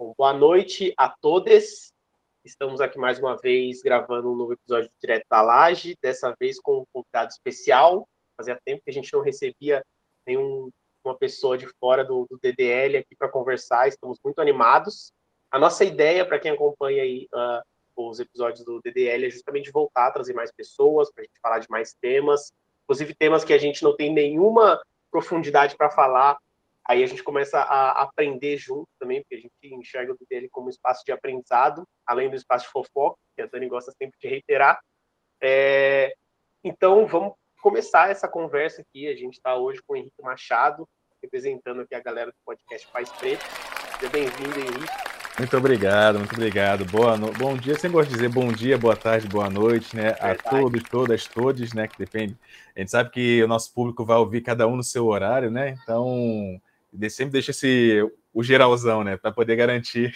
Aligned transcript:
Bom, 0.00 0.14
boa 0.16 0.32
noite 0.32 0.94
a 0.96 1.10
todos. 1.10 1.92
Estamos 2.42 2.80
aqui 2.80 2.98
mais 2.98 3.18
uma 3.18 3.36
vez 3.36 3.82
gravando 3.82 4.32
um 4.32 4.34
novo 4.34 4.54
episódio 4.54 4.90
direto 4.98 5.26
da 5.30 5.42
Laje, 5.42 5.94
dessa 6.00 6.34
vez 6.40 6.58
com 6.58 6.78
um 6.78 6.84
convidado 6.90 7.30
especial. 7.30 8.08
Fazia 8.34 8.58
tempo 8.64 8.80
que 8.82 8.90
a 8.90 8.94
gente 8.94 9.12
não 9.12 9.20
recebia 9.20 9.84
nenhuma 10.26 10.72
pessoa 11.18 11.58
de 11.58 11.66
fora 11.78 12.02
do, 12.02 12.26
do 12.30 12.38
DDL 12.42 12.96
aqui 12.96 13.14
para 13.14 13.28
conversar, 13.28 13.88
estamos 13.88 14.18
muito 14.24 14.40
animados. 14.40 15.12
A 15.50 15.58
nossa 15.58 15.84
ideia, 15.84 16.24
para 16.24 16.38
quem 16.38 16.52
acompanha 16.52 17.02
aí 17.02 17.28
uh, 17.34 18.08
os 18.08 18.20
episódios 18.20 18.64
do 18.64 18.80
DDL, 18.80 19.26
é 19.26 19.30
justamente 19.30 19.70
voltar 19.70 20.06
a 20.06 20.12
trazer 20.12 20.32
mais 20.32 20.50
pessoas, 20.50 21.12
para 21.12 21.24
a 21.24 21.26
gente 21.26 21.40
falar 21.42 21.58
de 21.58 21.68
mais 21.68 21.92
temas, 21.92 22.54
inclusive 22.84 23.14
temas 23.14 23.44
que 23.44 23.52
a 23.52 23.58
gente 23.58 23.82
não 23.82 23.94
tem 23.94 24.10
nenhuma 24.10 24.82
profundidade 25.10 25.76
para 25.76 25.90
falar, 25.90 26.38
Aí 26.88 27.04
a 27.04 27.06
gente 27.06 27.22
começa 27.22 27.58
a 27.58 28.02
aprender 28.02 28.56
junto 28.56 28.88
também, 28.98 29.22
porque 29.22 29.36
a 29.36 29.38
gente 29.38 29.74
enxerga 29.74 30.12
o 30.12 30.16
dele 30.28 30.48
como 30.50 30.66
um 30.66 30.70
espaço 30.70 31.02
de 31.04 31.12
aprendizado, 31.12 31.84
além 32.06 32.28
do 32.28 32.36
espaço 32.36 32.66
de 32.66 32.72
fofoca, 32.72 33.16
que 33.36 33.42
a 33.42 33.46
Dani 33.46 33.68
gosta 33.68 33.92
sempre 33.92 34.18
de 34.20 34.28
reiterar. 34.28 34.80
É... 35.42 36.12
Então, 36.64 37.06
vamos 37.06 37.34
começar 37.62 38.10
essa 38.10 38.28
conversa 38.28 38.82
aqui. 38.82 39.08
A 39.08 39.14
gente 39.14 39.34
está 39.34 39.56
hoje 39.56 39.80
com 39.86 39.94
o 39.94 39.96
Henrique 39.96 40.22
Machado, 40.22 40.88
representando 41.22 41.82
aqui 41.82 41.94
a 41.94 42.00
galera 42.00 42.30
do 42.30 42.36
podcast 42.44 42.88
Paz 42.88 43.10
Preto. 43.12 43.44
Seja 43.98 44.10
bem-vindo, 44.10 44.58
Henrique. 44.58 45.10
Muito 45.38 45.56
obrigado, 45.56 46.18
muito 46.18 46.34
obrigado. 46.34 46.84
Boa 46.84 47.16
no... 47.16 47.32
Bom 47.32 47.56
dia, 47.56 47.74
sempre 47.74 47.92
gosto 47.92 48.08
de 48.08 48.14
dizer 48.14 48.28
bom 48.28 48.52
dia, 48.52 48.76
boa 48.76 48.96
tarde, 48.96 49.26
boa 49.26 49.48
noite, 49.48 49.96
né? 49.96 50.12
Verdade. 50.12 50.38
A 50.44 50.50
todos, 50.50 50.82
todas, 50.82 51.26
todos, 51.26 51.72
né? 51.72 51.88
Que 51.88 51.98
depende. 51.98 52.36
A 52.76 52.80
gente 52.80 52.90
sabe 52.90 53.10
que 53.10 53.42
o 53.42 53.48
nosso 53.48 53.72
público 53.72 54.04
vai 54.04 54.18
ouvir 54.18 54.42
cada 54.42 54.66
um 54.66 54.76
no 54.76 54.82
seu 54.82 55.06
horário, 55.06 55.50
né? 55.50 55.70
Então, 55.82 56.60
sempre 57.08 57.32
deixa 57.32 57.50
esse 57.50 58.02
o 58.32 58.42
geralzão, 58.42 59.02
né, 59.02 59.16
para 59.16 59.32
poder 59.32 59.56
garantir 59.56 60.14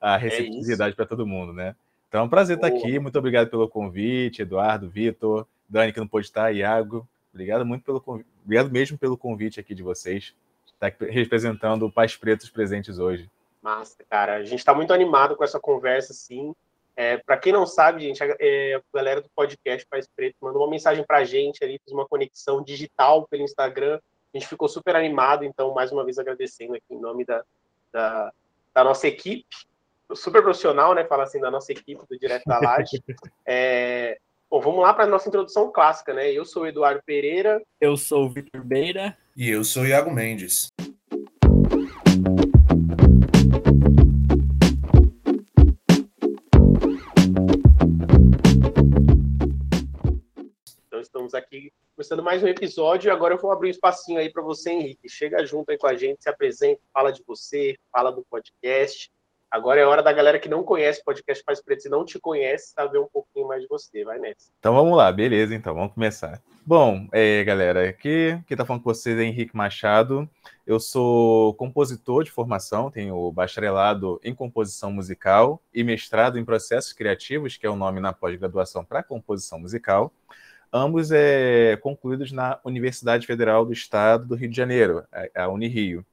a 0.00 0.16
é 0.16 0.18
receptividade 0.18 0.92
é 0.92 0.96
para 0.96 1.06
todo 1.06 1.26
mundo, 1.26 1.52
né? 1.52 1.74
Então, 2.08 2.20
é 2.20 2.24
um 2.24 2.28
prazer 2.28 2.56
Boa. 2.56 2.68
estar 2.68 2.78
aqui. 2.78 2.98
Muito 2.98 3.18
obrigado 3.18 3.48
pelo 3.48 3.68
convite, 3.68 4.42
Eduardo, 4.42 4.88
Vitor, 4.88 5.46
Dani 5.68 5.92
que 5.92 5.98
não 5.98 6.06
pôde 6.06 6.26
estar, 6.26 6.52
Iago. 6.52 7.08
Obrigado 7.32 7.66
muito 7.66 7.84
pelo 7.84 8.00
convite. 8.00 8.28
Obrigado 8.44 8.70
mesmo 8.70 8.96
pelo 8.96 9.18
convite 9.18 9.58
aqui 9.58 9.74
de 9.74 9.82
vocês. 9.82 10.34
Estar 10.66 10.88
aqui 10.88 11.04
representando 11.06 11.86
o 11.86 11.92
Pais 11.92 12.16
Pretos 12.16 12.48
presentes 12.48 12.98
hoje. 12.98 13.28
Massa, 13.60 13.96
cara. 14.08 14.36
A 14.36 14.44
gente 14.44 14.60
está 14.60 14.74
muito 14.74 14.92
animado 14.92 15.34
com 15.34 15.42
essa 15.42 15.58
conversa, 15.58 16.12
sim. 16.12 16.54
É, 16.96 17.16
para 17.16 17.36
quem 17.36 17.52
não 17.52 17.66
sabe, 17.66 18.02
gente, 18.02 18.22
a, 18.22 18.36
é, 18.38 18.76
a, 18.76 18.82
galera 18.94 19.20
do 19.20 19.28
podcast 19.34 19.84
Pais 19.88 20.06
Preto 20.06 20.36
mandou 20.40 20.62
uma 20.62 20.70
mensagem 20.70 21.04
para 21.04 21.18
a 21.18 21.24
gente 21.24 21.64
ali, 21.64 21.80
fez 21.84 21.92
uma 21.92 22.06
conexão 22.06 22.62
digital 22.62 23.26
pelo 23.26 23.42
Instagram 23.42 23.98
a 24.34 24.38
gente 24.38 24.48
ficou 24.48 24.68
super 24.68 24.96
animado, 24.96 25.44
então, 25.44 25.72
mais 25.72 25.92
uma 25.92 26.04
vez 26.04 26.18
agradecendo 26.18 26.74
aqui 26.74 26.92
em 26.92 27.00
nome 27.00 27.24
da, 27.24 27.44
da, 27.92 28.32
da 28.74 28.84
nossa 28.84 29.06
equipe, 29.06 29.46
super 30.12 30.42
profissional, 30.42 30.92
né? 30.92 31.04
Falar 31.04 31.24
assim 31.24 31.40
da 31.40 31.50
nossa 31.50 31.70
equipe 31.70 32.02
do 32.08 32.18
Direto 32.18 32.44
da 32.44 32.58
Laje. 32.58 33.00
é, 33.46 34.18
bom, 34.50 34.60
vamos 34.60 34.82
lá 34.82 34.92
para 34.92 35.04
a 35.04 35.06
nossa 35.06 35.28
introdução 35.28 35.70
clássica, 35.70 36.12
né? 36.12 36.32
Eu 36.32 36.44
sou 36.44 36.64
o 36.64 36.66
Eduardo 36.66 37.00
Pereira. 37.06 37.62
Eu 37.80 37.96
sou 37.96 38.24
o 38.24 38.30
Vitor 38.30 38.64
Beira. 38.64 39.16
E 39.36 39.48
eu 39.48 39.62
sou 39.62 39.84
o 39.84 39.86
Iago 39.86 40.10
Mendes. 40.10 40.68
Estamos 51.24 51.34
aqui 51.34 51.72
começando 51.96 52.22
mais 52.22 52.42
um 52.42 52.48
episódio. 52.48 53.10
Agora 53.10 53.34
eu 53.34 53.40
vou 53.40 53.50
abrir 53.50 53.68
um 53.68 53.70
espacinho 53.70 54.18
aí 54.18 54.30
para 54.30 54.42
você, 54.42 54.70
Henrique. 54.70 55.08
Chega 55.08 55.44
junto 55.46 55.70
aí 55.70 55.78
com 55.78 55.86
a 55.86 55.94
gente, 55.94 56.22
se 56.22 56.28
apresenta, 56.28 56.80
fala 56.92 57.10
de 57.10 57.22
você, 57.26 57.78
fala 57.90 58.10
do 58.10 58.22
podcast. 58.28 59.10
Agora 59.50 59.80
é 59.80 59.86
hora 59.86 60.02
da 60.02 60.12
galera 60.12 60.38
que 60.38 60.48
não 60.48 60.62
conhece 60.62 61.00
o 61.00 61.04
podcast 61.04 61.42
Pais 61.42 61.62
Pretos 61.62 61.86
e 61.86 61.88
não 61.88 62.04
te 62.04 62.18
conhece 62.18 62.72
saber 62.72 62.98
um 62.98 63.06
pouquinho 63.06 63.46
mais 63.46 63.62
de 63.62 63.68
você. 63.68 64.04
Vai 64.04 64.18
nessa. 64.18 64.50
Então 64.58 64.74
vamos 64.74 64.96
lá, 64.96 65.10
beleza, 65.10 65.54
então, 65.54 65.74
vamos 65.74 65.94
começar. 65.94 66.42
Bom, 66.66 67.06
é, 67.12 67.42
galera, 67.44 67.88
aqui 67.88 68.38
quem 68.46 68.54
está 68.54 68.66
falando 68.66 68.82
com 68.82 68.92
vocês 68.92 69.18
é 69.18 69.22
Henrique 69.22 69.56
Machado. 69.56 70.28
Eu 70.66 70.80
sou 70.80 71.54
compositor 71.54 72.24
de 72.24 72.30
formação, 72.30 72.90
tenho 72.90 73.30
bacharelado 73.32 74.20
em 74.22 74.34
composição 74.34 74.92
musical 74.92 75.62
e 75.72 75.84
mestrado 75.84 76.38
em 76.38 76.44
processos 76.44 76.92
criativos, 76.92 77.56
que 77.56 77.66
é 77.66 77.70
o 77.70 77.76
nome 77.76 78.00
na 78.00 78.12
pós-graduação 78.12 78.84
para 78.84 79.02
composição 79.02 79.58
musical 79.58 80.12
ambos 80.74 81.12
é, 81.12 81.76
concluídos 81.76 82.32
na 82.32 82.58
Universidade 82.64 83.28
Federal 83.28 83.64
do 83.64 83.72
Estado 83.72 84.26
do 84.26 84.34
Rio 84.34 84.50
de 84.50 84.56
Janeiro, 84.56 85.04
a 85.32 85.48
Unirio. 85.48 86.04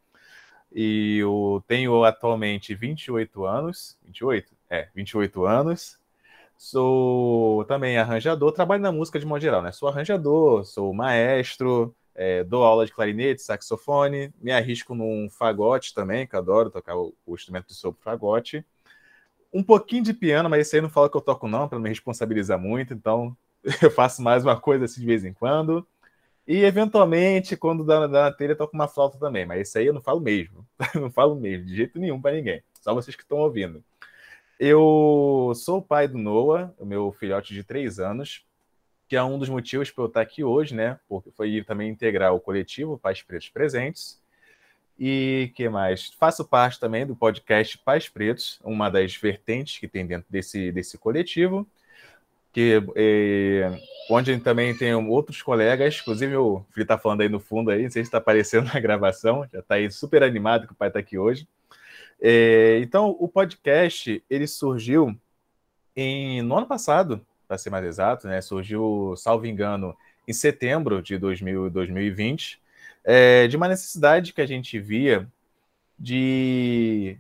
E 0.72 1.18
eu 1.18 1.64
tenho 1.68 2.04
atualmente 2.04 2.76
28 2.76 3.44
anos, 3.44 3.98
28? 4.06 4.56
É, 4.70 4.88
28 4.94 5.46
anos. 5.46 6.00
Sou 6.56 7.66
também 7.66 7.98
arranjador, 7.98 8.52
trabalho 8.52 8.84
na 8.84 8.92
música 8.92 9.20
de 9.20 9.26
modo 9.26 9.42
geral, 9.42 9.64
né? 9.64 9.72
Sou 9.72 9.90
arranjador, 9.90 10.64
sou 10.64 10.94
maestro, 10.94 11.96
é, 12.14 12.44
dou 12.44 12.64
aula 12.64 12.86
de 12.86 12.94
clarinete, 12.94 13.42
saxofone, 13.42 14.32
me 14.40 14.52
arrisco 14.52 14.94
num 14.94 15.28
fagote 15.28 15.92
também, 15.92 16.28
que 16.28 16.36
adoro 16.36 16.70
tocar 16.70 16.96
o, 16.96 17.16
o 17.26 17.34
instrumento 17.34 17.68
de 17.68 17.74
sopro 17.74 18.00
fagote. 18.04 18.64
Um 19.52 19.64
pouquinho 19.64 20.04
de 20.04 20.14
piano, 20.14 20.48
mas 20.50 20.68
esse 20.68 20.76
aí 20.76 20.82
não 20.84 20.90
fala 20.90 21.10
que 21.10 21.18
eu 21.18 21.22
toco 21.22 21.48
não, 21.48 21.68
para 21.68 21.78
não 21.80 21.84
me 21.84 21.90
responsabilizar 21.90 22.60
muito, 22.60 22.94
então 22.94 23.36
eu 23.82 23.92
faço 23.92 24.22
mais 24.22 24.44
uma 24.44 24.60
coisa 24.60 24.86
assim 24.86 25.02
de 25.02 25.08
vez 25.08 25.24
em 25.24 25.34
quando. 25.34 25.86
E 26.48 26.64
eventualmente, 26.64 27.56
quando 27.56 27.84
dá, 27.84 28.08
dá 28.08 28.24
na 28.24 28.32
telha, 28.32 28.54
eu 28.54 28.58
toco 28.58 28.76
uma 28.76 28.88
flauta 28.88 29.18
também. 29.18 29.46
Mas 29.46 29.68
isso 29.68 29.78
aí 29.78 29.86
eu 29.86 29.94
não 29.94 30.02
falo 30.02 30.20
mesmo. 30.20 30.66
não 30.96 31.12
falo 31.12 31.36
mesmo, 31.36 31.66
de 31.66 31.76
jeito 31.76 32.00
nenhum 32.00 32.22
para 32.22 32.36
ninguém. 32.36 32.64
Só 32.82 32.94
vocês 32.94 33.16
que 33.16 33.24
estão 33.24 33.38
ouvindo. 33.38 33.84
Eu 34.60 35.54
sou 35.56 35.80
o 35.80 35.82
pai 35.82 36.08
do 36.08 36.18
Noah, 36.18 36.74
o 36.78 36.86
meu 36.86 37.12
filhote 37.12 37.54
de 37.54 37.64
três 37.64 38.00
anos, 38.00 38.46
que 39.08 39.16
é 39.16 39.24
um 39.24 39.40
dos 39.40 39.50
motivos 39.50 39.90
para 39.90 40.04
eu 40.04 40.08
estar 40.08 40.22
aqui 40.22 40.44
hoje, 40.44 40.76
né? 40.76 41.00
Porque 41.08 41.32
foi 41.32 41.64
também 41.64 41.90
integrar 41.90 42.34
o 42.34 42.40
coletivo 42.40 42.98
Pais 42.98 43.22
Pretos 43.22 43.50
Presentes. 43.50 44.22
E 45.00 45.52
que 45.56 45.68
mais? 45.68 46.12
Faço 46.20 46.46
parte 46.46 46.80
também 46.80 47.08
do 47.08 47.16
podcast 47.16 47.78
Pais 47.80 48.08
Pretos, 48.08 48.60
uma 48.64 48.90
das 48.90 49.16
vertentes 49.16 49.80
que 49.80 49.88
tem 49.88 50.06
dentro 50.06 50.28
desse, 50.30 50.72
desse 50.72 50.98
coletivo 50.98 51.68
que 52.52 52.82
é, 52.96 53.80
onde 54.10 54.38
também 54.40 54.76
tem 54.76 54.94
outros 54.94 55.42
colegas, 55.42 56.00
inclusive 56.02 56.36
o 56.36 56.66
Felipe 56.72 56.82
está 56.82 56.98
falando 56.98 57.22
aí 57.22 57.30
no 57.30 57.40
fundo 57.40 57.72
aí, 57.72 57.84
não 57.84 57.92
sei 57.92 58.04
se 58.04 58.08
está 58.08 58.18
aparecendo 58.18 58.66
na 58.74 58.80
gravação, 58.80 59.48
já 59.52 59.60
está 59.60 59.76
aí 59.76 59.90
super 59.92 60.24
animado 60.24 60.68
que 60.68 60.74
o 60.74 60.76
pai 60.76 60.90
está 60.90 61.00
aqui 61.00 61.18
hoje. 61.18 61.48
É, 62.22 62.80
então, 62.84 63.16
o 63.20 63.28
podcast 63.28 64.24
ele 64.30 64.48
surgiu 64.48 65.18
em, 65.96 66.42
no 66.42 66.58
ano 66.58 66.68
passado, 66.68 67.26
para 67.48 67.58
ser 67.58 67.70
mais 67.70 67.84
exato, 67.86 68.28
né? 68.28 68.40
Surgiu, 68.42 69.14
salvo 69.18 69.46
engano, 69.46 69.96
em 70.28 70.34
setembro 70.34 71.02
de 71.02 71.18
2000, 71.18 71.70
2020, 71.70 72.62
é, 73.04 73.48
de 73.48 73.58
uma 73.58 73.68
necessidade 73.68 74.34
que 74.34 74.42
a 74.42 74.46
gente 74.46 74.80
via 74.80 75.28
de 75.98 77.18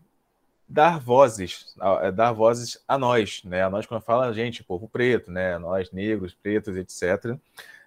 dar 0.72 1.00
vozes, 1.00 1.76
é, 2.02 2.12
dar 2.12 2.32
vozes 2.32 2.82
a 2.88 2.98
nós, 2.98 3.44
né? 3.44 3.64
A 3.64 3.70
nós 3.70 3.86
quando 3.86 4.02
fala 4.02 4.28
a 4.28 4.34
gente, 4.34 4.64
povo 4.64 4.88
preto, 4.88 5.30
né? 5.30 5.58
Nós 5.58 5.92
negros, 5.92 6.34
pretos, 6.34 6.78
etc. 6.78 7.38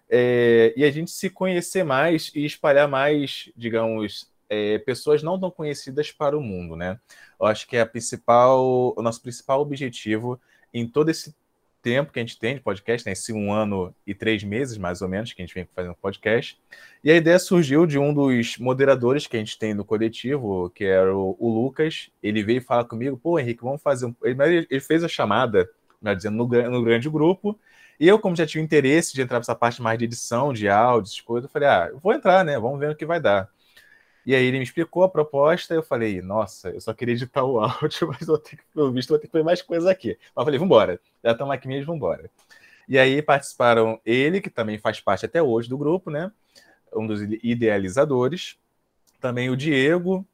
É, 0.08 0.74
e 0.76 0.84
a 0.84 0.90
gente 0.90 1.10
se 1.10 1.30
conhecer 1.30 1.82
mais 1.82 2.30
e 2.34 2.44
espalhar 2.44 2.86
mais, 2.86 3.50
digamos, 3.56 4.30
é, 4.50 4.78
pessoas 4.78 5.22
não 5.22 5.40
tão 5.40 5.50
conhecidas 5.50 6.12
para 6.12 6.36
o 6.36 6.42
mundo, 6.42 6.76
né? 6.76 7.00
Eu 7.40 7.46
acho 7.46 7.66
que 7.66 7.76
é 7.76 7.80
a 7.80 7.86
principal, 7.86 8.94
o 8.96 9.02
nosso 9.02 9.22
principal 9.22 9.60
objetivo 9.60 10.38
em 10.72 10.86
todo 10.86 11.08
esse 11.08 11.34
tempo 11.84 12.10
que 12.10 12.18
a 12.18 12.22
gente 12.22 12.38
tem 12.38 12.54
de 12.54 12.62
podcast, 12.62 13.06
né? 13.06 13.12
Esse 13.12 13.30
um 13.30 13.52
ano 13.52 13.94
e 14.06 14.14
três 14.14 14.42
meses, 14.42 14.78
mais 14.78 15.02
ou 15.02 15.08
menos, 15.08 15.34
que 15.34 15.42
a 15.42 15.44
gente 15.44 15.54
vem 15.54 15.68
fazendo 15.76 15.94
podcast. 15.94 16.58
E 17.04 17.10
a 17.10 17.14
ideia 17.14 17.38
surgiu 17.38 17.84
de 17.84 17.98
um 17.98 18.14
dos 18.14 18.56
moderadores 18.56 19.26
que 19.26 19.36
a 19.36 19.38
gente 19.38 19.58
tem 19.58 19.74
no 19.74 19.84
coletivo, 19.84 20.70
que 20.70 20.84
era 20.84 21.14
o, 21.14 21.36
o 21.38 21.62
Lucas. 21.62 22.10
Ele 22.22 22.42
veio 22.42 22.62
falar 22.62 22.86
comigo, 22.86 23.18
pô, 23.18 23.38
Henrique, 23.38 23.62
vamos 23.62 23.82
fazer 23.82 24.06
um. 24.06 24.14
Ele, 24.24 24.66
ele 24.70 24.80
fez 24.80 25.04
a 25.04 25.08
chamada, 25.08 25.68
né, 26.00 26.14
dizendo, 26.14 26.36
no, 26.38 26.70
no 26.70 26.82
grande 26.82 27.10
grupo. 27.10 27.58
E 28.00 28.08
eu, 28.08 28.18
como 28.18 28.34
já 28.34 28.46
tinha 28.46 28.64
interesse 28.64 29.12
de 29.12 29.20
entrar 29.20 29.38
nessa 29.38 29.54
parte 29.54 29.82
mais 29.82 29.98
de 29.98 30.06
edição, 30.06 30.54
de 30.54 30.66
áudios, 30.68 31.20
coisas, 31.20 31.48
eu 31.48 31.52
falei, 31.52 31.68
ah, 31.68 31.92
vou 32.02 32.14
entrar, 32.14 32.42
né? 32.44 32.58
Vamos 32.58 32.80
ver 32.80 32.90
o 32.90 32.96
que 32.96 33.04
vai 33.04 33.20
dar. 33.20 33.48
E 34.26 34.34
aí 34.34 34.44
ele 34.44 34.58
me 34.58 34.64
explicou 34.64 35.02
a 35.02 35.08
proposta, 35.08 35.74
eu 35.74 35.82
falei, 35.82 36.22
nossa, 36.22 36.70
eu 36.70 36.80
só 36.80 36.94
queria 36.94 37.14
editar 37.14 37.44
o 37.44 37.60
áudio, 37.60 38.08
mas 38.08 38.26
vou 38.26 38.38
ter 38.38 38.56
que, 38.56 38.62
pelo 38.74 38.90
visto, 38.90 39.10
vou 39.10 39.18
ter 39.18 39.26
que 39.26 39.32
fazer 39.32 39.44
mais 39.44 39.60
coisas 39.60 39.88
aqui. 39.88 40.16
Mas 40.34 40.42
eu 40.42 40.44
falei, 40.44 40.58
vambora, 40.58 41.00
já 41.22 41.32
estamos 41.32 41.54
aqui 41.54 41.68
mesmo, 41.68 41.92
vambora. 41.92 42.30
E 42.88 42.98
aí 42.98 43.20
participaram 43.22 44.00
ele, 44.04 44.40
que 44.40 44.50
também 44.50 44.78
faz 44.78 45.00
parte 45.00 45.26
até 45.26 45.42
hoje 45.42 45.68
do 45.68 45.78
grupo, 45.78 46.10
né? 46.10 46.30
Um 46.94 47.06
dos 47.06 47.22
idealizadores. 47.42 48.56
Também 49.20 49.48
o 49.48 49.56
Diego, 49.56 50.26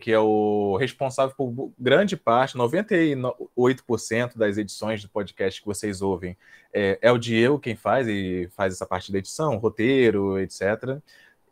que 0.00 0.10
é 0.10 0.18
o 0.18 0.76
responsável 0.76 1.34
por 1.36 1.72
grande 1.78 2.16
parte, 2.16 2.56
98% 2.56 4.36
das 4.36 4.56
edições 4.56 5.02
do 5.02 5.08
podcast 5.08 5.60
que 5.60 5.66
vocês 5.66 6.00
ouvem, 6.00 6.36
é, 6.72 6.98
é 7.02 7.12
o 7.12 7.18
Diego 7.18 7.58
quem 7.58 7.76
faz, 7.76 8.08
e 8.08 8.48
faz 8.56 8.74
essa 8.74 8.86
parte 8.86 9.12
da 9.12 9.18
edição, 9.18 9.56
roteiro, 9.58 10.38
etc. 10.38 10.98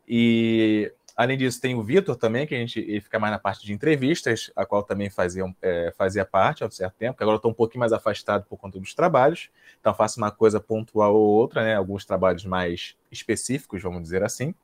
E 0.06 0.90
Além 1.18 1.36
disso, 1.36 1.60
tem 1.60 1.74
o 1.74 1.82
Vitor 1.82 2.14
também, 2.14 2.46
que 2.46 2.54
a 2.54 2.58
gente 2.58 3.00
fica 3.00 3.18
mais 3.18 3.32
na 3.32 3.40
parte 3.40 3.66
de 3.66 3.72
entrevistas, 3.72 4.52
a 4.54 4.64
qual 4.64 4.84
também 4.84 5.10
fazia, 5.10 5.42
é, 5.60 5.92
fazia 5.98 6.24
parte 6.24 6.62
há 6.62 6.68
um 6.68 6.70
certo 6.70 6.94
tempo, 6.94 7.16
que 7.16 7.24
agora 7.24 7.38
estou 7.38 7.50
um 7.50 7.54
pouquinho 7.54 7.80
mais 7.80 7.92
afastado 7.92 8.44
por 8.44 8.56
conta 8.56 8.78
dos 8.78 8.94
trabalhos, 8.94 9.50
então 9.80 9.92
faço 9.92 10.20
uma 10.20 10.30
coisa 10.30 10.60
pontual 10.60 11.16
ou 11.16 11.26
outra, 11.28 11.64
né? 11.64 11.74
Alguns 11.74 12.04
trabalhos 12.04 12.44
mais 12.44 12.94
específicos, 13.10 13.82
vamos 13.82 14.00
dizer 14.00 14.22
assim. 14.22 14.54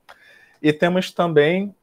E 0.62 0.72
temos 0.72 1.10
também 1.10 1.74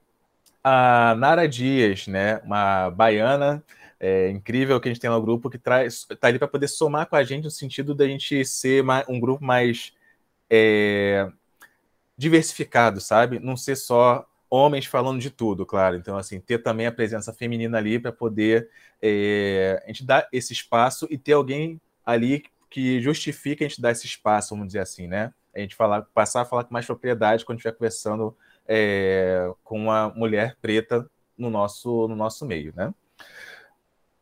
a 0.63 1.15
Nara 1.17 1.49
Dias, 1.49 2.07
né? 2.07 2.37
Uma 2.45 2.89
baiana 2.91 3.61
é, 3.99 4.29
incrível 4.29 4.79
que 4.79 4.87
a 4.87 4.93
gente 4.93 5.01
tem 5.01 5.09
no 5.09 5.21
grupo 5.21 5.49
que 5.49 5.57
está 5.57 6.29
ali 6.29 6.39
para 6.39 6.47
poder 6.47 6.69
somar 6.69 7.07
com 7.07 7.17
a 7.17 7.25
gente 7.25 7.43
no 7.43 7.51
sentido 7.51 7.93
da 7.93 8.07
gente 8.07 8.45
ser 8.45 8.85
um 9.09 9.19
grupo 9.19 9.43
mais 9.43 9.91
é, 10.49 11.29
diversificado, 12.17 13.01
sabe? 13.01 13.37
Não 13.37 13.57
ser 13.57 13.75
só 13.75 14.25
homens 14.51 14.85
falando 14.85 15.21
de 15.21 15.29
tudo, 15.29 15.65
claro. 15.65 15.95
Então, 15.95 16.17
assim, 16.17 16.39
ter 16.41 16.59
também 16.59 16.85
a 16.85 16.91
presença 16.91 17.31
feminina 17.33 17.77
ali 17.77 17.97
para 17.97 18.11
poder 18.11 18.69
é, 19.01 19.81
a 19.83 19.87
gente 19.87 20.05
dar 20.05 20.27
esse 20.31 20.51
espaço 20.51 21.07
e 21.09 21.17
ter 21.17 21.31
alguém 21.31 21.79
ali 22.05 22.43
que 22.69 23.01
justifique 23.01 23.63
a 23.63 23.67
gente 23.67 23.81
dar 23.81 23.91
esse 23.91 24.05
espaço, 24.05 24.53
vamos 24.53 24.67
dizer 24.67 24.79
assim, 24.79 25.07
né? 25.07 25.33
A 25.55 25.59
gente 25.59 25.75
falar, 25.75 26.03
passar 26.13 26.41
a 26.41 26.45
falar 26.45 26.65
com 26.65 26.73
mais 26.73 26.85
propriedade 26.85 27.45
quando 27.45 27.59
estiver 27.59 27.75
conversando 27.75 28.35
é, 28.67 29.49
com 29.63 29.79
uma 29.79 30.09
mulher 30.09 30.57
preta 30.61 31.09
no 31.37 31.49
nosso, 31.49 32.07
no 32.07 32.15
nosso 32.15 32.45
meio, 32.45 32.73
né? 32.75 32.93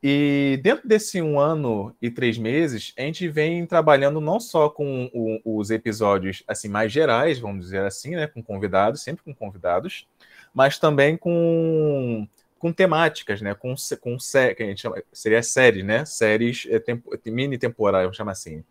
E 0.02 0.60
dentro 0.64 0.88
desse 0.88 1.22
um 1.22 1.38
ano 1.38 1.94
e 2.02 2.10
três 2.10 2.38
meses, 2.38 2.94
a 2.98 3.02
gente 3.02 3.28
vem 3.28 3.66
trabalhando 3.66 4.22
não 4.22 4.40
só 4.40 4.70
com 4.70 5.10
o, 5.14 5.60
os 5.60 5.70
episódios 5.72 6.42
assim 6.48 6.70
mais 6.70 6.92
gerais, 6.92 7.38
vamos 7.38 7.66
dizer 7.66 7.82
assim, 7.82 8.16
né, 8.16 8.26
com 8.26 8.42
convidados, 8.42 9.02
sempre 9.02 9.26
com 9.26 9.34
convidados, 9.34 10.08
mas 10.54 10.78
também 10.80 11.18
com, 11.18 12.28
com 12.58 12.72
temáticas, 12.72 13.42
né, 13.42 13.54
com, 13.54 13.74
com 14.02 14.18
que 14.18 14.64
a 14.64 14.66
gente 14.66 14.82
chama, 14.82 15.02
seria 15.12 15.44
séries, 15.44 15.84
né, 15.84 16.06
séries 16.06 16.68
é, 16.70 16.80
tempo, 16.80 17.12
mini 17.26 17.58
temporais, 17.58 18.06
vamos 18.06 18.18
chamar 18.18 18.34
assim. 18.34 18.64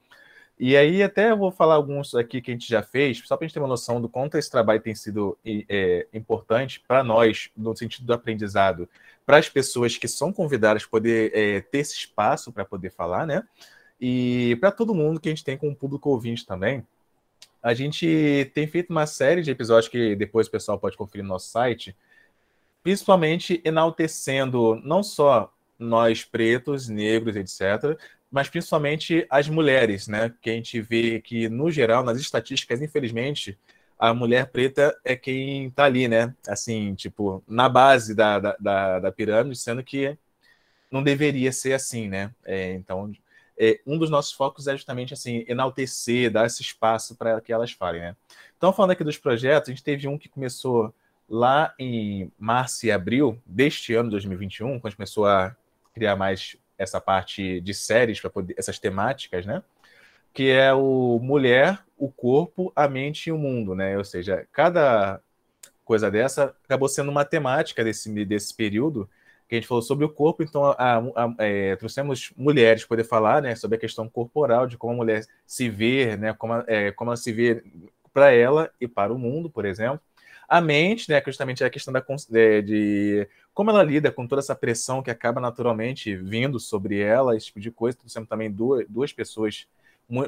E 0.61 0.77
aí 0.77 1.03
até 1.05 1.35
vou 1.35 1.53
falar 1.53 1.75
alguns 1.75 2.15
aqui 2.17 2.43
que 2.43 2.51
a 2.51 2.55
gente 2.55 2.69
já 2.69 2.83
fez, 2.83 3.23
só 3.25 3.37
para 3.37 3.45
a 3.45 3.47
gente 3.47 3.55
ter 3.55 3.61
uma 3.61 3.69
noção 3.69 4.01
do 4.01 4.09
quanto 4.09 4.37
esse 4.37 4.51
trabalho 4.51 4.81
tem 4.81 4.95
sido 4.95 5.39
é, 5.45 6.09
importante 6.13 6.83
para 6.87 7.05
nós, 7.05 7.49
no 7.57 7.77
sentido 7.77 8.07
do 8.07 8.13
aprendizado, 8.13 8.89
para 9.25 9.37
as 9.37 9.49
pessoas 9.49 9.97
que 9.97 10.09
são 10.09 10.33
convidadas 10.33 10.85
poder 10.85 11.31
é, 11.33 11.61
ter 11.61 11.79
esse 11.79 11.95
espaço 11.95 12.53
para 12.53 12.65
poder 12.65 12.91
falar, 12.91 13.25
né? 13.25 13.45
E 14.01 14.57
para 14.61 14.73
todo 14.73 14.95
mundo 14.95 15.21
que 15.21 15.29
a 15.29 15.33
gente 15.33 15.45
tem 15.45 15.57
com 15.57 15.69
o 15.69 15.77
público 15.77 16.11
ouvinte 16.11 16.45
também. 16.45 16.85
A 17.63 17.75
gente 17.75 18.51
tem 18.55 18.67
feito 18.67 18.91
uma 18.91 19.07
série 19.07 19.43
de 19.43 19.51
episódios 19.51 19.89
que 19.89 20.15
depois 20.17 20.47
o 20.47 20.51
pessoal 20.51 20.79
pode 20.79 20.97
conferir 20.97 21.25
no 21.25 21.31
nosso 21.31 21.51
site, 21.51 21.97
principalmente 22.83 23.61
enaltecendo 23.65 24.77
não 24.85 25.03
só 25.03 25.53
nós 25.79 26.25
pretos, 26.25 26.89
negros, 26.89 27.37
etc., 27.37 27.99
mas 28.31 28.49
principalmente 28.49 29.27
as 29.31 29.49
mulheres, 29.49 30.07
né? 30.07 30.35
Que 30.43 30.51
a 30.51 30.53
gente 30.53 30.81
vê 30.81 31.21
que, 31.21 31.49
no 31.49 31.71
geral, 31.71 32.05
nas 32.05 32.19
estatísticas, 32.21 32.83
infelizmente, 32.83 33.59
a 33.99 34.13
mulher 34.15 34.51
preta 34.51 34.97
é 35.05 35.17
quem 35.17 35.69
está 35.69 35.85
ali, 35.85 36.09
né? 36.09 36.35
Assim, 36.47 36.95
tipo, 36.95 37.43
na 37.49 37.69
base 37.69 38.15
da, 38.15 38.39
da, 38.39 38.99
da, 39.01 39.13
pirâmide, 39.13 39.59
sendo 39.59 39.83
que 39.83 40.17
não 40.91 41.03
deveria 41.03 41.53
ser 41.53 41.73
assim, 41.73 42.09
né? 42.09 42.31
É, 42.45 42.73
então, 42.75 43.13
é, 43.59 43.81
um 43.87 43.99
dos 43.99 44.09
nossos 44.09 44.33
focos 44.33 44.69
é 44.69 44.73
justamente 44.73 45.13
assim, 45.13 45.45
enaltecer, 45.49 46.31
dar 46.31 46.47
esse 46.47 46.63
espaço 46.63 47.17
para 47.17 47.41
que 47.41 47.53
elas 47.53 47.73
falem, 47.73 48.01
né? 48.01 48.17
Então, 48.57 48.73
falando 48.73 48.93
aqui 48.93 49.03
dos 49.03 49.19
projetos, 49.19 49.69
a 49.69 49.73
gente 49.73 49.83
teve 49.83 50.07
um 50.07 50.17
que 50.17 50.29
começou 50.29 50.95
lá 51.29 51.75
em 51.79 52.31
março 52.39 52.87
e 52.87 52.93
abril 52.93 53.41
deste 53.45 53.95
ano, 53.95 54.11
2021, 54.11 54.69
quando 54.69 54.87
a 54.87 54.89
gente 54.89 54.97
começou 54.97 55.27
a 55.27 55.55
criar 55.93 56.17
mais 56.17 56.57
essa 56.79 57.01
parte 57.01 57.61
de 57.61 57.75
séries 57.75 58.21
para 58.21 58.31
poder 58.31 58.55
essas 58.57 58.79
temáticas, 58.79 59.45
né? 59.45 59.63
Que 60.33 60.51
é 60.51 60.73
o 60.73 61.19
mulher, 61.21 61.83
o 61.97 62.09
corpo, 62.09 62.73
a 62.77 62.89
mente 62.89 63.27
e 63.27 63.33
o 63.33 63.39
mundo, 63.39 63.75
né? 63.75 63.99
Ou 63.99 64.05
seja, 64.05 64.47
cada 64.53 65.21
coisa 65.85 66.11
dessa 66.11 66.55
acabou 66.65 66.89
sendo 66.89 67.11
uma 67.11 67.25
temática 67.25 67.83
desse 67.83 68.25
desse 68.25 68.55
período 68.55 69.09
que 69.49 69.55
a 69.55 69.59
gente 69.59 69.67
falou 69.67 69.81
sobre 69.81 70.05
o 70.05 70.09
corpo, 70.11 70.43
então 70.43 70.65
a, 70.65 70.99
a, 70.99 71.35
é, 71.39 71.75
trouxemos 71.77 72.33
mulheres 72.37 72.85
poder 72.85 73.05
falar, 73.05 73.41
né, 73.41 73.55
sobre 73.55 73.77
a 73.77 73.81
questão 73.81 74.09
corporal 74.09 74.67
de 74.67 74.77
como 74.77 74.93
a 74.93 74.97
mulher 74.97 75.25
se 75.47 75.71
vê, 75.71 76.17
né, 76.17 76.35
como, 76.35 76.53
é, 76.67 76.93
como 76.93 77.11
ela 77.11 77.17
se 77.17 77.33
vê 77.33 77.65
para 78.13 78.31
ela 78.31 78.71
e 78.79 78.87
para 78.87 79.13
o 79.13 79.19
mundo, 79.19 79.49
por 79.49 79.65
exemplo. 79.65 80.01
A 80.47 80.61
mente, 80.61 81.11
né, 81.11 81.23
justamente 81.25 81.63
é 81.63 81.67
a 81.67 81.71
questão 81.71 81.93
da, 81.93 82.05
de, 82.31 82.63
de, 82.63 83.29
como 83.55 83.71
ela 83.71 83.83
lida 83.83 84.11
com 84.11 84.27
toda 84.27 84.41
essa 84.41 84.55
pressão 84.55 85.03
que 85.03 85.11
acaba 85.11 85.41
naturalmente 85.41 86.15
vindo 86.17 86.59
sobre 86.59 86.99
ela, 86.99 87.37
esse 87.37 87.47
tipo 87.47 87.61
de 87.61 87.71
coisa. 87.71 87.99
Trouxemos 87.99 88.29
também 88.29 88.51
duas, 88.51 88.87
duas 88.89 89.13
pessoas, 89.13 89.67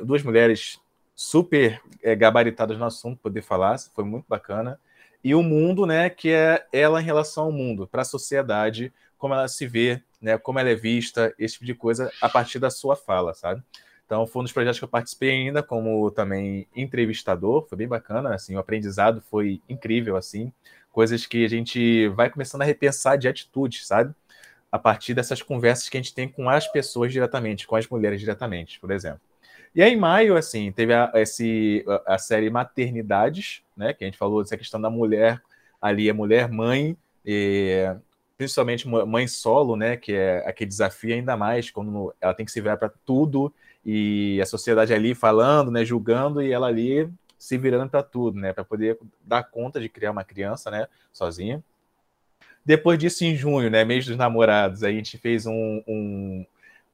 duas 0.04 0.22
mulheres 0.22 0.78
super 1.14 1.80
é, 2.02 2.14
gabaritadas 2.14 2.78
no 2.78 2.84
assunto, 2.84 3.20
poder 3.20 3.42
falar, 3.42 3.78
foi 3.78 4.04
muito 4.04 4.26
bacana. 4.28 4.78
E 5.22 5.34
o 5.34 5.42
mundo, 5.42 5.84
né, 5.84 6.08
que 6.08 6.30
é 6.30 6.66
ela 6.72 7.00
em 7.00 7.04
relação 7.04 7.44
ao 7.44 7.52
mundo, 7.52 7.86
para 7.86 8.02
a 8.02 8.06
sociedade, 8.06 8.92
como 9.20 9.34
ela 9.34 9.46
se 9.46 9.66
vê, 9.66 10.02
né, 10.20 10.38
como 10.38 10.58
ela 10.58 10.70
é 10.70 10.74
vista, 10.74 11.32
esse 11.38 11.54
tipo 11.54 11.66
de 11.66 11.74
coisa, 11.74 12.10
a 12.20 12.28
partir 12.28 12.58
da 12.58 12.70
sua 12.70 12.96
fala, 12.96 13.34
sabe? 13.34 13.62
Então, 14.06 14.26
foi 14.26 14.40
um 14.40 14.42
dos 14.42 14.52
projetos 14.52 14.78
que 14.78 14.84
eu 14.84 14.88
participei 14.88 15.30
ainda 15.30 15.62
como 15.62 16.10
também 16.10 16.66
entrevistador, 16.74 17.66
foi 17.68 17.78
bem 17.78 17.86
bacana, 17.86 18.34
assim, 18.34 18.56
o 18.56 18.58
aprendizado 18.58 19.20
foi 19.20 19.60
incrível, 19.68 20.16
assim, 20.16 20.52
coisas 20.90 21.26
que 21.26 21.44
a 21.44 21.48
gente 21.48 22.08
vai 22.08 22.30
começando 22.30 22.62
a 22.62 22.64
repensar 22.64 23.16
de 23.16 23.28
atitudes, 23.28 23.86
sabe? 23.86 24.12
A 24.72 24.78
partir 24.78 25.14
dessas 25.14 25.42
conversas 25.42 25.88
que 25.88 25.96
a 25.96 26.00
gente 26.00 26.14
tem 26.14 26.26
com 26.26 26.48
as 26.48 26.66
pessoas 26.66 27.12
diretamente, 27.12 27.66
com 27.66 27.76
as 27.76 27.86
mulheres 27.86 28.20
diretamente, 28.20 28.80
por 28.80 28.90
exemplo. 28.90 29.20
E 29.74 29.82
aí, 29.82 29.92
em 29.92 29.96
maio, 29.96 30.36
assim, 30.36 30.72
teve 30.72 30.94
a, 30.94 31.12
esse, 31.16 31.84
a, 32.06 32.18
série 32.18 32.50
Maternidades, 32.50 33.62
né, 33.76 33.92
que 33.92 34.02
a 34.02 34.06
gente 34.06 34.18
falou 34.18 34.42
dessa 34.42 34.56
questão 34.56 34.80
da 34.80 34.90
mulher 34.90 35.40
ali, 35.80 36.10
a 36.10 36.14
mulher 36.14 36.48
mãe, 36.50 36.96
e, 37.24 37.86
principalmente 38.40 38.88
mãe 38.88 39.28
solo, 39.28 39.76
né, 39.76 39.98
que 39.98 40.14
é 40.14 40.38
aquele 40.48 40.68
desafio 40.68 41.14
ainda 41.14 41.36
mais 41.36 41.70
quando 41.70 42.14
ela 42.18 42.32
tem 42.32 42.46
que 42.46 42.50
se 42.50 42.58
virar 42.58 42.78
para 42.78 42.90
tudo 43.04 43.52
e 43.84 44.40
a 44.40 44.46
sociedade 44.46 44.94
ali 44.94 45.14
falando, 45.14 45.70
né, 45.70 45.84
julgando 45.84 46.40
e 46.40 46.50
ela 46.50 46.66
ali 46.66 47.06
se 47.38 47.58
virando 47.58 47.90
para 47.90 48.02
tudo, 48.02 48.40
né, 48.40 48.54
para 48.54 48.64
poder 48.64 48.98
dar 49.20 49.42
conta 49.42 49.78
de 49.78 49.90
criar 49.90 50.12
uma 50.12 50.24
criança, 50.24 50.70
né, 50.70 50.88
sozinha. 51.12 51.62
Depois 52.64 52.98
disso, 52.98 53.26
em 53.26 53.36
junho, 53.36 53.68
né, 53.68 53.84
mês 53.84 54.06
dos 54.06 54.16
namorados, 54.16 54.82
a 54.82 54.90
gente 54.90 55.18
fez 55.18 55.44
um, 55.44 55.82
um, 55.86 56.46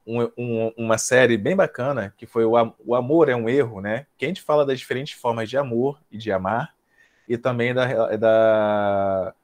um, 0.04 0.72
uma 0.76 0.98
série 0.98 1.36
bem 1.36 1.54
bacana 1.54 2.12
que 2.18 2.26
foi 2.26 2.44
o, 2.44 2.54
o 2.84 2.92
Amor 2.96 3.28
é 3.28 3.36
um 3.36 3.48
Erro, 3.48 3.80
né, 3.80 4.06
que 4.18 4.24
a 4.24 4.28
gente 4.28 4.42
fala 4.42 4.66
das 4.66 4.80
diferentes 4.80 5.16
formas 5.16 5.48
de 5.48 5.56
amor 5.56 6.00
e 6.10 6.18
de 6.18 6.32
amar 6.32 6.74
e 7.28 7.38
também 7.38 7.72
da, 7.72 8.16
da 8.16 9.34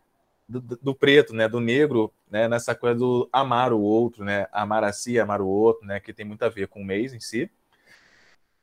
do, 0.60 0.94
preto, 0.94 1.34
né, 1.34 1.48
do 1.48 1.60
negro, 1.60 2.12
né, 2.30 2.48
nessa 2.48 2.74
coisa 2.74 2.96
do 2.96 3.28
amar 3.32 3.72
o 3.72 3.80
outro, 3.80 4.24
né, 4.24 4.46
amar 4.52 4.84
a 4.84 4.92
si, 4.92 5.18
amar 5.18 5.40
o 5.40 5.48
outro, 5.48 5.86
né, 5.86 6.00
que 6.00 6.12
tem 6.12 6.24
muito 6.24 6.42
a 6.44 6.48
ver 6.48 6.68
com 6.68 6.80
o 6.80 6.84
mês 6.84 7.12
em 7.12 7.20
si. 7.20 7.50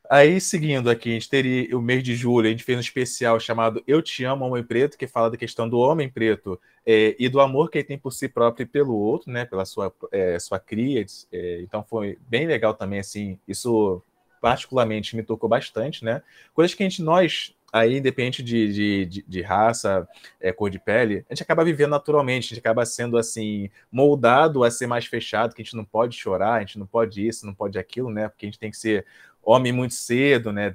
Aí, 0.10 0.42
seguindo 0.42 0.90
aqui, 0.90 1.12
a 1.12 1.14
gente 1.14 1.30
teria 1.30 1.78
o 1.78 1.82
mês 1.82 2.02
de 2.02 2.16
julho, 2.16 2.48
a 2.48 2.50
gente 2.50 2.64
fez 2.64 2.76
um 2.76 2.82
especial 2.82 3.40
chamado 3.40 3.84
Eu 3.86 4.02
Te 4.02 4.24
Amo, 4.24 4.44
Homem 4.44 4.64
Preto, 4.64 4.98
que 4.98 5.06
fala 5.06 5.30
da 5.30 5.38
questão 5.38 5.70
do 5.70 5.78
homem 5.78 6.10
preto 6.10 6.60
é, 6.84 7.16
e 7.20 7.30
do 7.30 7.40
amor 7.40 7.70
que 7.70 7.78
ele 7.78 7.86
tem 7.86 7.98
por 7.98 8.12
si 8.12 8.28
próprio 8.28 8.64
e 8.64 8.68
pelo 8.68 8.96
outro, 8.96 9.32
né, 9.32 9.46
pela 9.46 9.66
sua, 9.66 9.94
é, 10.12 10.40
sua 10.40 10.58
cria. 10.58 11.06
É, 11.32 11.62
então, 11.62 11.84
foi 11.84 12.18
bem 12.28 12.48
legal 12.48 12.74
também, 12.74 13.00
assim, 13.00 13.38
isso 13.48 14.02
particularmente 14.42 15.16
me 15.16 15.22
tocou 15.22 15.48
bastante, 15.48 16.04
né? 16.04 16.24
Coisas 16.54 16.74
que 16.74 16.82
a 16.82 16.90
gente, 16.90 17.04
nós, 17.04 17.54
aí, 17.72 17.98
independente 17.98 18.42
de, 18.42 18.74
de, 18.74 19.06
de, 19.06 19.26
de 19.28 19.42
raça, 19.42 20.08
é, 20.40 20.52
cor 20.52 20.70
de 20.70 20.80
pele, 20.80 21.26
a 21.30 21.34
gente 21.34 21.44
acaba 21.44 21.64
vivendo 21.64 21.92
naturalmente, 21.92 22.46
a 22.46 22.50
gente 22.50 22.60
acaba 22.60 22.86
sendo 22.86 23.18
assim, 23.18 23.70
moldado 23.92 24.64
a 24.64 24.72
ser 24.72 24.88
mais 24.88 25.06
fechado, 25.06 25.54
que 25.54 25.62
a 25.62 25.66
gente 25.66 25.76
não 25.76 25.86
pode 25.86 26.18
chorar, 26.18 26.56
a 26.56 26.60
gente 26.62 26.80
não 26.80 26.86
pode 26.86 27.26
isso, 27.26 27.46
não 27.46 27.54
pode 27.54 27.78
aquilo, 27.78 28.10
né? 28.10 28.28
Porque 28.28 28.46
a 28.46 28.48
gente 28.48 28.60
tem 28.60 28.72
que 28.72 28.78
ser 28.78 29.06
homem 29.44 29.72
muito 29.72 29.94
cedo, 29.94 30.52
né? 30.52 30.74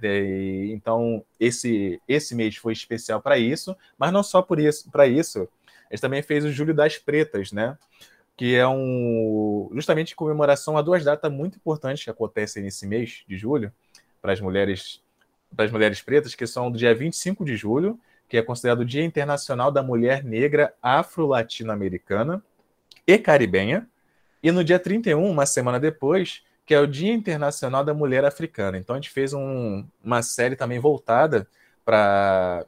Então, 0.71 1.25
esse, 1.39 2.01
esse 2.09 2.35
mês 2.35 2.57
foi 2.57 2.73
especial 2.73 3.21
para 3.21 3.39
isso, 3.39 3.77
mas 3.99 4.13
não 4.13 4.23
só 4.23 4.43
por 4.43 4.59
isso, 4.59 4.91
para 4.91 5.07
isso, 5.07 5.49
a 5.91 5.95
gente 5.95 6.01
também 6.01 6.23
fez 6.23 6.45
o 6.45 6.53
Júlio 6.53 6.75
das 6.75 6.99
Pretas, 6.99 7.53
né? 7.53 7.77
Que 8.37 8.57
é 8.57 8.67
um 8.67 9.71
justamente 9.73 10.13
em 10.13 10.17
comemoração 10.17 10.77
a 10.77 10.83
duas 10.83 11.05
datas 11.05 11.31
muito 11.31 11.57
importantes 11.57 12.03
que 12.03 12.11
acontecem 12.11 12.63
nesse 12.63 12.87
mês 12.87 13.23
de 13.29 13.37
julho 13.37 13.73
para 14.21 14.33
as 14.33 14.41
mulheres 14.41 15.04
das 15.55 15.71
mulheres 15.71 16.03
pretas, 16.03 16.35
que 16.35 16.47
são 16.47 16.71
do 16.71 16.79
dia 16.79 16.95
25 16.95 17.45
de 17.45 17.57
julho, 17.57 17.99
que 18.29 18.37
é 18.37 18.43
considerado 18.43 18.81
o 18.81 18.85
Dia 18.85 19.05
Internacional 19.05 19.71
da 19.71 19.83
Mulher 19.83 20.25
Negra 20.25 20.75
Afro-Latino-Americana 20.83 22.43
e 23.07 23.19
Caribenha, 23.19 23.89
e 24.43 24.51
no 24.51 24.65
dia 24.65 24.79
31, 24.79 25.25
uma 25.25 25.47
semana 25.47 25.81
depois, 25.81 26.43
que 26.67 26.75
é 26.75 26.81
o 26.81 26.87
Dia 26.87 27.13
Internacional 27.13 27.85
da 27.85 27.95
Mulher 27.95 28.25
Africana. 28.25 28.77
Então 28.77 28.95
a 28.95 28.99
gente 28.99 29.11
fez 29.11 29.33
um, 29.33 29.87
uma 30.03 30.23
série 30.23 30.57
também 30.57 30.79
voltada 30.79 31.47
para 31.85 32.67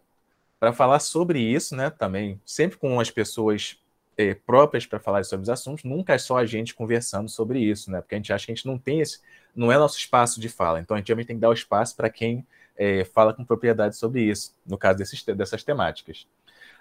falar 0.74 1.00
sobre 1.00 1.40
isso, 1.40 1.74
né? 1.74 1.90
Também, 1.90 2.40
sempre 2.44 2.78
com 2.78 3.00
as 3.00 3.10
pessoas 3.10 3.78
é, 4.16 4.34
próprias 4.34 4.86
para 4.86 4.98
falar 4.98 5.24
sobre 5.24 5.44
os 5.44 5.50
assuntos, 5.50 5.84
nunca 5.84 6.14
é 6.14 6.18
só 6.18 6.38
a 6.38 6.46
gente 6.46 6.74
conversando 6.74 7.28
sobre 7.28 7.58
isso, 7.58 7.90
né? 7.90 8.00
Porque 8.00 8.14
a 8.14 8.18
gente 8.18 8.32
acha 8.32 8.46
que 8.46 8.52
a 8.52 8.54
gente 8.54 8.66
não 8.66 8.78
tem 8.78 9.00
esse, 9.00 9.20
não 9.54 9.70
é 9.72 9.76
nosso 9.76 9.98
espaço 9.98 10.40
de 10.40 10.48
fala. 10.48 10.80
Então 10.80 10.94
a 10.94 10.98
gente 10.98 11.08
também 11.08 11.26
tem 11.26 11.36
que 11.36 11.40
dar 11.40 11.50
o 11.50 11.54
espaço 11.54 11.96
para 11.96 12.08
quem 12.08 12.46
é, 12.76 13.04
fala 13.04 13.32
com 13.34 13.44
propriedade 13.44 13.96
sobre 13.96 14.22
isso, 14.22 14.54
no 14.66 14.76
caso 14.78 14.98
desses, 14.98 15.22
dessas 15.24 15.62
temáticas. 15.62 16.26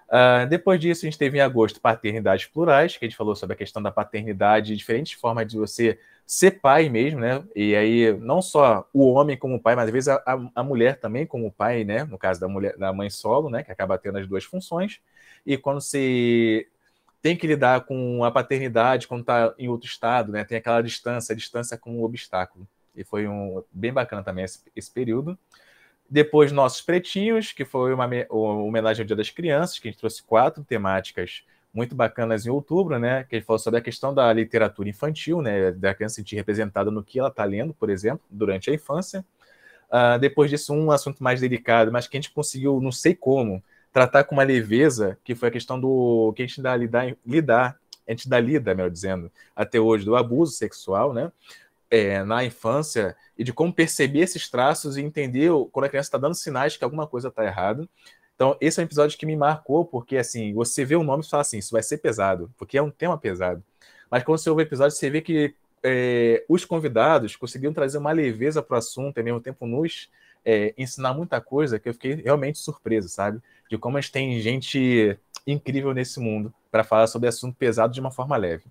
Uh, 0.07 0.47
depois 0.47 0.79
disso, 0.79 1.05
a 1.05 1.09
gente 1.09 1.17
teve 1.17 1.37
em 1.37 1.41
agosto 1.41 1.81
paternidades 1.81 2.45
plurais, 2.45 2.95
que 2.95 3.05
a 3.05 3.07
gente 3.07 3.17
falou 3.17 3.35
sobre 3.35 3.55
a 3.55 3.57
questão 3.57 3.81
da 3.81 3.91
paternidade, 3.91 4.75
diferentes 4.75 5.13
formas 5.13 5.47
de 5.47 5.57
você 5.57 5.99
ser 6.27 6.59
pai 6.59 6.89
mesmo, 6.89 7.19
né? 7.19 7.43
E 7.55 7.75
aí, 7.75 8.13
não 8.19 8.41
só 8.41 8.87
o 8.93 9.11
homem 9.11 9.37
como 9.37 9.59
pai, 9.59 9.75
mas 9.75 9.85
às 9.85 9.91
vezes 9.91 10.09
a, 10.09 10.21
a, 10.53 10.63
mulher 10.63 10.99
também 10.99 11.25
como 11.25 11.51
pai, 11.51 11.83
né? 11.83 12.03
No 12.03 12.17
caso 12.17 12.39
da 12.39 12.47
mulher, 12.47 12.77
da 12.77 12.93
mãe 12.93 13.09
solo, 13.09 13.49
né? 13.49 13.63
Que 13.63 13.71
acaba 13.71 13.97
tendo 13.97 14.17
as 14.19 14.27
duas 14.27 14.43
funções. 14.43 14.99
E 15.45 15.57
quando 15.57 15.81
se 15.81 16.67
tem 17.21 17.35
que 17.35 17.47
lidar 17.47 17.85
com 17.85 18.23
a 18.23 18.31
paternidade 18.31 19.07
quando 19.07 19.21
está 19.21 19.53
em 19.57 19.67
outro 19.67 19.87
estado, 19.87 20.31
né? 20.31 20.43
Tem 20.43 20.57
aquela 20.57 20.81
distância, 20.81 21.33
a 21.33 21.35
distância 21.35 21.77
como 21.77 21.99
um 21.99 22.03
obstáculo. 22.03 22.67
E 22.95 23.03
foi 23.03 23.27
um 23.27 23.63
bem 23.71 23.91
bacana 23.91 24.23
também 24.23 24.45
esse, 24.45 24.59
esse 24.75 24.91
período. 24.91 25.37
Depois, 26.09 26.51
Nossos 26.51 26.81
Pretinhos, 26.81 27.51
que 27.51 27.65
foi 27.65 27.93
uma, 27.93 28.05
uma 28.29 28.63
homenagem 28.63 29.03
ao 29.03 29.07
Dia 29.07 29.15
das 29.15 29.29
Crianças, 29.29 29.79
que 29.79 29.88
a 29.88 29.91
gente 29.91 30.00
trouxe 30.00 30.21
quatro 30.24 30.63
temáticas 30.63 31.43
muito 31.74 31.93
bacanas 31.93 32.45
em 32.45 32.50
outubro, 32.50 32.97
né? 32.97 33.25
Que 33.25 33.35
gente 33.35 33.45
falou 33.45 33.59
sobre 33.59 33.79
a 33.79 33.83
questão 33.83 34.13
da 34.13 34.31
literatura 34.31 34.88
infantil, 34.88 35.41
né? 35.41 35.71
Da 35.71 35.93
criança 35.93 36.15
se 36.15 36.21
sentir 36.21 36.35
representada 36.35 36.89
no 36.89 37.03
que 37.03 37.19
ela 37.19 37.27
está 37.29 37.43
lendo, 37.43 37.74
por 37.74 37.89
exemplo, 37.89 38.25
durante 38.29 38.69
a 38.69 38.74
infância. 38.74 39.25
Uh, 39.89 40.17
depois 40.19 40.50
disso, 40.50 40.74
um 40.74 40.89
assunto 40.89 41.24
mais 41.24 41.41
delicado, 41.41 41.91
mas 41.91 42.07
que 42.07 42.17
a 42.17 42.21
gente 42.21 42.31
conseguiu, 42.31 42.79
não 42.79 42.91
sei 42.91 43.13
como, 43.13 43.62
tratar 43.91 44.24
com 44.24 44.35
uma 44.35 44.43
leveza, 44.43 45.17
que 45.24 45.35
foi 45.35 45.50
a 45.50 45.51
questão 45.51 45.79
do 45.79 46.33
que 46.35 46.43
a 46.43 46.47
gente 46.47 46.62
dá 46.62 46.75
lidar, 46.75 47.15
lidar 47.25 47.77
a 48.07 48.12
gente 48.12 48.29
dá 48.29 48.39
lida, 48.39 48.75
melhor 48.75 48.91
dizendo, 48.91 49.31
até 49.55 49.79
hoje, 49.79 50.05
do 50.05 50.15
abuso 50.15 50.51
sexual, 50.51 51.13
né? 51.13 51.31
É, 51.89 52.23
na 52.23 52.43
infância 52.43 53.15
e 53.37 53.43
de 53.43 53.53
como 53.53 53.73
perceber 53.73 54.19
esses 54.19 54.49
traços 54.49 54.97
e 54.97 55.01
entender 55.01 55.51
quando 55.71 55.85
a 55.85 55.89
criança 55.89 56.07
está 56.07 56.17
dando 56.17 56.35
sinais 56.35 56.77
que 56.77 56.83
alguma 56.83 57.07
coisa 57.07 57.27
está 57.27 57.43
errada. 57.43 57.87
Então, 58.35 58.57
esse 58.59 58.79
é 58.79 58.83
um 58.83 58.85
episódio 58.85 59.17
que 59.17 59.25
me 59.25 59.35
marcou, 59.35 59.85
porque 59.85 60.17
assim, 60.17 60.53
você 60.53 60.83
vê 60.83 60.95
o 60.95 61.03
nome 61.03 61.23
e 61.23 61.29
fala 61.29 61.41
assim, 61.41 61.57
isso 61.57 61.71
vai 61.71 61.81
ser 61.83 61.99
pesado, 61.99 62.51
porque 62.57 62.77
é 62.77 62.81
um 62.81 62.91
tema 62.91 63.17
pesado. 63.17 63.63
Mas 64.09 64.23
quando 64.23 64.37
você 64.37 64.49
ouve 64.49 64.63
o 64.63 64.65
episódio, 64.65 64.95
você 64.95 65.09
vê 65.09 65.21
que 65.21 65.55
é, 65.83 66.43
os 66.49 66.65
convidados 66.65 67.35
conseguiram 67.35 67.73
trazer 67.73 67.97
uma 67.97 68.11
leveza 68.11 68.61
para 68.61 68.75
o 68.75 68.77
assunto 68.77 69.17
e 69.17 69.19
ao 69.19 69.25
mesmo 69.25 69.39
tempo 69.39 69.65
nos 69.65 70.09
é, 70.43 70.73
ensinar 70.77 71.13
muita 71.13 71.39
coisa 71.39 71.79
que 71.79 71.87
eu 71.87 71.93
fiquei 71.93 72.15
realmente 72.15 72.59
surpreso, 72.59 73.07
sabe? 73.07 73.41
De 73.69 73.77
como 73.77 73.97
a 73.97 74.01
gente 74.01 74.11
tem 74.11 74.39
gente 74.41 75.17
incrível 75.47 75.93
nesse 75.93 76.19
mundo 76.19 76.53
para 76.71 76.83
falar 76.83 77.07
sobre 77.07 77.29
assunto 77.29 77.55
pesado 77.55 77.93
de 77.93 77.99
uma 77.99 78.11
forma 78.11 78.35
leve. 78.35 78.65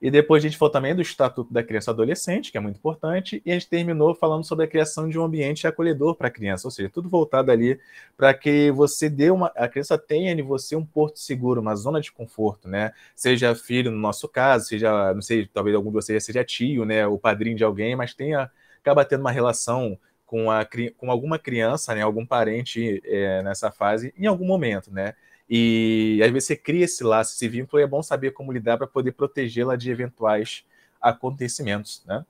E 0.00 0.10
depois 0.10 0.42
a 0.42 0.48
gente 0.48 0.58
falou 0.58 0.72
também 0.72 0.94
do 0.94 1.02
Estatuto 1.02 1.52
da 1.52 1.62
Criança 1.62 1.90
e 1.90 1.92
Adolescente, 1.92 2.52
que 2.52 2.58
é 2.58 2.60
muito 2.60 2.76
importante, 2.76 3.42
e 3.44 3.50
a 3.50 3.54
gente 3.54 3.68
terminou 3.68 4.14
falando 4.14 4.44
sobre 4.44 4.64
a 4.64 4.68
criação 4.68 5.08
de 5.08 5.18
um 5.18 5.24
ambiente 5.24 5.66
acolhedor 5.66 6.14
para 6.14 6.28
a 6.28 6.30
criança, 6.30 6.66
ou 6.66 6.70
seja, 6.70 6.88
tudo 6.88 7.08
voltado 7.08 7.50
ali 7.50 7.78
para 8.16 8.32
que 8.34 8.70
você 8.70 9.08
dê 9.08 9.30
uma. 9.30 9.52
A 9.56 9.68
criança 9.68 9.98
tenha 9.98 10.34
de 10.34 10.42
você 10.42 10.76
um 10.76 10.84
porto 10.84 11.18
seguro, 11.18 11.60
uma 11.60 11.74
zona 11.74 12.00
de 12.00 12.12
conforto, 12.12 12.68
né? 12.68 12.92
Seja 13.14 13.54
filho, 13.54 13.90
no 13.90 13.98
nosso 13.98 14.28
caso, 14.28 14.66
seja, 14.66 15.12
não 15.14 15.22
sei, 15.22 15.46
talvez 15.46 15.74
algum 15.74 15.90
de 15.90 15.94
vocês 15.94 16.24
seja 16.24 16.44
tio, 16.44 16.84
né? 16.84 17.06
O 17.06 17.18
padrinho 17.18 17.56
de 17.56 17.64
alguém, 17.64 17.96
mas 17.96 18.14
tenha, 18.14 18.50
acaba 18.80 19.04
tendo 19.04 19.20
uma 19.20 19.32
relação 19.32 19.98
com, 20.26 20.50
a, 20.50 20.66
com 20.96 21.10
alguma 21.10 21.38
criança, 21.38 21.94
né? 21.94 22.02
Algum 22.02 22.26
parente 22.26 23.00
é, 23.04 23.42
nessa 23.42 23.70
fase, 23.70 24.12
em 24.16 24.26
algum 24.26 24.46
momento, 24.46 24.92
né? 24.92 25.14
E 25.48 26.20
às 26.24 26.30
vezes 26.30 26.46
você 26.46 26.56
cria 26.56 26.84
esse 26.84 27.04
laço, 27.04 27.34
esse 27.34 27.48
vínculo, 27.48 27.80
e 27.80 27.84
é 27.84 27.86
bom 27.86 28.02
saber 28.02 28.32
como 28.32 28.52
lidar 28.52 28.78
para 28.78 28.86
poder 28.86 29.12
protegê-la 29.12 29.76
de 29.76 29.90
eventuais 29.90 30.64
acontecimentos, 31.00 32.02
né? 32.06 32.24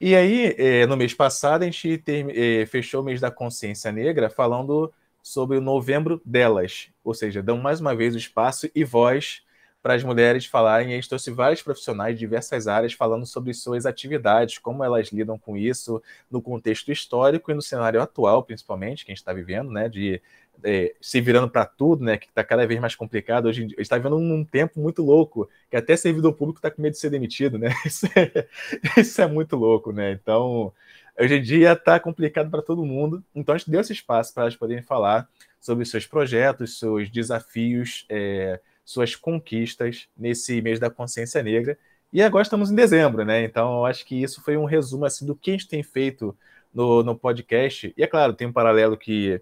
E 0.00 0.14
aí, 0.16 0.54
é, 0.56 0.86
no 0.86 0.96
mês 0.96 1.12
passado, 1.12 1.62
a 1.62 1.66
gente 1.66 1.98
ter, 1.98 2.26
é, 2.36 2.64
fechou 2.64 3.02
o 3.02 3.04
mês 3.04 3.20
da 3.20 3.30
consciência 3.30 3.92
negra 3.92 4.30
falando 4.30 4.90
sobre 5.22 5.58
o 5.58 5.60
novembro 5.60 6.22
delas, 6.24 6.88
ou 7.04 7.12
seja, 7.12 7.42
dão 7.42 7.58
mais 7.58 7.80
uma 7.80 7.94
vez 7.94 8.14
o 8.14 8.18
espaço 8.18 8.70
e 8.74 8.82
voz 8.82 9.42
para 9.82 9.94
as 9.94 10.04
mulheres 10.04 10.46
falarem. 10.46 10.88
A 10.88 10.94
gente 10.96 11.08
trouxe 11.08 11.30
vários 11.30 11.62
profissionais 11.62 12.14
de 12.14 12.20
diversas 12.20 12.66
áreas 12.66 12.92
falando 12.92 13.26
sobre 13.26 13.52
suas 13.54 13.86
atividades, 13.86 14.58
como 14.58 14.84
elas 14.84 15.08
lidam 15.08 15.38
com 15.38 15.56
isso 15.56 16.02
no 16.30 16.42
contexto 16.42 16.92
histórico 16.92 17.50
e 17.50 17.54
no 17.54 17.62
cenário 17.62 18.00
atual, 18.00 18.42
principalmente, 18.42 19.04
que 19.04 19.10
a 19.10 19.14
gente 19.14 19.22
está 19.22 19.32
vivendo, 19.32 19.70
né, 19.70 19.88
de 19.88 20.20
é, 20.62 20.94
se 21.00 21.20
virando 21.20 21.48
para 21.48 21.64
tudo, 21.64 22.04
né, 22.04 22.18
que 22.18 22.26
está 22.26 22.44
cada 22.44 22.66
vez 22.66 22.80
mais 22.80 22.94
complicado. 22.94 23.46
Hoje 23.46 23.60
a 23.60 23.62
gente 23.62 23.80
está 23.80 23.96
vivendo 23.96 24.16
um 24.16 24.44
tempo 24.44 24.80
muito 24.80 25.02
louco, 25.02 25.48
que 25.70 25.76
até 25.76 25.96
servidor 25.96 26.34
público 26.34 26.58
está 26.58 26.70
com 26.70 26.82
medo 26.82 26.92
de 26.92 26.98
ser 26.98 27.10
demitido, 27.10 27.58
né? 27.58 27.70
Isso 27.84 28.06
é, 28.14 28.46
isso 29.00 29.20
é 29.22 29.26
muito 29.26 29.56
louco, 29.56 29.92
né? 29.92 30.12
Então, 30.12 30.72
hoje 31.18 31.36
em 31.36 31.42
dia 31.42 31.72
está 31.72 31.98
complicado 31.98 32.50
para 32.50 32.62
todo 32.62 32.84
mundo. 32.84 33.24
Então, 33.34 33.54
a 33.54 33.58
gente 33.58 33.70
deu 33.70 33.80
esse 33.80 33.92
espaço 33.92 34.34
para 34.34 34.44
elas 34.44 34.56
poderem 34.56 34.82
falar 34.82 35.28
sobre 35.60 35.84
seus 35.84 36.06
projetos, 36.06 36.78
seus 36.78 37.10
desafios, 37.10 38.06
é, 38.08 38.60
suas 38.84 39.14
conquistas 39.16 40.08
nesse 40.16 40.60
mês 40.62 40.78
da 40.78 40.90
consciência 40.90 41.42
negra. 41.42 41.78
E 42.12 42.22
agora 42.22 42.42
estamos 42.42 42.70
em 42.70 42.74
dezembro, 42.74 43.24
né? 43.24 43.44
Então, 43.44 43.84
acho 43.84 44.04
que 44.04 44.20
isso 44.20 44.42
foi 44.42 44.56
um 44.56 44.64
resumo 44.64 45.04
assim, 45.04 45.24
do 45.24 45.36
que 45.36 45.50
a 45.50 45.52
gente 45.54 45.68
tem 45.68 45.82
feito 45.82 46.36
no, 46.74 47.02
no 47.02 47.16
podcast. 47.16 47.92
E 47.96 48.02
é 48.02 48.06
claro, 48.06 48.32
tem 48.32 48.48
um 48.48 48.52
paralelo 48.52 48.96
que 48.96 49.40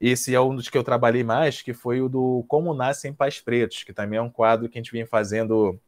esse 0.00 0.34
é 0.34 0.40
um 0.40 0.54
dos 0.54 0.68
que 0.68 0.76
eu 0.76 0.84
trabalhei 0.84 1.24
mais, 1.24 1.62
que 1.62 1.72
foi 1.72 2.00
o 2.00 2.08
do 2.08 2.44
Como 2.48 2.74
Nascem 2.74 3.12
Pais 3.12 3.40
Pretos, 3.40 3.82
que 3.82 3.92
também 3.92 4.18
é 4.18 4.22
um 4.22 4.30
quadro 4.30 4.68
que 4.68 4.78
a 4.78 4.82
gente 4.82 4.92
vem 4.92 5.06
fazendo 5.06 5.78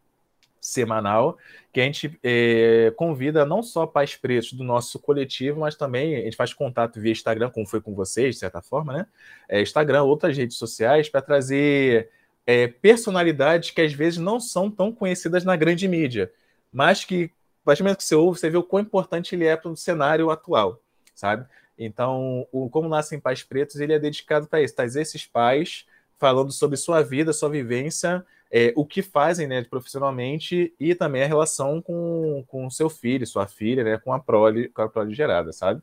semanal, 0.61 1.38
que 1.73 1.80
a 1.80 1.85
gente 1.85 2.18
é, 2.23 2.92
convida 2.97 3.45
não 3.45 3.62
só 3.62 3.87
pais 3.87 4.16
pretos 4.16 4.52
do 4.52 4.64
nosso 4.64 4.99
coletivo, 4.99 5.61
mas 5.61 5.76
também 5.76 6.16
a 6.16 6.21
gente 6.23 6.37
faz 6.37 6.52
contato 6.52 7.00
via 7.00 7.12
Instagram, 7.12 7.50
como 7.50 7.66
foi 7.66 7.80
com 7.80 7.95
vocês, 7.95 8.35
de 8.35 8.40
certa 8.40 8.61
forma, 8.61 8.92
né? 8.92 9.07
É, 9.49 9.62
Instagram, 9.62 10.02
outras 10.02 10.37
redes 10.37 10.57
sociais, 10.57 11.09
para 11.09 11.23
trazer 11.23 12.11
é, 12.49 12.67
personalidades 12.67 13.71
que 13.71 13.83
às 13.83 13.93
vezes 13.93 14.19
não 14.19 14.40
são 14.40 14.71
tão 14.71 14.90
conhecidas 14.90 15.45
na 15.45 15.55
grande 15.55 15.87
mídia, 15.87 16.33
mas 16.73 17.05
que, 17.05 17.31
a 17.62 17.64
partir 17.67 17.83
do 17.83 17.85
momento 17.85 17.99
que 17.99 18.05
você 18.05 18.14
ouve, 18.14 18.40
você 18.40 18.49
vê 18.49 18.57
o 18.57 18.62
quão 18.62 18.81
importante 18.81 19.35
ele 19.35 19.45
é 19.45 19.55
para 19.55 19.71
o 19.71 19.76
cenário 19.76 20.31
atual, 20.31 20.81
sabe? 21.14 21.47
Então, 21.78 22.49
o 22.50 22.71
Como 22.71 22.88
Nascem 22.88 23.21
Pais 23.21 23.43
Pretos, 23.43 23.76
ele 23.76 23.93
é 23.93 23.99
dedicado 23.99 24.47
para 24.47 24.62
isso, 24.62 24.75
trazer 24.75 25.02
esses 25.02 25.26
pais 25.26 25.85
falando 26.19 26.50
sobre 26.50 26.78
sua 26.78 27.02
vida, 27.02 27.35
sua 27.35 27.50
vivência, 27.50 28.25
é, 28.50 28.73
o 28.75 28.87
que 28.87 29.02
fazem 29.02 29.47
né, 29.47 29.62
profissionalmente 29.62 30.75
e 30.81 30.95
também 30.95 31.23
a 31.23 31.26
relação 31.26 31.83
com 31.83 32.47
o 32.50 32.71
seu 32.71 32.88
filho, 32.88 33.26
sua 33.26 33.47
filha, 33.47 33.85
né, 33.85 33.99
com 33.99 34.11
a 34.11 34.19
prole, 34.19 34.71
com 34.71 34.81
a 34.81 34.88
prole 34.88 35.14
gerada, 35.14 35.52
sabe? 35.52 35.83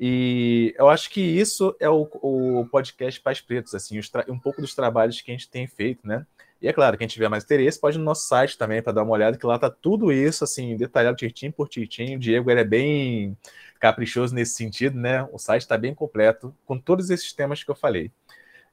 E 0.00 0.74
eu 0.78 0.88
acho 0.88 1.10
que 1.10 1.20
isso 1.20 1.74
é 1.80 1.88
o, 1.88 2.08
o 2.22 2.66
podcast 2.70 3.20
Pais 3.20 3.40
Pretos, 3.40 3.74
assim, 3.74 3.98
um 4.28 4.38
pouco 4.38 4.60
dos 4.60 4.74
trabalhos 4.74 5.20
que 5.20 5.30
a 5.30 5.34
gente 5.34 5.50
tem 5.50 5.66
feito, 5.66 6.06
né? 6.06 6.24
E 6.60 6.66
é 6.66 6.72
claro, 6.72 6.98
quem 6.98 7.06
tiver 7.06 7.28
mais 7.28 7.44
interesse 7.44 7.80
pode 7.80 7.96
ir 7.96 8.00
no 8.00 8.04
nosso 8.04 8.26
site 8.26 8.58
também 8.58 8.82
para 8.82 8.92
dar 8.92 9.02
uma 9.02 9.12
olhada, 9.12 9.38
que 9.38 9.46
lá 9.46 9.58
tá 9.58 9.70
tudo 9.70 10.12
isso, 10.12 10.42
assim, 10.42 10.76
detalhado, 10.76 11.16
titinho 11.16 11.52
por 11.52 11.68
titinho. 11.68 12.16
O 12.16 12.20
Diego 12.20 12.50
ele 12.50 12.60
é 12.60 12.64
bem 12.64 13.36
caprichoso 13.78 14.34
nesse 14.34 14.54
sentido, 14.54 14.98
né? 14.98 15.28
O 15.32 15.38
site 15.38 15.62
está 15.62 15.78
bem 15.78 15.94
completo 15.94 16.54
com 16.66 16.78
todos 16.78 17.10
esses 17.10 17.32
temas 17.32 17.62
que 17.62 17.70
eu 17.70 17.76
falei. 17.76 18.10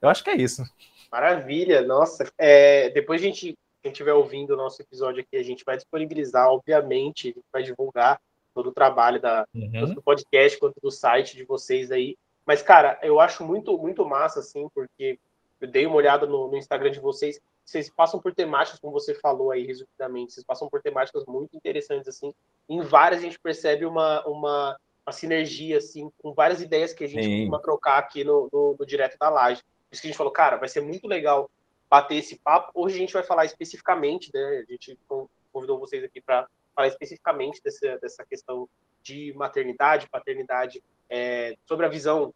Eu 0.02 0.10
acho 0.10 0.24
que 0.24 0.32
é 0.32 0.36
isso. 0.36 0.64
Maravilha, 1.12 1.82
nossa. 1.84 2.28
É, 2.38 2.90
depois 2.90 3.22
a 3.22 3.26
gente, 3.26 3.56
quem 3.84 3.92
estiver 3.92 4.14
ouvindo 4.14 4.56
o 4.56 4.58
nosso 4.58 4.82
episódio 4.82 5.22
aqui, 5.22 5.38
a 5.38 5.44
gente 5.44 5.64
vai 5.64 5.76
disponibilizar, 5.76 6.50
obviamente, 6.50 7.36
vai 7.54 7.62
divulgar 7.62 8.20
todo 8.56 8.70
o 8.70 8.74
trabalho 8.74 9.22
da, 9.22 9.46
uhum. 9.54 9.94
do 9.94 10.02
podcast 10.02 10.58
quanto 10.58 10.80
do 10.82 10.90
site 10.90 11.36
de 11.36 11.44
vocês 11.44 11.92
aí. 11.92 12.18
Mas, 12.46 12.62
cara, 12.62 12.98
eu 13.04 13.20
acho 13.20 13.44
muito, 13.44 13.78
muito 13.78 14.06
massa, 14.06 14.40
assim, 14.40 14.70
porque 14.74 15.20
eu 15.60 15.68
dei 15.68 15.86
uma 15.86 15.98
olhada 15.98 16.26
no, 16.26 16.48
no 16.48 16.58
Instagram 16.58 16.92
de 16.92 17.02
vocês. 17.02 17.40
Vocês 17.66 17.90
passam 17.90 18.20
por 18.20 18.34
temáticas, 18.34 18.80
como 18.80 18.94
você 18.94 19.14
falou 19.14 19.52
aí, 19.52 19.66
resumidamente, 19.66 20.34
vocês 20.34 20.46
passam 20.46 20.70
por 20.70 20.82
temáticas 20.82 21.26
muito 21.26 21.58
interessantes, 21.58 22.08
assim. 22.08 22.34
Em 22.70 22.82
várias 22.82 23.20
a 23.20 23.24
gente 23.24 23.40
percebe 23.40 23.86
uma, 23.86 24.26
uma, 24.26 24.78
uma 25.06 25.12
sinergia, 25.12 25.78
assim, 25.78 26.10
com 26.22 26.34
várias 26.34 26.62
ideias 26.62 26.94
que 26.94 27.04
a 27.04 27.08
gente 27.08 27.24
Sim. 27.24 27.38
costuma 27.40 27.60
trocar 27.60 27.98
aqui 27.98 28.24
no, 28.24 28.48
no, 28.54 28.76
no 28.80 28.86
Direto 28.86 29.18
da 29.20 29.30
Laje. 29.30 29.62
Por 29.62 29.94
isso 29.94 30.02
que 30.02 30.08
a 30.08 30.12
gente 30.12 30.18
falou, 30.18 30.32
cara, 30.32 30.58
vai 30.58 30.70
ser 30.70 30.82
muito 30.82 31.08
legal 31.08 31.50
bater 31.90 32.16
esse 32.16 32.38
papo. 32.38 32.72
Hoje 32.74 32.96
a 32.96 33.00
gente 33.00 33.14
vai 33.14 33.24
falar 33.24 33.46
especificamente, 33.46 34.32
né? 34.34 34.64
A 34.68 34.72
gente 34.72 34.98
convidou 35.52 35.80
vocês 35.80 36.04
aqui 36.04 36.22
para 36.22 36.48
falar 36.76 36.88
especificamente 36.90 37.62
dessa, 37.64 37.98
dessa 37.98 38.26
questão 38.26 38.68
de 39.02 39.34
maternidade, 39.36 40.10
paternidade, 40.10 40.84
é, 41.10 41.56
sobre 41.66 41.86
a 41.86 41.90
visão 41.90 42.34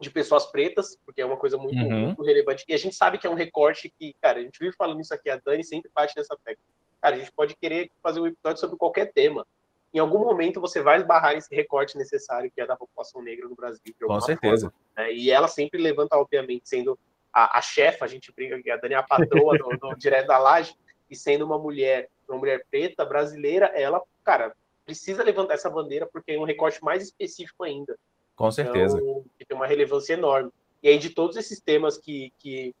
de 0.00 0.10
pessoas 0.10 0.46
pretas, 0.46 0.96
porque 1.04 1.20
é 1.20 1.26
uma 1.26 1.36
coisa 1.36 1.58
muito, 1.58 1.76
uhum. 1.76 2.06
muito, 2.06 2.22
relevante. 2.22 2.64
E 2.66 2.72
a 2.72 2.78
gente 2.78 2.96
sabe 2.96 3.18
que 3.18 3.26
é 3.26 3.30
um 3.30 3.34
recorte 3.34 3.92
que, 3.98 4.14
cara, 4.20 4.38
a 4.38 4.42
gente 4.42 4.58
vive 4.58 4.74
falando 4.74 5.00
isso 5.00 5.12
aqui, 5.12 5.28
a 5.28 5.36
Dani 5.36 5.62
sempre 5.62 5.90
bate 5.94 6.14
nessa 6.16 6.34
tecla. 6.42 6.62
Cara, 7.02 7.16
a 7.16 7.18
gente 7.18 7.32
pode 7.32 7.54
querer 7.56 7.90
fazer 8.02 8.20
um 8.20 8.26
episódio 8.26 8.60
sobre 8.60 8.76
qualquer 8.76 9.12
tema. 9.12 9.46
em 9.92 9.98
algum 9.98 10.20
momento 10.20 10.60
você 10.60 10.80
vai 10.80 10.98
esbarrar 10.98 11.34
esse 11.34 11.54
recorte 11.54 11.98
necessário 11.98 12.50
que 12.54 12.60
é 12.60 12.66
da 12.66 12.76
população 12.76 13.20
negra 13.22 13.48
no 13.48 13.54
Brasil. 13.54 13.80
Com 14.00 14.20
certeza. 14.20 14.70
Forma, 14.70 14.84
né? 14.96 15.12
E 15.12 15.30
ela 15.30 15.48
sempre 15.48 15.82
levanta, 15.82 16.16
obviamente, 16.16 16.68
sendo 16.68 16.98
a, 17.32 17.58
a 17.58 17.62
chefa, 17.62 18.04
a 18.04 18.08
gente 18.08 18.32
brinca 18.32 18.60
que 18.62 18.70
a 18.70 18.76
Dani 18.76 18.94
é 18.94 18.96
a 18.96 19.02
patroa 19.02 19.58
do, 19.58 19.68
do 19.76 19.94
Direto 19.96 20.28
da 20.28 20.38
Laje, 20.38 20.74
e 21.10 21.16
sendo 21.16 21.44
uma 21.44 21.58
mulher, 21.58 22.08
uma 22.28 22.38
mulher 22.38 22.64
preta, 22.70 23.04
brasileira, 23.04 23.66
ela, 23.66 24.00
cara, 24.24 24.54
precisa 24.84 25.22
levantar 25.22 25.54
essa 25.54 25.68
bandeira 25.68 26.06
porque 26.06 26.32
é 26.32 26.38
um 26.38 26.44
recorte 26.44 26.82
mais 26.82 27.02
específico 27.02 27.64
ainda. 27.64 27.98
Com 28.36 28.50
certeza. 28.50 28.98
Então, 28.98 29.24
que 29.38 29.44
tem 29.44 29.56
uma 29.56 29.66
relevância 29.66 30.14
enorme. 30.14 30.50
E 30.82 30.88
aí, 30.88 30.98
de 30.98 31.10
todos 31.10 31.36
esses 31.36 31.60
temas 31.60 31.98
que, 31.98 32.32
que, 32.38 32.74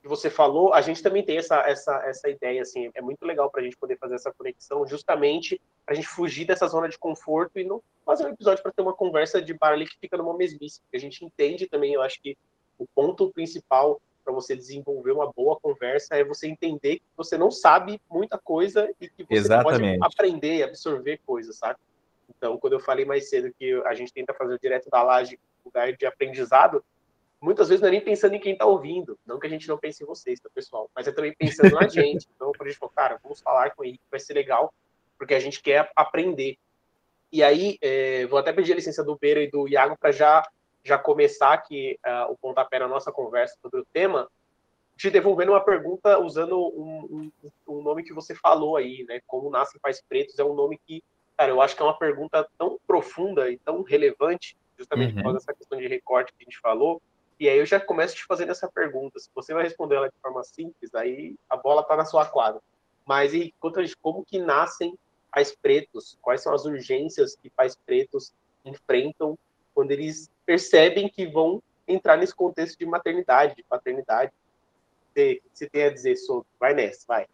que 0.00 0.08
você 0.08 0.30
falou, 0.30 0.72
a 0.72 0.80
gente 0.80 1.02
também 1.02 1.24
tem 1.24 1.38
essa, 1.38 1.60
essa, 1.68 1.96
essa 2.04 2.28
ideia, 2.28 2.62
assim, 2.62 2.90
é 2.94 3.02
muito 3.02 3.24
legal 3.26 3.50
para 3.50 3.60
a 3.60 3.64
gente 3.64 3.76
poder 3.76 3.98
fazer 3.98 4.14
essa 4.14 4.32
conexão, 4.32 4.86
justamente 4.86 5.60
para 5.84 5.94
a 5.94 5.96
gente 5.96 6.06
fugir 6.06 6.46
dessa 6.46 6.68
zona 6.68 6.88
de 6.88 6.98
conforto 6.98 7.58
e 7.58 7.64
não 7.64 7.82
fazer 8.06 8.24
um 8.24 8.30
episódio 8.30 8.62
para 8.62 8.72
ter 8.72 8.82
uma 8.82 8.94
conversa 8.94 9.42
de 9.42 9.52
bar 9.52 9.72
ali 9.72 9.86
que 9.86 9.98
fica 9.98 10.16
numa 10.16 10.36
mesmice. 10.36 10.80
Porque 10.82 10.96
a 10.96 11.00
gente 11.00 11.24
entende 11.24 11.66
também, 11.66 11.94
eu 11.94 12.02
acho 12.02 12.20
que 12.22 12.36
o 12.78 12.86
ponto 12.94 13.30
principal 13.32 14.00
para 14.30 14.34
você 14.34 14.54
desenvolver 14.54 15.10
uma 15.10 15.30
boa 15.32 15.58
conversa 15.58 16.14
é 16.14 16.24
você 16.24 16.46
entender 16.46 17.00
que 17.00 17.04
você 17.16 17.36
não 17.36 17.50
sabe 17.50 18.00
muita 18.08 18.38
coisa 18.38 18.88
e 19.00 19.08
que 19.08 19.24
você 19.24 19.34
Exatamente. 19.34 19.98
pode 19.98 20.14
aprender 20.14 20.56
e 20.58 20.62
absorver 20.62 21.20
coisas, 21.26 21.56
sabe? 21.56 21.78
Então, 22.28 22.56
quando 22.58 22.74
eu 22.74 22.80
falei 22.80 23.04
mais 23.04 23.28
cedo 23.28 23.52
que 23.58 23.72
a 23.84 23.94
gente 23.94 24.12
tenta 24.12 24.32
fazer 24.32 24.58
direto 24.60 24.88
da 24.88 25.02
laje 25.02 25.38
lugar 25.64 25.92
de 25.92 26.06
aprendizado, 26.06 26.82
muitas 27.40 27.68
vezes 27.68 27.82
não 27.82 27.88
é 27.88 27.92
nem 27.92 28.00
pensando 28.00 28.34
em 28.34 28.40
quem 28.40 28.52
está 28.52 28.64
ouvindo, 28.64 29.18
não 29.26 29.38
que 29.38 29.46
a 29.46 29.50
gente 29.50 29.68
não 29.68 29.76
pense 29.76 30.02
em 30.02 30.06
vocês, 30.06 30.38
tá, 30.38 30.48
pessoal, 30.54 30.88
mas 30.94 31.08
é 31.08 31.12
também 31.12 31.34
pensando 31.34 31.74
na 31.74 31.86
gente. 31.88 32.28
Então, 32.36 32.52
quando 32.56 32.68
a 32.68 32.70
gente 32.70 32.78
falou, 32.78 32.94
cara, 32.94 33.18
vamos 33.22 33.40
falar 33.40 33.74
com 33.74 33.84
ele, 33.84 34.00
vai 34.10 34.20
ser 34.20 34.34
legal, 34.34 34.72
porque 35.18 35.34
a 35.34 35.40
gente 35.40 35.60
quer 35.60 35.90
aprender. 35.96 36.56
E 37.32 37.42
aí, 37.42 37.78
é, 37.82 38.26
vou 38.26 38.38
até 38.38 38.52
pedir 38.52 38.72
a 38.72 38.76
licença 38.76 39.02
do 39.02 39.18
Beira 39.18 39.42
e 39.42 39.50
do 39.50 39.68
Iago 39.68 39.96
para 39.98 40.12
já 40.12 40.42
já 40.84 40.98
começar 40.98 41.52
aqui 41.52 41.98
uh, 42.06 42.32
o 42.32 42.36
pontapé 42.36 42.78
na 42.78 42.88
nossa 42.88 43.12
conversa 43.12 43.56
sobre 43.60 43.80
o 43.80 43.84
tema, 43.84 44.28
te 44.96 45.10
devolvendo 45.10 45.52
uma 45.52 45.64
pergunta 45.64 46.18
usando 46.18 46.58
um, 46.58 47.30
um, 47.42 47.50
um, 47.68 47.82
nome 47.82 48.02
que 48.02 48.12
você 48.12 48.34
falou 48.34 48.76
aí, 48.76 49.04
né? 49.08 49.20
Como 49.26 49.50
nascem 49.50 49.80
pais 49.80 50.02
pretos 50.06 50.38
é 50.38 50.44
um 50.44 50.54
nome 50.54 50.78
que, 50.86 51.02
cara, 51.36 51.50
eu 51.50 51.62
acho 51.62 51.74
que 51.74 51.82
é 51.82 51.84
uma 51.84 51.98
pergunta 51.98 52.46
tão 52.58 52.78
profunda 52.86 53.50
e 53.50 53.56
tão 53.58 53.82
relevante, 53.82 54.56
justamente 54.76 55.10
uhum. 55.10 55.16
por 55.16 55.22
causa 55.22 55.38
dessa 55.38 55.54
questão 55.54 55.78
de 55.78 55.86
recorte 55.86 56.32
que 56.32 56.42
a 56.42 56.44
gente 56.44 56.60
falou. 56.60 57.00
E 57.38 57.48
aí 57.48 57.58
eu 57.58 57.64
já 57.64 57.80
começo 57.80 58.14
te 58.14 58.26
fazendo 58.26 58.52
essa 58.52 58.70
pergunta. 58.70 59.18
Se 59.18 59.30
você 59.34 59.54
vai 59.54 59.62
responder 59.62 59.96
ela 59.96 60.08
de 60.10 60.16
forma 60.20 60.44
simples, 60.44 60.94
aí 60.94 61.34
a 61.48 61.56
bola 61.56 61.82
tá 61.82 61.96
na 61.96 62.04
sua 62.04 62.26
quadra. 62.26 62.60
Mas 63.06 63.32
e 63.32 63.54
conta 63.58 63.82
de 63.82 63.96
como 63.96 64.22
que 64.22 64.38
nascem 64.38 64.94
pais 65.32 65.56
pretos? 65.56 66.18
Quais 66.20 66.42
são 66.42 66.52
as 66.52 66.66
urgências 66.66 67.36
que 67.36 67.48
pais 67.48 67.74
pretos 67.74 68.34
enfrentam 68.64 69.38
quando 69.74 69.92
eles 69.92 70.30
percebem 70.50 71.08
que 71.08 71.28
vão 71.28 71.62
entrar 71.86 72.16
nesse 72.16 72.34
contexto 72.34 72.76
de 72.76 72.84
maternidade, 72.84 73.54
de 73.54 73.62
paternidade. 73.62 74.32
Você, 75.14 75.40
você 75.52 75.68
tem 75.68 75.84
a 75.84 75.90
dizer 75.90 76.16
sobre. 76.16 76.44
Vai 76.58 76.74
nessa, 76.74 77.04
vai. 77.06 77.26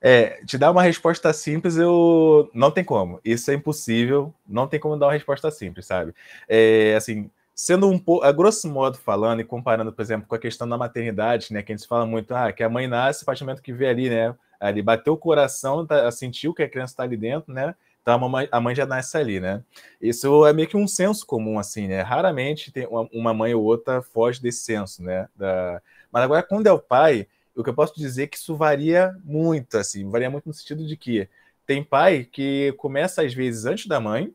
É, 0.00 0.44
te 0.44 0.58
dar 0.58 0.72
uma 0.72 0.82
resposta 0.82 1.32
simples, 1.32 1.76
eu 1.76 2.50
não 2.52 2.72
tem 2.72 2.82
como. 2.82 3.20
Isso 3.24 3.52
é 3.52 3.54
impossível. 3.54 4.34
Não 4.44 4.66
tem 4.66 4.80
como 4.80 4.96
dar 4.96 5.06
uma 5.06 5.12
resposta 5.12 5.48
simples, 5.48 5.86
sabe? 5.86 6.12
É, 6.48 6.96
assim, 6.96 7.30
sendo 7.54 7.88
um 7.88 8.00
pouco, 8.00 8.26
a 8.26 8.32
grosso 8.32 8.68
modo 8.68 8.98
falando 8.98 9.38
e 9.38 9.44
comparando, 9.44 9.92
por 9.92 10.02
exemplo, 10.02 10.26
com 10.26 10.34
a 10.34 10.38
questão 10.38 10.68
da 10.68 10.76
maternidade, 10.76 11.52
né, 11.52 11.62
que 11.62 11.72
a 11.72 11.76
gente 11.76 11.86
fala 11.86 12.04
muito, 12.04 12.34
ah, 12.34 12.52
que 12.52 12.64
a 12.64 12.68
mãe 12.68 12.88
nasce, 12.88 13.22
a 13.22 13.26
partir 13.26 13.44
do 13.44 13.46
momento 13.46 13.62
que 13.62 13.72
vê 13.72 13.86
ali, 13.86 14.10
né, 14.10 14.34
ali 14.58 14.82
bateu 14.82 15.12
o 15.12 15.16
coração, 15.16 15.86
tá, 15.86 16.10
sentiu 16.10 16.52
que 16.52 16.64
a 16.64 16.68
criança 16.68 16.94
está 16.94 17.04
ali 17.04 17.16
dentro, 17.16 17.54
né, 17.54 17.76
então 18.06 18.24
a 18.24 18.28
mãe, 18.28 18.48
a 18.52 18.60
mãe 18.60 18.72
já 18.72 18.86
nasce 18.86 19.16
ali, 19.18 19.40
né? 19.40 19.64
Isso 20.00 20.46
é 20.46 20.52
meio 20.52 20.68
que 20.68 20.76
um 20.76 20.86
senso 20.86 21.26
comum, 21.26 21.58
assim, 21.58 21.88
né? 21.88 22.02
Raramente 22.02 22.70
tem 22.70 22.86
uma, 22.86 23.08
uma 23.12 23.34
mãe 23.34 23.52
ou 23.52 23.64
outra 23.64 24.00
foge 24.00 24.40
desse 24.40 24.60
senso, 24.60 25.02
né? 25.02 25.28
Da... 25.34 25.82
Mas 26.12 26.22
agora, 26.22 26.40
quando 26.44 26.68
é 26.68 26.72
o 26.72 26.78
pai, 26.78 27.26
o 27.56 27.64
que 27.64 27.70
eu 27.70 27.74
posso 27.74 27.96
dizer 27.96 28.22
é 28.22 28.26
que 28.28 28.36
isso 28.36 28.54
varia 28.54 29.12
muito, 29.24 29.76
assim, 29.76 30.08
varia 30.08 30.30
muito 30.30 30.46
no 30.46 30.54
sentido 30.54 30.86
de 30.86 30.96
que 30.96 31.28
tem 31.66 31.82
pai 31.82 32.22
que 32.30 32.72
começa 32.78 33.22
às 33.22 33.34
vezes 33.34 33.66
antes 33.66 33.88
da 33.88 33.98
mãe, 33.98 34.32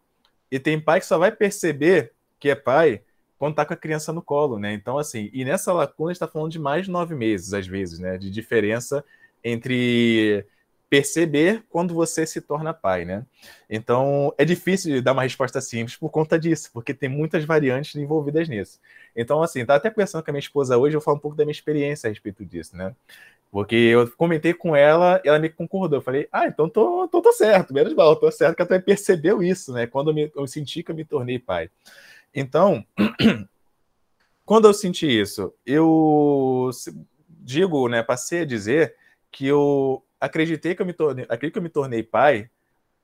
e 0.52 0.60
tem 0.60 0.78
pai 0.78 1.00
que 1.00 1.06
só 1.06 1.18
vai 1.18 1.32
perceber 1.32 2.12
que 2.42 2.50
é 2.50 2.56
pai 2.56 3.02
quando 3.40 3.56
tá 3.56 3.66
com 3.66 3.74
a 3.74 3.78
criança 3.78 4.12
no 4.12 4.22
colo, 4.22 4.60
né? 4.60 4.74
Então, 4.74 4.98
assim, 4.98 5.30
e 5.32 5.46
nessa 5.46 5.72
lacuna 5.72 6.12
a 6.12 6.14
gente 6.14 6.20
tá 6.20 6.28
falando 6.28 6.52
de 6.52 6.60
mais 6.60 6.88
de 6.88 6.92
nove 6.92 7.16
meses, 7.16 7.54
às 7.54 7.66
vezes, 7.66 8.00
né? 8.00 8.18
De 8.18 8.30
diferença 8.30 9.02
entre 9.42 10.46
perceber 10.92 11.64
quando 11.70 11.94
você 11.94 12.28
se 12.28 12.42
torna 12.42 12.74
pai, 12.74 13.06
né? 13.06 13.26
Então, 13.70 14.34
é 14.38 14.44
difícil 14.44 15.02
dar 15.02 15.14
uma 15.14 15.24
resposta 15.24 15.62
simples 15.62 15.96
por 15.96 16.10
conta 16.10 16.38
disso, 16.38 16.70
porque 16.74 16.94
tem 16.94 17.08
muitas 17.08 17.46
variantes 17.46 17.96
envolvidas 17.96 18.50
nisso. 18.50 18.78
Então, 19.16 19.42
assim, 19.42 19.66
tá 19.66 19.76
até 19.76 19.90
conversando 19.90 20.22
com 20.22 20.32
a 20.32 20.34
minha 20.34 20.42
esposa 20.42 20.78
hoje, 20.78 20.98
eu 20.98 21.00
falar 21.00 21.16
um 21.16 21.22
pouco 21.22 21.38
da 21.38 21.46
minha 21.46 21.54
experiência 21.54 22.08
a 22.08 22.10
respeito 22.10 22.44
disso, 22.44 22.76
né? 22.76 22.94
Porque 23.50 23.74
eu 23.74 24.12
comentei 24.18 24.54
com 24.54 24.76
ela, 24.76 25.22
ela 25.24 25.40
me 25.40 25.48
concordou. 25.48 26.00
Eu 26.00 26.04
falei, 26.04 26.28
ah, 26.30 26.46
então 26.46 26.68
tô, 26.68 27.08
tô, 27.08 27.22
tô 27.22 27.32
certo, 27.32 27.74
menos 27.74 27.94
mal, 27.94 28.14
tô 28.18 28.30
certo 28.30 28.58
que 28.58 28.66
também 28.66 28.84
percebeu 28.84 29.42
isso, 29.42 29.72
né? 29.72 29.88
Quando 29.88 30.10
eu, 30.10 30.14
me, 30.14 30.30
eu 30.36 30.46
senti 30.46 30.84
que 30.84 30.92
eu 30.92 30.96
me 30.96 31.06
tornei 31.06 31.40
pai. 31.40 31.70
Então, 32.36 32.86
quando 34.44 34.68
eu 34.68 34.74
senti 34.74 35.08
isso, 35.08 35.54
eu 35.66 36.70
digo, 37.30 37.88
né, 37.88 38.04
passei 38.04 38.42
a 38.42 38.46
dizer 38.46 38.94
que 39.32 39.48
eu 39.48 40.04
acreditei 40.22 40.76
que 40.76 40.82
eu 40.82 40.86
me 40.86 40.94
tornei, 40.94 41.26
acredito 41.26 41.54
que 41.54 41.60
eu 41.60 41.64
me 41.64 41.70
tornei 41.70 42.04
pai 42.04 42.50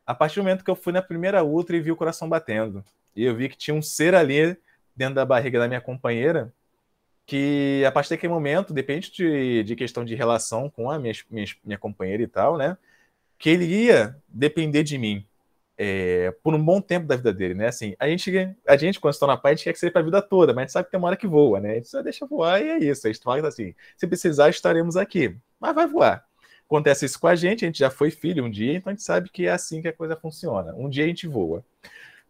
a 0.06 0.16
partir 0.16 0.36
do 0.36 0.44
momento 0.44 0.64
que 0.64 0.72
eu 0.72 0.76
fui 0.76 0.94
na 0.94 1.02
primeira 1.02 1.44
ultra 1.44 1.76
e 1.76 1.82
vi 1.82 1.92
o 1.92 1.96
coração 1.98 2.30
batendo. 2.30 2.84
E 3.16 3.26
eu 3.26 3.36
vi 3.36 3.50
que 3.50 3.58
tinha 3.58 3.76
um 3.76 3.82
ser 3.82 4.16
ali 4.16 4.56
dentro 4.96 5.16
da 5.16 5.26
barriga 5.26 5.60
da 5.60 5.68
minha 5.68 5.82
companheira 5.82 6.54
que 7.28 7.84
a 7.86 7.92
partir 7.92 8.12
daquele 8.12 8.32
momento, 8.32 8.74
depende 8.74 9.12
de, 9.12 9.64
de 9.64 9.76
questão 9.76 10.06
de 10.06 10.16
relação 10.16 10.70
com 10.70 10.90
a 10.90 10.98
minha, 10.98 11.14
minha, 11.30 11.46
minha 11.64 11.78
companheira 11.78 12.24
e 12.24 12.28
tal, 12.28 12.58
né? 12.58 12.78
Que 13.38 13.50
ele 13.50 13.66
ia 13.66 14.16
depender 14.30 14.84
de 14.84 14.98
mim 14.98 15.28
é, 15.78 16.32
por 16.42 16.56
um 16.56 16.64
bom 16.64 16.82
tempo 16.82 17.06
da 17.06 17.18
vida 17.18 17.34
dele, 17.34 17.54
né? 17.54 17.68
Assim, 17.68 17.96
a 18.00 18.08
gente, 18.08 18.32
a 18.66 18.78
gente 18.78 19.00
quando 19.00 19.14
está 19.14 19.28
na 19.28 19.36
pai, 19.36 19.52
a 19.52 19.56
gente 19.56 19.66
quer 19.66 19.74
que 19.74 19.80
seja 19.80 19.92
para 19.92 20.02
a 20.02 20.06
vida 20.06 20.22
toda, 20.22 20.54
mas 20.54 20.62
a 20.62 20.64
gente 20.64 20.72
sabe 20.72 20.86
que 20.86 20.92
tem 20.92 20.98
uma 20.98 21.10
hora 21.10 21.18
que 21.18 21.28
voa, 21.28 21.60
né? 21.60 21.72
A 21.72 21.76
gente 21.76 21.90
só 21.90 22.02
deixa 22.02 22.26
voar 22.26 22.62
e 22.62 22.70
é 22.70 22.78
isso. 22.80 23.06
A 23.06 23.12
gente 23.12 23.22
fala 23.22 23.48
assim: 23.48 23.76
se 23.98 24.08
precisar, 24.08 24.50
estaremos 24.50 24.96
aqui. 24.96 25.36
Mas 25.60 25.76
vai 25.76 25.88
voar. 25.88 26.27
Acontece 26.68 27.06
isso 27.06 27.20
com 27.20 27.28
a 27.28 27.36
gente, 27.36 27.64
a 27.64 27.68
gente 27.68 27.80
já 27.80 27.90
foi 27.90 28.12
filho 28.12 28.44
um 28.44 28.50
dia, 28.50 28.74
então 28.74 28.92
a 28.92 28.94
gente 28.94 29.04
sabe 29.04 29.30
que 29.30 29.46
é 29.48 29.52
assim 29.52 29.82
que 29.82 29.88
a 29.88 29.94
coisa 29.94 30.18
funciona. 30.18 30.76
Um 30.76 30.90
dia 30.90 31.06
a 31.06 31.08
gente 31.08 31.26
voa. 31.26 31.64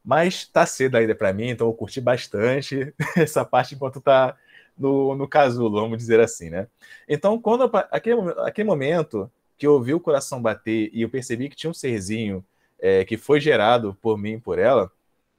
Mas 0.05 0.45
tá 0.47 0.65
cedo 0.65 0.95
ainda 0.95 1.15
para 1.15 1.33
mim, 1.33 1.49
então 1.49 1.67
eu 1.67 1.73
curti 1.73 1.99
bastante 1.99 2.93
essa 3.17 3.43
parte 3.43 3.75
enquanto 3.75 3.99
tá 3.99 4.37
no, 4.77 5.15
no 5.15 5.27
casulo, 5.27 5.81
vamos 5.81 5.97
dizer 5.97 6.19
assim, 6.19 6.49
né? 6.49 6.67
Então, 7.09 7.41
quando 7.41 7.69
aquele, 7.91 8.21
aquele 8.45 8.67
momento 8.67 9.29
que 9.57 9.65
eu 9.65 9.73
ouvi 9.73 9.93
o 9.93 9.99
coração 9.99 10.41
bater 10.41 10.91
e 10.93 11.01
eu 11.01 11.09
percebi 11.09 11.49
que 11.49 11.55
tinha 11.55 11.71
um 11.71 11.73
serzinho 11.73 12.45
é, 12.79 13.03
que 13.03 13.17
foi 13.17 13.39
gerado 13.39 13.97
por 14.01 14.17
mim 14.17 14.33
e 14.33 14.39
por 14.39 14.59
ela, 14.59 14.91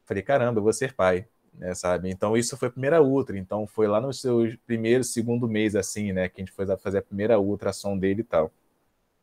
falei, 0.04 0.22
caramba, 0.22 0.58
eu 0.58 0.64
vou 0.64 0.72
ser 0.72 0.92
pai, 0.92 1.26
né, 1.54 1.72
sabe? 1.74 2.10
Então, 2.10 2.36
isso 2.36 2.56
foi 2.56 2.68
a 2.68 2.70
primeira 2.72 3.00
ultra, 3.00 3.38
então 3.38 3.66
foi 3.66 3.86
lá 3.86 4.00
no 4.00 4.12
seu 4.12 4.52
primeiro, 4.66 5.04
segundo 5.04 5.46
mês, 5.46 5.76
assim, 5.76 6.12
né, 6.12 6.28
que 6.28 6.40
a 6.40 6.44
gente 6.44 6.52
foi 6.52 6.66
fazer 6.78 6.98
a 6.98 7.02
primeira 7.02 7.38
ultrassom 7.38 7.96
dele 7.96 8.22
e 8.22 8.24
tal. 8.24 8.52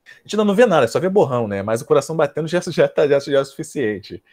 A 0.05 0.21
gente 0.23 0.37
não 0.37 0.55
vê 0.55 0.65
nada, 0.65 0.87
só 0.87 0.99
vê 0.99 1.09
borrão, 1.09 1.47
né? 1.47 1.61
Mas 1.63 1.81
o 1.81 1.85
coração 1.85 2.15
batendo 2.15 2.47
já, 2.47 2.59
já, 2.61 2.87
tá, 2.87 3.07
já, 3.07 3.19
já 3.19 3.37
é 3.37 3.41
o 3.41 3.45
suficiente. 3.45 4.23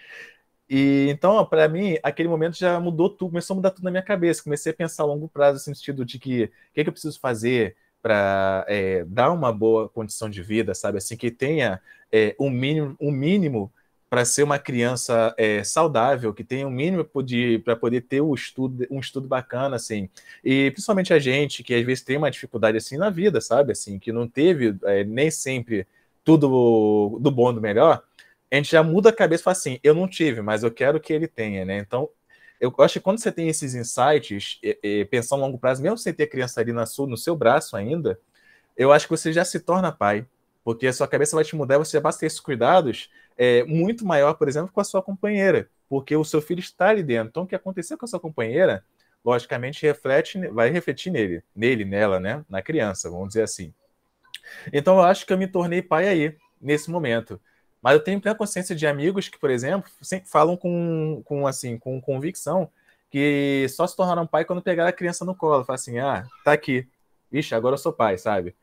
E 0.69 1.09
então, 1.11 1.45
para 1.47 1.69
mim, 1.69 1.99
aquele 2.03 2.29
momento 2.29 2.57
já 2.57 2.81
mudou 2.81 3.11
tudo, 3.11 3.31
começou 3.31 3.55
a 3.55 3.57
mudar 3.57 3.71
tudo 3.73 3.85
na 3.85 3.91
minha 3.91 4.03
cabeça. 4.03 4.43
Comecei 4.43 4.73
a 4.73 4.75
pensar 4.75 5.03
a 5.03 5.07
longo 5.07 5.29
prazo, 5.29 5.55
no 5.55 5.61
sentido 5.61 6.05
de 6.05 6.19
que 6.19 6.45
o 6.45 6.49
que, 6.75 6.81
é 6.81 6.85
que 6.85 6.89
eu 6.89 6.93
preciso 6.93 7.21
fazer 7.21 7.77
para 8.01 8.65
é, 8.69 9.05
dar 9.05 9.31
uma 9.33 9.53
boa 9.53 9.89
condição 9.89 10.29
de 10.29 10.43
vida, 10.43 10.75
sabe? 10.75 10.99
Assim, 10.99 11.17
que 11.17 11.31
tenha 11.31 11.81
é, 12.11 12.35
um 12.39 12.51
mínimo, 12.51 12.97
um 13.01 13.13
mínimo 13.13 13.73
para 14.13 14.27
ser 14.27 14.43
uma 14.43 14.59
criança 14.59 15.35
é, 15.39 15.65
saudável, 15.65 16.35
que 16.35 16.45
tenha 16.45 16.69
um 16.69 16.71
mínimo 16.71 17.03
para 17.65 17.75
poder 17.75 18.03
ter 18.03 18.21
um 18.21 18.35
estudo, 18.35 18.87
um 18.91 19.01
estudo 19.01 19.27
bacana, 19.27 19.77
assim. 19.77 20.11
E 20.45 20.71
principalmente 20.71 21.15
a 21.15 21.19
gente, 21.19 21.63
que 21.63 21.75
às 21.75 21.83
vezes 21.83 22.05
tem 22.05 22.19
uma 22.19 22.31
dificuldade 22.31 22.77
assim 22.77 22.99
na 22.99 23.09
vida, 23.09 23.41
sabe? 23.41 23.73
Assim, 23.73 23.99
que 23.99 24.13
não 24.13 24.29
teve 24.29 24.77
é, 24.85 25.03
nem 25.03 25.31
sempre 25.31 25.87
tudo 26.23 27.19
do 27.23 27.31
bom 27.31 27.55
do 27.55 27.61
melhor, 27.63 28.03
a 28.51 28.57
gente 28.57 28.71
já 28.71 28.83
muda 28.83 29.09
a 29.09 29.15
cabeça 29.15 29.41
e 29.41 29.45
fala 29.45 29.57
assim: 29.57 29.81
eu 29.83 29.95
não 29.95 30.07
tive, 30.07 30.43
mas 30.43 30.63
eu 30.63 30.71
quero 30.71 31.01
que 31.01 31.11
ele 31.11 31.27
tenha, 31.27 31.65
né? 31.65 31.79
Então, 31.79 32.07
eu 32.61 32.71
acho 32.81 32.93
que 32.93 33.01
quando 33.01 33.19
você 33.19 33.33
tem 33.33 33.49
esses 33.49 33.75
insights, 33.75 34.59
e, 34.63 35.07
pensando 35.07 35.43
a 35.43 35.47
longo 35.47 35.57
prazo, 35.57 35.83
mesmo 35.83 35.97
sem 35.97 36.13
ter 36.13 36.27
criança 36.27 36.61
ali 36.61 36.71
na 36.75 36.85
sua, 36.85 37.07
no 37.07 37.17
seu 37.17 37.35
braço 37.35 37.79
ainda, 37.79 38.21
eu 38.77 38.93
acho 38.93 39.07
que 39.07 39.11
você 39.11 39.33
já 39.33 39.43
se 39.43 39.59
torna 39.59 39.91
pai, 39.91 40.27
porque 40.63 40.87
a 40.87 40.93
sua 40.93 41.09
cabeça 41.09 41.35
vai 41.35 41.47
te 41.47 41.57
mudar, 41.57 41.79
você 41.79 41.97
já 41.97 42.01
basta 42.03 42.21
ter 42.21 42.27
esses 42.27 42.41
cuidados 42.41 43.09
é, 43.37 43.65
muito 43.65 44.05
maior, 44.05 44.35
por 44.35 44.49
exemplo, 44.49 44.73
com 44.73 44.81
a 44.81 44.85
sua 44.85 45.03
companheira, 45.03 45.69
porque 45.89 46.17
o 46.17 46.25
seu 46.25 46.41
filho 46.41 46.61
está 46.61 46.89
ali 46.89 47.03
dentro. 47.03 47.29
Então, 47.29 47.43
o 47.45 47.47
que 47.47 47.55
aconteceu 47.55 47.99
com 47.99 48.05
a 48.05 48.09
sua 48.09 48.21
companheira, 48.21 48.85
logicamente, 49.25 49.85
reflete, 49.85 50.39
vai 50.49 50.71
refletir 50.71 51.11
nele, 51.11 51.43
nele, 51.55 51.85
nela, 51.85 52.19
né? 52.19 52.45
Na 52.49 52.63
criança, 52.63 53.11
vamos 53.11 53.29
dizer 53.29 53.43
assim. 53.43 53.73
Então, 54.73 54.97
eu 54.97 55.03
acho 55.03 55.27
que 55.27 55.33
eu 55.33 55.39
me 55.39 55.47
tornei 55.47 55.83
pai 55.83 56.09
aí, 56.09 56.37
nesse 56.61 56.91
momento. 56.91 57.41
Mas 57.81 57.95
eu 57.95 58.01
tenho 58.01 58.21
plena 58.21 58.37
consciência 58.37 58.77
de 58.77 58.87
amigos 58.87 59.29
que, 59.29 59.39
por 59.39 59.51
exemplo, 59.51 59.91
sempre 60.01 60.29
falam 60.29 60.57
com, 60.57 61.21
com 61.25 61.47
assim, 61.47 61.77
com 61.77 62.01
convicção 62.01 62.71
que 63.13 63.67
só 63.69 63.87
se 63.87 63.95
tornaram 63.95 64.27
pai 64.27 64.43
quando 64.43 64.63
pegaram 64.63 64.89
a 64.89 64.93
criança 64.93 65.23
no 65.23 65.35
colo. 65.35 65.65
Fala 65.65 65.75
assim, 65.75 65.99
ah, 65.99 66.27
tá 66.43 66.53
aqui. 66.53 66.89
Vixe, 67.31 67.55
agora 67.55 67.75
eu 67.75 67.79
sou 67.79 67.93
pai, 67.93 68.17
sabe? 68.17 68.57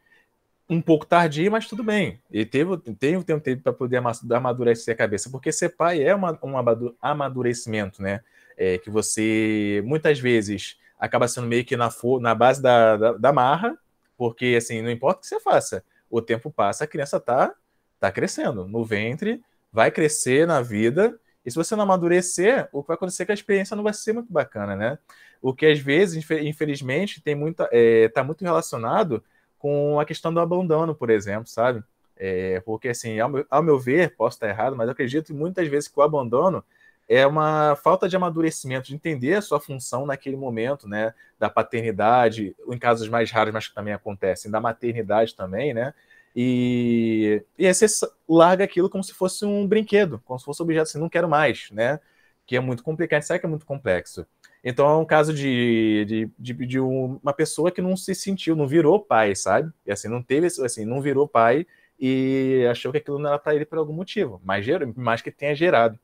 Um 0.69 0.79
pouco 0.81 1.03
tardio, 1.05 1.51
mas 1.51 1.67
tudo 1.67 1.83
bem. 1.83 2.21
E 2.29 2.45
teve, 2.45 2.77
teve, 2.77 3.23
teve 3.23 3.33
um 3.33 3.39
tempo 3.39 3.63
para 3.63 3.73
poder 3.73 3.97
amadurecer 3.97 4.93
a 4.93 4.97
cabeça, 4.97 5.27
porque 5.29 5.51
ser 5.51 5.69
pai 5.69 6.03
é 6.03 6.13
uma, 6.13 6.37
um 6.43 6.53
amadurecimento, 7.01 8.03
né? 8.03 8.21
É, 8.55 8.77
que 8.77 8.89
você 8.89 9.81
muitas 9.83 10.19
vezes 10.19 10.77
acaba 10.99 11.27
sendo 11.27 11.47
meio 11.47 11.65
que 11.65 11.75
na, 11.75 11.89
na 12.21 12.35
base 12.35 12.61
da, 12.61 12.97
da, 12.97 13.13
da 13.13 13.33
marra, 13.33 13.75
porque 14.15 14.53
assim, 14.57 14.81
não 14.81 14.91
importa 14.91 15.19
o 15.19 15.21
que 15.21 15.27
você 15.27 15.39
faça, 15.39 15.83
o 16.09 16.21
tempo 16.21 16.51
passa, 16.51 16.83
a 16.83 16.87
criança 16.87 17.19
tá, 17.19 17.55
tá 17.99 18.11
crescendo 18.11 18.67
no 18.67 18.83
ventre, 18.83 19.41
vai 19.71 19.89
crescer 19.89 20.45
na 20.45 20.61
vida, 20.61 21.17
e 21.43 21.49
se 21.49 21.55
você 21.55 21.75
não 21.75 21.83
amadurecer, 21.83 22.67
o 22.71 22.83
que 22.83 22.89
vai 22.89 22.95
acontecer 22.95 23.23
é 23.23 23.25
que 23.25 23.31
a 23.31 23.35
experiência 23.35 23.75
não 23.75 23.83
vai 23.83 23.93
ser 23.93 24.13
muito 24.13 24.31
bacana, 24.31 24.75
né? 24.75 24.99
O 25.41 25.53
que 25.53 25.65
às 25.65 25.79
vezes, 25.79 26.29
infelizmente, 26.41 27.21
tem 27.21 27.33
muita, 27.33 27.67
é, 27.71 28.09
tá 28.09 28.23
muito 28.23 28.43
relacionado 28.43 29.23
com 29.59 29.99
a 29.99 30.05
questão 30.05 30.33
do 30.33 30.39
abandono, 30.39 30.95
por 30.95 31.09
exemplo, 31.09 31.47
sabe? 31.47 31.83
É, 32.15 32.59
porque 32.61 32.89
assim, 32.89 33.19
ao 33.19 33.29
meu, 33.29 33.45
ao 33.49 33.63
meu 33.63 33.79
ver, 33.79 34.15
posso 34.15 34.37
estar 34.37 34.49
errado, 34.49 34.75
mas 34.75 34.87
eu 34.87 34.93
acredito 34.93 35.33
muitas 35.33 35.67
vezes 35.67 35.87
que 35.87 35.99
o 35.99 36.01
abandono 36.01 36.63
é 37.07 37.25
uma 37.25 37.75
falta 37.75 38.07
de 38.07 38.15
amadurecimento, 38.15 38.87
de 38.87 38.95
entender 38.95 39.35
a 39.35 39.41
sua 39.41 39.59
função 39.59 40.05
naquele 40.05 40.35
momento, 40.35 40.87
né? 40.87 41.13
Da 41.39 41.49
paternidade, 41.49 42.55
em 42.67 42.77
casos 42.77 43.09
mais 43.09 43.31
raros, 43.31 43.53
mas 43.53 43.67
que 43.67 43.73
também 43.73 43.93
acontecem, 43.93 44.51
da 44.51 44.61
maternidade 44.61 45.35
também, 45.35 45.73
né? 45.73 45.93
E, 46.35 47.43
e 47.57 47.65
aí 47.65 47.73
você 47.73 47.87
larga 48.27 48.63
aquilo 48.63 48.89
como 48.89 49.03
se 49.03 49.13
fosse 49.13 49.45
um 49.45 49.67
brinquedo, 49.67 50.21
como 50.25 50.37
se 50.37 50.45
fosse 50.45 50.61
um 50.61 50.65
objeto 50.65 50.83
assim, 50.83 50.99
não 50.99 51.09
quero 51.09 51.27
mais, 51.27 51.69
né? 51.71 51.99
Que 52.45 52.55
é 52.55 52.59
muito 52.59 52.83
complicado, 52.83 53.23
sabe 53.23 53.39
que 53.39 53.45
é 53.45 53.49
muito 53.49 53.65
complexo. 53.65 54.25
Então 54.63 54.87
é 54.87 54.97
um 54.97 55.05
caso 55.05 55.33
de, 55.33 56.05
de, 56.05 56.31
de, 56.37 56.65
de, 56.65 56.79
uma 56.79 57.33
pessoa 57.33 57.71
que 57.71 57.81
não 57.81 57.95
se 57.95 58.13
sentiu, 58.13 58.55
não 58.55 58.67
virou 58.67 58.99
pai, 58.99 59.35
sabe? 59.35 59.71
E 59.85 59.91
assim, 59.91 60.07
não 60.07 60.21
teve, 60.21 60.47
assim, 60.47 60.85
não 60.85 61.01
virou 61.01 61.27
pai 61.27 61.65
e 61.99 62.65
achou 62.69 62.91
que 62.91 62.97
aquilo 62.97 63.19
não 63.19 63.29
era 63.29 63.39
para 63.39 63.55
ele 63.55 63.65
por 63.65 63.77
algum 63.77 63.93
motivo, 63.93 64.41
mas, 64.43 64.65
mais 64.95 65.21
que 65.21 65.31
tenha 65.31 65.55
gerado. 65.55 65.97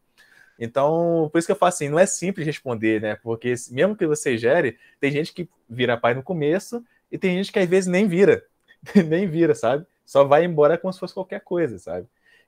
Então, 0.58 1.30
por 1.32 1.39
isso 1.39 1.48
que 1.48 1.52
eu 1.52 1.56
falo 1.56 1.70
assim, 1.70 1.89
não 1.89 2.00
é 2.00 2.06
simples 2.06 2.46
responder, 2.46 3.02
né? 3.02 3.15
Porque 3.15 3.54
mesmo 3.72 3.96
que 3.96 4.08
você 4.08 4.38
gere, 4.38 4.78
tem 5.00 5.12
gente 5.12 5.34
que 5.34 5.50
vira 5.70 5.98
pai 5.98 6.13
no 6.13 6.24
começo 6.24 6.84
e 7.12 7.18
tem 7.18 7.38
gente 7.38 7.52
que 7.52 7.60
às 7.60 7.68
vezes 7.68 7.88
nem 7.88 8.08
vira, 8.08 8.44
nem 9.08 9.28
vira, 9.28 9.54
sabe? 9.54 9.86
Só 10.06 10.24
vai 10.24 10.46
embora 10.46 10.78
como 10.78 10.94
se 10.94 11.00
fosse 11.00 11.13
qualquer 11.13 11.41
coisa, 11.41 11.78
sabe? 11.78 12.08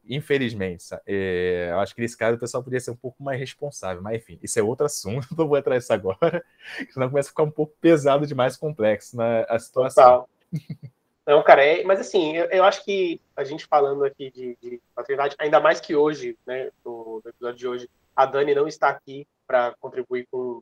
Infelizmente, 0.10 0.86
é, 1.06 1.70
eu 1.72 1.80
acho 1.80 1.94
que 1.94 2.02
nesse 2.02 2.18
caso 2.18 2.38
o 2.38 2.40
pessoal 2.40 2.64
poderia 2.64 2.80
ser 2.80 2.92
um 2.92 2.96
pouco 2.96 3.22
mais 3.22 3.40
responsável, 3.40 4.02
mas 4.02 4.16
enfim, 4.16 4.40
isso 4.42 4.60
é 4.60 4.64
outro 4.64 4.86
assunto, 4.86 5.28
não 5.38 5.48
vou 5.48 5.58
entrar 5.58 5.76
nisso 5.76 5.92
agora, 5.94 6.44
senão 6.92 7.10
começa 7.10 7.30
a 7.30 7.32
ficar 7.32 7.44
um 7.44 7.52
pouco 7.52 7.74
pesado 7.82 8.26
demais, 8.26 8.58
complexo 8.58 9.16
na 9.18 9.42
a 9.50 9.60
situação. 9.60 10.04
Total. 10.04 10.30
Não, 11.28 11.44
cara, 11.44 11.62
é, 11.62 11.84
mas 11.84 12.00
assim, 12.00 12.38
eu, 12.38 12.46
eu, 12.46 12.64
acho 12.64 12.86
que 12.86 13.20
a 13.36 13.44
gente 13.44 13.66
falando 13.66 14.06
aqui 14.06 14.32
de, 14.32 14.58
de 14.62 14.82
paternidade, 14.96 15.36
ainda 15.38 15.60
mais 15.60 15.82
que 15.82 15.94
hoje, 15.94 16.38
né, 16.48 16.72
no, 16.86 17.22
no 17.22 17.30
episódio 17.30 17.58
de 17.58 17.68
hoje, 17.68 17.90
a 18.16 18.26
Dani 18.26 18.56
não 18.56 18.66
está 18.66 18.88
aqui 18.88 19.28
para 19.46 19.76
contribuir 19.82 20.26
com, 20.32 20.62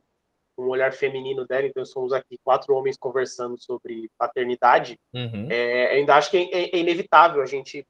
com 0.56 0.64
um 0.64 0.68
olhar 0.68 0.92
feminino 0.92 1.46
dela, 1.46 1.66
então 1.66 1.84
somos 1.84 2.12
aqui 2.12 2.36
quatro 2.42 2.74
homens 2.74 2.96
conversando 2.96 3.56
sobre 3.62 4.10
paternidade. 4.18 4.98
Uhum. 5.14 5.46
É, 5.50 5.92
ainda 5.92 6.16
acho 6.16 6.32
que 6.32 6.36
é, 6.36 6.76
é, 6.76 6.78
inevitável 6.78 7.40
a 7.40 7.46
gente 7.46 7.86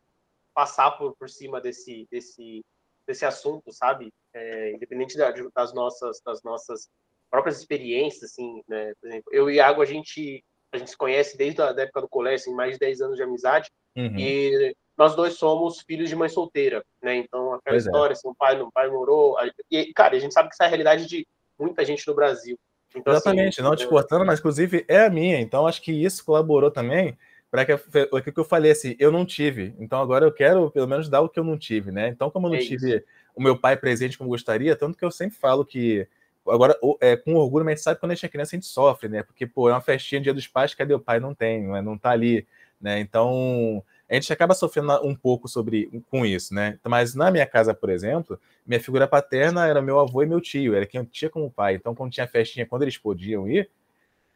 passar 0.57 0.93
por, 0.93 1.15
por 1.19 1.29
cima 1.29 1.61
desse, 1.61 2.09
desse, 2.11 2.65
desse 3.07 3.27
assunto, 3.27 3.71
sabe? 3.71 4.11
É, 4.35 4.73
independente 4.73 5.19
da, 5.19 5.31
das 5.55 5.75
nossas 5.75 6.21
das 6.25 6.43
nossas 6.43 6.89
próprias 7.31 7.59
experiências, 7.59 8.31
assim, 8.31 8.63
né? 8.67 8.95
Por 8.99 9.09
exemplo, 9.09 9.31
eu 9.33 9.51
e 9.51 9.57
Iago, 9.57 9.83
a 9.83 9.85
gente 9.85 10.43
a 10.73 10.79
gente 10.79 10.91
se 10.91 10.97
conhece 10.97 11.37
desde 11.37 11.61
a 11.61 11.69
época 11.69 12.01
do 12.01 12.09
colégio, 12.09 12.49
assim, 12.49 12.55
mais 12.55 12.73
de 12.73 12.79
10 12.79 13.01
anos 13.03 13.17
de 13.17 13.23
amizade, 13.23 13.71
uhum. 13.97 14.19
e 14.19 14.75
nós 14.97 15.15
dois 15.15 15.35
somos 15.35 15.81
filhos 15.83 16.09
de 16.09 16.17
mãe 16.17 16.29
solteira, 16.29 16.83
né? 17.03 17.17
Então, 17.17 17.53
aquela 17.53 17.77
pois 17.77 17.87
é. 17.87 17.89
história, 17.89 18.13
é. 18.13 18.15
assim, 18.15 18.29
o 18.29 18.35
pai, 18.35 18.61
o 18.61 18.73
pai 18.73 18.89
morou. 18.89 19.37
E, 19.71 19.93
cara, 19.93 20.17
a 20.17 20.19
gente 20.19 20.33
sabe 20.33 20.49
que 20.49 20.55
isso 20.55 20.63
é 20.63 20.67
a 20.67 20.69
realidade 20.69 21.07
de 21.07 21.27
muita 21.59 21.85
gente 21.85 22.07
no 22.07 22.15
Brasil. 22.15 22.59
Então, 22.95 23.13
assim, 23.13 23.29
Exatamente, 23.29 23.61
assim, 23.61 23.69
não 23.69 23.77
te 23.77 23.85
é 23.85 23.89
cortando, 23.89 24.25
mas 24.25 24.39
inclusive 24.39 24.85
é 24.89 25.05
a 25.05 25.11
minha. 25.11 25.39
Então, 25.39 25.67
acho 25.67 25.83
que 25.83 25.93
isso 25.93 26.25
colaborou 26.25 26.71
também 26.71 27.17
para 27.57 27.65
que 27.65 27.73
aquilo 27.73 28.35
que 28.35 28.41
eu 28.41 28.45
falei 28.45 28.71
assim, 28.71 28.95
eu 28.99 29.11
não 29.11 29.25
tive. 29.25 29.75
Então, 29.79 30.01
agora 30.01 30.27
eu 30.27 30.33
quero 30.33 30.71
pelo 30.71 30.87
menos 30.87 31.09
dar 31.09 31.23
o 31.23 31.29
que 31.29 31.41
eu 31.41 31.45
não 31.45 31.57
tive, 31.57 31.91
né? 31.91 32.09
Então, 32.09 32.31
como 32.31 32.49
eu 32.49 32.51
não 32.51 32.59
é 32.59 32.61
tive 32.61 33.03
o 33.35 33.43
meu 33.43 33.59
pai 33.59 33.77
presente 33.77 34.19
como 34.19 34.29
gostaria, 34.29 34.77
tanto 34.77 34.99
que 34.99 35.05
eu 35.05 35.11
sempre 35.11 35.37
falo 35.37 35.65
que 35.65 36.07
Agora, 36.49 36.79
é, 37.01 37.17
com 37.17 37.35
orgulho, 37.35 37.65
mas 37.65 37.73
a 37.73 37.75
gente 37.75 37.83
sabe 37.83 37.97
que 37.97 38.01
quando 38.01 38.13
a 38.13 38.15
gente 38.15 38.25
é 38.25 38.29
criança, 38.29 38.55
a 38.55 38.57
gente 38.57 38.67
sofre, 38.67 39.09
né? 39.09 39.25
Porque, 39.25 39.49
pô, 39.49 39.69
é 39.69 39.73
uma 39.73 39.81
festinha 39.81 40.21
dia 40.21 40.33
dos 40.33 40.47
pais, 40.47 40.75
cadê 40.75 40.95
o 40.95 41.01
pai? 41.01 41.19
Não 41.19 41.35
tem, 41.35 41.67
né? 41.67 41.83
não 41.83 41.99
tá 41.99 42.11
ali, 42.11 42.47
né? 42.81 43.01
Então, 43.01 43.83
a 44.09 44.15
gente 44.15 44.33
acaba 44.33 44.55
sofrendo 44.55 44.93
um 45.05 45.13
pouco 45.13 45.49
sobre 45.49 45.91
com 46.09 46.25
isso, 46.25 46.55
né? 46.55 46.79
Mas 46.87 47.17
na 47.17 47.33
minha 47.33 47.47
casa, 47.47 47.75
por 47.75 47.91
exemplo, 47.91 48.39
minha 48.65 48.79
figura 48.79 49.09
paterna 49.09 49.67
era 49.67 49.83
meu 49.83 49.99
avô 49.99 50.23
e 50.23 50.27
meu 50.27 50.41
tio, 50.41 50.77
era 50.77 50.87
quem 50.87 51.01
eu 51.01 51.07
tinha 51.07 51.29
como 51.29 51.51
pai. 51.51 51.75
Então, 51.75 51.97
quando 51.97 52.13
tinha 52.13 52.29
festinha, 52.29 52.65
quando 52.65 52.83
eles 52.83 52.97
podiam 52.97 53.49
ir, 53.49 53.69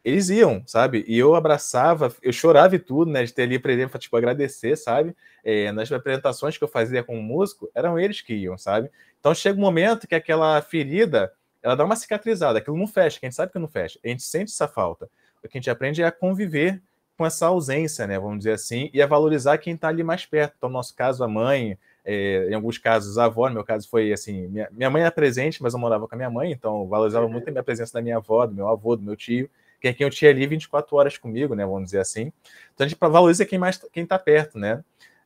eles 0.03 0.29
iam, 0.29 0.63
sabe? 0.65 1.03
E 1.07 1.17
eu 1.17 1.35
abraçava, 1.35 2.13
eu 2.21 2.33
chorava 2.33 2.75
e 2.75 2.79
tudo, 2.79 3.11
né? 3.11 3.23
De 3.23 3.33
ter 3.33 3.43
ali, 3.43 3.59
por 3.59 3.69
exemplo, 3.69 3.99
tipo, 3.99 4.17
agradecer, 4.17 4.75
sabe? 4.75 5.15
É, 5.43 5.71
nas 5.71 5.91
apresentações 5.91 6.57
que 6.57 6.63
eu 6.63 6.67
fazia 6.67 7.03
como 7.03 7.21
músico, 7.21 7.69
eram 7.75 7.99
eles 7.99 8.21
que 8.21 8.33
iam, 8.33 8.57
sabe? 8.57 8.89
Então 9.19 9.33
chega 9.33 9.57
um 9.57 9.61
momento 9.61 10.07
que 10.07 10.15
aquela 10.15 10.61
ferida 10.61 11.31
ela 11.61 11.75
dá 11.75 11.85
uma 11.85 11.95
cicatrizada, 11.95 12.57
aquilo 12.57 12.77
não 12.77 12.87
fecha, 12.87 13.19
que 13.19 13.25
a 13.25 13.29
gente 13.29 13.35
sabe 13.35 13.51
que 13.51 13.59
não 13.59 13.67
fecha, 13.67 13.99
a 14.03 14.07
gente 14.07 14.23
sente 14.23 14.51
essa 14.51 14.67
falta. 14.67 15.05
O 15.43 15.47
que 15.47 15.57
a 15.57 15.59
gente 15.59 15.69
aprende 15.69 16.01
é 16.01 16.05
a 16.05 16.11
conviver 16.11 16.81
com 17.17 17.25
essa 17.25 17.45
ausência, 17.45 18.07
né, 18.07 18.17
vamos 18.17 18.39
dizer 18.39 18.53
assim, 18.53 18.89
e 18.91 19.01
a 19.01 19.05
valorizar 19.05 19.59
quem 19.59 19.75
está 19.75 19.89
ali 19.89 20.03
mais 20.03 20.25
perto. 20.25 20.55
Então, 20.57 20.69
no 20.69 20.73
nosso 20.73 20.95
caso, 20.95 21.23
a 21.23 21.27
mãe, 21.27 21.77
é, 22.03 22.47
em 22.49 22.53
alguns 22.55 22.79
casos, 22.79 23.19
a 23.19 23.25
avó, 23.25 23.47
no 23.47 23.53
meu 23.53 23.63
caso 23.63 23.87
foi 23.87 24.11
assim, 24.11 24.47
minha, 24.47 24.67
minha 24.71 24.89
mãe 24.89 25.03
era 25.03 25.11
presente, 25.11 25.61
mas 25.61 25.73
eu 25.73 25.79
morava 25.79 26.07
com 26.07 26.15
a 26.15 26.17
minha 26.17 26.31
mãe, 26.31 26.51
então 26.51 26.87
valorizava 26.87 27.27
muito 27.27 27.47
a 27.47 27.51
minha 27.51 27.63
presença 27.63 27.93
da 27.93 28.01
minha 28.01 28.17
avó, 28.17 28.47
do 28.47 28.55
meu 28.55 28.67
avô, 28.67 28.95
do 28.95 29.03
meu 29.03 29.15
tio, 29.15 29.47
que 29.81 29.87
é 29.87 29.93
quem 29.93 30.05
eu 30.05 30.11
tinha 30.11 30.29
ali 30.29 30.45
24 30.45 30.95
horas 30.95 31.17
comigo, 31.17 31.55
né, 31.55 31.65
vamos 31.65 31.85
dizer 31.85 31.99
assim. 31.99 32.31
Então, 32.73 32.85
a 32.85 32.87
gente 32.87 32.97
valoriza 32.99 33.45
quem 33.45 33.57
mais 33.57 33.77
quem 33.91 34.03
está 34.03 34.19
perto, 34.19 34.59
né. 34.59 34.83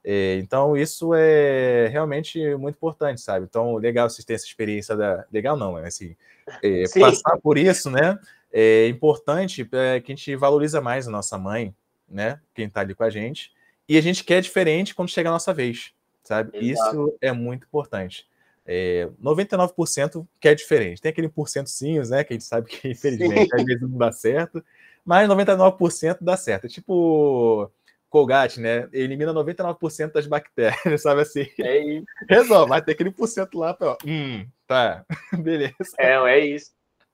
É, 0.08 0.38
então, 0.38 0.78
isso 0.78 1.16
é 1.16 1.88
realmente 1.88 2.56
muito 2.56 2.76
importante, 2.76 3.20
sabe? 3.20 3.46
Então, 3.50 3.76
legal 3.76 4.08
vocês 4.08 4.24
terem 4.24 4.36
essa 4.36 4.46
experiência 4.46 4.96
da. 4.96 5.26
Legal 5.34 5.58
não, 5.58 5.80
é 5.80 5.88
assim. 5.88 6.16
É, 6.64 6.84
passar 7.00 7.38
por 7.42 7.58
isso, 7.58 7.90
né? 7.90 8.18
É 8.54 8.88
importante 8.88 9.68
é, 9.72 10.00
que 10.00 10.12
a 10.12 10.16
gente 10.16 10.36
valoriza 10.36 10.80
mais 10.80 11.08
a 11.08 11.12
nossa 11.12 11.40
mãe, 11.40 11.76
né? 12.08 12.40
Quem 12.54 12.70
tá 12.70 12.82
ali 12.82 12.94
com 12.94 13.04
a 13.04 13.10
gente. 13.10 13.52
E 13.90 13.98
a 13.98 14.02
gente 14.02 14.24
quer 14.24 14.42
diferente 14.42 14.94
quando 14.94 15.10
chega 15.10 15.30
a 15.30 15.32
nossa 15.32 15.52
vez, 15.52 15.92
sabe? 16.24 16.56
Exato. 16.56 17.10
Isso 17.10 17.18
é 17.20 17.32
muito 17.32 17.66
importante. 17.66 18.28
É, 18.66 19.08
99% 19.22 20.28
quer 20.40 20.56
diferente. 20.56 21.02
Tem 21.02 21.12
aquele 21.12 21.30
porcentozinhos, 21.30 22.10
né? 22.10 22.24
Que 22.24 22.34
a 22.34 22.36
gente 22.36 22.46
sabe 22.46 22.68
que, 22.68 22.88
infelizmente, 22.90 23.50
Sim. 23.50 23.56
às 23.56 23.64
vezes 23.64 23.82
não 23.82 23.98
dá 23.98 24.12
certo. 24.12 24.64
Mas 25.04 25.30
99% 25.30 26.18
dá 26.22 26.36
certo. 26.36 26.66
É 26.66 26.70
tipo 26.70 27.72
Colgate, 28.10 28.62
né? 28.62 28.88
Elimina 28.94 29.34
99% 29.34 30.14
das 30.14 30.26
bactérias, 30.26 31.02
sabe 31.04 31.22
assim? 31.22 31.48
É 31.60 31.78
isso. 31.78 32.06
Resolve, 32.30 32.70
vai 32.70 32.82
ter 32.82 32.94
aquele 32.94 33.12
porcento 33.12 33.60
lá, 33.60 33.78
ó. 33.82 33.98
Hum, 34.06 34.48
tá, 34.66 35.06
beleza. 35.44 35.76
É, 36.00 36.14
é 36.14 36.40
isso. 36.40 36.72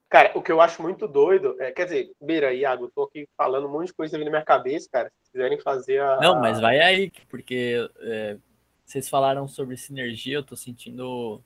Cara, 0.07 0.31
o 0.35 0.41
que 0.41 0.51
eu 0.51 0.61
acho 0.61 0.81
muito 0.81 1.07
doido, 1.07 1.55
é, 1.59 1.71
quer 1.71 1.85
dizer, 1.85 2.11
Beira, 2.21 2.53
Iago, 2.53 2.85
eu 2.85 2.91
tô 2.93 3.03
aqui 3.03 3.27
falando 3.35 3.65
um 3.67 3.71
monte 3.71 3.87
de 3.87 3.93
coisa 3.93 4.17
na 4.17 4.29
minha 4.29 4.43
cabeça, 4.43 4.87
cara. 4.91 5.11
Se 5.23 5.31
quiserem 5.31 5.59
fazer 5.59 6.01
a. 6.01 6.19
Não, 6.21 6.39
mas 6.39 6.59
vai 6.59 6.79
aí, 6.79 7.11
porque 7.29 7.89
é, 8.01 8.37
vocês 8.91 9.10
falaram 9.10 9.47
sobre 9.47 9.77
sinergia, 9.77 10.36
eu 10.36 10.43
tô 10.43 10.56
sentindo. 10.56 11.41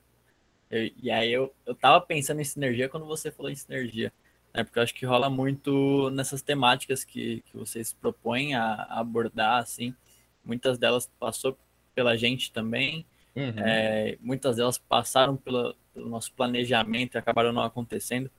Eu, 0.70 0.90
e 1.02 1.10
aí 1.10 1.32
eu, 1.32 1.54
eu 1.64 1.74
tava 1.74 2.00
pensando 2.00 2.40
em 2.40 2.44
sinergia 2.44 2.88
quando 2.88 3.06
você 3.06 3.30
falou 3.30 3.50
em 3.50 3.56
sinergia 3.56 4.12
né? 4.56 4.64
Porque 4.64 4.78
eu 4.78 4.82
acho 4.82 4.94
que 4.94 5.04
rola 5.04 5.28
muito 5.28 6.08
nessas 6.10 6.40
temáticas 6.40 7.04
que, 7.04 7.42
que 7.42 7.56
vocês 7.56 7.92
propõem 7.92 8.54
a, 8.54 8.64
a 8.64 9.00
abordar, 9.00 9.62
assim. 9.62 9.94
Muitas 10.42 10.78
delas 10.78 11.10
passou 11.20 11.58
pela 11.94 12.16
gente 12.16 12.50
também, 12.50 13.04
uhum. 13.34 13.58
é, 13.58 14.16
muitas 14.20 14.56
delas 14.56 14.78
passaram 14.78 15.36
pela, 15.36 15.74
pelo 15.92 16.08
nosso 16.08 16.32
planejamento 16.32 17.14
e 17.14 17.18
acabaram 17.18 17.52
não 17.52 17.62
acontecendo 17.62 18.30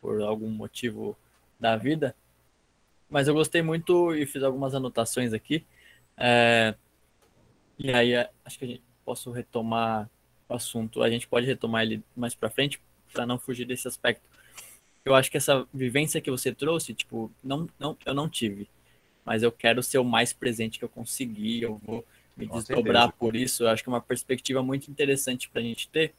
por 0.00 0.20
algum 0.22 0.48
motivo 0.48 1.16
da 1.58 1.76
vida. 1.76 2.14
Mas 3.10 3.26
eu 3.26 3.34
gostei 3.34 3.62
muito 3.62 4.14
e 4.14 4.24
fiz 4.26 4.42
algumas 4.42 4.74
anotações 4.74 5.32
aqui. 5.32 5.64
É, 6.16 6.74
e 7.78 7.90
aí 7.90 8.14
acho 8.44 8.58
que 8.58 8.64
a 8.64 8.68
gente 8.68 8.82
posso 9.04 9.30
retomar 9.30 10.08
o 10.48 10.54
assunto. 10.54 11.02
A 11.02 11.10
gente 11.10 11.26
pode 11.26 11.46
retomar 11.46 11.82
ele 11.82 12.02
mais 12.16 12.34
para 12.34 12.50
frente 12.50 12.80
para 13.12 13.26
não 13.26 13.38
fugir 13.38 13.64
desse 13.64 13.86
aspecto 13.86 14.22
eu 15.06 15.14
acho 15.14 15.30
que 15.30 15.36
essa 15.36 15.66
vivência 15.72 16.20
que 16.20 16.30
você 16.30 16.52
trouxe, 16.52 16.92
tipo, 16.92 17.30
não, 17.42 17.68
não, 17.78 17.96
eu 18.04 18.12
não 18.12 18.28
tive, 18.28 18.68
mas 19.24 19.44
eu 19.44 19.52
quero 19.52 19.80
ser 19.80 19.98
o 19.98 20.04
mais 20.04 20.32
presente 20.32 20.80
que 20.80 20.84
eu 20.84 20.88
conseguir, 20.88 21.62
eu 21.62 21.80
vou 21.84 22.04
me 22.36 22.44
desdobrar 22.48 23.12
por 23.12 23.36
isso, 23.36 23.62
eu 23.62 23.68
acho 23.68 23.84
que 23.84 23.88
é 23.88 23.92
uma 23.92 24.00
perspectiva 24.00 24.64
muito 24.64 24.90
interessante 24.90 25.48
para 25.48 25.60
a 25.60 25.64
gente 25.64 25.88
ter, 25.88 26.12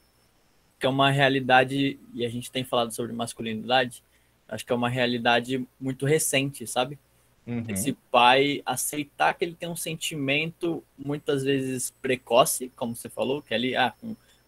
que 0.80 0.86
é 0.86 0.89
uma 0.89 1.12
realidade, 1.12 2.00
e 2.13 2.26
a 2.26 2.30
gente 2.30 2.50
tem 2.50 2.63
falado 2.63 2.93
sobre 2.93 3.12
masculinidade, 3.12 4.02
acho 4.48 4.65
que 4.65 4.72
é 4.72 4.76
uma 4.76 4.89
realidade 4.89 5.67
muito 5.78 6.06
recente, 6.06 6.65
sabe? 6.65 6.98
Uhum. 7.47 7.63
Esse 7.69 7.93
pai 8.12 8.62
aceitar 8.65 9.33
que 9.33 9.45
ele 9.45 9.55
tem 9.55 9.69
um 9.69 9.75
sentimento 9.75 10.83
muitas 10.97 11.43
vezes 11.43 11.91
precoce, 12.01 12.69
como 12.75 12.93
você 12.93 13.07
falou, 13.07 13.41
que 13.41 13.53
ali, 13.53 13.73
ah, 13.73 13.93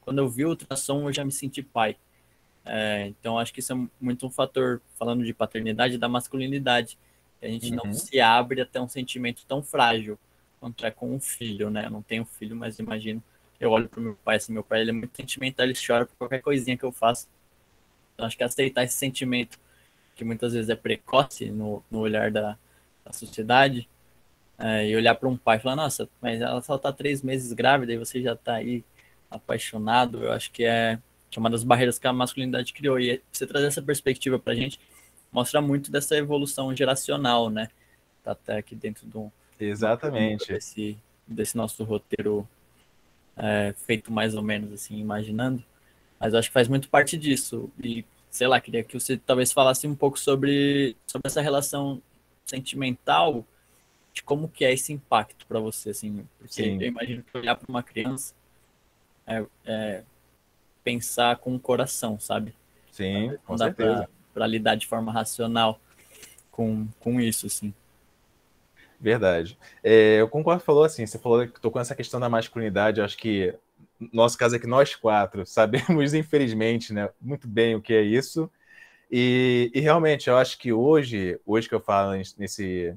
quando 0.02 0.18
eu 0.18 0.28
vi 0.28 0.44
o 0.44 0.50
ultrassom 0.50 1.08
eu 1.08 1.14
já 1.14 1.24
me 1.24 1.32
senti 1.32 1.64
pai. 1.64 1.96
É, 2.66 3.08
então 3.08 3.40
acho 3.40 3.54
que 3.54 3.62
isso 3.62 3.72
é 3.72 3.88
muito 4.02 4.28
um 4.28 4.30
fator, 4.30 4.82
falando 4.98 5.24
de 5.24 5.34
paternidade, 5.34 5.98
da 5.98 6.10
masculinidade. 6.10 7.00
A 7.42 7.48
gente 7.48 7.70
uhum. 7.70 7.78
não 7.86 7.94
se 7.94 8.20
abre 8.20 8.62
até 8.62 8.82
um 8.82 8.88
sentimento 8.90 9.46
tão 9.48 9.64
frágil 9.64 10.20
quanto 10.60 10.86
é 10.86 10.92
com 10.92 11.16
um 11.16 11.22
filho, 11.22 11.70
né? 11.70 11.86
Eu 11.86 11.92
não 11.92 12.02
tenho 12.02 12.26
filho, 12.26 12.56
mas 12.56 12.80
imagino. 12.80 13.24
Eu 13.58 13.72
olho 13.72 13.88
para 13.88 14.02
meu 14.02 14.16
pai, 14.16 14.36
assim, 14.38 14.52
meu 14.52 14.64
pai 14.64 14.82
ele 14.82 14.90
é 14.90 14.94
muito 14.94 15.16
sentimental, 15.16 15.66
ele 15.66 15.74
chora 15.74 16.06
por 16.06 16.16
qualquer 16.18 16.42
coisinha 16.42 16.78
que 16.78 16.84
eu 16.84 16.92
faço. 16.92 17.30
Então 18.14 18.26
acho 18.26 18.36
que 18.38 18.44
aceitar 18.44 18.84
esse 18.84 18.96
sentimento, 18.96 19.58
que 20.16 20.26
muitas 20.26 20.52
vezes 20.54 20.70
é 20.70 20.76
precoce 20.76 21.50
no, 21.50 21.82
no 21.90 22.00
olhar 22.00 22.30
da, 22.30 22.58
a 23.10 23.14
sociedade 23.14 23.90
é, 24.58 24.88
e 24.88 24.96
olhar 24.96 25.16
para 25.16 25.28
um 25.28 25.36
pai 25.36 25.58
e 25.58 25.60
falar, 25.60 25.76
nossa, 25.76 26.08
mas 26.22 26.40
ela 26.40 26.62
só 26.62 26.76
está 26.76 26.94
três 26.94 27.22
meses 27.24 27.52
grávida 27.52 27.92
e 27.92 27.98
você 27.98 28.22
já 28.22 28.34
está 28.34 28.56
aí 28.56 28.84
apaixonado, 29.30 30.24
eu 30.24 30.32
acho 30.32 30.52
que 30.52 30.64
é, 30.64 31.00
que 31.30 31.38
é 31.38 31.40
uma 31.40 31.50
das 31.50 31.64
barreiras 31.64 32.00
que 32.00 32.08
a 32.08 32.14
masculinidade 32.14 32.74
criou. 32.74 33.00
E 33.00 33.22
você 33.32 33.46
trazer 33.46 33.68
essa 33.68 33.82
perspectiva 33.82 34.40
para 34.40 34.54
a 34.54 34.56
gente 34.56 34.80
mostra 35.32 35.62
muito 35.62 35.92
dessa 35.92 36.16
evolução 36.16 36.76
geracional, 36.76 37.50
né? 37.50 37.70
Tá 38.24 38.32
até 38.32 38.58
aqui 38.58 38.76
dentro 38.76 39.06
do 39.06 39.32
Exatamente. 39.60 40.54
Desse, 40.54 40.98
desse 41.28 41.58
nosso 41.58 41.84
roteiro 41.84 42.48
é, 43.38 43.74
feito 43.86 44.12
mais 44.12 44.36
ou 44.36 44.42
menos 44.42 44.72
assim, 44.74 44.98
imaginando. 44.98 45.64
Mas 46.20 46.34
eu 46.34 46.40
acho 46.40 46.50
que 46.50 46.54
faz 46.54 46.68
muito 46.68 46.90
parte 46.90 47.18
disso. 47.18 47.70
E, 47.82 48.06
sei 48.30 48.48
lá, 48.48 48.60
queria 48.60 48.84
que 48.84 49.00
você 49.00 49.18
talvez 49.18 49.52
falasse 49.52 49.88
um 49.88 49.96
pouco 49.96 50.18
sobre, 50.18 50.96
sobre 51.06 51.28
essa 51.28 51.42
relação 51.42 52.02
sentimental 52.50 53.46
de 54.14 54.24
como 54.24 54.50
que 54.50 54.66
é 54.66 54.74
esse 54.74 54.92
impacto 54.92 55.46
para 55.48 55.60
você, 55.60 55.92
assim, 55.92 56.28
porque 56.38 56.54
Sim. 56.54 56.82
eu 56.82 56.88
imagino 56.88 57.24
que 57.24 57.38
olhar 57.38 57.56
para 57.56 57.70
uma 57.70 57.84
criança 57.84 58.34
é, 59.26 59.46
é, 59.66 60.04
pensar 60.84 61.38
com 61.38 61.56
o 61.56 61.60
coração, 61.60 62.20
sabe? 62.20 62.54
Sim, 62.92 63.38
com 63.46 63.56
dá 63.56 63.66
certeza. 63.66 64.10
Para 64.34 64.48
lidar 64.48 64.76
de 64.76 64.88
forma 64.88 65.12
racional 65.12 65.80
com, 66.52 66.88
com 67.00 67.22
isso, 67.22 67.46
assim. 67.46 67.74
Verdade. 69.00 69.58
É, 69.84 70.20
eu 70.20 70.28
concordo, 70.28 70.62
falou 70.62 70.84
assim, 70.84 71.06
você 71.06 71.18
falou 71.18 71.48
que 71.48 71.62
tocou 71.62 71.80
nessa 71.80 71.96
questão 71.96 72.20
da 72.20 72.28
masculinidade, 72.28 73.00
eu 73.00 73.06
acho 73.06 73.18
que 73.18 73.56
nosso 74.12 74.38
caso 74.38 74.56
é 74.56 74.60
que 74.60 74.68
nós 74.68 74.96
quatro 74.96 75.46
sabemos, 75.46 76.14
infelizmente, 76.14 76.94
né, 76.94 77.10
muito 77.22 77.48
bem 77.48 77.76
o 77.76 77.82
que 77.82 77.94
é 77.94 78.02
isso, 78.02 78.50
e, 79.12 79.72
e, 79.74 79.80
realmente, 79.80 80.30
eu 80.30 80.38
acho 80.38 80.58
que 80.58 80.72
hoje, 80.72 81.40
hoje 81.46 81.68
que 81.68 81.76
eu 81.76 81.82
falo 81.82 82.12
nesse. 82.38 82.96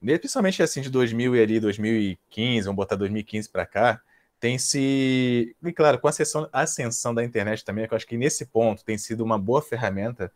Principalmente 0.00 0.62
assim 0.62 0.80
de 0.80 0.90
2000 0.90 1.34
e 1.34 1.42
ali, 1.42 1.58
2015, 1.58 2.66
vamos 2.66 2.76
botar 2.76 2.96
2015 2.96 3.48
para 3.48 3.66
cá, 3.66 4.00
tem 4.38 4.58
se. 4.58 5.56
E 5.64 5.72
claro, 5.72 5.98
com 5.98 6.06
a 6.06 6.10
ascensão, 6.10 6.48
a 6.52 6.60
ascensão 6.60 7.14
da 7.14 7.24
internet 7.24 7.64
também, 7.64 7.86
que 7.88 7.94
eu 7.94 7.96
acho 7.96 8.06
que 8.06 8.16
nesse 8.16 8.46
ponto 8.46 8.84
tem 8.84 8.96
sido 8.98 9.24
uma 9.24 9.38
boa 9.38 9.62
ferramenta. 9.62 10.30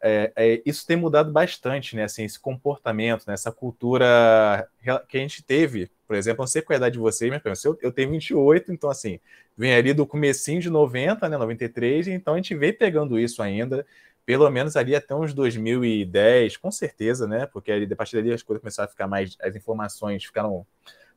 É, 0.00 0.32
é, 0.36 0.62
isso 0.66 0.86
tem 0.86 0.96
mudado 0.96 1.32
bastante, 1.32 1.96
né? 1.96 2.04
Assim, 2.04 2.24
esse 2.24 2.38
comportamento, 2.38 3.26
né? 3.26 3.34
essa 3.34 3.50
cultura 3.50 4.68
que 5.08 5.16
a 5.16 5.20
gente 5.20 5.42
teve, 5.42 5.90
por 6.06 6.14
exemplo, 6.14 6.42
não 6.42 6.46
sei 6.46 6.62
qual 6.62 6.74
é 6.74 6.76
a 6.76 6.78
idade 6.78 6.92
de 6.94 6.98
vocês, 6.98 7.30
mas 7.30 7.64
eu, 7.64 7.78
eu 7.80 7.90
tenho 7.90 8.10
28, 8.10 8.72
então 8.72 8.90
assim, 8.90 9.18
vem 9.56 9.74
ali 9.74 9.94
do 9.94 10.06
comecinho 10.06 10.60
de 10.60 10.70
90, 10.70 11.28
né, 11.28 11.36
93, 11.38 12.08
então 12.08 12.34
a 12.34 12.36
gente 12.36 12.54
vem 12.54 12.72
pegando 12.72 13.18
isso 13.18 13.42
ainda, 13.42 13.86
pelo 14.26 14.50
menos 14.50 14.74
ali 14.74 14.94
até 14.94 15.14
uns 15.14 15.32
2010, 15.32 16.56
com 16.56 16.70
certeza, 16.70 17.28
né? 17.28 17.46
Porque 17.46 17.70
ali, 17.70 17.88
a 17.90 17.96
partir 17.96 18.16
dali 18.16 18.32
as 18.32 18.42
coisas 18.42 18.60
começaram 18.60 18.88
a 18.88 18.90
ficar 18.90 19.06
mais, 19.06 19.36
as 19.40 19.54
informações 19.54 20.24
ficaram 20.24 20.66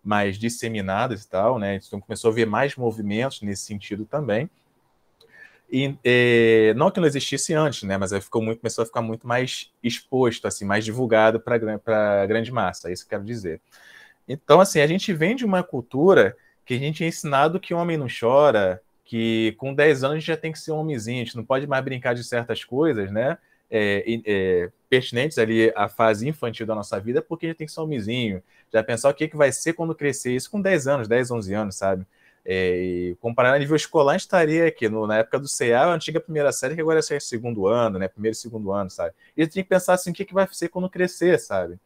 mais 0.04 0.38
disseminadas 0.38 1.24
e 1.24 1.28
tal, 1.28 1.58
né? 1.58 1.76
Então 1.76 2.00
começou 2.00 2.30
a 2.30 2.34
ver 2.34 2.46
mais 2.46 2.76
movimentos 2.76 3.42
nesse 3.42 3.64
sentido 3.64 4.06
também. 4.06 4.48
E, 5.72 5.96
é, 6.04 6.74
não 6.76 6.92
que 6.92 7.00
não 7.00 7.08
existisse 7.08 7.54
antes, 7.54 7.84
né? 7.84 7.98
Mas 7.98 8.14
ficou 8.24 8.44
muito, 8.44 8.60
começou 8.60 8.84
a 8.84 8.86
ficar 8.86 9.02
muito 9.02 9.28
mais 9.28 9.72
exposto, 9.84 10.48
assim, 10.48 10.64
mais 10.64 10.86
divulgado 10.86 11.40
para 11.40 11.56
a 12.22 12.26
grande 12.28 12.52
massa, 12.52 12.90
é 12.90 12.94
isso 12.94 13.08
que 13.08 13.14
eu 13.14 13.20
quero 13.20 13.28
dizer. 13.28 13.60
Então, 14.28 14.62
assim, 14.62 14.82
a 14.82 14.88
gente 14.88 15.12
vem 15.14 15.36
de 15.36 15.44
uma 15.44 15.64
cultura 15.64 16.38
que 16.64 16.76
a 16.76 16.78
gente 16.78 17.04
é 17.04 17.08
ensinado 17.08 17.60
que 17.60 17.74
homem 17.74 17.98
não 17.98 18.08
chora, 18.08 18.80
que 19.10 19.56
com 19.58 19.74
10 19.74 20.04
anos 20.04 20.18
a 20.18 20.20
gente 20.20 20.28
já 20.28 20.38
tem 20.38 20.52
que 20.52 20.60
ser 20.60 20.72
um 20.72 20.78
homenzinho, 20.78 21.20
a 21.20 21.26
gente 21.26 21.36
não 21.36 21.44
pode 21.44 21.66
mais 21.66 21.84
brincar 21.84 22.14
de 22.14 22.24
certas 22.24 22.64
coisas, 22.64 23.12
né? 23.12 23.40
É, 23.68 24.04
é, 24.24 24.72
pertinentes 24.88 25.40
ali 25.40 25.74
à 25.76 25.90
fase 25.90 26.28
infantil 26.28 26.68
da 26.68 26.76
nossa 26.76 27.00
vida, 27.00 27.20
porque 27.20 27.48
a 27.48 27.50
gente 27.50 27.58
tem 27.58 27.66
que 27.66 27.74
ser 27.74 27.82
homenzinho, 27.82 28.44
já 28.72 28.84
pensar 28.84 29.10
o 29.10 29.14
que, 29.16 29.28
que 29.28 29.36
vai 29.36 29.52
ser 29.52 29.74
quando 29.74 29.96
crescer, 29.96 30.36
isso 30.36 30.52
com 30.52 30.62
10 30.62 30.88
anos, 30.88 31.08
10, 31.08 31.32
11 31.32 31.54
anos, 31.56 31.76
sabe? 31.76 32.06
É, 32.46 33.16
comparando 33.20 33.56
a 33.56 33.60
nível 33.60 33.76
escolar, 33.76 34.12
a 34.12 34.16
gente 34.16 34.28
estaria 34.28 34.68
aqui 34.68 34.88
no, 34.88 35.08
na 35.08 35.18
época 35.18 35.40
do 35.40 35.48
CA, 35.50 35.86
a 35.86 35.94
antiga 35.94 36.20
primeira 36.20 36.52
série, 36.52 36.76
que 36.76 36.82
agora 36.82 37.00
é 37.00 37.20
segundo 37.20 37.66
ano, 37.66 37.98
né? 37.98 38.08
Primeiro 38.08 38.36
e 38.36 38.40
segundo 38.40 38.72
ano, 38.72 38.92
sabe? 38.92 39.16
E 39.36 39.42
a 39.42 39.44
gente 39.44 39.56
tem 39.56 39.64
que 39.64 39.70
pensar 39.70 39.96
assim, 39.96 40.12
o 40.12 40.14
que, 40.14 40.24
que 40.24 40.36
vai 40.36 40.48
ser 40.52 40.70
quando 40.70 40.88
crescer, 40.88 41.40
sabe? 41.40 41.80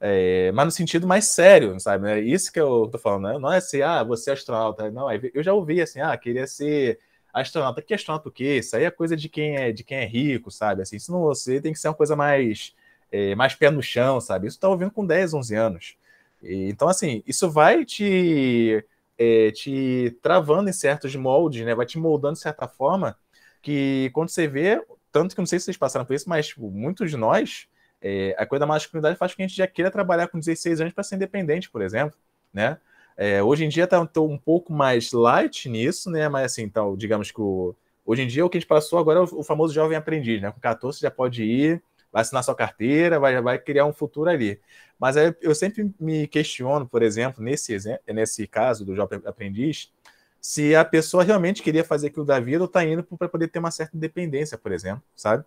É, 0.00 0.52
mas 0.52 0.64
no 0.66 0.70
sentido 0.70 1.06
mais 1.06 1.26
sério, 1.26 1.78
sabe? 1.80 2.08
É 2.08 2.20
isso 2.20 2.52
que 2.52 2.60
eu 2.60 2.88
tô 2.90 2.98
falando, 2.98 3.24
né? 3.32 3.38
Não 3.38 3.52
é 3.52 3.58
assim, 3.58 3.82
ah, 3.82 4.02
você 4.04 4.30
é 4.30 4.32
astronauta. 4.32 4.90
Não, 4.90 5.08
eu 5.12 5.42
já 5.42 5.52
ouvi 5.52 5.80
assim, 5.80 6.00
ah, 6.00 6.16
queria 6.16 6.46
ser 6.46 7.00
astronauta. 7.32 7.82
Que 7.82 7.94
astronauta 7.94 8.28
o 8.28 8.32
quê? 8.32 8.58
Isso 8.58 8.76
aí 8.76 8.84
é 8.84 8.90
coisa 8.90 9.16
de 9.16 9.28
quem 9.28 9.56
é, 9.56 9.72
de 9.72 9.82
quem 9.82 9.98
é 9.98 10.04
rico, 10.06 10.50
sabe? 10.50 10.82
Assim, 10.82 10.96
isso 10.96 11.10
não 11.12 11.20
você 11.20 11.60
tem 11.60 11.72
que 11.72 11.78
ser 11.78 11.88
uma 11.88 11.94
coisa 11.94 12.14
mais, 12.14 12.74
é, 13.10 13.34
mais 13.34 13.54
pé 13.54 13.70
no 13.70 13.82
chão, 13.82 14.20
sabe? 14.20 14.46
Isso 14.46 14.60
tá 14.60 14.68
ouvindo 14.68 14.90
com 14.92 15.04
10, 15.04 15.34
11 15.34 15.54
anos. 15.54 15.96
E, 16.42 16.68
então, 16.68 16.88
assim, 16.88 17.22
isso 17.26 17.50
vai 17.50 17.84
te, 17.84 18.84
é, 19.18 19.50
te 19.50 20.16
travando 20.22 20.70
em 20.70 20.72
certos 20.72 21.14
moldes, 21.16 21.64
né? 21.64 21.74
Vai 21.74 21.86
te 21.86 21.98
moldando 21.98 22.34
de 22.34 22.40
certa 22.40 22.68
forma 22.68 23.18
que 23.60 24.10
quando 24.14 24.28
você 24.30 24.46
vê, 24.46 24.80
tanto 25.10 25.34
que 25.34 25.40
não 25.40 25.46
sei 25.46 25.58
se 25.58 25.66
vocês 25.66 25.76
passaram 25.76 26.06
por 26.06 26.14
isso, 26.14 26.28
mas 26.28 26.48
tipo, 26.48 26.70
muitos 26.70 27.10
de 27.10 27.16
nós 27.16 27.68
é, 28.00 28.34
a 28.38 28.46
coisa 28.46 28.60
da 28.60 28.66
masculinidade 28.66 29.18
faz 29.18 29.32
com 29.32 29.36
que 29.36 29.42
a 29.42 29.46
gente 29.46 29.56
já 29.56 29.66
queira 29.66 29.90
trabalhar 29.90 30.28
com 30.28 30.38
16 30.38 30.80
anos 30.80 30.92
para 30.92 31.04
ser 31.04 31.16
independente, 31.16 31.70
por 31.70 31.82
exemplo, 31.82 32.16
né? 32.52 32.78
É, 33.16 33.42
hoje 33.42 33.64
em 33.64 33.68
dia 33.68 33.84
está 33.84 34.00
um 34.00 34.38
pouco 34.38 34.72
mais 34.72 35.10
light 35.10 35.68
nisso, 35.68 36.08
né? 36.10 36.28
Mas 36.28 36.52
assim, 36.52 36.62
então, 36.62 36.96
digamos 36.96 37.32
que 37.32 37.40
o, 37.40 37.74
hoje 38.06 38.22
em 38.22 38.26
dia 38.28 38.46
o 38.46 38.48
que 38.48 38.58
a 38.58 38.60
gente 38.60 38.68
passou 38.68 38.98
agora 38.98 39.18
é 39.18 39.22
o, 39.22 39.42
famoso 39.42 39.74
jovem 39.74 39.96
aprendiz, 39.96 40.40
né? 40.40 40.52
Com 40.52 40.60
14 40.60 41.00
já 41.00 41.10
pode 41.10 41.42
ir, 41.42 41.82
vai 42.12 42.22
assinar 42.22 42.44
sua 42.44 42.54
carteira, 42.54 43.18
vai, 43.18 43.40
vai 43.42 43.58
criar 43.58 43.86
um 43.86 43.92
futuro 43.92 44.30
ali. 44.30 44.60
Mas 44.98 45.16
eu 45.40 45.54
sempre 45.54 45.92
me 45.98 46.26
questiono, 46.26 46.86
por 46.86 47.02
exemplo, 47.02 47.42
nesse, 47.42 47.76
nesse 48.06 48.46
caso 48.46 48.84
do 48.84 48.94
jovem 48.96 49.20
aprendiz, 49.24 49.92
se 50.40 50.74
a 50.74 50.84
pessoa 50.84 51.22
realmente 51.24 51.62
queria 51.62 51.84
fazer 51.84 52.08
aquilo 52.08 52.24
da 52.24 52.40
vida 52.40 52.62
ou 52.62 52.66
está 52.66 52.84
indo 52.84 53.02
para 53.02 53.28
poder 53.28 53.48
ter 53.48 53.58
uma 53.58 53.70
certa 53.70 53.96
independência, 53.96 54.56
por 54.56 54.72
exemplo, 54.72 55.02
sabe? 55.14 55.44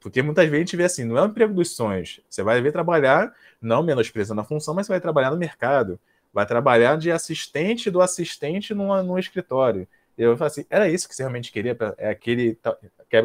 Porque 0.00 0.22
muitas 0.22 0.44
vezes 0.44 0.56
a 0.56 0.64
gente 0.64 0.76
vê 0.76 0.84
assim, 0.84 1.04
não 1.04 1.18
é 1.18 1.22
o 1.22 1.26
emprego 1.26 1.52
dos 1.52 1.76
sonhos. 1.76 2.20
Você 2.28 2.42
vai 2.42 2.60
ver 2.60 2.72
trabalhar, 2.72 3.34
não 3.60 3.82
menosprezando 3.82 4.40
a 4.40 4.44
função, 4.44 4.74
mas 4.74 4.86
você 4.86 4.92
vai 4.94 5.00
trabalhar 5.00 5.30
no 5.30 5.36
mercado. 5.36 6.00
Vai 6.32 6.46
trabalhar 6.46 6.96
de 6.96 7.10
assistente 7.10 7.90
do 7.90 8.00
assistente 8.00 8.72
num, 8.72 9.02
num 9.02 9.18
escritório. 9.18 9.86
E 10.16 10.22
eu 10.22 10.36
falo 10.36 10.46
assim, 10.46 10.64
era 10.70 10.88
isso 10.88 11.08
que 11.08 11.14
você 11.14 11.22
realmente 11.22 11.52
queria? 11.52 11.76
É 11.98 12.10
aquele 12.10 12.58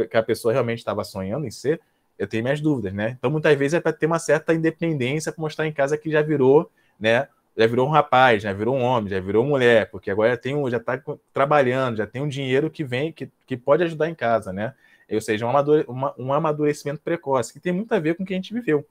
que 0.10 0.18
a 0.18 0.24
pessoa 0.24 0.54
realmente 0.54 0.80
estava 0.80 1.04
sonhando 1.04 1.46
em 1.46 1.52
ser? 1.52 1.80
Eu 2.18 2.28
tenho 2.28 2.44
minhas 2.44 2.62
dúvidas, 2.62 2.94
né? 2.94 3.16
Então, 3.18 3.30
muitas 3.30 3.56
vezes 3.58 3.76
é 3.76 3.82
para 3.82 3.92
ter 3.92 4.06
uma 4.06 4.20
certa 4.20 4.54
independência, 4.54 5.32
para 5.32 5.42
mostrar 5.42 5.68
em 5.68 5.74
casa 5.74 5.98
que 5.98 6.10
já 6.10 6.22
virou, 6.22 6.72
né? 7.00 7.28
Já 7.58 7.68
virou 7.68 7.88
um 7.88 7.92
rapaz, 7.92 8.44
já 8.44 8.52
virou 8.52 8.76
um 8.76 8.82
homem, 8.82 9.10
já 9.10 9.20
virou 9.20 9.46
mulher, 9.46 9.90
porque 9.90 10.10
agora 10.10 10.36
tem 10.38 10.56
um, 10.56 10.70
já 10.70 10.78
está 10.78 11.02
trabalhando, 11.34 11.98
já 11.98 12.08
tem 12.08 12.22
um 12.22 12.28
dinheiro 12.28 12.70
que 12.70 12.84
vem, 12.84 13.12
que, 13.12 13.30
que 13.46 13.56
pode 13.56 13.84
ajudar 13.84 14.10
em 14.10 14.16
casa, 14.16 14.52
né? 14.52 14.74
Ou 15.10 15.22
seja, 15.22 15.46
um, 16.18 16.34
amadurecimento 16.34 17.02
precoce, 17.02 17.54
que 17.54 17.60
tem 17.60 17.72
muito 17.72 17.94
a 17.94 18.00
ver 18.00 18.16
com 18.16 18.24
o 18.24 18.26
que 18.26 18.34
a 18.34 18.38
gente 18.38 18.54
viveu. 18.54 18.86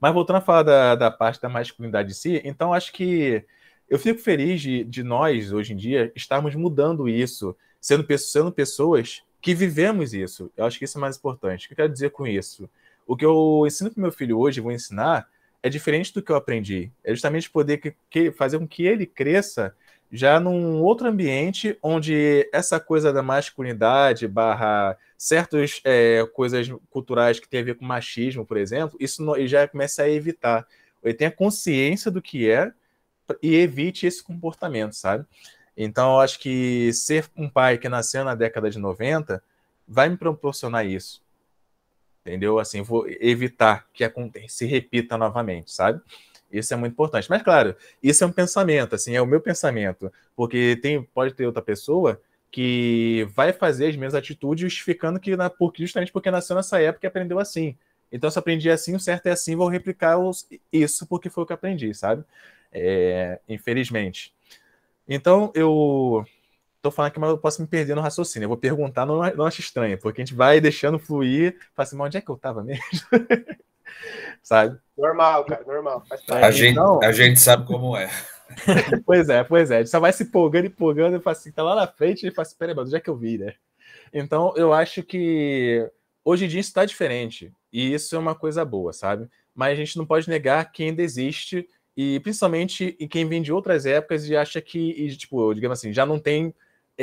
Mas 0.00 0.12
voltando 0.12 0.36
a 0.36 0.40
falar 0.40 0.62
da, 0.62 0.94
da 0.94 1.10
parte 1.10 1.40
da 1.40 1.48
masculinidade 1.48 2.10
em 2.10 2.14
si, 2.14 2.42
então 2.44 2.72
acho 2.72 2.92
que 2.92 3.44
eu 3.88 3.98
fico 3.98 4.20
feliz 4.20 4.60
de, 4.60 4.84
de 4.84 5.02
nós, 5.02 5.52
hoje 5.52 5.72
em 5.72 5.76
dia, 5.76 6.10
estarmos 6.14 6.54
mudando 6.54 7.08
isso, 7.08 7.56
sendo, 7.80 8.06
sendo 8.18 8.52
pessoas 8.52 9.22
que 9.40 9.54
vivemos 9.54 10.14
isso. 10.14 10.50
Eu 10.56 10.64
acho 10.64 10.78
que 10.78 10.84
isso 10.84 10.96
é 10.96 11.00
mais 11.00 11.16
importante. 11.16 11.64
O 11.64 11.68
que 11.68 11.74
eu 11.74 11.76
quero 11.76 11.92
dizer 11.92 12.10
com 12.10 12.26
isso? 12.26 12.70
O 13.06 13.16
que 13.16 13.24
eu 13.24 13.64
ensino 13.66 13.90
para 13.90 14.00
meu 14.00 14.12
filho 14.12 14.38
hoje, 14.38 14.60
vou 14.60 14.72
ensinar, 14.72 15.28
é 15.62 15.68
diferente 15.68 16.14
do 16.14 16.22
que 16.22 16.30
eu 16.30 16.36
aprendi. 16.36 16.90
É 17.04 17.10
justamente 17.10 17.50
poder 17.50 17.78
que, 17.78 17.94
que, 18.08 18.30
fazer 18.32 18.58
com 18.58 18.66
que 18.66 18.84
ele 18.84 19.04
cresça 19.04 19.74
já 20.10 20.38
num 20.38 20.80
outro 20.82 21.08
ambiente 21.08 21.76
onde 21.82 22.48
essa 22.52 22.78
coisa 22.78 23.12
da 23.12 23.22
masculinidade 23.22 24.28
barra 24.28 24.96
certas 25.22 25.80
é, 25.84 26.26
coisas 26.34 26.68
culturais 26.90 27.38
que 27.38 27.48
tem 27.48 27.60
a 27.60 27.62
ver 27.62 27.76
com 27.76 27.84
machismo, 27.84 28.44
por 28.44 28.56
exemplo, 28.56 28.96
isso 28.98 29.22
não, 29.22 29.36
ele 29.36 29.46
já 29.46 29.68
começa 29.68 30.02
a 30.02 30.10
evitar. 30.10 30.66
Ele 31.00 31.14
tem 31.14 31.28
a 31.28 31.30
consciência 31.30 32.10
do 32.10 32.20
que 32.20 32.50
é 32.50 32.72
e 33.40 33.54
evite 33.54 34.04
esse 34.04 34.20
comportamento, 34.20 34.94
sabe? 34.94 35.24
Então, 35.76 36.14
eu 36.14 36.20
acho 36.20 36.40
que 36.40 36.92
ser 36.92 37.30
um 37.36 37.48
pai 37.48 37.78
que 37.78 37.88
nasceu 37.88 38.24
na 38.24 38.34
década 38.34 38.68
de 38.68 38.80
90 38.80 39.40
vai 39.86 40.08
me 40.08 40.16
proporcionar 40.16 40.84
isso. 40.84 41.22
Entendeu? 42.22 42.58
Assim, 42.58 42.82
vou 42.82 43.06
evitar 43.08 43.86
que 43.94 44.04
se 44.48 44.66
repita 44.66 45.16
novamente, 45.16 45.70
sabe? 45.70 46.00
Isso 46.50 46.74
é 46.74 46.76
muito 46.76 46.94
importante. 46.94 47.30
Mas, 47.30 47.42
claro, 47.42 47.76
isso 48.02 48.24
é 48.24 48.26
um 48.26 48.32
pensamento, 48.32 48.96
assim, 48.96 49.14
é 49.14 49.22
o 49.22 49.26
meu 49.26 49.40
pensamento. 49.40 50.12
Porque 50.34 50.76
tem, 50.82 51.00
pode 51.00 51.32
ter 51.32 51.46
outra 51.46 51.62
pessoa 51.62 52.20
que 52.52 53.26
vai 53.34 53.50
fazer 53.50 53.88
as 53.88 53.96
mesmas 53.96 54.14
atitudes 54.14 54.70
justificando 54.70 55.18
que 55.18 55.34
na, 55.34 55.48
porque, 55.48 55.82
justamente 55.82 56.12
porque 56.12 56.30
nasceu 56.30 56.54
nessa 56.54 56.78
época 56.80 57.06
e 57.06 57.08
aprendeu 57.08 57.38
assim. 57.38 57.76
Então, 58.12 58.30
se 58.30 58.38
aprendi 58.38 58.70
assim, 58.70 58.94
o 58.94 59.00
certo 59.00 59.26
é 59.26 59.30
assim, 59.30 59.56
vou 59.56 59.68
replicar 59.68 60.18
os, 60.18 60.46
isso 60.70 61.06
porque 61.06 61.30
foi 61.30 61.44
o 61.44 61.46
que 61.46 61.54
aprendi, 61.54 61.94
sabe? 61.94 62.22
É, 62.70 63.40
infelizmente. 63.48 64.34
Então, 65.08 65.50
eu 65.54 66.24
tô 66.82 66.90
falando 66.90 67.08
aqui, 67.08 67.18
mas 67.18 67.30
eu 67.30 67.38
posso 67.38 67.62
me 67.62 67.66
perder 67.66 67.94
no 67.94 68.02
raciocínio. 68.02 68.44
Eu 68.44 68.50
vou 68.50 68.58
perguntar, 68.58 69.06
não, 69.06 69.22
não 69.34 69.46
acho 69.46 69.60
estranho, 69.60 69.98
porque 69.98 70.20
a 70.20 70.24
gente 70.24 70.34
vai 70.34 70.60
deixando 70.60 70.98
fluir. 70.98 71.56
Fala 71.74 71.86
assim, 71.86 71.96
mas 71.96 72.06
onde 72.08 72.18
é 72.18 72.20
que 72.20 72.30
eu 72.30 72.36
tava 72.36 72.62
mesmo? 72.62 72.84
sabe? 74.42 74.78
Normal, 74.96 75.46
cara, 75.46 75.64
normal. 75.64 76.04
A 76.28 76.50
gente, 76.50 76.72
então... 76.72 77.00
a 77.02 77.12
gente 77.12 77.40
sabe 77.40 77.66
como 77.66 77.96
é. 77.96 78.10
pois 79.06 79.28
é, 79.28 79.44
pois 79.44 79.70
é. 79.70 79.78
Gente 79.78 79.90
só 79.90 80.00
vai 80.00 80.12
se 80.12 80.24
empolgando, 80.24 80.66
empolgando, 80.66 81.16
e 81.16 81.20
fala 81.20 81.36
assim, 81.36 81.52
tá 81.52 81.62
lá 81.62 81.74
na 81.74 81.86
frente, 81.86 82.26
e 82.26 82.30
fala 82.30 82.46
assim, 82.46 82.56
peraí, 82.58 82.74
onde 82.76 82.94
é 82.94 83.00
que 83.00 83.10
eu 83.10 83.16
vi, 83.16 83.38
né? 83.38 83.54
Então, 84.12 84.52
eu 84.56 84.72
acho 84.72 85.02
que 85.02 85.88
hoje 86.24 86.44
em 86.44 86.48
dia 86.48 86.60
isso 86.60 86.70
está 86.70 86.84
diferente. 86.84 87.52
E 87.72 87.92
isso 87.92 88.14
é 88.14 88.18
uma 88.18 88.34
coisa 88.34 88.64
boa, 88.64 88.92
sabe? 88.92 89.28
Mas 89.54 89.72
a 89.72 89.76
gente 89.76 89.96
não 89.96 90.06
pode 90.06 90.28
negar 90.28 90.70
que 90.70 90.82
ainda 90.82 91.02
existe, 91.02 91.66
e 91.96 92.20
principalmente 92.20 92.96
em 92.98 93.08
quem 93.08 93.26
vem 93.26 93.42
de 93.42 93.52
outras 93.52 93.86
épocas 93.86 94.28
e 94.28 94.36
acha 94.36 94.60
que, 94.60 94.78
e, 94.78 95.16
tipo, 95.16 95.52
digamos 95.54 95.78
assim, 95.78 95.92
já 95.92 96.06
não 96.06 96.18
tem 96.18 96.54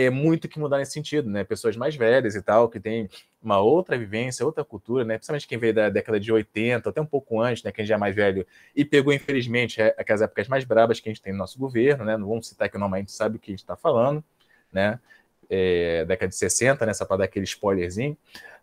é, 0.05 0.09
muito 0.09 0.47
que 0.47 0.59
mudar 0.59 0.77
nesse 0.77 0.93
sentido, 0.93 1.29
né? 1.29 1.43
Pessoas 1.43 1.75
mais 1.75 1.95
velhas 1.95 2.35
e 2.35 2.41
tal, 2.41 2.69
que 2.69 2.79
têm 2.79 3.09
uma 3.41 3.59
outra 3.59 3.97
vivência, 3.97 4.45
outra 4.45 4.63
cultura, 4.63 5.03
né? 5.03 5.17
Principalmente 5.17 5.47
quem 5.47 5.57
veio 5.57 5.73
da 5.73 5.89
década 5.89 6.19
de 6.19 6.31
80, 6.31 6.89
até 6.89 7.01
um 7.01 7.05
pouco 7.05 7.41
antes, 7.41 7.63
né? 7.63 7.71
Quem 7.71 7.85
já 7.85 7.95
é 7.95 7.97
mais 7.97 8.15
velho 8.15 8.45
e 8.75 8.85
pegou, 8.85 9.11
infelizmente, 9.13 9.81
é, 9.81 9.93
aquelas 9.97 10.21
épocas 10.21 10.47
mais 10.47 10.63
brabas 10.63 10.99
que 10.99 11.09
a 11.09 11.11
gente 11.11 11.21
tem 11.21 11.33
no 11.33 11.39
nosso 11.39 11.59
governo, 11.59 12.05
né? 12.05 12.15
Não 12.17 12.27
vamos 12.27 12.47
citar 12.47 12.69
que 12.69 12.77
normalmente 12.77 13.07
a 13.07 13.09
gente 13.09 13.17
sabe 13.17 13.35
o 13.37 13.39
que 13.39 13.51
a 13.51 13.53
gente 13.53 13.59
está 13.59 13.75
falando, 13.75 14.23
né? 14.71 14.99
É, 15.49 16.05
década 16.05 16.29
de 16.29 16.35
60, 16.35 16.85
né? 16.85 16.93
Só 16.93 17.05
para 17.05 17.17
dar 17.17 17.23
aquele 17.25 17.45
spoilerzinho. 17.45 18.17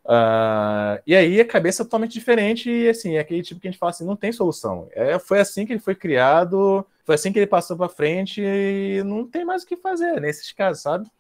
Uh, 0.06 1.02
e 1.04 1.16
aí 1.16 1.40
a 1.40 1.44
cabeça 1.44 1.82
é 1.82 1.84
totalmente 1.84 2.12
diferente 2.12 2.70
e 2.70 2.88
assim, 2.88 3.16
é 3.16 3.18
aquele 3.18 3.42
tipo 3.42 3.60
que 3.60 3.66
a 3.66 3.70
gente 3.70 3.78
fala 3.78 3.90
assim, 3.90 4.06
não 4.06 4.14
tem 4.14 4.30
solução. 4.30 4.88
É, 4.92 5.18
foi 5.18 5.40
assim 5.40 5.66
que 5.66 5.72
ele 5.72 5.80
foi 5.80 5.96
criado, 5.96 6.86
foi 7.04 7.16
assim 7.16 7.32
que 7.32 7.40
ele 7.40 7.46
passou 7.46 7.76
para 7.76 7.88
frente 7.88 8.40
e 8.40 9.02
não 9.04 9.26
tem 9.26 9.44
mais 9.44 9.64
o 9.64 9.66
que 9.66 9.76
fazer 9.76 10.20
nesses 10.20 10.52
casos, 10.52 10.82
sabe? 10.82 11.10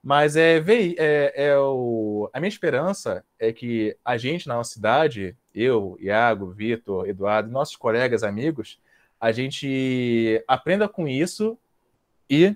Mas 0.00 0.36
é, 0.36 0.58
é, 0.58 1.32
é 1.48 1.58
o, 1.58 2.30
a 2.32 2.38
minha 2.38 2.48
esperança 2.48 3.24
é 3.40 3.52
que 3.52 3.96
a 4.04 4.16
gente 4.16 4.46
na 4.46 4.54
nossa 4.54 4.72
cidade, 4.72 5.36
eu, 5.52 5.96
Iago, 6.00 6.52
Vitor, 6.52 7.08
Eduardo, 7.08 7.50
nossos 7.50 7.76
colegas, 7.76 8.22
amigos, 8.22 8.80
a 9.20 9.32
gente 9.32 10.42
aprenda 10.46 10.88
com 10.88 11.08
isso 11.08 11.58
e 12.30 12.54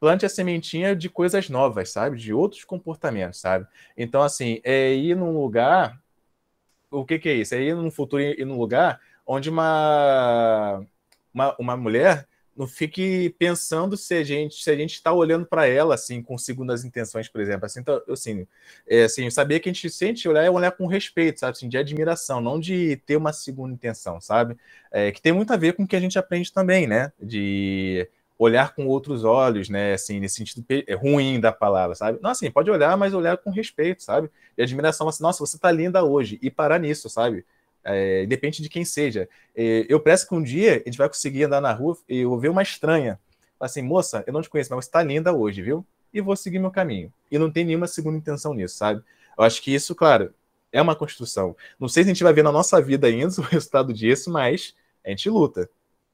plante 0.00 0.26
a 0.26 0.28
sementinha 0.28 0.94
de 0.94 1.08
coisas 1.08 1.48
novas, 1.48 1.90
sabe? 1.90 2.16
De 2.18 2.32
outros 2.32 2.64
comportamentos, 2.64 3.40
sabe? 3.40 3.66
Então, 3.96 4.22
assim, 4.22 4.60
é 4.64 4.94
ir 4.94 5.16
num 5.16 5.40
lugar. 5.40 6.00
O 6.90 7.04
que, 7.04 7.18
que 7.18 7.28
é 7.28 7.34
isso? 7.34 7.54
É 7.54 7.62
ir 7.62 7.74
num 7.74 7.90
futuro, 7.90 8.22
ir 8.22 8.44
num 8.44 8.58
lugar 8.58 9.00
onde 9.26 9.50
uma, 9.50 10.84
uma, 11.32 11.56
uma 11.58 11.76
mulher 11.76 12.26
não 12.58 12.66
fique 12.66 13.30
pensando 13.38 13.96
se 13.96 14.14
a 14.14 14.24
gente 14.24 14.60
se 14.60 14.68
a 14.68 14.74
gente 14.74 14.94
está 14.94 15.12
olhando 15.12 15.46
para 15.46 15.68
ela 15.68 15.94
assim 15.94 16.20
com 16.20 16.36
segundas 16.36 16.84
intenções, 16.84 17.28
por 17.28 17.40
exemplo. 17.40 17.66
Assim, 17.66 17.80
então, 17.80 18.02
assim, 18.08 18.46
é, 18.84 19.04
assim, 19.04 19.30
saber 19.30 19.60
que 19.60 19.68
a 19.68 19.72
gente 19.72 19.88
sente 19.88 20.28
olhar 20.28 20.42
é 20.42 20.50
olhar 20.50 20.72
com 20.72 20.86
respeito, 20.86 21.38
sabe? 21.38 21.52
Assim, 21.52 21.68
de 21.68 21.78
admiração, 21.78 22.40
não 22.40 22.58
de 22.58 22.96
ter 23.06 23.16
uma 23.16 23.32
segunda 23.32 23.72
intenção, 23.72 24.20
sabe? 24.20 24.56
É, 24.90 25.12
que 25.12 25.22
tem 25.22 25.32
muito 25.32 25.52
a 25.52 25.56
ver 25.56 25.74
com 25.74 25.84
o 25.84 25.86
que 25.86 25.94
a 25.94 26.00
gente 26.00 26.18
aprende 26.18 26.52
também, 26.52 26.88
né? 26.88 27.12
De 27.22 28.08
olhar 28.38 28.74
com 28.74 28.86
outros 28.86 29.24
olhos, 29.24 29.68
né? 29.68 29.94
Assim, 29.94 30.20
nesse 30.20 30.36
sentido 30.36 30.64
é 30.68 30.94
ruim 30.94 31.40
da 31.40 31.50
palavra, 31.50 31.96
sabe? 31.96 32.18
Não, 32.22 32.30
assim, 32.30 32.50
pode 32.50 32.70
olhar, 32.70 32.96
mas 32.96 33.12
olhar 33.12 33.36
com 33.36 33.50
respeito, 33.50 34.02
sabe? 34.02 34.30
E 34.56 34.62
admiração, 34.62 35.08
assim, 35.08 35.22
nossa, 35.22 35.40
você 35.40 35.56
está 35.56 35.72
linda 35.72 36.04
hoje, 36.04 36.38
e 36.40 36.50
parar 36.50 36.78
nisso, 36.78 37.10
sabe? 37.10 37.44
É, 37.84 38.22
independente 38.22 38.62
de 38.62 38.68
quem 38.68 38.84
seja. 38.84 39.28
É, 39.56 39.86
eu 39.88 39.98
presto 39.98 40.28
que 40.28 40.34
um 40.34 40.42
dia 40.42 40.74
a 40.74 40.88
gente 40.88 40.98
vai 40.98 41.08
conseguir 41.08 41.44
andar 41.44 41.60
na 41.60 41.72
rua 41.72 41.96
e 42.08 42.18
eu 42.18 42.38
ver 42.38 42.48
uma 42.48 42.62
estranha. 42.62 43.18
Assim, 43.58 43.82
moça, 43.82 44.22
eu 44.26 44.32
não 44.32 44.40
te 44.40 44.48
conheço, 44.48 44.70
mas 44.70 44.84
você 44.84 44.88
está 44.88 45.02
linda 45.02 45.32
hoje, 45.32 45.60
viu? 45.60 45.84
E 46.14 46.20
vou 46.20 46.36
seguir 46.36 46.60
meu 46.60 46.70
caminho. 46.70 47.12
E 47.30 47.38
não 47.38 47.50
tem 47.50 47.64
nenhuma 47.64 47.88
segunda 47.88 48.16
intenção 48.16 48.54
nisso, 48.54 48.76
sabe? 48.76 49.02
Eu 49.36 49.44
acho 49.44 49.60
que 49.60 49.74
isso, 49.74 49.94
claro, 49.94 50.32
é 50.72 50.80
uma 50.80 50.94
construção. 50.94 51.56
Não 51.78 51.88
sei 51.88 52.04
se 52.04 52.10
a 52.10 52.12
gente 52.14 52.22
vai 52.22 52.32
ver 52.32 52.44
na 52.44 52.52
nossa 52.52 52.80
vida 52.80 53.08
ainda 53.08 53.32
o 53.40 53.42
resultado 53.42 53.92
disso, 53.92 54.30
mas 54.30 54.74
a 55.04 55.10
gente 55.10 55.28
luta 55.28 55.68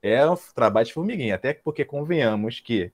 é 0.05 0.29
um 0.29 0.37
trabalho 0.55 0.87
de 0.87 0.93
formiguinha, 0.93 1.35
até 1.35 1.55
porque 1.55 1.83
convenhamos 1.83 2.61
que 2.61 2.93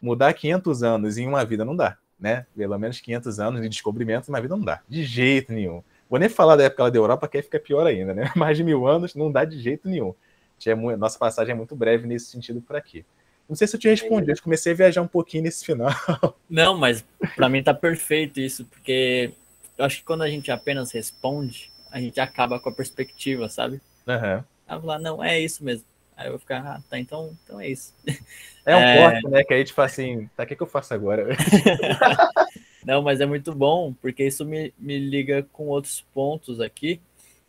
mudar 0.00 0.32
500 0.32 0.84
anos 0.84 1.18
em 1.18 1.26
uma 1.26 1.44
vida 1.44 1.64
não 1.64 1.74
dá, 1.74 1.98
né? 2.18 2.46
Pelo 2.56 2.78
menos 2.78 3.00
500 3.00 3.40
anos 3.40 3.60
de 3.60 3.68
descobrimento 3.68 4.28
uma 4.28 4.40
vida 4.40 4.56
não 4.56 4.64
dá, 4.64 4.80
de 4.88 5.02
jeito 5.02 5.52
nenhum. 5.52 5.82
Vou 6.08 6.20
nem 6.20 6.28
falar 6.28 6.54
da 6.54 6.62
época 6.62 6.88
da 6.92 6.96
Europa, 6.96 7.26
que 7.26 7.38
aí 7.38 7.42
fica 7.42 7.58
pior 7.58 7.84
ainda, 7.84 8.14
né? 8.14 8.30
Mais 8.36 8.56
de 8.56 8.62
mil 8.62 8.86
anos 8.86 9.16
não 9.16 9.32
dá 9.32 9.44
de 9.44 9.58
jeito 9.58 9.88
nenhum. 9.88 10.14
Nossa 10.96 11.18
passagem 11.18 11.52
é 11.52 11.56
muito 11.56 11.74
breve 11.74 12.06
nesse 12.06 12.26
sentido 12.26 12.60
por 12.60 12.76
aqui. 12.76 13.04
Não 13.48 13.56
sei 13.56 13.66
se 13.66 13.74
eu 13.74 13.80
te 13.80 13.88
respondi, 13.88 14.30
eu 14.30 14.42
comecei 14.42 14.72
a 14.72 14.76
viajar 14.76 15.02
um 15.02 15.08
pouquinho 15.08 15.42
nesse 15.42 15.66
final. 15.66 15.90
Não, 16.48 16.78
mas 16.78 17.04
para 17.34 17.48
mim 17.48 17.62
tá 17.62 17.74
perfeito 17.74 18.40
isso, 18.40 18.64
porque 18.64 19.32
eu 19.76 19.84
acho 19.84 19.98
que 19.98 20.04
quando 20.04 20.22
a 20.22 20.30
gente 20.30 20.50
apenas 20.50 20.92
responde, 20.92 21.70
a 21.90 22.00
gente 22.00 22.18
acaba 22.20 22.58
com 22.58 22.70
a 22.70 22.72
perspectiva, 22.72 23.48
sabe? 23.48 23.82
Uhum. 24.06 24.42
Ela 24.66 24.80
fala, 24.80 24.98
não, 24.98 25.22
é 25.22 25.38
isso 25.38 25.62
mesmo. 25.62 25.84
Aí 26.16 26.26
eu 26.26 26.32
vou 26.32 26.38
ficar, 26.38 26.64
ah, 26.64 26.82
tá, 26.88 26.98
então, 26.98 27.36
então 27.44 27.60
é 27.60 27.68
isso. 27.68 27.92
É 28.66 28.74
um 28.74 28.80
é... 28.80 28.96
corte, 28.96 29.28
né? 29.28 29.44
Que 29.44 29.54
aí 29.54 29.66
fala 29.66 29.86
assim, 29.86 30.30
tá, 30.36 30.44
o 30.44 30.46
que, 30.46 30.56
que 30.56 30.62
eu 30.62 30.66
faço 30.66 30.94
agora? 30.94 31.26
Não, 32.84 33.02
mas 33.02 33.20
é 33.20 33.26
muito 33.26 33.54
bom, 33.54 33.94
porque 33.94 34.24
isso 34.24 34.44
me, 34.44 34.72
me 34.78 34.98
liga 34.98 35.42
com 35.52 35.66
outros 35.66 36.02
pontos 36.12 36.60
aqui. 36.60 37.00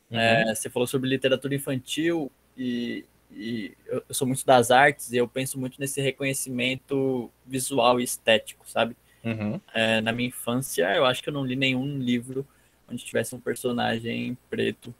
Uhum. 0.09 0.19
É, 0.19 0.55
você 0.55 0.69
falou 0.69 0.87
sobre 0.87 1.09
literatura 1.09 1.55
infantil 1.55 2.31
e, 2.57 3.05
e 3.31 3.73
eu, 3.85 4.03
eu, 4.07 4.15
sou 4.15 4.27
muito 4.27 4.45
das 4.45 4.71
artes 4.71 5.11
e 5.11 5.17
eu 5.17 5.27
penso 5.27 5.59
muito 5.59 5.79
nesse 5.79 6.01
reconhecimento 6.01 7.29
visual 7.45 7.99
e 7.99 8.03
estético, 8.03 8.69
sabe? 8.69 8.95
Uhum. 9.23 9.59
É, 9.73 10.01
na 10.01 10.11
minha 10.11 10.29
infância, 10.29 10.93
eu 10.95 11.05
acho 11.05 11.21
que 11.21 11.29
eu 11.29 11.33
não 11.33 11.45
li 11.45 11.55
nenhum 11.55 11.97
livro 11.97 12.47
onde 12.89 13.03
tivesse 13.03 13.35
um 13.35 13.39
personagem 13.39 14.37
preto 14.49 14.93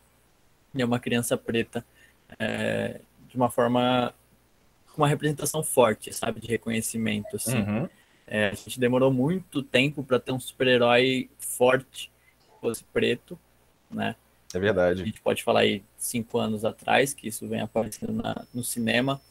e 0.73 0.84
uma 0.84 0.99
criança 0.99 1.38
preta. 1.38 1.86
É, 2.39 2.99
de 3.36 3.38
uma 3.38 3.50
forma 3.50 4.13
com 4.93 5.02
uma 5.02 5.08
representação 5.10 5.62
forte, 5.62 6.13
sabe, 6.13 6.39
de 6.39 6.48
reconhecimento, 6.48 7.36
assim. 7.36 7.58
Uhum. 7.58 7.89
É, 8.26 8.48
a 8.48 8.54
gente 8.54 8.80
demorou 8.80 9.12
muito 9.12 9.62
tempo 9.62 10.04
para 10.04 10.19
ter 10.19 10.32
um 10.32 10.39
super-herói 10.39 11.30
forte, 11.38 12.10
fosse 12.62 12.84
preto, 12.86 13.38
né? 13.91 14.15
É 14.54 14.58
verdade. 14.58 15.02
A 15.02 15.06
gente 15.06 15.21
pode 15.21 15.43
falar 15.43 15.60
aí 15.60 15.84
cinco 15.98 16.39
anos 16.39 16.63
atrás 16.63 17.13
que 17.13 17.28
isso 17.28 17.45
vem 17.45 17.60
aparecendo 17.60 18.13
na, 18.13 18.45
no 18.54 18.63
cinema 18.63 19.21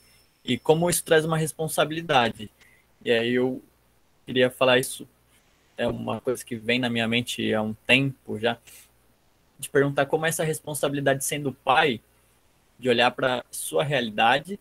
e 0.45 0.59
como 0.59 0.91
isso 0.91 1.03
traz 1.03 1.25
uma 1.25 1.39
responsabilidade. 1.39 2.51
E 3.03 3.11
aí 3.11 3.33
eu 3.33 3.63
queria 4.27 4.51
falar 4.51 4.79
isso 4.79 5.09
é 5.79 5.89
uma 5.89 6.21
coisa 6.21 6.45
que 6.45 6.55
vem 6.55 6.79
na 6.79 6.91
minha 6.91 7.09
mente 7.09 7.53
há 7.53 7.63
um 7.63 7.75
tempo 7.87 8.39
já 8.39 8.59
de 9.59 9.69
perguntar 9.71 10.07
como 10.07 10.27
essa 10.27 10.45
responsabilidade 10.45 11.25
sendo 11.25 11.53
pai 11.53 12.01
de 12.79 12.89
olhar 12.89 13.11
para 13.11 13.45
sua 13.51 13.85
realidade 13.85 14.59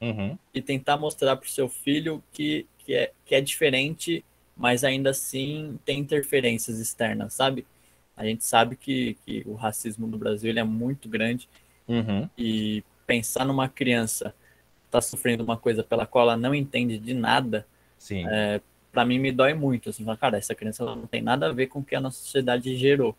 uhum. 0.00 0.38
e 0.52 0.62
tentar 0.62 0.96
mostrar 0.96 1.36
para 1.36 1.46
o 1.46 1.50
seu 1.50 1.68
filho 1.68 2.22
que, 2.32 2.66
que, 2.78 2.94
é, 2.94 3.12
que 3.24 3.34
é 3.34 3.40
diferente, 3.40 4.24
mas 4.56 4.84
ainda 4.84 5.10
assim 5.10 5.78
tem 5.84 5.98
interferências 5.98 6.78
externas, 6.78 7.34
sabe? 7.34 7.66
A 8.16 8.24
gente 8.24 8.44
sabe 8.44 8.76
que, 8.76 9.16
que 9.24 9.42
o 9.46 9.54
racismo 9.54 10.06
no 10.06 10.18
Brasil 10.18 10.50
ele 10.50 10.60
é 10.60 10.64
muito 10.64 11.08
grande 11.08 11.48
uhum. 11.88 12.28
e 12.36 12.84
pensar 13.06 13.44
numa 13.44 13.68
criança 13.68 14.34
está 14.86 15.00
sofrendo 15.00 15.44
uma 15.44 15.56
coisa 15.56 15.84
pela 15.84 16.04
qual 16.04 16.24
ela 16.24 16.36
não 16.36 16.54
entende 16.54 16.98
de 16.98 17.14
nada, 17.14 17.66
Sim. 18.00 18.26
É, 18.26 18.60
para 18.90 19.04
mim 19.04 19.18
me 19.18 19.30
dói 19.30 19.54
muito. 19.54 19.90
Assim, 19.90 20.04
cara, 20.16 20.38
essa 20.38 20.54
criança 20.54 20.84
não 20.84 21.06
tem 21.06 21.22
nada 21.22 21.46
a 21.46 21.52
ver 21.52 21.66
com 21.68 21.80
o 21.80 21.84
que 21.84 21.94
a 21.94 22.00
nossa 22.00 22.18
sociedade 22.18 22.74
gerou, 22.76 23.14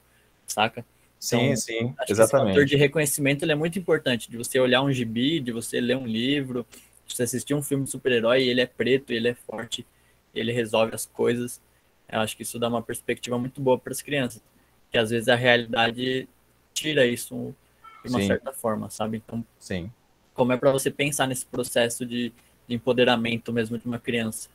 saca? 0.46 0.84
Sim, 1.22 1.38
então, 1.38 1.56
sim, 1.56 1.96
exatamente. 2.10 2.12
Esse 2.12 2.32
fator 2.32 2.66
de 2.66 2.76
reconhecimento 2.76 3.46
ele 3.46 3.52
é 3.52 3.56
muito 3.56 3.78
importante, 3.78 4.30
de 4.30 4.36
você 4.36 4.60
olhar 4.60 4.82
um 4.82 4.92
gibi, 4.92 5.40
de 5.40 5.52
você 5.52 5.80
ler 5.80 5.96
um 5.96 6.08
livro, 6.08 6.66
de 7.06 7.16
você 7.16 7.22
assistir 7.22 7.54
um 7.54 7.62
filme 7.62 7.84
de 7.84 7.92
super-herói, 7.92 8.42
ele 8.42 8.60
é 8.60 8.66
preto, 8.66 9.12
ele 9.14 9.28
é 9.28 9.36
forte, 9.36 9.86
ele 10.34 10.52
resolve 10.52 10.96
as 10.96 11.06
coisas. 11.06 11.62
Eu 12.10 12.22
acho 12.22 12.36
que 12.36 12.42
isso 12.42 12.58
dá 12.58 12.68
uma 12.68 12.82
perspectiva 12.82 13.38
muito 13.38 13.62
boa 13.62 13.78
para 13.78 13.94
as 13.94 14.02
crianças, 14.02 14.42
que 14.90 14.98
às 14.98 15.12
vezes 15.12 15.30
a 15.30 15.36
realidade 15.36 16.28
tira 16.74 17.06
isso 17.06 17.54
de 18.04 18.10
uma 18.10 18.20
sim. 18.20 18.26
certa 18.26 18.52
forma, 18.52 18.90
sabe? 18.90 19.18
Então, 19.18 19.46
sim. 19.60 19.92
como 20.34 20.54
é 20.54 20.58
para 20.58 20.72
você 20.72 20.90
pensar 20.90 21.28
nesse 21.28 21.46
processo 21.46 22.04
de, 22.04 22.34
de 22.68 22.76
empoderamento 22.76 23.54
mesmo 23.54 23.78
de 23.78 23.86
uma 23.86 24.00
criança. 24.00 24.50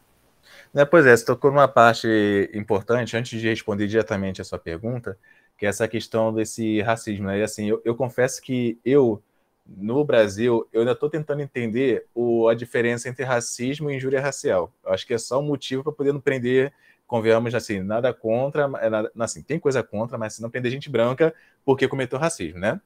Né, 0.74 0.84
pois 0.84 1.06
é, 1.06 1.16
você 1.16 1.24
tocou 1.24 1.52
numa 1.52 1.68
parte 1.68 2.08
importante, 2.52 3.16
antes 3.16 3.40
de 3.40 3.48
responder 3.48 3.86
diretamente 3.86 4.40
a 4.40 4.44
sua 4.44 4.58
pergunta, 4.58 5.16
que 5.56 5.66
é 5.66 5.68
essa 5.68 5.88
questão 5.88 6.32
desse 6.32 6.80
racismo. 6.82 7.26
Né? 7.26 7.38
E 7.38 7.42
assim, 7.42 7.68
eu, 7.68 7.80
eu 7.84 7.94
confesso 7.94 8.40
que 8.42 8.78
eu, 8.84 9.22
no 9.66 10.04
Brasil, 10.04 10.66
eu 10.72 10.80
ainda 10.80 10.92
estou 10.92 11.08
tentando 11.08 11.40
entender 11.40 12.06
o, 12.14 12.48
a 12.48 12.54
diferença 12.54 13.08
entre 13.08 13.24
racismo 13.24 13.90
e 13.90 13.96
injúria 13.96 14.20
racial. 14.20 14.72
Eu 14.84 14.92
acho 14.92 15.06
que 15.06 15.14
é 15.14 15.18
só 15.18 15.40
um 15.40 15.44
motivo 15.44 15.82
para 15.82 15.92
poder 15.92 16.12
não 16.12 16.20
prender, 16.20 16.72
convenhamos 17.06 17.54
assim, 17.54 17.80
nada 17.80 18.12
contra, 18.12 18.70
é 18.80 18.90
nada, 18.90 19.10
assim, 19.18 19.42
tem 19.42 19.58
coisa 19.58 19.82
contra, 19.82 20.18
mas 20.18 20.34
se 20.34 20.42
não 20.42 20.50
prender 20.50 20.70
gente 20.70 20.90
branca 20.90 21.34
porque 21.64 21.88
cometeu 21.88 22.18
racismo, 22.18 22.58
né? 22.58 22.80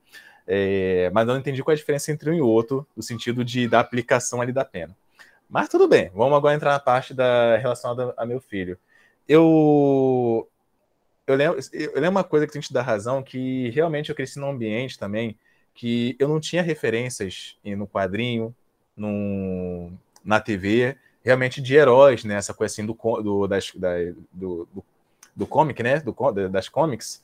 É, 0.46 1.10
mas 1.12 1.26
não 1.26 1.36
entendi 1.36 1.62
qual 1.62 1.72
é 1.72 1.74
a 1.74 1.78
diferença 1.78 2.10
entre 2.10 2.30
um 2.30 2.34
e 2.34 2.40
outro, 2.40 2.86
no 2.96 3.02
sentido 3.02 3.44
de 3.44 3.68
da 3.68 3.80
aplicação 3.80 4.40
ali 4.40 4.52
da 4.52 4.64
pena. 4.64 4.96
Mas 5.48 5.68
tudo 5.68 5.88
bem, 5.88 6.10
vamos 6.14 6.36
agora 6.36 6.54
entrar 6.54 6.72
na 6.72 6.80
parte 6.80 7.12
da 7.12 7.56
relacionada 7.56 8.14
a 8.16 8.24
meu 8.24 8.40
filho. 8.40 8.78
Eu 9.28 10.48
eu 11.31 11.37
lembro, 11.37 11.61
eu 11.72 11.95
lembro 11.95 12.11
uma 12.11 12.24
coisa 12.24 12.47
que 12.47 12.53
tem 12.53 12.61
que 12.61 12.68
te 12.68 12.74
dar 12.74 12.83
razão, 12.83 13.22
que 13.22 13.70
realmente 13.70 14.11
eu 14.11 14.14
cresci 14.14 14.39
num 14.39 14.51
ambiente 14.51 14.99
também 14.99 15.39
que 15.74 16.16
eu 16.18 16.28
não 16.28 16.41
tinha 16.41 16.62
referências 16.62 17.57
no 17.64 17.87
quadrinho, 17.87 18.55
no, 18.97 19.93
na 20.24 20.41
TV, 20.41 20.97
realmente 21.24 21.61
de 21.61 21.74
heróis, 21.74 22.24
né? 22.24 22.35
Essa 22.35 22.53
coisa 22.53 22.72
assim 22.72 22.85
do, 22.85 22.95
do, 23.22 23.47
das, 23.47 23.72
da, 23.74 23.95
do, 24.33 24.68
do, 24.72 24.85
do 25.35 25.47
comic, 25.47 25.83
né? 25.83 26.01
Do, 26.01 26.14
das 26.51 26.68
comics, 26.68 27.22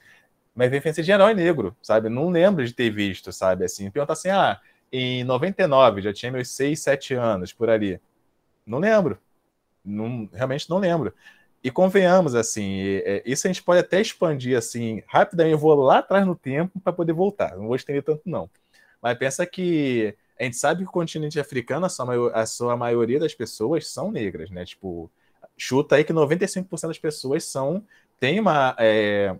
mas 0.54 0.70
referência 0.70 1.02
de 1.02 1.12
herói 1.12 1.34
negro, 1.34 1.76
sabe? 1.82 2.08
Não 2.08 2.30
lembro 2.30 2.64
de 2.64 2.72
ter 2.72 2.90
visto, 2.90 3.30
sabe? 3.32 3.64
Assim, 3.64 3.90
pergunta 3.90 4.14
assim, 4.14 4.30
ah, 4.30 4.58
em 4.90 5.24
99, 5.24 6.00
já 6.00 6.12
tinha 6.12 6.32
meus 6.32 6.48
6, 6.50 6.80
7 6.80 7.14
anos 7.14 7.52
por 7.52 7.68
ali. 7.68 8.00
Não 8.64 8.78
lembro. 8.78 9.18
Não, 9.84 10.28
realmente 10.32 10.68
não 10.70 10.78
lembro. 10.78 11.12
E 11.66 11.70
convenhamos, 11.72 12.36
assim, 12.36 12.80
é, 13.04 13.24
isso 13.26 13.44
a 13.44 13.50
gente 13.50 13.60
pode 13.60 13.80
até 13.80 14.00
expandir, 14.00 14.56
assim, 14.56 15.02
rapidamente. 15.08 15.54
Eu 15.54 15.58
vou 15.58 15.74
lá 15.74 15.98
atrás 15.98 16.24
no 16.24 16.36
tempo 16.36 16.78
para 16.78 16.92
poder 16.92 17.12
voltar. 17.12 17.56
Não 17.56 17.66
vou 17.66 17.74
estender 17.74 18.04
tanto, 18.04 18.22
não. 18.24 18.48
Mas 19.02 19.18
pensa 19.18 19.44
que 19.44 20.14
a 20.38 20.44
gente 20.44 20.56
sabe 20.56 20.84
que 20.84 20.88
o 20.88 20.92
continente 20.92 21.40
africano, 21.40 21.84
a 21.84 21.88
sua, 21.88 22.30
a 22.32 22.46
sua 22.46 22.76
maioria 22.76 23.18
das 23.18 23.34
pessoas 23.34 23.88
são 23.88 24.12
negras, 24.12 24.48
né? 24.48 24.64
Tipo, 24.64 25.10
chuta 25.56 25.96
aí 25.96 26.04
que 26.04 26.12
95% 26.12 26.86
das 26.86 27.00
pessoas 27.00 27.42
são 27.42 27.84
tem 28.20 28.38
uma, 28.38 28.76
é, 28.78 29.34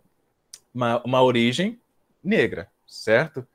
uma, 0.75 1.01
uma 1.05 1.23
origem 1.23 1.79
negra, 2.25 2.69
certo? 2.89 3.47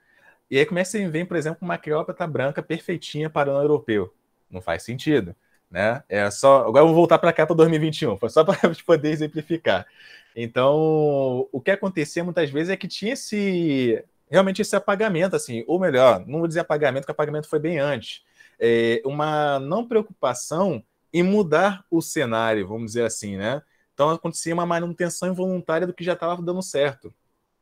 E 0.50 0.58
aí 0.58 0.66
começa 0.66 0.98
a 0.98 1.10
vir, 1.10 1.28
por 1.28 1.36
exemplo, 1.36 1.60
uma 1.62 1.78
Cleópatra 1.78 2.26
branca 2.26 2.64
perfeitinha 2.64 3.30
para 3.30 3.54
o 3.54 3.62
europeu. 3.62 4.14
Não 4.50 4.62
faz 4.62 4.84
sentido 4.84 5.36
né? 5.72 6.04
É 6.10 6.30
só. 6.30 6.68
Agora 6.68 6.84
eu 6.84 6.88
vou 6.88 6.96
voltar 6.96 7.18
para 7.18 7.34
cá 7.34 7.48
para 7.48 7.56
2021, 7.56 8.18
foi 8.18 8.30
só 8.30 8.44
para 8.44 8.58
poder 8.86 9.10
exemplificar. 9.10 9.88
Então, 10.36 11.48
o 11.52 11.62
que 11.62 11.72
acontecia 11.72 12.24
muitas 12.24 12.50
vezes 12.50 12.70
é 12.70 12.78
que 12.78 12.88
tinha 12.88 13.14
esse 13.14 14.04
realmente 14.30 14.62
esse 14.62 14.76
apagamento, 14.76 15.36
assim, 15.36 15.64
ou 15.68 15.78
melhor, 15.78 16.26
não 16.26 16.40
vou 16.40 16.48
dizer 16.48 16.62
apagamento, 16.62 17.02
porque 17.04 17.12
apagamento 17.12 17.50
foi 17.50 17.60
bem 17.60 17.80
antes, 17.80 18.24
é 18.58 19.02
uma 19.04 19.60
não 19.60 19.86
preocupação 19.86 20.82
em 21.14 21.22
mudar 21.22 21.84
o 21.92 22.02
cenário, 22.02 22.66
vamos 22.66 22.88
dizer 22.88 23.04
assim, 23.04 23.36
né? 23.36 23.62
Então 23.94 24.10
acontecia 24.10 24.54
uma 24.54 24.66
manutenção 24.66 25.30
involuntária 25.30 25.86
do 25.86 25.94
que 25.94 26.04
já 26.04 26.14
estava 26.14 26.42
dando 26.42 26.62
certo, 26.62 27.14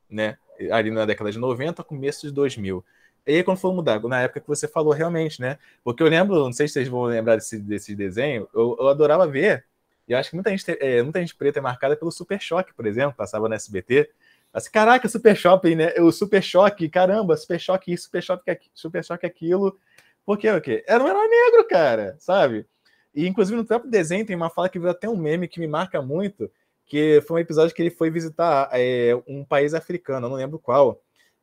né? 0.08 0.38
Ali 0.72 0.92
na 0.92 1.06
década 1.06 1.32
de 1.32 1.40
90, 1.40 1.84
começo 1.84 2.28
de 2.28 2.34
2000. 2.34 2.86
E 3.30 3.36
aí, 3.36 3.44
quando 3.44 3.60
for 3.60 3.72
mudar, 3.72 4.02
na 4.02 4.22
época 4.22 4.40
que 4.40 4.48
você 4.48 4.68
falou 4.68 4.92
realmente, 4.92 5.40
né? 5.40 5.60
Porque 5.84 6.02
eu 6.02 6.08
lembro, 6.08 6.36
não 6.36 6.52
sei 6.52 6.68
se 6.68 6.74
vocês 6.74 6.88
vão 6.88 7.04
lembrar 7.04 7.36
desse, 7.36 7.60
desse 7.60 7.96
desenho, 7.96 8.50
eu, 8.56 8.76
eu 8.80 8.88
adorava 8.88 9.28
ver. 9.28 9.66
E 10.08 10.14
eu 10.14 10.18
acho 10.18 10.32
que 10.32 10.36
muita 10.36 10.50
gente, 10.50 10.66
é, 10.68 11.04
muita 11.04 11.20
gente 11.20 11.36
preta 11.36 11.60
é 11.60 11.62
marcada 11.62 11.96
pelo 11.96 12.12
Super 12.12 12.42
Choque, 12.42 12.74
por 12.74 12.88
exemplo, 12.88 13.16
passava 13.16 13.48
no 13.48 13.54
SBT. 13.54 14.10
Assim, 14.52 14.72
caraca, 14.72 15.08
Super 15.08 15.38
Shopping, 15.38 15.76
né? 15.76 15.94
O 16.00 16.12
Super 16.12 16.42
Choque, 16.42 16.90
caramba, 16.90 17.38
Super 17.38 17.60
Choque 17.60 17.94
isso, 17.94 18.06
Super 18.06 18.24
Choque, 18.24 18.58
Super 18.74 19.04
Choque 19.06 19.28
aquilo. 19.28 19.78
Por 20.26 20.36
quê? 20.36 20.50
O 20.50 20.60
quê? 20.60 20.84
Era 20.88 21.04
um 21.04 21.08
herói 21.08 21.28
negro, 21.28 21.68
cara, 21.68 22.16
sabe? 22.18 22.66
E 23.14 23.28
inclusive 23.28 23.56
no 23.56 23.64
próprio 23.64 23.92
desenho 23.92 24.26
tem 24.26 24.36
uma 24.36 24.50
fala 24.50 24.70
que 24.70 24.80
veio 24.80 24.90
até 24.90 25.08
um 25.08 25.16
meme 25.16 25.48
que 25.48 25.60
me 25.60 25.68
marca 25.68 26.02
muito, 26.02 26.50
que 26.84 27.22
foi 27.28 27.38
um 27.38 27.44
episódio 27.44 27.76
que 27.76 27.82
ele 27.84 27.92
foi 27.92 28.10
visitar 28.10 28.70
é, 28.74 29.12
um 29.28 29.46
país 29.46 29.76
africano, 29.76 30.26
eu 30.26 30.32
não 30.32 30.38
lembro 30.38 30.58
qual 30.58 31.00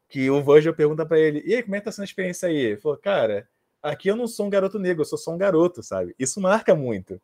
que 0.09 0.31
o 0.31 0.43
Virgil 0.43 0.75
pergunta 0.75 1.05
para 1.05 1.19
ele: 1.19 1.43
e 1.45 1.55
aí, 1.55 1.63
como 1.63 1.77
é 1.77 1.79
que 1.81 1.85
tá 1.85 1.93
sendo 1.93 2.03
a 2.03 2.07
experiência 2.07 2.49
aí? 2.49 2.57
Ele 2.57 2.77
falou: 2.77 2.99
cara, 2.99 3.49
aqui 3.83 4.09
eu 4.09 4.17
não 4.17 4.27
sou 4.27 4.47
um 4.47 4.51
garoto 4.51 4.79
negro, 4.79 5.03
eu 5.03 5.07
sou 5.07 5.19
só 5.19 5.33
um 5.33 5.39
garoto, 5.39 5.83
sabe? 5.83 6.15
Isso 6.19 6.41
marca 6.41 6.75
muito. 6.75 7.21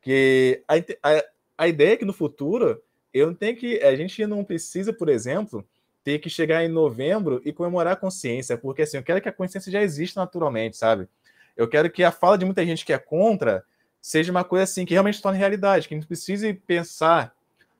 Que 0.00 0.62
a, 0.68 0.74
a, 0.76 1.24
a 1.58 1.68
ideia 1.68 1.94
é 1.94 1.96
que 1.96 2.04
no 2.04 2.12
futuro 2.12 2.82
eu 3.12 3.34
tenho 3.34 3.56
que. 3.56 3.80
A 3.82 3.94
gente 3.96 4.26
não 4.26 4.44
precisa, 4.44 4.92
por 4.92 5.08
exemplo, 5.08 5.66
ter 6.04 6.18
que 6.18 6.30
chegar 6.30 6.64
em 6.64 6.68
novembro 6.68 7.40
e 7.44 7.52
comemorar 7.52 7.94
a 7.94 7.96
consciência, 7.96 8.56
porque 8.56 8.82
assim, 8.82 8.96
eu 8.96 9.02
quero 9.02 9.20
que 9.20 9.28
a 9.28 9.32
consciência 9.32 9.70
já 9.70 9.82
exista 9.82 10.20
naturalmente, 10.20 10.76
sabe? 10.76 11.08
Eu 11.56 11.68
quero 11.68 11.90
que 11.90 12.04
a 12.04 12.12
fala 12.12 12.38
de 12.38 12.44
muita 12.44 12.64
gente 12.64 12.84
que 12.84 12.92
é 12.92 12.98
contra 12.98 13.64
seja 14.00 14.30
uma 14.30 14.44
coisa 14.44 14.62
assim 14.64 14.86
que 14.86 14.94
realmente 14.94 15.20
torne 15.20 15.38
realidade, 15.38 15.88
que 15.88 15.94
a 15.94 15.96
gente 15.96 16.06
precise 16.06 16.54
pensar 16.54 17.34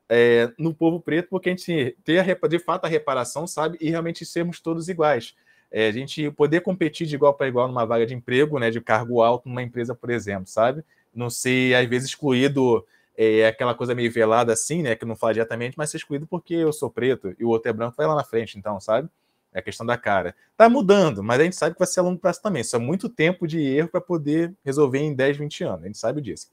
é, 0.09 0.51
no 0.59 0.75
povo 0.75 1.01
preto, 1.01 1.29
porque 1.29 1.51
a 1.51 1.53
gente 1.53 1.97
ter 2.03 2.19
a, 2.19 2.49
de 2.49 2.59
fato 2.59 2.87
a 2.87 2.89
reparação, 2.89 3.47
sabe, 3.47 3.77
e 3.81 3.91
realmente 3.91 4.25
sermos 4.25 4.61
todos 4.61 4.89
iguais. 4.89 5.35
É, 5.71 5.89
a 5.89 5.93
gente 5.93 6.31
poder 6.31 6.63
competir 6.63 7.07
de 7.07 7.15
igual 7.15 7.35
para 7.35 7.47
igual 7.47 7.69
numa 7.69 7.85
vaga 7.85 8.07
de 8.07 8.15
emprego, 8.15 8.59
né, 8.59 8.71
de 8.71 8.81
cargo 8.81 9.21
alto 9.21 9.49
numa 9.49 9.63
empresa, 9.63 9.95
por 9.95 10.09
exemplo, 10.09 10.47
sabe? 10.47 10.83
Não 11.15 11.29
ser, 11.29 11.75
às 11.75 11.87
vezes, 11.87 12.09
excluído, 12.09 12.87
é, 13.17 13.47
aquela 13.47 13.75
coisa 13.75 13.95
meio 13.95 14.11
velada 14.11 14.53
assim, 14.53 14.83
né, 14.83 14.95
que 14.95 15.05
não 15.05 15.15
fala 15.15 15.35
diretamente, 15.35 15.77
mas 15.77 15.91
ser 15.91 15.99
excluído 15.99 16.27
porque 16.27 16.55
eu 16.55 16.73
sou 16.73 16.91
preto 16.91 17.35
e 17.39 17.45
o 17.45 17.49
outro 17.49 17.69
é 17.69 17.73
branco, 17.73 17.97
vai 17.97 18.07
lá 18.07 18.15
na 18.15 18.25
frente, 18.25 18.59
então, 18.59 18.81
sabe? 18.81 19.09
É 19.53 19.59
a 19.59 19.63
questão 19.63 19.85
da 19.85 19.97
cara. 19.97 20.35
Tá 20.57 20.69
mudando, 20.69 21.23
mas 21.23 21.41
a 21.41 21.45
gente 21.45 21.57
sabe 21.57 21.75
que 21.75 21.79
vai 21.79 21.89
ser 21.89 22.01
a 22.01 22.03
longo 22.03 22.21
prazo 22.21 22.41
também. 22.41 22.61
Isso 22.61 22.77
é 22.77 22.79
muito 22.79 23.09
tempo 23.09 23.47
de 23.47 23.61
erro 23.61 23.89
para 23.89 24.01
poder 24.01 24.55
resolver 24.65 24.99
em 24.99 25.15
10, 25.15 25.37
20 25.37 25.65
anos, 25.65 25.83
a 25.83 25.87
gente 25.87 25.99
sabe 25.99 26.21
disso. 26.21 26.49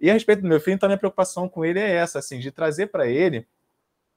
E 0.00 0.10
a 0.10 0.12
respeito 0.12 0.42
do 0.42 0.48
meu 0.48 0.60
filho, 0.60 0.74
então 0.74 0.86
a 0.86 0.90
minha 0.90 0.98
preocupação 0.98 1.48
com 1.48 1.64
ele 1.64 1.80
é 1.80 1.90
essa, 1.92 2.18
assim, 2.18 2.38
de 2.38 2.50
trazer 2.50 2.86
para 2.88 3.06
ele 3.06 3.46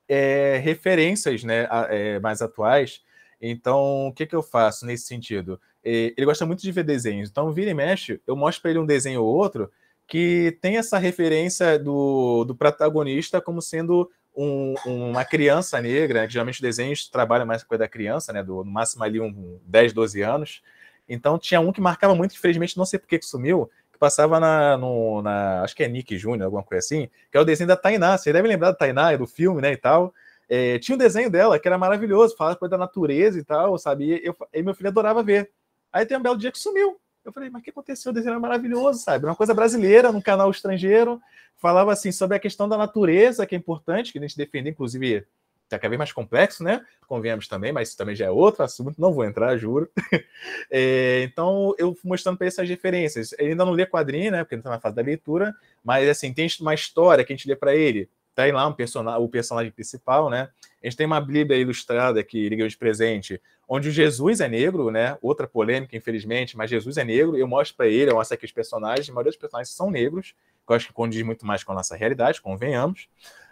é, 0.07 0.57
referências 0.57 1.43
né, 1.43 1.67
é, 1.89 2.19
mais 2.19 2.41
atuais. 2.41 3.01
Então, 3.41 4.07
o 4.07 4.13
que, 4.13 4.25
que 4.25 4.35
eu 4.35 4.43
faço 4.43 4.85
nesse 4.85 5.07
sentido? 5.07 5.59
É, 5.83 6.13
ele 6.15 6.25
gosta 6.25 6.45
muito 6.45 6.61
de 6.61 6.71
ver 6.71 6.83
desenhos, 6.83 7.29
então 7.29 7.51
vira 7.51 7.71
e 7.71 7.73
mexe, 7.73 8.21
eu 8.27 8.35
mostro 8.35 8.61
para 8.61 8.71
ele 8.71 8.79
um 8.79 8.85
desenho 8.85 9.23
ou 9.23 9.35
outro 9.35 9.71
que 10.07 10.57
tem 10.61 10.77
essa 10.77 10.97
referência 10.97 11.79
do, 11.79 12.43
do 12.43 12.53
protagonista 12.53 13.39
como 13.39 13.61
sendo 13.61 14.11
um, 14.35 14.75
uma 14.85 15.25
criança 15.25 15.81
negra, 15.81 16.23
né, 16.23 16.29
geralmente 16.29 16.55
os 16.55 16.61
desenhos 16.61 17.07
trabalham 17.07 17.45
mais 17.45 17.63
com 17.63 17.67
a 17.67 17.69
coisa 17.69 17.83
da 17.85 17.87
criança, 17.87 18.33
né, 18.33 18.43
do, 18.43 18.63
no 18.63 18.71
máximo 18.71 19.03
ali 19.03 19.19
um 19.19 19.59
10, 19.65 19.93
12 19.93 20.21
anos. 20.21 20.61
Então 21.07 21.39
tinha 21.39 21.59
um 21.59 21.71
que 21.71 21.81
marcava 21.81 22.13
muito, 22.13 22.33
infelizmente 22.33 22.77
não 22.77 22.85
sei 22.85 22.99
por 22.99 23.07
que 23.07 23.21
sumiu, 23.21 23.69
passava 24.01 24.39
na, 24.39 24.75
no, 24.77 25.21
na, 25.21 25.61
acho 25.61 25.75
que 25.75 25.83
é 25.83 25.87
Nick 25.87 26.17
Júnior, 26.17 26.45
alguma 26.45 26.63
coisa 26.63 26.83
assim, 26.83 27.07
que 27.31 27.37
é 27.37 27.39
o 27.39 27.45
desenho 27.45 27.67
da 27.67 27.77
Tainá. 27.77 28.17
Você 28.17 28.33
deve 28.33 28.47
lembrar 28.47 28.71
da 28.71 28.75
Tainá, 28.75 29.15
do 29.15 29.27
filme, 29.27 29.61
né, 29.61 29.73
e 29.73 29.77
tal. 29.77 30.11
É, 30.49 30.79
tinha 30.79 30.95
um 30.95 30.97
desenho 30.97 31.29
dela 31.29 31.59
que 31.59 31.67
era 31.67 31.77
maravilhoso, 31.77 32.35
falava 32.35 32.55
coisa 32.55 32.71
da 32.71 32.79
natureza 32.79 33.37
e 33.37 33.43
tal, 33.43 33.77
sabe? 33.77 34.05
E, 34.05 34.25
eu, 34.25 34.35
e 34.51 34.63
meu 34.63 34.73
filho 34.73 34.89
adorava 34.89 35.21
ver. 35.21 35.51
Aí 35.93 36.03
tem 36.03 36.17
um 36.17 36.21
belo 36.21 36.35
dia 36.35 36.51
que 36.51 36.57
sumiu. 36.57 36.99
Eu 37.23 37.31
falei, 37.31 37.51
mas 37.51 37.61
o 37.61 37.63
que 37.63 37.69
aconteceu? 37.69 38.11
O 38.11 38.13
desenho 38.13 38.31
era 38.31 38.39
maravilhoso, 38.39 39.03
sabe? 39.03 39.23
Uma 39.23 39.35
coisa 39.35 39.53
brasileira, 39.53 40.11
num 40.11 40.19
canal 40.19 40.49
estrangeiro. 40.49 41.21
Falava 41.55 41.93
assim 41.93 42.11
sobre 42.11 42.35
a 42.35 42.39
questão 42.39 42.67
da 42.67 42.75
natureza, 42.75 43.45
que 43.45 43.53
é 43.53 43.57
importante, 43.57 44.11
que 44.11 44.17
a 44.17 44.21
gente 44.21 44.35
defende, 44.35 44.71
inclusive, 44.71 45.27
Tá 45.71 45.79
cada 45.79 45.89
vez 45.89 45.97
mais 45.97 46.11
complexo, 46.11 46.63
né? 46.63 46.85
Convenhamos 47.07 47.47
também, 47.47 47.71
mas 47.71 47.89
isso 47.89 47.97
também 47.97 48.15
já 48.15 48.25
é 48.25 48.29
outro 48.29 48.63
assunto, 48.63 48.99
não 48.99 49.13
vou 49.13 49.23
entrar, 49.23 49.55
juro. 49.57 49.89
é, 50.69 51.23
então, 51.23 51.73
eu 51.77 51.95
fui 51.95 52.09
mostrando 52.09 52.37
para 52.37 52.47
essas 52.47 52.67
referências. 52.67 53.33
Ele 53.39 53.51
ainda 53.51 53.63
não 53.63 53.71
lê 53.71 53.85
quadrinho, 53.85 54.31
né? 54.31 54.43
Porque 54.43 54.55
não 54.55 54.59
está 54.59 54.69
na 54.69 54.79
fase 54.79 54.95
da 54.95 55.01
leitura, 55.01 55.55
mas 55.83 56.09
assim, 56.09 56.33
tem 56.33 56.47
uma 56.59 56.73
história 56.73 57.23
que 57.23 57.31
a 57.31 57.35
gente 57.35 57.47
lê 57.47 57.55
para 57.55 57.73
ele. 57.75 58.09
Tá 58.33 58.43
aí 58.43 58.51
lá 58.51 58.65
um 58.67 58.73
personagem, 58.73 59.21
o 59.21 59.29
personagem 59.29 59.71
principal, 59.71 60.29
né? 60.29 60.49
A 60.81 60.87
gente 60.87 60.97
tem 60.97 61.05
uma 61.05 61.21
Bíblia 61.21 61.57
ilustrada 61.57 62.23
que 62.23 62.49
liga 62.49 62.67
de 62.67 62.77
presente, 62.77 63.41
onde 63.67 63.91
Jesus 63.91 64.39
é 64.39 64.47
negro, 64.47 64.89
né? 64.89 65.17
Outra 65.21 65.47
polêmica, 65.47 65.95
infelizmente, 65.95 66.57
mas 66.57 66.69
Jesus 66.69 66.97
é 66.97 67.03
negro. 67.03 67.37
Eu 67.37 67.47
mostro 67.47 67.77
para 67.77 67.87
ele, 67.87 68.11
eu 68.11 68.15
mostro 68.15 68.35
aqui 68.35 68.45
os 68.45 68.51
personagens, 68.51 69.09
a 69.09 69.13
maioria 69.13 69.31
dos 69.31 69.39
personagens 69.39 69.73
são 69.75 69.91
negros, 69.91 70.33
que 70.65 70.71
eu 70.71 70.75
acho 70.75 70.87
que 70.87 70.93
condiz 70.93 71.21
muito 71.23 71.45
mais 71.45 71.63
com 71.63 71.71
a 71.71 71.75
nossa 71.75 71.95
realidade, 71.95 72.41
convenhamos, 72.41 73.07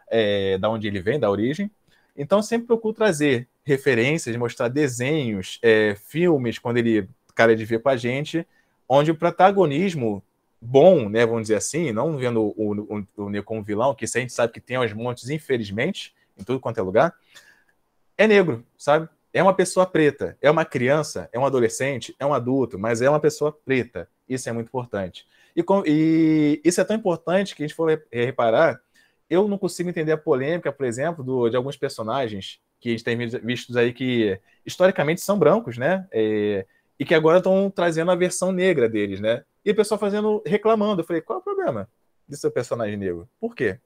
é, 0.09 0.57
da 0.57 0.69
onde 0.69 0.87
ele 0.87 1.01
vem, 1.01 1.19
da 1.19 1.29
origem. 1.29 1.69
Então, 2.21 2.41
sempre 2.41 2.67
procuro 2.67 2.93
trazer 2.93 3.47
referências, 3.63 4.35
mostrar 4.35 4.67
desenhos, 4.67 5.57
é, 5.63 5.95
filmes, 5.95 6.59
quando 6.59 6.75
ele 6.75 7.07
cara 7.33 7.55
de 7.55 7.63
ver 7.63 7.81
com 7.81 7.87
a 7.87 7.95
gente, 7.95 8.45
onde 8.87 9.11
o 9.11 9.15
protagonismo 9.15 10.21
bom, 10.61 11.07
né, 11.07 11.25
vamos 11.25 11.43
dizer 11.43 11.55
assim, 11.55 11.93
não 11.93 12.17
vendo 12.17 12.53
o, 12.57 13.05
o, 13.17 13.23
o 13.23 13.29
Neo 13.29 13.41
como 13.45 13.63
vilão, 13.63 13.95
que 13.95 14.03
isso 14.03 14.17
a 14.17 14.21
gente 14.21 14.33
sabe 14.33 14.51
que 14.51 14.59
tem 14.59 14.75
aos 14.75 14.91
montes, 14.91 15.29
infelizmente, 15.29 16.13
em 16.37 16.43
tudo 16.43 16.59
quanto 16.59 16.77
é 16.77 16.83
lugar, 16.83 17.15
é 18.17 18.27
negro, 18.27 18.65
sabe? 18.77 19.07
É 19.31 19.41
uma 19.41 19.53
pessoa 19.53 19.85
preta, 19.85 20.37
é 20.41 20.51
uma 20.51 20.65
criança, 20.65 21.29
é 21.31 21.39
um 21.39 21.45
adolescente, 21.45 22.13
é 22.19 22.25
um 22.25 22.33
adulto, 22.33 22.77
mas 22.77 23.01
é 23.01 23.09
uma 23.09 23.21
pessoa 23.21 23.57
preta. 23.63 24.09
Isso 24.27 24.49
é 24.49 24.51
muito 24.51 24.67
importante. 24.67 25.25
E, 25.55 25.63
com, 25.63 25.83
e 25.85 26.59
isso 26.65 26.81
é 26.81 26.83
tão 26.83 26.97
importante 26.97 27.55
que 27.55 27.63
a 27.63 27.67
gente 27.67 27.75
for 27.75 28.03
reparar, 28.11 28.81
eu 29.29 29.47
não 29.47 29.57
consigo 29.57 29.89
entender 29.89 30.11
a 30.11 30.17
polêmica, 30.17 30.71
por 30.71 30.85
exemplo, 30.85 31.23
do, 31.23 31.49
de 31.49 31.55
alguns 31.55 31.77
personagens 31.77 32.59
que 32.79 32.89
a 32.89 32.91
gente 32.91 33.03
tem 33.03 33.17
visto 33.43 33.77
aí 33.77 33.93
que 33.93 34.39
historicamente 34.65 35.21
são 35.21 35.37
brancos, 35.37 35.77
né? 35.77 36.07
É, 36.11 36.65
e 36.97 37.05
que 37.05 37.13
agora 37.13 37.37
estão 37.37 37.69
trazendo 37.69 38.11
a 38.11 38.15
versão 38.15 38.51
negra 38.51 38.89
deles, 38.89 39.19
né? 39.19 39.43
E 39.63 39.71
o 39.71 39.75
pessoal 39.75 39.99
fazendo, 39.99 40.41
reclamando. 40.45 41.01
Eu 41.01 41.05
falei, 41.05 41.21
qual 41.21 41.39
é 41.39 41.41
o 41.41 41.43
problema 41.43 41.89
de 42.27 42.37
seu 42.37 42.51
personagem 42.51 42.97
negro? 42.97 43.29
Por 43.39 43.55
quê? 43.55 43.79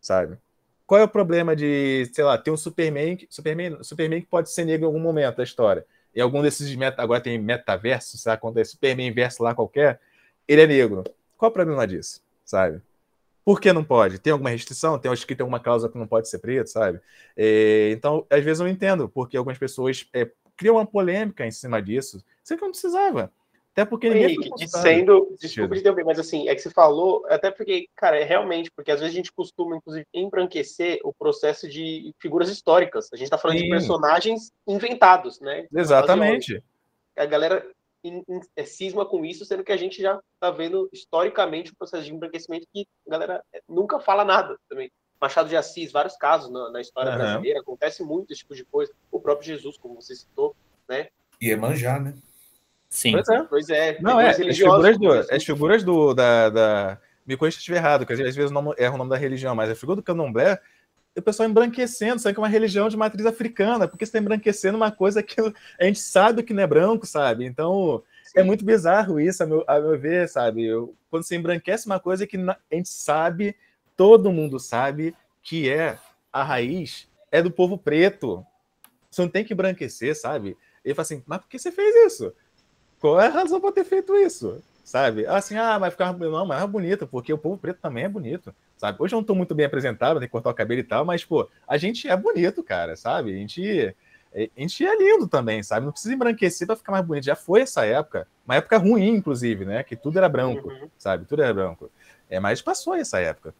Sabe? 0.00 0.38
Qual 0.86 1.00
é 1.00 1.04
o 1.04 1.08
problema 1.08 1.56
de, 1.56 2.10
sei 2.12 2.24
lá, 2.24 2.36
ter 2.36 2.50
um 2.50 2.56
Superman, 2.56 3.18
Superman, 3.28 3.82
Superman 3.82 4.20
que 4.20 4.26
pode 4.26 4.50
ser 4.50 4.64
negro 4.64 4.84
em 4.84 4.86
algum 4.86 5.00
momento 5.00 5.36
da 5.36 5.42
história? 5.42 5.86
Em 6.14 6.20
algum 6.20 6.42
desses 6.42 6.74
meta, 6.76 7.02
agora 7.02 7.20
tem 7.20 7.38
metaverso, 7.38 8.16
sabe? 8.18 8.40
Quando 8.40 8.58
é 8.58 8.64
Superman 8.64 9.12
verso 9.12 9.42
lá 9.42 9.54
qualquer, 9.54 10.00
ele 10.46 10.62
é 10.62 10.66
negro. 10.66 11.02
Qual 11.36 11.48
é 11.48 11.50
o 11.50 11.54
problema 11.54 11.86
disso, 11.86 12.22
sabe? 12.44 12.80
Por 13.44 13.60
que 13.60 13.72
não 13.72 13.84
pode? 13.84 14.18
Tem 14.18 14.32
alguma 14.32 14.50
restrição? 14.50 14.98
Tem, 14.98 15.10
acho 15.10 15.26
que 15.26 15.36
tem 15.36 15.44
alguma 15.44 15.60
cláusula 15.60 15.92
que 15.92 15.98
não 15.98 16.06
pode 16.06 16.28
ser 16.28 16.38
preto, 16.38 16.70
sabe? 16.70 17.00
É, 17.36 17.90
então, 17.90 18.26
às 18.30 18.42
vezes 18.42 18.60
eu 18.60 18.68
entendo, 18.68 19.08
porque 19.08 19.36
algumas 19.36 19.58
pessoas 19.58 20.08
é, 20.14 20.30
criam 20.56 20.76
uma 20.76 20.86
polêmica 20.86 21.46
em 21.46 21.50
cima 21.50 21.82
disso, 21.82 22.24
sendo 22.42 22.58
que 22.58 22.64
não 22.64 22.70
precisava. 22.70 23.30
Até 23.72 23.84
porque 23.84 24.08
ninguém. 24.08 24.36
Henrique, 24.36 24.68
sendo. 24.68 25.36
Desculpa 25.38 25.74
de 25.74 26.04
mas 26.04 26.18
assim, 26.18 26.48
é 26.48 26.54
que 26.54 26.62
você 26.62 26.70
falou, 26.70 27.26
até 27.28 27.50
porque, 27.50 27.88
cara, 27.96 28.16
é 28.16 28.22
realmente, 28.22 28.70
porque 28.70 28.92
às 28.92 29.00
vezes 29.00 29.12
a 29.12 29.16
gente 29.16 29.32
costuma, 29.32 29.76
inclusive, 29.76 30.06
embranquecer 30.14 31.00
o 31.02 31.12
processo 31.12 31.68
de 31.68 32.14
figuras 32.20 32.48
históricas. 32.48 33.10
A 33.12 33.16
gente 33.16 33.24
está 33.24 33.36
falando 33.36 33.58
Sim. 33.58 33.64
de 33.64 33.70
personagens 33.70 34.52
inventados, 34.66 35.40
né? 35.40 35.66
Exatamente. 35.74 36.62
A 37.16 37.26
galera 37.26 37.66
cisma 38.66 39.06
com 39.06 39.24
isso, 39.24 39.44
sendo 39.44 39.64
que 39.64 39.72
a 39.72 39.76
gente 39.76 40.00
já 40.00 40.20
está 40.34 40.50
vendo 40.50 40.88
historicamente 40.92 41.72
o 41.72 41.76
processo 41.76 42.04
de 42.04 42.12
embranquecimento 42.12 42.66
que 42.72 42.86
a 43.06 43.10
galera 43.10 43.44
é, 43.52 43.62
nunca 43.68 44.00
fala 44.00 44.24
nada 44.24 44.58
também. 44.68 44.90
Machado 45.20 45.48
de 45.48 45.56
Assis, 45.56 45.90
vários 45.90 46.16
casos 46.16 46.50
na, 46.50 46.70
na 46.70 46.80
história 46.80 47.12
uhum. 47.12 47.18
brasileira, 47.18 47.60
acontece 47.60 48.02
muito 48.02 48.32
esse 48.32 48.40
tipo 48.42 48.54
de 48.54 48.64
coisa. 48.64 48.92
O 49.10 49.20
próprio 49.20 49.46
Jesus, 49.46 49.78
como 49.78 49.94
você 49.94 50.14
citou, 50.14 50.54
né? 50.88 51.08
E 51.40 51.50
Emanjá, 51.50 51.98
né? 51.98 52.14
Sim. 52.88 53.12
Pois 53.12 53.28
é. 53.28 53.42
Pois 53.44 53.70
é. 53.70 54.00
Não, 54.00 54.20
é, 54.20 54.30
as 54.30 54.36
figuras, 54.36 54.98
do, 54.98 55.12
as 55.12 55.44
figuras 55.44 55.82
do, 55.82 56.14
da, 56.14 56.50
da... 56.50 56.98
Me 57.26 57.36
corrija 57.36 57.56
se 57.56 57.60
estiver 57.60 57.78
errado, 57.78 58.06
porque 58.06 58.22
às 58.22 58.36
vezes 58.36 58.50
não 58.50 58.74
erra 58.76 58.94
o 58.94 58.98
nome 58.98 59.10
da 59.10 59.16
religião, 59.16 59.54
mas 59.54 59.70
a 59.70 59.74
figura 59.74 59.96
do 59.96 60.02
candomblé 60.02 60.60
o 61.16 61.22
pessoal 61.22 61.48
embranquecendo, 61.48 62.20
sabe 62.20 62.34
que 62.34 62.40
é 62.40 62.42
uma 62.42 62.48
religião 62.48 62.88
de 62.88 62.96
matriz 62.96 63.24
africana, 63.24 63.86
porque 63.86 64.04
você 64.04 64.10
está 64.10 64.18
embranquecendo 64.18 64.76
uma 64.76 64.90
coisa 64.90 65.22
que 65.22 65.36
a 65.78 65.84
gente 65.84 66.00
sabe 66.00 66.42
que 66.42 66.52
não 66.52 66.62
é 66.62 66.66
branco, 66.66 67.06
sabe? 67.06 67.44
Então, 67.44 68.02
é 68.34 68.42
muito 68.42 68.64
bizarro 68.64 69.20
isso, 69.20 69.42
a 69.42 69.46
meu, 69.46 69.64
a 69.66 69.78
meu 69.78 69.98
ver, 69.98 70.28
sabe? 70.28 70.64
Eu, 70.64 70.94
quando 71.10 71.22
você 71.22 71.36
embranquece 71.36 71.86
uma 71.86 72.00
coisa 72.00 72.26
que 72.26 72.36
a 72.36 72.74
gente 72.74 72.88
sabe, 72.88 73.54
todo 73.96 74.32
mundo 74.32 74.58
sabe 74.58 75.14
que 75.42 75.70
é 75.70 75.98
a 76.32 76.42
raiz 76.42 77.08
é 77.30 77.40
do 77.40 77.50
povo 77.50 77.78
preto. 77.78 78.44
Você 79.10 79.22
não 79.22 79.28
tem 79.28 79.44
que 79.44 79.52
embranquecer, 79.52 80.18
sabe? 80.18 80.56
Ele 80.84 80.94
fala 80.94 81.02
assim, 81.02 81.22
mas 81.26 81.38
por 81.38 81.48
que 81.48 81.58
você 81.58 81.70
fez 81.70 82.12
isso? 82.12 82.32
Qual 82.98 83.20
é 83.20 83.26
a 83.26 83.30
razão 83.30 83.60
para 83.60 83.72
ter 83.72 83.84
feito 83.84 84.16
isso? 84.16 84.60
Sabe? 84.82 85.26
Assim, 85.26 85.56
ah, 85.56 85.78
mas 85.78 85.92
ficar 85.92 86.12
não, 86.12 86.44
mas 86.46 86.62
é 86.62 86.66
bonito, 86.66 87.06
porque 87.06 87.32
o 87.32 87.38
povo 87.38 87.56
preto 87.56 87.78
também 87.80 88.04
é 88.04 88.08
bonito 88.08 88.52
sabe? 88.84 88.98
Hoje 89.00 89.14
eu 89.14 89.18
não 89.18 89.24
tô 89.24 89.34
muito 89.34 89.54
bem 89.54 89.64
apresentado, 89.64 90.18
tem 90.18 90.28
que 90.28 90.32
cortar 90.32 90.50
o 90.50 90.54
cabelo 90.54 90.80
e 90.80 90.84
tal, 90.84 91.04
mas, 91.06 91.24
pô, 91.24 91.48
a 91.66 91.78
gente 91.78 92.06
é 92.06 92.14
bonito, 92.14 92.62
cara, 92.62 92.96
sabe? 92.96 93.32
A 93.32 93.36
gente, 93.36 93.96
a 94.34 94.60
gente 94.60 94.84
é 94.84 94.96
lindo 94.96 95.26
também, 95.26 95.62
sabe? 95.62 95.86
Não 95.86 95.92
precisa 95.92 96.14
embranquecer 96.14 96.66
para 96.66 96.76
ficar 96.76 96.92
mais 96.92 97.04
bonito. 97.04 97.24
Já 97.24 97.34
foi 97.34 97.62
essa 97.62 97.86
época, 97.86 98.28
uma 98.44 98.56
época 98.56 98.76
ruim, 98.76 99.08
inclusive, 99.08 99.64
né? 99.64 99.82
Que 99.82 99.96
tudo 99.96 100.18
era 100.18 100.28
branco, 100.28 100.68
uhum. 100.68 100.90
sabe? 100.98 101.24
Tudo 101.24 101.42
era 101.42 101.54
branco. 101.54 101.90
É, 102.28 102.38
mas 102.38 102.60
passou 102.60 102.94
essa 102.94 103.18
época. 103.20 103.54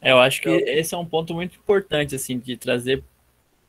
É, 0.00 0.12
eu 0.12 0.20
acho 0.20 0.40
que 0.40 0.48
esse 0.48 0.94
é 0.94 0.98
um 0.98 1.06
ponto 1.06 1.34
muito 1.34 1.56
importante, 1.56 2.14
assim, 2.14 2.38
de 2.38 2.56
trazer 2.56 3.02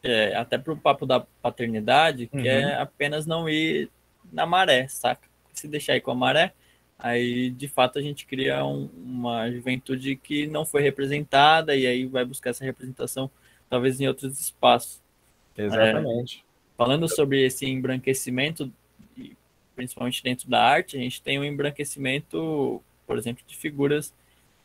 é, 0.03 0.35
até 0.35 0.59
para 0.59 0.73
o 0.73 0.77
papo 0.77 1.07
da 1.07 1.21
paternidade, 1.41 2.27
que 2.27 2.47
é 2.47 2.59
uhum. 2.59 2.69
é 2.69 2.75
apenas 2.75 3.25
não 3.25 3.49
ir 3.49 3.89
na 4.31 4.45
maré, 4.45 4.87
saca? 4.87 5.27
Se 5.53 5.67
deixar 5.67 5.95
ir 5.95 6.01
com 6.01 6.11
a 6.11 6.15
maré, 6.15 6.53
aí 6.99 7.49
de 7.49 7.67
fato 7.69 7.97
a 7.97 8.01
gente 8.01 8.25
cria 8.25 8.63
um, 8.65 8.89
uma 8.97 9.49
juventude 9.49 10.17
que 10.17 10.45
não 10.45 10.65
foi 10.65 10.81
representada 10.81 11.73
e 11.75 11.87
aí 11.87 12.05
vai 12.05 12.25
buscar 12.25 12.49
essa 12.49 12.65
representação 12.65 13.31
talvez 13.69 14.01
em 14.01 14.07
outros 14.07 14.39
espaços. 14.39 15.01
Exatamente. 15.57 16.39
É, 16.45 16.77
falando 16.77 17.07
sobre 17.07 17.45
esse 17.45 17.65
embranquecimento, 17.65 18.71
principalmente 19.75 20.21
dentro 20.21 20.49
da 20.49 20.61
arte, 20.61 20.97
a 20.97 20.99
gente 20.99 21.21
tem 21.21 21.39
um 21.39 21.43
embranquecimento, 21.43 22.83
por 23.07 23.17
exemplo, 23.17 23.43
de 23.47 23.55
figuras 23.55 24.13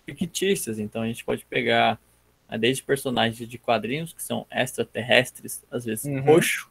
fictícias. 0.04 0.78
Então 0.78 1.02
a 1.02 1.06
gente 1.06 1.24
pode 1.24 1.44
pegar 1.44 2.00
né, 2.48 2.58
desde 2.58 2.82
personagens 2.82 3.48
de 3.48 3.58
quadrinhos 3.58 4.12
que 4.12 4.22
são 4.22 4.46
extraterrestres, 4.50 5.64
às 5.70 5.84
vezes 5.84 6.04
uhum. 6.04 6.20
roxo, 6.20 6.68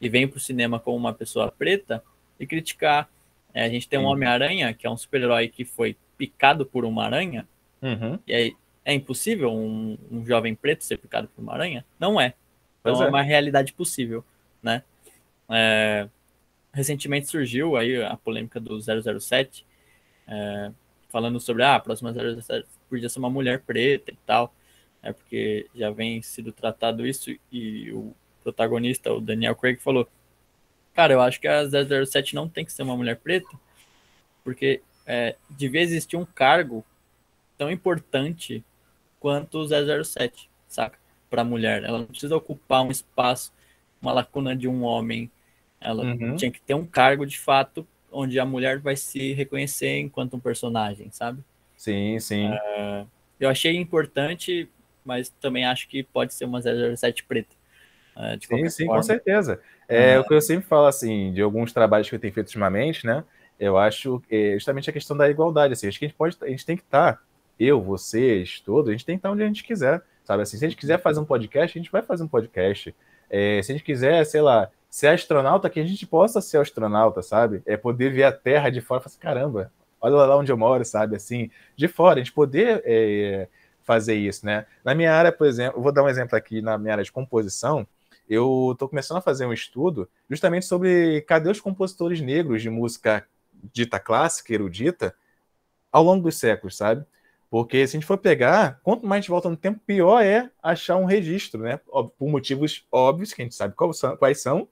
e 0.00 0.08
vem 0.08 0.26
para 0.26 0.38
o 0.38 0.40
cinema 0.40 0.80
como 0.80 0.96
uma 0.96 1.12
pessoa 1.12 1.50
preta 1.50 2.02
e 2.40 2.46
criticar 2.46 3.08
é, 3.54 3.64
a 3.64 3.68
gente 3.68 3.88
tem 3.88 3.98
um 3.98 4.04
Homem-Aranha, 4.04 4.72
que 4.72 4.86
é 4.86 4.90
um 4.90 4.96
super-herói 4.96 5.48
que 5.48 5.64
foi 5.64 5.96
picado 6.16 6.64
por 6.64 6.84
uma 6.84 7.04
aranha. 7.04 7.46
Uhum. 7.80 8.18
E 8.26 8.34
aí, 8.34 8.56
é 8.84 8.94
impossível 8.94 9.52
um, 9.52 9.96
um, 10.10 10.24
jovem 10.24 10.54
preto 10.54 10.84
ser 10.84 10.96
picado 10.98 11.28
por 11.28 11.42
uma 11.42 11.52
aranha? 11.52 11.84
Não 11.98 12.20
é. 12.20 12.34
Então 12.80 13.02
é. 13.02 13.06
é. 13.06 13.08
uma 13.08 13.22
realidade 13.22 13.72
possível, 13.72 14.24
né? 14.62 14.82
É, 15.48 16.08
recentemente 16.72 17.28
surgiu 17.28 17.76
aí 17.76 18.02
a 18.02 18.16
polêmica 18.16 18.58
do 18.58 18.78
007, 18.80 19.66
é, 20.26 20.72
falando 21.10 21.38
sobre 21.38 21.62
ah, 21.62 21.76
a 21.76 21.80
próxima 21.80 22.12
007 22.12 22.66
podia 22.88 23.08
ser 23.08 23.18
uma 23.18 23.30
mulher 23.30 23.60
preta 23.60 24.10
e 24.10 24.16
tal, 24.26 24.54
é 25.02 25.12
porque 25.12 25.66
já 25.74 25.90
vem 25.90 26.22
sido 26.22 26.52
tratado 26.52 27.06
isso 27.06 27.34
e 27.50 27.90
o 27.92 28.14
protagonista, 28.42 29.12
o 29.12 29.20
Daniel 29.20 29.54
Craig, 29.54 29.78
falou 29.78 30.08
Cara, 30.94 31.12
eu 31.12 31.20
acho 31.20 31.40
que 31.40 31.48
a 31.48 31.62
007 31.64 32.34
não 32.34 32.48
tem 32.48 32.64
que 32.64 32.72
ser 32.72 32.82
uma 32.82 32.96
mulher 32.96 33.16
preta, 33.16 33.48
porque 34.44 34.82
é, 35.06 35.36
devia 35.48 35.80
existir 35.80 36.16
um 36.16 36.24
cargo 36.24 36.84
tão 37.56 37.70
importante 37.70 38.64
quanto 39.18 39.58
o 39.58 40.04
007, 40.04 40.50
saca? 40.68 40.98
Para 41.30 41.44
mulher. 41.44 41.82
Ela 41.84 41.98
não 41.98 42.06
precisa 42.06 42.36
ocupar 42.36 42.82
um 42.82 42.90
espaço, 42.90 43.52
uma 44.00 44.12
lacuna 44.12 44.54
de 44.54 44.68
um 44.68 44.82
homem. 44.82 45.30
Ela 45.80 46.04
uhum. 46.04 46.36
tinha 46.36 46.50
que 46.50 46.60
ter 46.60 46.74
um 46.74 46.84
cargo 46.84 47.24
de 47.24 47.38
fato 47.38 47.86
onde 48.10 48.38
a 48.38 48.44
mulher 48.44 48.78
vai 48.78 48.94
se 48.94 49.32
reconhecer 49.32 49.98
enquanto 49.98 50.34
um 50.34 50.40
personagem, 50.40 51.10
sabe? 51.10 51.42
Sim, 51.76 52.18
sim. 52.20 52.48
É, 52.52 53.06
eu 53.40 53.48
achei 53.48 53.76
importante, 53.76 54.68
mas 55.04 55.30
também 55.40 55.64
acho 55.64 55.88
que 55.88 56.02
pode 56.02 56.34
ser 56.34 56.44
uma 56.44 56.60
007 56.60 57.24
preta. 57.24 57.61
É, 58.16 58.38
sim, 58.40 58.68
sim, 58.68 58.84
forma. 58.86 59.00
com 59.00 59.02
certeza. 59.02 59.60
É 59.88 60.18
o 60.18 60.24
que 60.24 60.34
eu 60.34 60.40
sempre 60.40 60.66
falo, 60.66 60.86
assim, 60.86 61.32
de 61.32 61.42
alguns 61.42 61.72
trabalhos 61.72 62.08
que 62.08 62.14
eu 62.14 62.18
tenho 62.18 62.32
feito 62.32 62.46
ultimamente, 62.46 63.06
né? 63.06 63.24
Eu 63.58 63.76
acho 63.76 64.22
é 64.30 64.54
justamente 64.54 64.90
a 64.90 64.92
questão 64.92 65.16
da 65.16 65.28
igualdade, 65.28 65.72
assim, 65.72 65.86
acho 65.86 65.98
que 65.98 66.04
a 66.04 66.08
gente 66.08 66.16
pode, 66.16 66.36
a 66.40 66.48
gente 66.48 66.66
tem 66.66 66.76
que 66.76 66.82
estar, 66.82 67.14
tá, 67.14 67.22
eu, 67.58 67.80
vocês, 67.80 68.60
todos, 68.60 68.88
a 68.88 68.92
gente 68.92 69.04
tem 69.04 69.16
que 69.16 69.20
estar 69.20 69.28
tá 69.28 69.32
onde 69.32 69.42
a 69.42 69.46
gente 69.46 69.62
quiser, 69.62 70.02
sabe? 70.24 70.42
Assim, 70.42 70.56
se 70.56 70.64
a 70.64 70.68
gente 70.68 70.78
quiser 70.78 71.00
fazer 71.00 71.20
um 71.20 71.24
podcast, 71.24 71.78
a 71.78 71.80
gente 71.80 71.92
vai 71.92 72.02
fazer 72.02 72.22
um 72.24 72.28
podcast. 72.28 72.94
É, 73.30 73.62
se 73.62 73.70
a 73.70 73.74
gente 73.74 73.84
quiser, 73.84 74.24
sei 74.24 74.40
lá, 74.40 74.68
ser 74.90 75.08
astronauta, 75.08 75.70
que 75.70 75.80
a 75.80 75.84
gente 75.84 76.06
possa 76.06 76.40
ser 76.40 76.58
astronauta, 76.58 77.22
sabe? 77.22 77.62
É 77.64 77.76
poder 77.76 78.10
ver 78.12 78.24
a 78.24 78.32
Terra 78.32 78.68
de 78.68 78.80
fora 78.80 79.00
e 79.00 79.04
falar 79.04 79.12
assim, 79.12 79.20
caramba, 79.20 79.72
olha 80.00 80.14
lá 80.14 80.36
onde 80.36 80.50
eu 80.50 80.56
moro, 80.56 80.84
sabe? 80.84 81.16
Assim, 81.16 81.50
de 81.76 81.88
fora, 81.88 82.16
a 82.20 82.22
gente 82.22 82.32
poder 82.32 82.82
é, 82.84 83.48
fazer 83.84 84.14
isso, 84.14 84.44
né? 84.44 84.66
Na 84.84 84.94
minha 84.94 85.14
área, 85.14 85.32
por 85.32 85.46
exemplo, 85.46 85.80
vou 85.80 85.92
dar 85.92 86.02
um 86.02 86.08
exemplo 86.08 86.36
aqui 86.36 86.60
na 86.60 86.76
minha 86.76 86.92
área 86.92 87.04
de 87.04 87.12
composição, 87.12 87.86
eu 88.32 88.70
estou 88.72 88.88
começando 88.88 89.18
a 89.18 89.20
fazer 89.20 89.44
um 89.44 89.52
estudo 89.52 90.08
justamente 90.28 90.64
sobre 90.64 91.20
cadê 91.22 91.50
os 91.50 91.60
compositores 91.60 92.20
negros 92.20 92.62
de 92.62 92.70
música 92.70 93.26
dita 93.72 94.00
clássica, 94.00 94.54
erudita, 94.54 95.14
ao 95.90 96.02
longo 96.02 96.22
dos 96.24 96.36
séculos, 96.36 96.76
sabe? 96.76 97.04
Porque 97.50 97.86
se 97.86 97.94
a 97.94 98.00
gente 98.00 98.06
for 98.06 98.16
pegar, 98.16 98.80
quanto 98.82 99.06
mais 99.06 99.18
a 99.18 99.20
gente 99.20 99.30
volta 99.30 99.50
no 99.50 99.56
tempo, 99.56 99.78
pior 99.86 100.22
é 100.22 100.50
achar 100.62 100.96
um 100.96 101.04
registro, 101.04 101.60
né? 101.60 101.78
Por 102.18 102.28
motivos 102.28 102.86
óbvios, 102.90 103.34
que 103.34 103.42
a 103.42 103.44
gente 103.44 103.54
sabe 103.54 103.74
quais 103.74 104.40
são, 104.40 104.66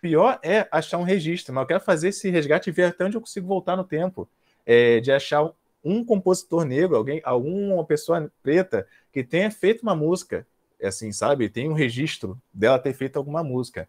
pior 0.00 0.40
é 0.42 0.66
achar 0.70 0.96
um 0.96 1.02
registro. 1.02 1.52
Mas 1.52 1.62
eu 1.62 1.68
quero 1.68 1.80
fazer 1.80 2.08
esse 2.08 2.30
resgate 2.30 2.70
e 2.70 2.72
ver 2.72 2.84
até 2.84 3.04
onde 3.04 3.16
eu 3.18 3.20
consigo 3.20 3.46
voltar 3.46 3.76
no 3.76 3.84
tempo. 3.84 4.26
É, 4.64 5.00
de 5.00 5.12
achar 5.12 5.52
um 5.84 6.02
compositor 6.02 6.64
negro, 6.64 6.96
alguém, 6.96 7.20
alguma 7.24 7.84
pessoa 7.84 8.32
preta 8.42 8.86
que 9.12 9.22
tenha 9.22 9.50
feito 9.50 9.82
uma 9.82 9.94
música 9.94 10.46
assim, 10.82 11.12
sabe? 11.12 11.48
Tem 11.48 11.68
um 11.68 11.74
registro 11.74 12.40
dela 12.52 12.78
ter 12.78 12.92
feito 12.92 13.16
alguma 13.16 13.42
música. 13.42 13.88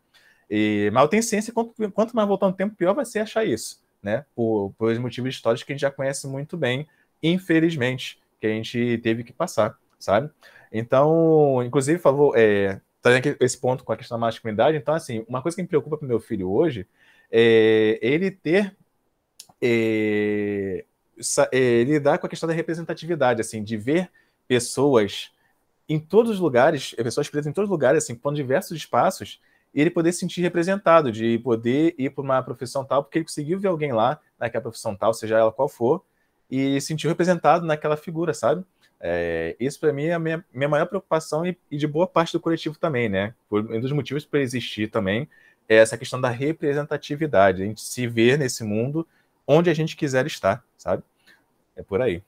E, 0.49 0.89
mas 0.93 1.03
eu 1.03 1.09
tenho 1.09 1.23
ciência, 1.23 1.53
quanto, 1.53 1.73
quanto 1.91 2.15
mais 2.15 2.27
voltar 2.27 2.47
no 2.47 2.53
tempo, 2.53 2.75
pior 2.75 2.93
vai 2.93 3.05
ser 3.05 3.19
achar 3.19 3.45
isso, 3.45 3.81
né? 4.01 4.25
Por, 4.35 4.73
por 4.77 4.97
motivos 4.99 5.33
históricos 5.33 5.63
que 5.63 5.71
a 5.71 5.75
gente 5.75 5.81
já 5.81 5.91
conhece 5.91 6.27
muito 6.27 6.57
bem, 6.57 6.87
infelizmente, 7.21 8.19
que 8.39 8.47
a 8.47 8.49
gente 8.49 8.99
teve 9.01 9.23
que 9.23 9.33
passar, 9.33 9.77
sabe? 9.97 10.29
Então, 10.71 11.63
inclusive, 11.63 11.99
falou, 11.99 12.33
é, 12.35 12.79
trazendo 13.01 13.35
esse 13.39 13.57
ponto 13.57 13.83
com 13.83 13.93
a 13.93 13.97
questão 13.97 14.17
da 14.17 14.25
masculinidade, 14.25 14.77
então, 14.77 14.93
assim, 14.93 15.25
uma 15.27 15.41
coisa 15.41 15.55
que 15.55 15.61
me 15.61 15.67
preocupa 15.67 15.97
para 15.97 16.07
meu 16.07 16.19
filho 16.19 16.51
hoje 16.51 16.87
é 17.31 17.99
ele 18.01 18.29
ter 18.29 18.75
é, 19.61 20.85
é, 21.51 21.83
lidar 21.83 22.17
com 22.17 22.27
a 22.27 22.29
questão 22.29 22.47
da 22.47 22.53
representatividade, 22.53 23.41
assim, 23.41 23.63
de 23.63 23.77
ver 23.77 24.11
pessoas 24.47 25.31
em 25.87 25.99
todos 25.99 26.31
os 26.31 26.39
lugares, 26.39 26.93
pessoas 26.95 27.29
presas 27.29 27.47
em 27.47 27.53
todos 27.53 27.67
os 27.67 27.71
lugares, 27.71 28.03
assim, 28.03 28.15
com 28.15 28.33
diversos 28.33 28.77
espaços, 28.77 29.39
e 29.73 29.81
ele 29.81 29.89
poder 29.89 30.11
se 30.11 30.19
sentir 30.19 30.41
representado, 30.41 31.11
de 31.11 31.39
poder 31.39 31.95
ir 31.97 32.11
para 32.11 32.23
uma 32.23 32.41
profissão 32.43 32.85
tal, 32.85 33.03
porque 33.03 33.19
ele 33.19 33.25
conseguiu 33.25 33.59
ver 33.59 33.67
alguém 33.67 33.91
lá 33.91 34.19
naquela 34.39 34.61
profissão 34.61 34.95
tal, 34.95 35.13
seja 35.13 35.37
ela 35.37 35.51
qual 35.51 35.67
for, 35.67 36.03
e 36.49 36.79
se 36.79 36.87
sentiu 36.87 37.09
representado 37.09 37.65
naquela 37.65 37.97
figura, 37.97 38.33
sabe? 38.33 38.63
É, 38.99 39.55
isso 39.59 39.79
para 39.79 39.91
mim 39.91 40.05
é 40.05 40.13
a 40.13 40.19
minha, 40.19 40.45
minha 40.53 40.69
maior 40.69 40.85
preocupação 40.85 41.45
e, 41.45 41.57
e, 41.69 41.77
de 41.77 41.85
boa 41.85 42.07
parte 42.07 42.31
do 42.31 42.39
coletivo 42.39 42.77
também, 42.77 43.09
né? 43.09 43.33
Por, 43.49 43.59
um 43.69 43.81
dos 43.81 43.91
motivos 43.91 44.25
para 44.25 44.39
existir 44.39 44.89
também 44.89 45.27
é 45.67 45.75
essa 45.75 45.97
questão 45.97 46.21
da 46.21 46.29
representatividade, 46.29 47.63
a 47.63 47.65
gente 47.65 47.81
se 47.81 48.07
ver 48.07 48.37
nesse 48.37 48.63
mundo 48.63 49.05
onde 49.45 49.69
a 49.69 49.73
gente 49.73 49.95
quiser 49.97 50.25
estar, 50.25 50.63
sabe? 50.77 51.03
É 51.75 51.83
por 51.83 52.01
aí. 52.01 52.23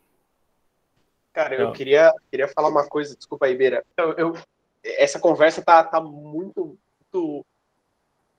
Cara, 1.35 1.53
eu 1.53 1.73
queria, 1.73 2.13
queria 2.31 2.47
falar 2.47 2.69
uma 2.69 2.87
coisa, 2.87 3.13
desculpa 3.13 3.45
aí, 3.45 3.57
Beira. 3.57 3.85
Eu, 3.97 4.13
eu, 4.13 4.33
essa 4.81 5.19
conversa 5.19 5.61
tá, 5.61 5.83
tá 5.83 5.99
muito, 5.99 6.79
muito, 7.13 7.45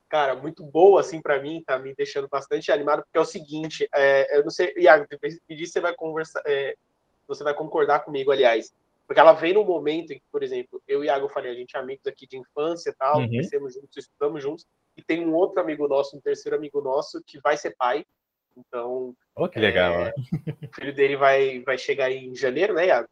cara, 0.09 0.33
muito 0.33 0.63
boa, 0.63 1.01
assim, 1.01 1.21
para 1.21 1.39
mim, 1.39 1.63
tá 1.63 1.77
me 1.77 1.93
deixando 1.93 2.27
bastante 2.27 2.71
animado, 2.71 3.03
porque 3.03 3.19
é 3.19 3.21
o 3.21 3.25
seguinte, 3.25 3.87
é, 3.93 4.35
eu 4.35 4.43
não 4.43 4.49
sei, 4.49 4.73
Iago, 4.75 5.05
depois 5.07 5.39
disso 5.47 5.73
você 5.73 5.79
vai 5.79 5.93
conversar, 5.93 6.41
é, 6.47 6.75
você 7.27 7.43
vai 7.43 7.53
concordar 7.53 7.99
comigo, 7.99 8.31
aliás, 8.31 8.73
porque 9.05 9.19
ela 9.19 9.33
vem 9.33 9.53
num 9.53 9.63
momento 9.63 10.11
em 10.11 10.17
que, 10.17 10.25
por 10.31 10.41
exemplo, 10.41 10.81
eu 10.87 11.03
e 11.03 11.05
Iago 11.05 11.29
falei, 11.29 11.51
a 11.51 11.55
gente 11.55 11.77
é 11.77 11.79
amigos 11.79 12.07
aqui 12.07 12.25
de 12.25 12.35
infância 12.35 12.95
tal, 12.97 13.19
uhum. 13.19 13.29
crescemos 13.29 13.75
juntos, 13.75 13.95
estudamos 13.95 14.41
juntos, 14.41 14.65
e 14.97 15.03
tem 15.03 15.23
um 15.23 15.35
outro 15.35 15.61
amigo 15.61 15.87
nosso, 15.87 16.17
um 16.17 16.19
terceiro 16.19 16.57
amigo 16.57 16.81
nosso, 16.81 17.21
que 17.23 17.39
vai 17.41 17.57
ser 17.57 17.75
pai, 17.77 18.03
então... 18.57 19.15
Oh, 19.35 19.47
que 19.47 19.59
legal, 19.59 19.93
é, 19.93 20.13
O 20.63 20.75
filho 20.75 20.93
dele 20.93 21.15
vai, 21.15 21.59
vai 21.61 21.77
chegar 21.77 22.11
em 22.11 22.35
janeiro, 22.35 22.73
né, 22.73 22.87
Iago? 22.87 23.07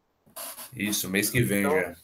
Isso, 0.74 1.08
mês 1.08 1.30
que 1.30 1.40
vem 1.40 1.60
então, 1.60 1.72
já. 1.72 1.94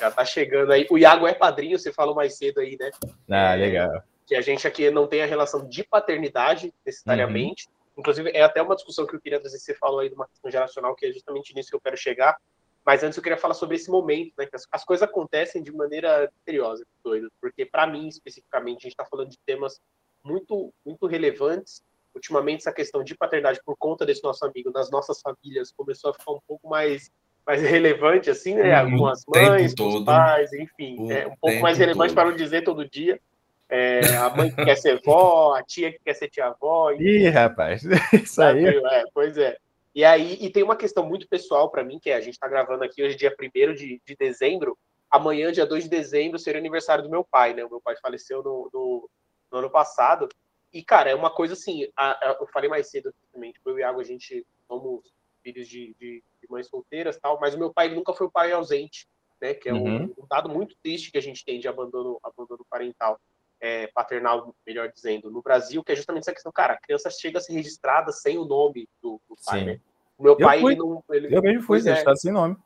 Já 0.00 0.10
tá 0.10 0.24
chegando 0.24 0.72
aí. 0.72 0.86
O 0.90 0.98
Iago 0.98 1.26
é 1.26 1.34
padrinho, 1.34 1.78
você 1.78 1.92
falou 1.92 2.14
mais 2.14 2.36
cedo 2.36 2.60
aí, 2.60 2.76
né? 2.78 2.90
Ah, 3.30 3.54
é, 3.54 3.56
legal. 3.56 4.02
Que 4.26 4.34
a 4.34 4.40
gente 4.40 4.66
aqui 4.66 4.90
não 4.90 5.06
tem 5.06 5.22
a 5.22 5.26
relação 5.26 5.68
de 5.68 5.84
paternidade, 5.84 6.72
necessariamente. 6.84 7.68
Uhum. 7.68 8.00
Inclusive, 8.00 8.30
é 8.30 8.42
até 8.42 8.60
uma 8.60 8.74
discussão 8.74 9.06
que 9.06 9.14
eu 9.14 9.20
queria 9.20 9.40
trazer. 9.40 9.58
Você 9.58 9.74
falou 9.74 10.00
aí 10.00 10.08
de 10.08 10.14
uma 10.14 10.26
questão 10.26 10.50
geracional, 10.50 10.94
que 10.96 11.06
é 11.06 11.12
justamente 11.12 11.54
nisso 11.54 11.70
que 11.70 11.76
eu 11.76 11.80
quero 11.80 11.96
chegar. 11.96 12.36
Mas 12.84 13.02
antes 13.02 13.16
eu 13.16 13.22
queria 13.22 13.38
falar 13.38 13.54
sobre 13.54 13.76
esse 13.76 13.90
momento, 13.90 14.32
né? 14.36 14.46
Que 14.46 14.56
as, 14.56 14.66
as 14.70 14.84
coisas 14.84 15.08
acontecem 15.08 15.62
de 15.62 15.72
maneira 15.72 16.28
misteriosa, 16.32 16.84
doido. 17.02 17.30
Porque, 17.40 17.64
para 17.64 17.86
mim, 17.86 18.08
especificamente, 18.08 18.78
a 18.78 18.82
gente 18.82 18.92
está 18.92 19.04
falando 19.04 19.30
de 19.30 19.38
temas 19.46 19.80
muito, 20.24 20.72
muito 20.84 21.06
relevantes. 21.06 21.82
Ultimamente, 22.14 22.60
essa 22.60 22.72
questão 22.72 23.02
de 23.02 23.14
paternidade, 23.14 23.60
por 23.64 23.76
conta 23.76 24.06
desse 24.06 24.22
nosso 24.22 24.44
amigo, 24.44 24.70
nas 24.70 24.90
nossas 24.90 25.20
famílias, 25.20 25.72
começou 25.72 26.10
a 26.10 26.14
ficar 26.14 26.32
um 26.32 26.40
pouco 26.46 26.68
mais 26.68 27.10
mais 27.46 27.60
relevante, 27.60 28.30
assim, 28.30 28.54
né? 28.54 28.82
Uhum. 28.82 28.98
Com 28.98 29.06
as 29.06 29.22
mães, 29.26 29.74
com 29.74 29.88
os 29.88 30.04
pais, 30.04 30.52
enfim. 30.54 31.12
É 31.12 31.26
um 31.26 31.36
pouco 31.36 31.60
mais 31.60 31.76
relevante 31.76 32.14
todo. 32.14 32.14
para 32.14 32.30
não 32.30 32.36
dizer 32.36 32.62
todo 32.62 32.88
dia. 32.88 33.20
É, 33.68 34.16
a 34.16 34.30
mãe 34.30 34.50
que 34.50 34.56
quer 34.64 34.76
ser 34.76 35.00
vó, 35.04 35.54
a 35.54 35.62
tia 35.62 35.92
que 35.92 35.98
quer 35.98 36.14
ser 36.14 36.28
tia-avó. 36.28 36.92
Ih, 36.92 37.28
rapaz, 37.28 37.82
isso 38.14 38.42
aí. 38.42 38.64
É, 38.66 39.04
pois 39.12 39.36
é. 39.36 39.56
E 39.94 40.04
aí, 40.04 40.38
e 40.40 40.50
tem 40.50 40.62
uma 40.62 40.74
questão 40.74 41.06
muito 41.06 41.28
pessoal 41.28 41.70
para 41.70 41.84
mim, 41.84 41.98
que 42.00 42.10
é, 42.10 42.16
a 42.16 42.20
gente 42.20 42.34
está 42.34 42.48
gravando 42.48 42.82
aqui 42.82 43.02
hoje, 43.02 43.16
dia 43.16 43.34
1 43.38 43.74
de, 43.74 44.00
de 44.04 44.16
dezembro. 44.16 44.76
Amanhã, 45.10 45.52
dia 45.52 45.64
2 45.64 45.84
de 45.84 45.90
dezembro, 45.90 46.38
seria 46.38 46.58
aniversário 46.58 47.04
do 47.04 47.10
meu 47.10 47.22
pai, 47.22 47.54
né? 47.54 47.64
O 47.64 47.70
meu 47.70 47.80
pai 47.80 47.94
faleceu 48.02 48.42
no, 48.42 48.70
no, 48.72 49.10
no 49.52 49.58
ano 49.58 49.70
passado. 49.70 50.28
E, 50.74 50.84
cara, 50.84 51.08
é 51.08 51.14
uma 51.14 51.30
coisa 51.30 51.54
assim, 51.54 51.88
a, 51.96 52.10
a, 52.12 52.36
eu 52.40 52.46
falei 52.48 52.68
mais 52.68 52.90
cedo 52.90 53.14
também, 53.32 53.52
tipo, 53.52 53.70
eu 53.70 53.78
e 53.78 53.80
Iago, 53.80 54.00
a 54.00 54.04
gente 54.04 54.44
somos 54.68 55.14
filhos 55.42 55.68
de, 55.68 55.94
de 55.98 56.22
de 56.44 56.50
mães 56.50 56.68
solteiras 56.68 57.16
tal, 57.16 57.38
mas 57.40 57.54
o 57.54 57.58
meu 57.58 57.72
pai 57.72 57.88
nunca 57.88 58.12
foi 58.12 58.26
o 58.26 58.30
pai 58.30 58.52
ausente, 58.52 59.08
né? 59.40 59.54
Que 59.54 59.68
é 59.68 59.74
um, 59.74 59.82
uhum. 59.82 60.14
um 60.18 60.26
dado 60.28 60.48
muito 60.48 60.76
triste 60.82 61.10
que 61.10 61.18
a 61.18 61.22
gente 61.22 61.44
tem 61.44 61.58
de 61.58 61.66
abandono, 61.66 62.18
abandono 62.22 62.64
parental, 62.68 63.18
é, 63.60 63.86
paternal, 63.88 64.54
melhor 64.66 64.90
dizendo, 64.92 65.30
no 65.30 65.42
Brasil, 65.42 65.82
que 65.82 65.92
é 65.92 65.96
justamente 65.96 66.24
essa 66.24 66.32
questão, 66.32 66.52
cara, 66.52 66.74
a 66.74 66.80
criança 66.80 67.10
chega 67.10 67.38
a 67.38 67.40
ser 67.40 67.54
registrada 67.54 68.12
sem 68.12 68.38
o 68.38 68.44
nome 68.44 68.88
do, 69.02 69.20
do 69.28 69.36
pai, 69.44 69.60
Sim. 69.60 69.66
né? 69.66 69.80
O 70.16 70.22
meu 70.22 70.36
pai, 70.36 70.62
eu 70.62 70.70
ele 70.70 70.78
não. 70.78 71.04
Ele, 71.10 71.36
eu 71.36 71.42
mesmo 71.42 71.62
fui 71.62 71.78
é. 71.78 71.82
registrado 71.82 72.16
é, 72.16 72.20
sem 72.20 72.32
nome. 72.32 72.56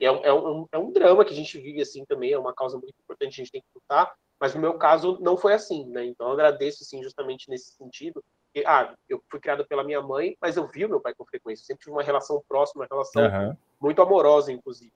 É 0.00 0.10
um, 0.10 0.24
é, 0.24 0.32
um, 0.32 0.68
é 0.72 0.78
um 0.78 0.92
drama 0.92 1.24
que 1.24 1.32
a 1.32 1.36
gente 1.36 1.58
vive 1.58 1.80
assim 1.80 2.04
também, 2.04 2.32
é 2.32 2.38
uma 2.38 2.54
causa 2.54 2.76
muito 2.78 2.94
importante, 2.98 3.34
a 3.34 3.44
gente 3.44 3.52
tem 3.52 3.60
que 3.60 3.66
lutar, 3.74 4.14
mas 4.40 4.54
no 4.54 4.60
meu 4.60 4.74
caso 4.74 5.18
não 5.20 5.36
foi 5.36 5.52
assim, 5.54 5.86
né? 5.86 6.04
Então 6.04 6.28
eu 6.28 6.32
agradeço, 6.34 6.82
assim, 6.82 7.02
justamente 7.02 7.48
nesse 7.48 7.72
sentido, 7.72 8.22
ah, 8.66 8.94
eu 9.08 9.22
fui 9.30 9.40
criado 9.40 9.66
pela 9.66 9.84
minha 9.84 10.00
mãe, 10.00 10.36
mas 10.40 10.56
eu 10.56 10.66
vi 10.66 10.84
o 10.84 10.88
meu 10.88 11.00
pai 11.00 11.14
com 11.14 11.24
frequência. 11.24 11.62
Eu 11.62 11.66
sempre 11.66 11.84
tive 11.84 11.92
uma 11.92 12.02
relação 12.02 12.42
próxima, 12.48 12.82
uma 12.82 12.88
relação 12.90 13.22
uhum. 13.22 13.56
muito 13.80 14.02
amorosa, 14.02 14.52
inclusive. 14.52 14.92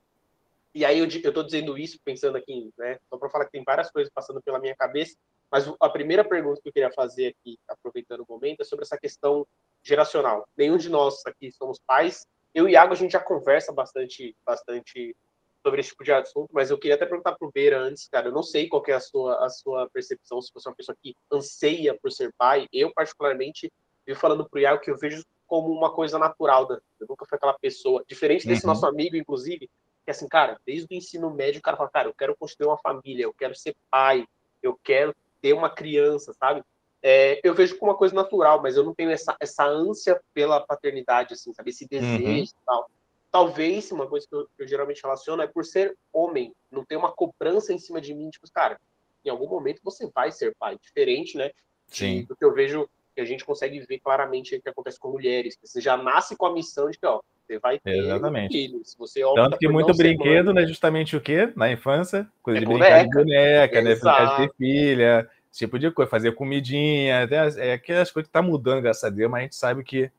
E 0.75 0.85
aí 0.85 0.99
eu, 0.99 1.33
tô 1.33 1.43
dizendo 1.43 1.77
isso 1.77 1.99
pensando 2.03 2.37
aqui, 2.37 2.73
né? 2.79 2.99
Só 3.11 3.19
para 3.19 3.29
falar 3.29 3.45
que 3.45 3.53
tem 3.53 3.63
várias 3.63 3.91
coisas 3.91 4.11
passando 4.13 4.41
pela 4.41 4.59
minha 4.59 4.75
cabeça, 4.75 5.17
mas 5.51 5.71
a 5.79 5.89
primeira 5.89 6.25
pergunta 6.25 6.63
que 6.63 6.69
eu 6.69 6.73
queria 6.73 6.91
fazer 6.91 7.29
aqui, 7.29 7.59
aproveitando 7.69 8.21
o 8.21 8.27
momento, 8.27 8.63
é 8.63 8.65
sobre 8.65 8.85
essa 8.85 8.97
questão 8.97 9.47
geracional. 9.83 10.49
Nenhum 10.57 10.79
de 10.79 10.89
nós 10.89 11.21
aqui 11.27 11.53
somos 11.53 11.79
pais. 11.87 12.27
Eu 12.55 12.69
e 12.69 12.73
Iago, 12.73 12.95
a 12.95 12.97
gente 12.97 13.13
já 13.13 13.21
conversa 13.21 13.71
bastante, 13.71 14.35
bastante 14.47 15.15
sobre 15.63 15.81
esse 15.81 15.91
tipo 15.91 16.03
de 16.03 16.13
assunto, 16.13 16.51
mas 16.53 16.71
eu 16.71 16.79
queria 16.79 16.97
até 16.97 17.07
perguntar 17.07 17.37
pro 17.37 17.51
Beira 17.53 17.79
antes, 17.79 18.09
cara, 18.09 18.29
eu 18.29 18.33
não 18.33 18.43
sei 18.43 18.69
qual 18.69 18.83
é 18.89 18.93
a 18.93 19.01
sua, 19.01 19.45
a 19.45 19.49
sua 19.49 19.89
percepção, 19.91 20.43
se 20.43 20.53
você 20.53 20.69
é 20.69 20.71
uma 20.71 20.77
pessoa 20.77 20.97
que 21.01 21.15
anseia 21.33 21.97
por 22.01 22.11
ser 22.11 22.33
pai. 22.37 22.67
Eu, 22.73 22.93
particularmente, 22.93 23.73
vi 24.05 24.15
falando 24.15 24.49
pro 24.49 24.59
Iago 24.59 24.81
que 24.81 24.91
eu 24.91 24.99
vejo 24.99 25.25
como 25.47 25.73
uma 25.73 25.93
coisa 25.93 26.19
natural 26.19 26.67
da 26.67 26.81
Eu 26.99 27.07
nunca 27.09 27.25
fui 27.27 27.37
aquela 27.37 27.57
pessoa, 27.59 28.05
diferente 28.09 28.47
desse 28.47 28.67
uhum. 28.67 28.73
nosso 28.73 28.87
amigo, 28.87 29.17
inclusive, 29.17 29.71
que 30.05 30.11
assim, 30.11 30.27
cara, 30.27 30.59
desde 30.67 30.93
o 30.93 30.97
ensino 30.97 31.31
médio, 31.31 31.61
o 31.61 31.63
cara 31.63 31.77
fala, 31.77 31.91
cara, 31.91 32.09
eu 32.09 32.15
quero 32.15 32.37
construir 32.37 32.67
uma 32.67 32.79
família, 32.79 33.25
eu 33.25 33.33
quero 33.33 33.55
ser 33.55 33.77
pai, 33.89 34.27
eu 34.61 34.79
quero 34.83 35.15
ter 35.41 35.53
uma 35.53 35.71
criança, 35.71 36.33
sabe? 36.35 36.63
É, 37.01 37.41
eu 37.45 37.55
vejo 37.55 37.77
como 37.79 37.91
uma 37.91 37.99
coisa 37.99 38.15
natural, 38.15 38.61
mas 38.63 38.77
eu 38.77 38.85
não 38.85 38.95
tenho 38.95 39.11
essa, 39.11 39.37
essa 39.41 39.65
ânsia 39.65 40.21
pela 40.33 40.61
paternidade, 40.61 41.35
assim, 41.35 41.53
sabe? 41.53 41.71
Esse 41.71 41.87
desejo 41.87 42.25
uhum. 42.25 42.37
e 42.37 42.65
tal 42.67 42.91
talvez, 43.33 43.91
uma 43.91 44.07
coisa 44.07 44.27
que 44.29 44.37
eu, 44.37 44.47
que 44.57 44.63
eu, 44.63 44.69
geralmente 44.69 45.03
relaciono 45.03 45.43
é 45.43 45.47
por 45.47 45.65
ser 45.65 45.97
homem, 46.13 46.53
não 46.71 46.85
ter 46.85 46.97
uma 46.97 47.11
cobrança 47.11 47.73
em 47.73 47.79
cima 47.79 48.01
de 48.01 48.15
mim, 48.15 48.29
tipo, 48.29 48.47
cara, 48.53 48.79
em 49.25 49.31
algum 49.31 49.49
momento 49.49 49.81
você 49.83 50.09
vai 50.15 50.31
ser 50.31 50.55
pai, 50.59 50.79
diferente, 50.81 51.37
né? 51.39 51.51
Sim. 51.89 52.27
Do 52.29 52.37
que 52.37 52.45
eu 52.45 52.53
vejo, 52.53 52.89
que 53.15 53.21
a 53.21 53.25
gente 53.25 53.45
consegue 53.45 53.81
ver 53.81 53.99
claramente 54.01 54.55
o 54.55 54.63
que 54.63 54.69
acontece 54.69 55.01
com 55.01 55.11
mulheres, 55.11 55.59
você 55.63 55.81
já 55.81 55.97
nasce 55.97 56.37
com 56.37 56.45
a 56.47 56.53
missão 56.53 56.91
de 56.91 56.99
que, 56.99 57.07
ó, 57.07 57.21
você 57.47 57.59
vai 57.59 57.79
ter 57.79 57.97
Exatamente. 57.97 58.53
filhos. 58.53 58.95
Você 58.99 59.23
Tanto 59.35 59.59
que 59.59 59.69
muito 59.69 59.95
brinquedo, 59.97 60.53
né, 60.53 60.67
justamente 60.67 61.17
o 61.17 61.21
quê? 61.21 61.51
Na 61.57 61.73
infância, 61.73 62.29
coisa 62.43 62.59
é 62.59 62.61
de 62.61 62.67
boneca. 62.67 62.99
brincar 62.99 63.09
de 63.09 63.25
boneca, 63.25 63.83
né, 63.83 63.95
brincar 63.95 64.27
de 64.27 64.47
ter 64.49 64.55
filha, 64.57 65.31
tipo 65.51 65.79
de 65.79 65.91
coisa, 65.91 66.11
fazer 66.11 66.33
comidinha, 66.33 67.25
até, 67.25 67.71
é 67.71 67.73
aquelas 67.75 68.11
coisas 68.11 68.29
que 68.29 68.33
tá 68.33 68.43
mudando, 68.43 68.83
graças 68.83 69.05
a 69.05 69.11
Deus, 69.11 69.31
mas 69.31 69.41
a 69.41 69.43
gente 69.43 69.57
sabe 69.57 69.83
que 69.85 70.11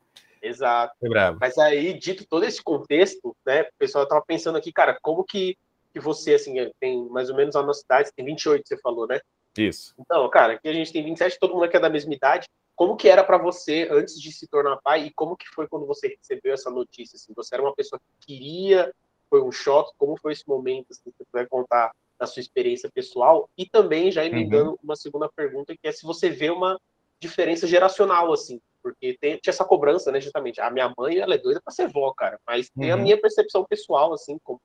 Exato. 0.43 0.93
É 1.01 1.07
bravo. 1.07 1.37
Mas 1.39 1.57
aí, 1.57 1.93
dito 1.93 2.25
todo 2.27 2.43
esse 2.43 2.61
contexto, 2.61 3.35
né, 3.45 3.61
o 3.61 3.67
pessoal 3.79 4.05
tava 4.05 4.23
pensando 4.25 4.57
aqui, 4.57 4.73
cara, 4.73 4.97
como 5.01 5.23
que, 5.23 5.57
que 5.93 5.99
você, 5.99 6.33
assim, 6.33 6.55
tem 6.79 7.07
mais 7.09 7.29
ou 7.29 7.35
menos 7.35 7.55
a 7.55 7.63
nossa 7.63 7.83
idade, 7.83 8.11
tem 8.13 8.25
28, 8.25 8.67
você 8.67 8.77
falou, 8.77 9.07
né? 9.07 9.21
Isso. 9.57 9.93
Então, 9.97 10.29
cara, 10.29 10.53
aqui 10.53 10.67
a 10.67 10.73
gente 10.73 10.91
tem 10.91 11.03
27, 11.03 11.39
todo 11.39 11.53
mundo 11.53 11.63
aqui 11.63 11.77
é 11.77 11.79
da 11.79 11.89
mesma 11.89 12.13
idade. 12.13 12.47
Como 12.75 12.97
que 12.97 13.07
era 13.07 13.23
para 13.23 13.37
você 13.37 13.87
antes 13.89 14.19
de 14.19 14.31
se 14.31 14.47
tornar 14.47 14.77
pai 14.83 15.05
e 15.05 15.13
como 15.13 15.37
que 15.37 15.47
foi 15.47 15.67
quando 15.67 15.85
você 15.85 16.07
recebeu 16.07 16.53
essa 16.53 16.69
notícia? 16.69 17.15
Assim, 17.15 17.31
você 17.35 17.55
era 17.55 17.63
uma 17.63 17.73
pessoa 17.73 17.99
que 17.99 18.27
queria, 18.27 18.91
foi 19.29 19.41
um 19.41 19.51
choque? 19.51 19.93
Como 19.97 20.17
foi 20.17 20.33
esse 20.33 20.47
momento? 20.47 20.87
Assim, 20.91 21.01
você 21.05 21.23
puder 21.31 21.47
contar 21.47 21.91
da 22.19 22.25
sua 22.25 22.41
experiência 22.41 22.89
pessoal 22.91 23.49
e 23.57 23.65
também 23.65 24.11
já 24.11 24.25
emendando 24.25 24.71
uhum. 24.71 24.77
uma 24.83 24.95
segunda 24.95 25.29
pergunta 25.29 25.75
que 25.79 25.87
é 25.87 25.91
se 25.91 26.03
você 26.03 26.29
vê 26.29 26.49
uma 26.49 26.79
diferença 27.23 27.65
geracional 27.65 28.31
assim 28.31 28.61
porque 28.83 29.17
tem, 29.19 29.37
tinha 29.37 29.51
essa 29.51 29.63
cobrança, 29.63 30.11
né, 30.11 30.19
justamente. 30.19 30.59
A 30.59 30.69
minha 30.69 30.93
mãe, 30.97 31.17
ela 31.17 31.33
é 31.33 31.37
doida 31.37 31.61
para 31.61 31.73
ser 31.73 31.87
vó, 31.87 32.13
cara, 32.13 32.37
mas 32.45 32.69
tem 32.69 32.91
a 32.91 32.97
uhum. 32.97 33.01
minha 33.01 33.19
percepção 33.19 33.63
pessoal, 33.63 34.13
assim, 34.13 34.37
como 34.43 34.61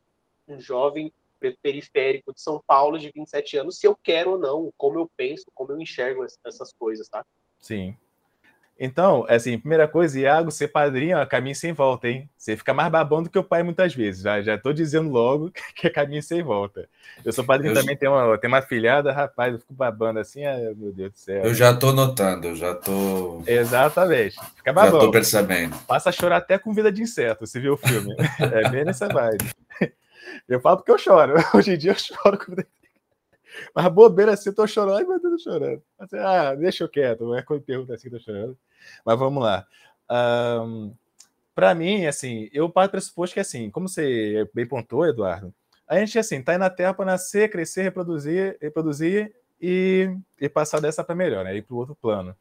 um 0.48 0.60
jovem 0.60 1.12
periférico 1.62 2.34
de 2.34 2.40
São 2.40 2.60
Paulo 2.66 2.98
de 2.98 3.12
27 3.14 3.58
anos, 3.58 3.78
se 3.78 3.86
eu 3.86 3.94
quero 3.94 4.32
ou 4.32 4.38
não, 4.38 4.72
como 4.76 4.98
eu 4.98 5.08
penso, 5.16 5.44
como 5.54 5.70
eu 5.70 5.80
enxergo 5.80 6.26
essas 6.44 6.72
coisas, 6.72 7.08
tá? 7.08 7.24
Sim. 7.60 7.96
Então, 8.78 9.26
assim, 9.28 9.58
primeira 9.58 9.88
coisa, 9.88 10.20
Iago, 10.20 10.52
ser 10.52 10.68
padrinho 10.68 11.18
é 11.18 11.26
caminho 11.26 11.56
sem 11.56 11.72
volta, 11.72 12.08
hein? 12.08 12.30
Você 12.36 12.56
fica 12.56 12.72
mais 12.72 12.90
babão 12.92 13.22
do 13.22 13.28
que 13.28 13.38
o 13.38 13.42
pai 13.42 13.64
muitas 13.64 13.92
vezes. 13.92 14.22
Já, 14.22 14.40
já 14.40 14.56
tô 14.56 14.72
dizendo 14.72 15.10
logo 15.10 15.50
que 15.74 15.88
é 15.88 15.90
caminho 15.90 16.22
sem 16.22 16.42
volta. 16.42 16.88
Eu 17.24 17.32
sou 17.32 17.44
padrinho 17.44 17.72
eu... 17.72 17.80
também, 17.80 17.96
tem 17.96 18.08
uma, 18.08 18.38
tem 18.38 18.46
uma 18.46 18.62
filhada, 18.62 19.12
rapaz, 19.12 19.52
eu 19.52 19.58
fico 19.58 19.74
babando 19.74 20.20
assim, 20.20 20.44
ai, 20.44 20.72
meu 20.76 20.92
Deus 20.92 21.12
do 21.12 21.18
céu. 21.18 21.42
Eu 21.42 21.54
já 21.54 21.74
tô 21.74 21.92
notando, 21.92 22.46
eu 22.46 22.54
já 22.54 22.72
tô. 22.72 23.42
Exatamente. 23.46 24.36
Fica 24.54 24.72
babão. 24.72 25.00
Já 25.00 25.06
tô 25.06 25.10
percebendo. 25.10 25.76
Passa 25.86 26.10
a 26.10 26.12
chorar 26.12 26.36
até 26.36 26.56
com 26.56 26.72
vida 26.72 26.92
de 26.92 27.02
inseto, 27.02 27.46
você 27.46 27.58
viu 27.58 27.74
o 27.74 27.76
filme. 27.76 28.14
é 28.38 28.68
bem 28.68 28.84
nessa 28.84 29.08
vibe. 29.08 29.50
Eu 30.48 30.60
falo 30.60 30.78
porque 30.78 30.92
eu 30.92 30.98
choro. 30.98 31.34
Hoje 31.54 31.74
em 31.74 31.78
dia 31.78 31.92
eu 31.92 31.98
choro 31.98 32.38
com 32.38 32.52
vida 32.52 32.62
de 32.62 32.77
mas 33.74 33.88
bobeira 33.88 34.32
assim, 34.32 34.50
eu 34.50 34.54
tô 34.54 34.66
chorando. 34.66 34.98
Ai, 34.98 35.04
meu 35.04 35.20
Deus, 35.20 35.42
tô 35.42 35.50
chorando. 35.50 35.82
Assim, 35.98 36.16
ah, 36.18 36.54
deixa 36.54 36.84
eu 36.84 36.88
quieto, 36.88 37.34
é 37.34 37.42
quando 37.42 37.62
pergunta 37.62 37.94
assim, 37.94 38.10
tô 38.10 38.18
chorando. 38.18 38.56
Mas 39.04 39.18
vamos 39.18 39.42
lá. 39.42 39.66
Um, 40.10 40.94
para 41.54 41.74
mim, 41.74 42.06
assim, 42.06 42.48
eu 42.52 42.70
parto 42.70 42.90
do 42.90 42.92
pressuposto 42.92 43.34
que, 43.34 43.40
assim, 43.40 43.70
como 43.70 43.88
você 43.88 44.48
bem 44.54 44.66
pontuou, 44.66 45.06
Eduardo, 45.06 45.52
a 45.88 45.98
gente, 45.98 46.18
assim, 46.18 46.42
tá 46.42 46.52
aí 46.52 46.58
na 46.58 46.70
Terra 46.70 46.94
para 46.94 47.04
nascer, 47.04 47.50
crescer, 47.50 47.82
reproduzir, 47.82 48.58
reproduzir 48.60 49.34
e, 49.60 50.14
e 50.40 50.48
passar 50.48 50.80
dessa 50.80 51.02
para 51.02 51.14
melhor, 51.14 51.44
né? 51.44 51.56
Ir 51.56 51.62
para 51.62 51.74
o 51.74 51.78
outro 51.78 51.94
plano. 51.94 52.36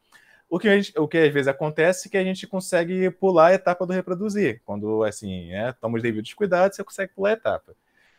O 0.50 0.58
que, 0.58 0.68
gente, 0.80 0.98
o 0.98 1.08
que 1.08 1.18
às 1.18 1.32
vezes 1.32 1.48
acontece 1.48 2.08
é 2.08 2.10
que 2.10 2.16
a 2.16 2.24
gente 2.24 2.46
consegue 2.46 3.10
pular 3.10 3.48
a 3.48 3.54
etapa 3.54 3.86
do 3.86 3.92
reproduzir. 3.92 4.62
Quando, 4.64 5.02
assim, 5.02 5.50
é, 5.52 5.72
toma 5.72 5.96
os 5.96 6.02
devidos 6.02 6.32
cuidados, 6.32 6.76
você 6.76 6.84
consegue 6.84 7.12
pular 7.14 7.30
a 7.30 7.32
etapa. 7.32 7.74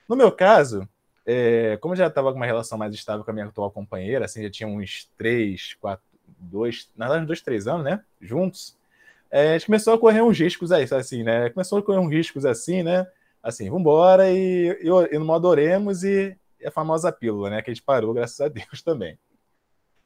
No 0.07 0.15
meu 0.15 0.31
caso, 0.31 0.87
é, 1.32 1.77
como 1.77 1.93
eu 1.93 1.97
já 1.97 2.07
estava 2.07 2.32
com 2.32 2.38
uma 2.38 2.45
relação 2.47 2.75
mais 2.75 2.91
estável 2.91 3.23
com 3.23 3.30
a 3.30 3.34
minha 3.36 3.45
atual 3.45 3.69
companheira, 3.69 4.25
assim, 4.25 4.41
já 4.41 4.49
tinha 4.49 4.67
uns 4.67 5.07
três, 5.15 5.75
quatro, 5.75 6.03
dois, 6.39 6.89
na 6.97 7.05
verdade, 7.05 7.27
dois, 7.27 7.39
três 7.39 7.67
anos, 7.67 7.84
né? 7.84 8.01
Juntos. 8.19 8.75
É, 9.30 9.51
a 9.51 9.53
gente 9.53 9.67
começou 9.67 9.93
a 9.93 9.99
correr 9.99 10.23
uns 10.23 10.39
riscos 10.39 10.71
aí, 10.71 10.88
assim, 10.91 11.21
né? 11.21 11.51
Começou 11.51 11.77
a 11.77 11.84
correr 11.84 11.99
uns 11.99 12.09
riscos 12.09 12.47
assim, 12.47 12.82
né? 12.82 13.05
Assim, 13.43 13.69
vambora 13.69 14.32
e, 14.32 14.69
e, 14.82 14.88
e 14.88 15.19
no 15.19 15.25
modo 15.25 15.47
oremos 15.47 16.03
e, 16.03 16.36
e 16.59 16.65
a 16.65 16.71
famosa 16.71 17.11
pílula, 17.11 17.51
né? 17.51 17.61
Que 17.61 17.69
a 17.69 17.73
gente 17.75 17.84
parou, 17.84 18.11
graças 18.11 18.41
a 18.41 18.47
Deus 18.47 18.82
também. 18.84 19.15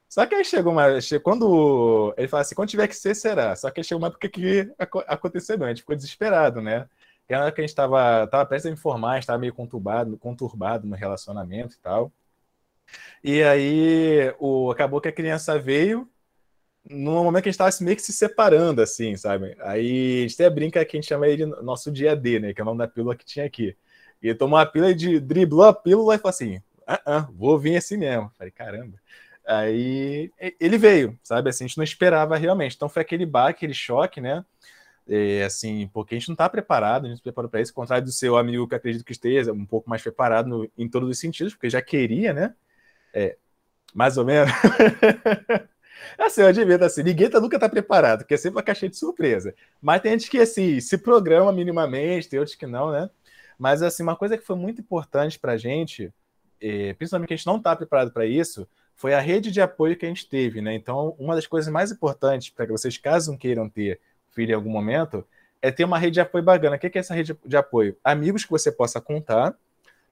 Só 0.09 0.25
que 0.25 0.35
aí 0.35 0.43
chegou 0.43 0.73
uma. 0.73 0.87
Quando. 1.23 2.13
Ele 2.17 2.27
fala 2.27 2.41
assim: 2.41 2.53
quando 2.53 2.69
tiver 2.69 2.87
que 2.89 2.97
ser, 2.97 3.15
será. 3.15 3.55
Só 3.55 3.71
que 3.71 3.79
aí 3.79 3.83
chegou 3.83 4.01
uma 4.01 4.09
época 4.09 4.27
que 4.27 4.69
aconteceu. 5.07 5.63
A 5.63 5.69
gente 5.69 5.81
ficou 5.81 5.95
desesperado, 5.95 6.61
né? 6.61 6.85
Que 7.27 7.33
era 7.33 7.51
que 7.51 7.61
a 7.61 7.63
gente 7.63 7.69
estava 7.69 8.27
tava 8.27 8.45
prestes 8.45 8.69
a 8.69 8.73
informar, 8.73 9.19
estava 9.19 9.39
meio 9.39 9.53
conturbado, 9.53 10.17
conturbado 10.17 10.87
no 10.87 10.95
relacionamento 10.95 11.75
e 11.75 11.79
tal. 11.79 12.11
E 13.23 13.41
aí 13.43 14.33
o, 14.39 14.71
acabou 14.71 15.01
que 15.01 15.07
a 15.07 15.11
criança 15.11 15.57
veio 15.57 16.09
no 16.89 17.23
momento 17.23 17.43
que 17.43 17.49
a 17.49 17.51
gente 17.51 17.61
estava 17.61 17.85
meio 17.85 17.95
que 17.95 18.03
se 18.03 18.13
separando, 18.13 18.81
assim, 18.81 19.15
sabe? 19.15 19.55
Aí 19.61 20.19
a 20.19 20.27
gente 20.27 20.33
até 20.35 20.49
brinca 20.49 20.85
que 20.85 20.97
a 20.97 20.99
gente 20.99 21.07
chama 21.07 21.27
ele 21.27 21.45
nosso 21.45 21.91
dia 21.91 22.15
D, 22.15 22.39
né? 22.39 22.53
Que 22.53 22.61
é 22.61 22.63
o 22.63 22.65
nome 22.65 22.79
da 22.79 22.87
pílula 22.87 23.15
que 23.15 23.25
tinha 23.25 23.45
aqui. 23.45 23.75
E 24.21 24.33
tomou 24.33 24.59
a 24.59 24.65
pílula 24.65 24.93
de 24.93 25.19
driblou 25.19 25.65
a 25.65 25.73
pílula 25.73 26.15
e 26.15 26.17
falou 26.17 26.29
assim: 26.29 26.61
ah, 26.87 27.01
ah, 27.05 27.27
vou 27.33 27.57
vir 27.59 27.77
assim 27.77 27.97
mesmo. 27.97 28.31
Falei, 28.37 28.51
caramba. 28.51 28.97
Aí 29.45 30.31
ele 30.59 30.77
veio, 30.77 31.19
sabe? 31.23 31.49
Assim, 31.49 31.65
a 31.65 31.67
gente 31.67 31.77
não 31.77 31.83
esperava 31.83 32.37
realmente. 32.37 32.75
Então 32.75 32.89
foi 32.89 33.01
aquele 33.01 33.25
baque, 33.25 33.57
aquele 33.57 33.73
choque, 33.73 34.21
né? 34.21 34.43
É, 35.07 35.43
assim, 35.43 35.89
porque 35.93 36.15
a 36.15 36.17
gente 36.17 36.29
não 36.29 36.33
está 36.33 36.47
preparado, 36.47 37.05
a 37.05 37.09
gente 37.09 37.17
se 37.17 37.23
preparou 37.23 37.49
para 37.49 37.61
isso, 37.61 37.71
ao 37.71 37.75
contrário 37.75 38.05
do 38.05 38.11
seu 38.11 38.37
amigo 38.37 38.67
que 38.67 38.75
acredito 38.75 39.03
que 39.03 39.11
esteja 39.11 39.51
um 39.51 39.65
pouco 39.65 39.89
mais 39.89 40.01
preparado 40.01 40.47
no, 40.47 40.71
em 40.77 40.89
todos 40.89 41.09
os 41.09 41.19
sentidos, 41.19 41.53
porque 41.53 41.69
já 41.69 41.81
queria, 41.81 42.33
né? 42.33 42.55
É, 43.13 43.37
mais 43.93 44.17
ou 44.17 44.25
menos. 44.25 44.49
assim, 46.17 46.41
eu 46.41 46.47
admito 46.47 46.83
assim, 46.83 47.03
ninguém 47.03 47.29
tá, 47.29 47.39
nunca 47.39 47.57
está 47.57 47.67
preparado, 47.67 48.19
porque 48.19 48.33
é 48.33 48.37
sempre 48.37 48.57
uma 48.57 48.63
caixinha 48.63 48.89
de 48.89 48.97
surpresa. 48.97 49.53
Mas 49.81 50.01
tem 50.01 50.13
gente 50.13 50.29
que 50.31 50.39
assim, 50.39 50.79
se 50.79 50.97
programa 50.97 51.51
minimamente, 51.51 52.29
tem 52.29 52.39
outros 52.39 52.55
que 52.55 52.65
não, 52.65 52.91
né? 52.91 53.09
Mas 53.57 53.81
assim, 53.81 54.03
uma 54.03 54.15
coisa 54.15 54.37
que 54.37 54.45
foi 54.45 54.55
muito 54.55 54.81
importante 54.81 55.37
para 55.37 55.53
a 55.53 55.57
gente, 55.57 56.13
é, 56.61 56.93
principalmente 56.93 57.27
que 57.27 57.33
a 57.33 57.37
gente 57.37 57.45
não 57.47 57.57
está 57.57 57.75
preparado 57.75 58.11
para 58.11 58.25
isso, 58.25 58.67
foi 58.95 59.13
a 59.13 59.19
rede 59.19 59.51
de 59.51 59.61
apoio 59.61 59.97
que 59.97 60.05
a 60.05 60.09
gente 60.09 60.27
teve, 60.27 60.61
né? 60.61 60.73
Então, 60.73 61.15
uma 61.19 61.35
das 61.35 61.47
coisas 61.47 61.71
mais 61.71 61.91
importantes 61.91 62.49
para 62.49 62.65
que 62.65 62.71
vocês, 62.71 62.97
caso 62.97 63.37
queiram 63.37 63.69
ter 63.69 63.99
filho 64.33 64.51
em 64.51 64.55
algum 64.55 64.69
momento, 64.69 65.25
é 65.61 65.71
ter 65.71 65.83
uma 65.83 65.97
rede 65.97 66.15
de 66.15 66.21
apoio 66.21 66.43
bacana. 66.43 66.75
O 66.75 66.79
que 66.79 66.87
é 66.87 66.99
essa 66.99 67.13
rede 67.13 67.37
de 67.45 67.57
apoio? 67.57 67.95
Amigos 68.03 68.43
que 68.43 68.51
você 68.51 68.71
possa 68.71 68.99
contar, 68.99 69.55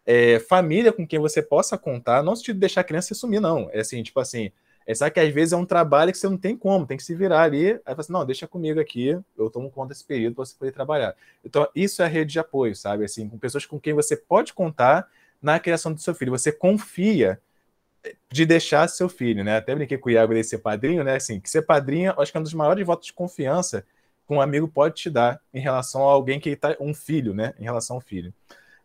é, 0.05 0.39
família 0.39 0.93
com 0.93 1.05
quem 1.05 1.19
você 1.19 1.41
possa 1.41 1.77
contar, 1.77 2.23
não 2.23 2.35
se 2.35 2.43
te 2.43 2.53
deixar 2.53 2.81
a 2.81 2.83
criança 2.83 3.13
sumir, 3.13 3.41
não. 3.41 3.69
É 3.71 3.81
assim, 3.81 4.01
tipo 4.01 4.19
assim, 4.19 4.51
é 4.85 4.95
só 4.95 5.09
que 5.09 5.19
às 5.19 5.33
vezes 5.33 5.53
é 5.53 5.57
um 5.57 5.65
trabalho 5.65 6.11
que 6.11 6.17
você 6.17 6.27
não 6.27 6.37
tem 6.37 6.55
como, 6.55 6.87
tem 6.87 6.97
que 6.97 7.03
se 7.03 7.13
virar 7.13 7.43
ali. 7.43 7.73
Aí 7.85 7.93
você 7.93 8.01
assim, 8.01 8.13
não, 8.13 8.25
deixa 8.25 8.47
comigo 8.47 8.79
aqui, 8.79 9.17
eu 9.37 9.49
tomo 9.49 9.69
conta 9.69 9.89
desse 9.89 10.05
período 10.05 10.35
para 10.35 10.45
você 10.45 10.55
poder 10.55 10.71
trabalhar. 10.71 11.15
Então, 11.45 11.67
isso 11.75 12.01
é 12.01 12.07
rede 12.07 12.33
de 12.33 12.39
apoio, 12.39 12.75
sabe? 12.75 13.05
Assim, 13.05 13.27
com 13.29 13.37
pessoas 13.37 13.65
com 13.65 13.79
quem 13.79 13.93
você 13.93 14.15
pode 14.15 14.53
contar 14.53 15.07
na 15.41 15.59
criação 15.59 15.93
do 15.93 15.99
seu 15.99 16.15
filho. 16.15 16.31
Você 16.31 16.51
confia 16.51 17.39
de 18.31 18.45
deixar 18.45 18.87
seu 18.87 19.07
filho, 19.07 19.43
né? 19.43 19.57
Até 19.57 19.75
brinquei 19.75 19.97
com 19.97 20.09
o 20.09 20.11
Iago 20.11 20.33
de 20.33 20.43
ser 20.43 20.59
padrinho, 20.59 21.03
né? 21.03 21.15
Assim, 21.15 21.39
que 21.39 21.49
ser 21.49 21.61
padrinho, 21.61 22.13
acho 22.17 22.31
que 22.31 22.37
é 22.37 22.39
um 22.39 22.43
dos 22.43 22.53
maiores 22.53 22.85
votos 22.85 23.07
de 23.07 23.13
confiança 23.13 23.85
que 24.31 24.35
um 24.35 24.41
amigo 24.41 24.65
pode 24.65 24.95
te 24.95 25.09
dar 25.09 25.41
em 25.53 25.59
relação 25.59 26.07
a 26.07 26.13
alguém 26.13 26.39
que 26.39 26.49
está 26.51 26.73
um 26.79 26.93
filho, 26.93 27.33
né? 27.33 27.53
Em 27.59 27.63
relação 27.63 27.97
ao 27.97 28.01
filho, 28.01 28.33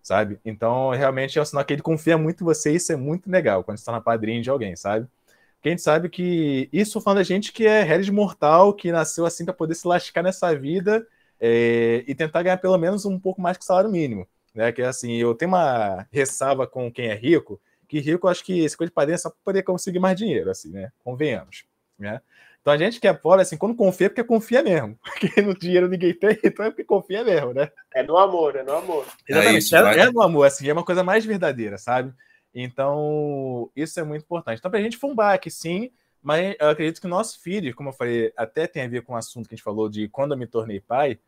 sabe? 0.02 0.40
Então, 0.44 0.90
realmente 0.90 1.38
é 1.38 1.42
um 1.42 1.44
sinal 1.44 1.64
que 1.64 1.72
ele 1.72 1.82
confia 1.82 2.18
muito 2.18 2.42
em 2.42 2.44
você 2.44 2.72
e 2.72 2.76
isso 2.76 2.92
é 2.92 2.96
muito 2.96 3.30
legal 3.30 3.62
quando 3.62 3.78
está 3.78 3.92
na 3.92 4.00
padrinho 4.00 4.42
de 4.42 4.50
alguém, 4.50 4.74
sabe? 4.74 5.06
Porque 5.54 5.68
a 5.68 5.70
gente 5.70 5.82
sabe 5.82 6.08
que 6.08 6.68
isso 6.72 7.00
falando 7.00 7.18
da 7.18 7.22
gente 7.22 7.52
que 7.52 7.64
é 7.64 7.84
réis 7.84 8.08
mortal, 8.10 8.74
que 8.74 8.90
nasceu 8.90 9.24
assim 9.24 9.44
para 9.44 9.54
poder 9.54 9.76
se 9.76 9.86
lascar 9.86 10.20
nessa 10.20 10.52
vida 10.52 11.06
é, 11.40 12.02
e 12.08 12.14
tentar 12.14 12.42
ganhar 12.42 12.56
pelo 12.56 12.76
menos 12.76 13.04
um 13.04 13.18
pouco 13.18 13.40
mais 13.40 13.56
que 13.56 13.64
salário 13.64 13.88
mínimo, 13.88 14.26
né? 14.52 14.72
Que 14.72 14.82
é 14.82 14.86
assim, 14.86 15.12
eu 15.12 15.32
tenho 15.32 15.50
uma 15.52 16.08
ressalva 16.10 16.66
com 16.66 16.90
quem 16.90 17.06
é 17.06 17.14
rico, 17.14 17.60
que 17.86 18.00
rico, 18.00 18.26
acho 18.26 18.44
que 18.44 18.64
esse 18.64 18.76
coisa 18.76 18.90
de 18.90 18.94
padrinho 18.94 19.14
é 19.14 19.18
só 19.18 19.30
poder 19.44 19.62
conseguir 19.62 20.00
mais 20.00 20.16
dinheiro, 20.16 20.50
assim, 20.50 20.70
né? 20.70 20.90
Convenhamos, 21.04 21.64
né? 21.96 22.20
Então 22.66 22.74
a 22.74 22.78
gente 22.78 22.98
que 22.98 23.06
é 23.06 23.12
pobre, 23.12 23.42
assim, 23.42 23.56
quando 23.56 23.76
confia, 23.76 24.06
é 24.06 24.08
porque 24.08 24.24
confia 24.24 24.60
mesmo. 24.60 24.98
Porque 25.20 25.40
no 25.40 25.56
dinheiro 25.56 25.86
ninguém 25.86 26.12
tem, 26.12 26.36
então 26.42 26.66
é 26.66 26.70
porque 26.70 26.82
confia 26.82 27.22
mesmo, 27.22 27.54
né? 27.54 27.70
É 27.94 28.02
no 28.02 28.16
amor, 28.16 28.56
é 28.56 28.64
no 28.64 28.72
amor. 28.72 29.06
Exatamente, 29.28 29.54
é, 29.54 29.58
isso, 29.58 29.76
é, 29.76 29.98
é 30.00 30.10
no 30.10 30.20
amor, 30.20 30.44
assim, 30.48 30.68
é 30.68 30.72
uma 30.72 30.84
coisa 30.84 31.04
mais 31.04 31.24
verdadeira, 31.24 31.78
sabe? 31.78 32.12
Então, 32.52 33.70
isso 33.76 34.00
é 34.00 34.02
muito 34.02 34.24
importante. 34.24 34.58
Então, 34.58 34.68
para 34.68 34.80
a 34.80 34.82
gente 34.82 34.96
foi 34.96 35.08
um 35.08 35.14
baque, 35.14 35.48
sim, 35.48 35.92
mas 36.20 36.56
eu 36.58 36.68
acredito 36.68 37.00
que 37.00 37.06
o 37.06 37.10
nosso 37.10 37.40
filho, 37.40 37.72
como 37.72 37.90
eu 37.90 37.92
falei, 37.92 38.32
até 38.36 38.66
tem 38.66 38.82
a 38.82 38.88
ver 38.88 39.02
com 39.02 39.12
o 39.12 39.16
assunto 39.16 39.48
que 39.48 39.54
a 39.54 39.56
gente 39.56 39.64
falou 39.64 39.88
de 39.88 40.08
quando 40.08 40.32
eu 40.32 40.36
me 40.36 40.48
tornei 40.48 40.80
pai, 40.80 41.20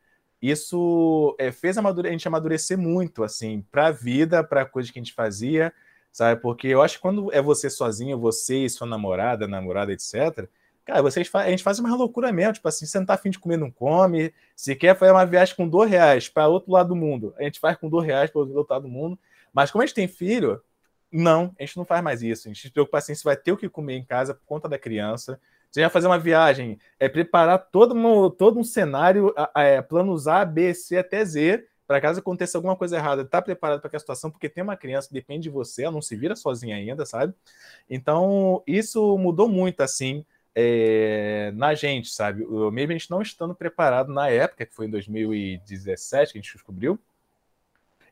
isso 0.43 1.37
é, 1.39 1.53
fez 1.53 1.79
a 1.79 1.93
gente 2.11 2.27
amadurecer 2.27 2.77
muito, 2.77 3.23
assim, 3.23 3.65
para 3.71 3.87
a 3.87 3.93
vida, 3.93 4.43
para 4.43 4.63
a 4.63 4.67
coisa 4.67 4.93
que 4.93 4.99
a 4.99 5.03
gente 5.03 5.15
fazia, 5.15 5.73
sabe? 6.11 6.43
Porque 6.43 6.67
eu 6.67 6.83
acho 6.83 6.97
que 6.97 7.03
quando 7.03 7.33
é 7.33 7.41
você 7.41 7.71
sozinho, 7.71 8.19
você 8.19 8.65
e 8.65 8.69
sua 8.69 8.89
namorada, 8.89 9.47
namorada, 9.47 9.93
etc., 9.93 10.49
cara, 10.89 11.03
vocês 11.03 11.31
a 11.35 11.51
gente 11.51 11.63
faz 11.63 11.79
uma 11.79 11.95
loucura 11.95 12.33
mesmo, 12.33 12.55
tipo 12.55 12.67
assim, 12.67 12.87
você 12.87 12.99
não 12.99 13.05
tá 13.05 13.13
afim 13.13 13.29
de 13.29 13.39
comer, 13.39 13.59
não 13.59 13.71
come, 13.71 14.33
se 14.57 14.75
quer 14.75 14.97
fazer 14.97 15.13
uma 15.13 15.27
viagem 15.27 15.55
com 15.55 15.69
dois 15.69 15.91
reais 15.91 16.31
para 16.31 16.49
outro 16.49 16.73
lado 16.73 16.89
do 16.89 16.97
mundo, 16.97 17.35
a 17.37 17.43
gente 17.43 17.61
faz 17.61 17.77
com 17.77 17.91
dois 17.91 18.07
reais 18.07 18.31
para 18.31 18.41
outro 18.41 18.67
lado 18.71 18.83
do 18.83 18.89
mundo, 18.89 19.19
mas 19.53 19.71
como 19.71 19.83
a 19.83 19.87
gente 19.87 19.95
tem 19.95 20.09
filho, 20.09 20.63
não, 21.13 21.55
a 21.59 21.63
gente 21.63 21.77
não 21.77 21.85
faz 21.85 22.03
mais 22.03 22.23
isso, 22.23 22.49
a 22.49 22.51
gente 22.51 22.63
se 22.63 22.71
preocupa 22.71 22.97
assim, 22.97 23.15
se 23.15 23.23
vai 23.23 23.37
ter 23.37 23.53
o 23.53 23.57
que 23.59 23.69
comer 23.69 23.97
em 23.97 24.05
casa 24.05 24.33
por 24.33 24.47
conta 24.47 24.67
da 24.67 24.79
criança, 24.79 25.39
você 25.71 25.83
vai 25.83 25.91
fazer 25.91 26.07
uma 26.07 26.19
viagem, 26.19 26.79
é 26.99 27.07
preparar 27.07 27.59
todo 27.71 27.95
um, 27.95 28.31
todo 28.31 28.59
um 28.59 28.65
cenário, 28.65 29.35
é, 29.55 29.83
planos 29.83 30.27
A, 30.27 30.43
B, 30.43 30.73
C 30.73 30.97
até 30.97 31.23
Z, 31.23 31.67
para 31.87 32.01
caso 32.01 32.21
aconteça 32.21 32.57
alguma 32.57 32.77
coisa 32.77 32.97
errada, 32.97 33.27
tá 33.27 33.43
preparado 33.43 33.81
para 33.81 33.89
aquela 33.89 34.01
situação, 34.01 34.31
porque 34.31 34.49
tem 34.49 34.65
uma 34.65 34.77
criança 34.77 35.09
que 35.09 35.15
depende 35.15 35.45
de 35.45 35.51
você, 35.51 35.83
ela 35.83 35.93
não 35.93 36.01
se 36.01 36.17
vira 36.17 36.35
sozinha 36.35 36.77
ainda, 36.77 37.05
sabe? 37.05 37.35
Então, 37.91 38.63
isso 38.67 39.19
mudou 39.19 39.49
muito, 39.49 39.83
assim, 39.83 40.25
é, 40.61 41.53
na 41.55 41.73
gente, 41.73 42.11
sabe? 42.11 42.45
Mesmo 42.73 42.93
a 42.93 42.99
gente 42.99 43.11
não 43.11 43.23
estando 43.23 43.55
preparado 43.55 44.13
na 44.13 44.29
época, 44.29 44.67
que 44.67 44.75
foi 44.75 44.87
em 44.87 44.91
2017 44.91 46.33
que 46.33 46.39
a 46.39 46.43
gente 46.43 46.53
descobriu, 46.53 46.99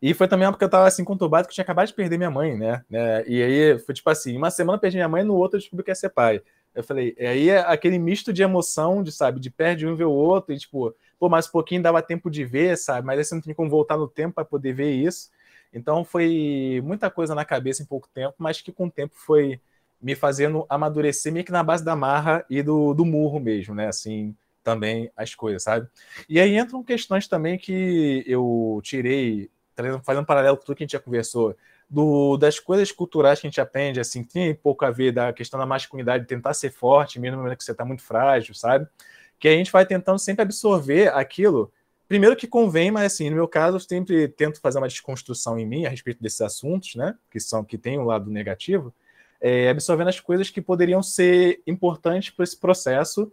e 0.01 0.14
foi 0.14 0.28
também 0.28 0.49
porque 0.49 0.64
eu 0.64 0.68
tava 0.68 0.86
assim 0.86 1.03
conturbado 1.03 1.49
que 1.49 1.51
eu 1.51 1.55
tinha 1.57 1.64
acabado 1.64 1.88
de 1.88 1.94
perder 1.94 2.18
minha 2.18 2.30
mãe, 2.30 2.57
né? 2.57 2.84
né? 2.88 3.24
E 3.26 3.42
aí 3.42 3.78
foi 3.80 3.94
tipo 3.94 4.09
assim, 4.09 4.36
uma 4.36 4.51
semana 4.51 4.76
eu 4.76 4.80
perdi 4.80 4.97
minha 4.97 5.09
mãe, 5.09 5.24
no 5.24 5.34
outro 5.34 5.57
eu 5.57 5.61
descobri 5.61 5.84
que 5.84 5.90
ia 5.90 5.94
ser 5.97 6.11
pai. 6.11 6.40
Eu 6.72 6.84
falei, 6.84 7.16
e 7.18 7.26
aí 7.26 7.51
aquele 7.51 7.99
misto 7.99 8.32
de 8.32 8.42
emoção, 8.42 9.03
de 9.03 9.11
sabe, 9.11 9.40
de 9.40 9.51
perde 9.51 9.86
um 9.86 9.94
e 9.94 9.97
ver 9.97 10.05
o 10.05 10.12
outro, 10.12 10.55
e 10.55 10.59
tipo, 10.59 10.94
pô, 11.18 11.28
mais 11.28 11.49
um 11.49 11.51
pouquinho 11.51 11.82
dava 11.82 12.01
tempo 12.03 12.30
de 12.30 12.44
ver, 12.44 12.76
sabe? 12.78 13.05
Mas 13.07 13.18
aí 13.18 13.24
você 13.24 13.34
não 13.34 13.42
tinha 13.42 13.55
como 13.55 13.70
voltar 13.70 13.97
no 13.97 14.07
tempo 14.07 14.34
para 14.34 14.44
poder 14.44 14.72
ver 14.74 14.92
isso. 14.92 15.30
Então 15.72 16.05
foi 16.05 16.80
muita 16.84 17.11
coisa 17.11 17.34
na 17.34 17.44
cabeça 17.44 17.82
em 17.82 17.86
pouco 17.86 18.09
tempo, 18.14 18.34
mas 18.38 18.61
que 18.61 18.70
com 18.70 18.86
o 18.86 18.90
tempo 18.90 19.14
foi 19.16 19.61
me 20.07 20.15
fazendo 20.15 20.65
amadurecer 20.69 21.33
meio 21.33 21.45
que 21.45 21.51
na 21.51 21.65
base 21.65 21.85
da 21.85 21.97
marra 21.97 22.47
e 22.49 22.63
do, 22.63 22.95
do 22.95 23.05
murro 23.05 23.41
mesmo, 23.41 23.75
né? 23.75 23.89
Assim, 23.89 24.37
também 24.63 25.11
as 25.17 25.35
coisas, 25.35 25.65
sabe? 25.65 25.89
E 26.29 26.39
aí 26.39 26.57
entram 26.57 26.81
questões 26.85 27.27
também 27.27 27.59
que 27.59 28.23
eu 28.25 28.81
tirei, 28.85 29.51
fazendo 30.05 30.23
um 30.23 30.27
paralelo 30.27 30.57
com 30.57 30.65
tudo 30.65 30.77
que 30.77 30.85
a 30.85 30.87
gente 30.87 30.93
já 30.93 31.01
conversou, 31.01 31.57
do, 31.91 32.37
das 32.37 32.61
coisas 32.61 32.93
culturais 32.93 33.41
que 33.41 33.49
a 33.49 33.51
gente 33.51 33.61
aprende, 33.61 33.99
assim, 33.99 34.23
tem 34.23 34.55
pouco 34.55 34.85
a 34.85 34.93
ver 34.93 35.11
da 35.11 35.33
questão 35.33 35.59
da 35.59 35.67
masculinidade, 35.67 36.25
tentar 36.27 36.55
ser 36.55 36.71
forte, 36.71 37.19
mesmo 37.19 37.45
que 37.57 37.65
você 37.65 37.73
está 37.73 37.85
muito 37.85 38.03
frágil, 38.03 38.55
sabe? 38.55 38.89
que 39.39 39.49
a 39.49 39.53
gente 39.53 39.71
vai 39.73 39.85
tentando 39.85 40.19
sempre 40.19 40.43
absorver 40.43 41.09
aquilo. 41.09 41.73
Primeiro 42.09 42.37
que 42.37 42.47
convém, 42.47 42.91
mas 42.91 43.13
assim, 43.13 43.29
no 43.31 43.37
meu 43.37 43.49
caso, 43.49 43.77
eu 43.77 43.81
sempre 43.81 44.29
tento 44.29 44.61
fazer 44.61 44.79
uma 44.79 44.89
desconstrução 44.89 45.59
em 45.59 45.67
mim 45.67 45.85
a 45.85 45.89
respeito 45.89 46.23
desses 46.23 46.41
assuntos, 46.41 46.95
né? 46.95 47.17
Que 47.31 47.41
são 47.41 47.65
que 47.65 47.77
tem 47.77 47.99
um 47.99 48.05
lado 48.05 48.31
negativo, 48.31 48.95
é, 49.41 49.68
absorvendo 49.68 50.09
as 50.09 50.20
coisas 50.20 50.51
que 50.51 50.61
poderiam 50.61 51.03
ser 51.03 51.61
importantes 51.66 52.30
para 52.30 52.45
esse 52.45 52.57
processo 52.57 53.32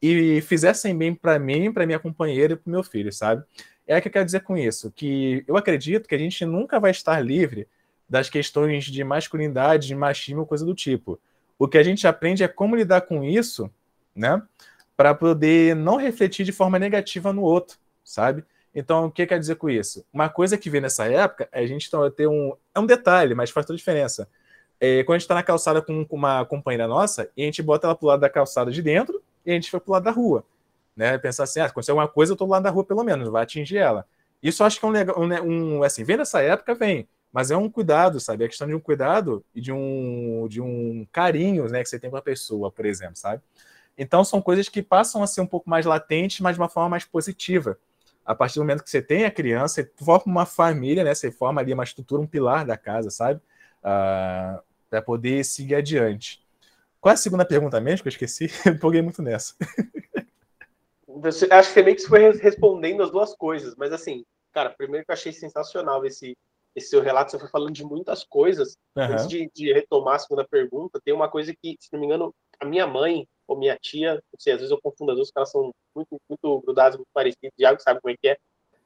e 0.00 0.40
fizessem 0.42 0.96
bem 0.96 1.14
para 1.14 1.38
mim, 1.38 1.72
para 1.72 1.86
minha 1.86 1.98
companheira 1.98 2.54
e 2.54 2.56
para 2.56 2.70
meu 2.70 2.82
filho, 2.82 3.12
sabe? 3.12 3.44
É 3.86 3.98
o 3.98 4.02
que 4.02 4.08
eu 4.08 4.12
quero 4.12 4.24
dizer 4.24 4.40
com 4.40 4.56
isso, 4.56 4.90
que 4.90 5.44
eu 5.46 5.56
acredito 5.56 6.08
que 6.08 6.14
a 6.14 6.18
gente 6.18 6.44
nunca 6.44 6.80
vai 6.80 6.90
estar 6.90 7.20
livre 7.20 7.68
das 8.08 8.28
questões 8.28 8.84
de 8.84 9.04
masculinidade, 9.04 9.88
de 9.88 9.94
machismo, 9.94 10.46
coisa 10.46 10.64
do 10.64 10.74
tipo. 10.74 11.20
O 11.58 11.68
que 11.68 11.78
a 11.78 11.82
gente 11.82 12.06
aprende 12.06 12.42
é 12.42 12.48
como 12.48 12.76
lidar 12.76 13.02
com 13.02 13.22
isso, 13.22 13.70
né? 14.14 14.42
para 14.96 15.14
poder 15.14 15.74
não 15.74 15.96
refletir 15.96 16.44
de 16.44 16.52
forma 16.52 16.78
negativa 16.78 17.32
no 17.32 17.42
outro, 17.42 17.78
sabe? 18.04 18.44
Então, 18.74 19.06
o 19.06 19.10
que 19.10 19.26
quer 19.26 19.38
dizer 19.38 19.56
com 19.56 19.68
isso? 19.68 20.04
Uma 20.12 20.28
coisa 20.28 20.56
que 20.56 20.70
vê 20.70 20.80
nessa 20.80 21.06
época 21.06 21.48
é 21.52 21.60
a 21.60 21.66
gente 21.66 21.90
ter 22.16 22.26
um. 22.26 22.54
É 22.74 22.80
um 22.80 22.86
detalhe, 22.86 23.34
mas 23.34 23.50
faz 23.50 23.66
toda 23.66 23.74
a 23.74 23.78
diferença. 23.78 24.28
É, 24.84 25.04
quando 25.04 25.14
a 25.14 25.18
gente 25.18 25.26
está 25.26 25.36
na 25.36 25.44
calçada 25.44 25.80
com, 25.80 26.04
uma 26.10 26.44
companheira 26.44 26.88
nossa, 26.88 27.30
e 27.36 27.42
a 27.42 27.44
gente 27.44 27.62
bota 27.62 27.86
ela 27.86 27.94
pro 27.94 28.08
lado 28.08 28.18
da 28.18 28.28
calçada 28.28 28.68
de 28.68 28.82
dentro 28.82 29.22
e 29.46 29.52
a 29.52 29.54
gente 29.54 29.70
foi 29.70 29.78
pro 29.78 29.92
lado 29.92 30.02
da 30.02 30.10
rua. 30.10 30.44
Né? 30.96 31.16
Pensar 31.18 31.44
assim, 31.44 31.60
ah, 31.60 31.66
se 31.66 31.70
acontecer 31.70 31.92
alguma 31.92 32.08
coisa, 32.08 32.32
eu 32.32 32.36
tô 32.36 32.44
do 32.46 32.50
lado 32.50 32.64
da 32.64 32.70
rua 32.70 32.82
pelo 32.82 33.04
menos, 33.04 33.28
vai 33.28 33.44
atingir 33.44 33.76
ela. 33.76 34.04
Isso 34.42 34.64
acho 34.64 34.80
que 34.80 34.84
é 34.84 34.88
um 34.88 34.92
um, 34.92 35.76
um, 35.76 35.82
assim, 35.84 36.02
vem 36.02 36.16
nessa 36.16 36.42
época, 36.42 36.74
vem, 36.74 37.06
mas 37.32 37.52
é 37.52 37.56
um 37.56 37.70
cuidado, 37.70 38.18
sabe? 38.18 38.42
É 38.44 38.48
questão 38.48 38.66
de 38.66 38.74
um 38.74 38.80
cuidado 38.80 39.44
e 39.54 39.60
de 39.60 39.70
um, 39.70 40.48
de 40.50 40.60
um 40.60 41.06
carinho, 41.12 41.68
né, 41.68 41.84
que 41.84 41.88
você 41.88 41.96
tem 41.96 42.10
com 42.10 42.16
a 42.16 42.22
pessoa, 42.22 42.68
por 42.68 42.84
exemplo, 42.84 43.14
sabe? 43.14 43.40
Então 43.96 44.24
são 44.24 44.42
coisas 44.42 44.68
que 44.68 44.82
passam 44.82 45.22
a 45.22 45.28
ser 45.28 45.42
um 45.42 45.46
pouco 45.46 45.70
mais 45.70 45.86
latentes, 45.86 46.40
mas 46.40 46.56
de 46.56 46.60
uma 46.60 46.68
forma 46.68 46.88
mais 46.88 47.04
positiva 47.04 47.78
a 48.26 48.34
partir 48.34 48.56
do 48.56 48.62
momento 48.62 48.82
que 48.82 48.90
você 48.90 49.00
tem 49.00 49.26
a 49.26 49.30
criança, 49.30 49.80
você 49.80 50.04
forma 50.04 50.24
uma 50.26 50.46
família, 50.46 51.04
né? 51.04 51.14
Você 51.14 51.30
forma 51.30 51.60
ali 51.60 51.72
uma 51.72 51.84
estrutura, 51.84 52.20
um 52.20 52.26
pilar 52.26 52.66
da 52.66 52.76
casa, 52.76 53.10
sabe? 53.10 53.40
Uh, 53.84 54.60
para 54.92 55.00
poder 55.00 55.42
seguir 55.42 55.76
adiante. 55.76 56.44
Qual 57.00 57.10
é 57.10 57.14
a 57.14 57.16
segunda 57.16 57.46
pergunta 57.46 57.80
mesmo 57.80 58.02
que 58.02 58.08
eu 58.08 58.10
esqueci? 58.10 58.50
Eu 58.66 58.74
empolguei 58.74 59.00
muito 59.00 59.22
nessa. 59.22 59.54
Você, 61.08 61.48
acho 61.50 61.72
que 61.72 61.82
meio 61.82 61.96
que 61.96 62.06
foi 62.06 62.30
respondendo 62.32 63.02
as 63.02 63.10
duas 63.10 63.34
coisas, 63.34 63.74
mas 63.74 63.90
assim, 63.90 64.22
cara, 64.52 64.68
primeiro 64.68 65.06
que 65.06 65.10
eu 65.10 65.14
achei 65.14 65.32
sensacional 65.32 66.04
esse, 66.04 66.36
esse 66.76 66.88
seu 66.88 67.00
relato, 67.00 67.30
você 67.30 67.38
foi 67.38 67.48
falando 67.48 67.72
de 67.72 67.84
muitas 67.84 68.22
coisas. 68.24 68.76
Uhum. 68.94 69.04
Antes 69.04 69.28
de, 69.28 69.50
de, 69.54 69.72
retomar 69.72 70.16
a 70.16 70.18
segunda 70.18 70.46
pergunta, 70.46 71.00
tem 71.02 71.14
uma 71.14 71.28
coisa 71.28 71.54
que, 71.54 71.76
se 71.80 71.88
não 71.92 72.00
me 72.00 72.06
engano, 72.06 72.34
a 72.60 72.66
minha 72.66 72.86
mãe 72.86 73.26
ou 73.48 73.58
minha 73.58 73.78
tia, 73.80 74.14
não 74.14 74.38
sei, 74.38 74.52
às 74.52 74.58
vezes 74.58 74.70
eu 74.70 74.80
confundo 74.82 75.12
as 75.12 75.16
duas, 75.16 75.28
porque 75.28 75.38
elas 75.38 75.50
são 75.50 75.70
muito, 75.94 76.20
muito 76.28 76.60
grudadas, 76.60 76.96
muito 76.96 77.10
parecidas, 77.14 77.52
Diago 77.56 77.80
sabe 77.80 78.00
como 78.00 78.12
é 78.12 78.16
que 78.20 78.28
é. 78.28 78.36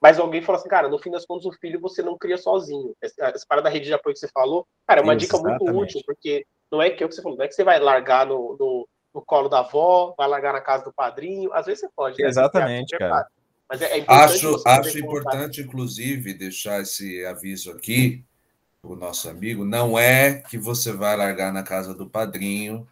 Mas 0.01 0.18
alguém 0.18 0.42
falou 0.42 0.61
assim, 0.61 0.68
cara, 0.68 0.88
no 0.88 0.99
fim 0.99 1.11
das 1.11 1.24
contas, 1.24 1.47
o 1.47 1.53
filho 1.53 1.80
você 1.80 2.03
não 2.03 2.18
cria 2.18 2.36
sozinho. 2.36 2.94
Essa, 3.03 3.26
essa 3.28 3.47
parada 3.49 3.68
da 3.68 3.72
rede 3.72 3.86
de 3.86 3.94
apoio 3.94 4.14
que 4.14 4.20
você 4.20 4.28
falou, 4.28 4.66
cara, 4.86 5.01
é 5.01 5.03
uma 5.03 5.14
Exatamente. 5.14 5.55
dica 5.57 5.66
muito 5.66 5.78
útil, 5.82 6.01
porque 6.05 6.47
não 6.70 6.82
é 6.82 6.90
que 6.90 7.03
é 7.03 7.07
o 7.07 7.09
que 7.09 7.14
você 7.14 7.22
falou, 7.22 7.38
não 7.38 7.44
é 7.44 7.49
que 7.49 7.55
você 7.55 7.64
vai 7.64 7.80
largar 7.80 8.26
no, 8.26 8.57
no, 8.59 8.88
no 9.14 9.22
colo 9.22 9.49
da 9.49 9.61
avó, 9.61 10.14
vai 10.16 10.28
largar 10.28 10.53
na 10.53 10.61
casa 10.61 10.84
do 10.84 10.92
padrinho, 10.92 11.53
às 11.53 11.66
vezes 11.66 11.80
você 11.80 11.88
pode. 11.94 12.22
Né? 12.22 12.28
Exatamente, 12.28 12.97
cara. 12.99 13.26
Mas 13.68 13.82
é, 13.82 13.99
é 13.99 14.05
acho 14.07 14.62
acho 14.64 14.99
importante, 14.99 15.61
inclusive, 15.61 16.34
deixar 16.34 16.80
esse 16.82 17.24
aviso 17.24 17.72
aqui, 17.72 18.24
o 18.82 18.94
nosso 18.94 19.28
amigo, 19.28 19.64
não 19.64 19.99
é 19.99 20.34
que 20.49 20.57
você 20.57 20.92
vai 20.92 21.16
largar 21.16 21.53
na 21.53 21.64
casa 21.64 21.92
do 21.92 22.09
padrinho, 22.09 22.86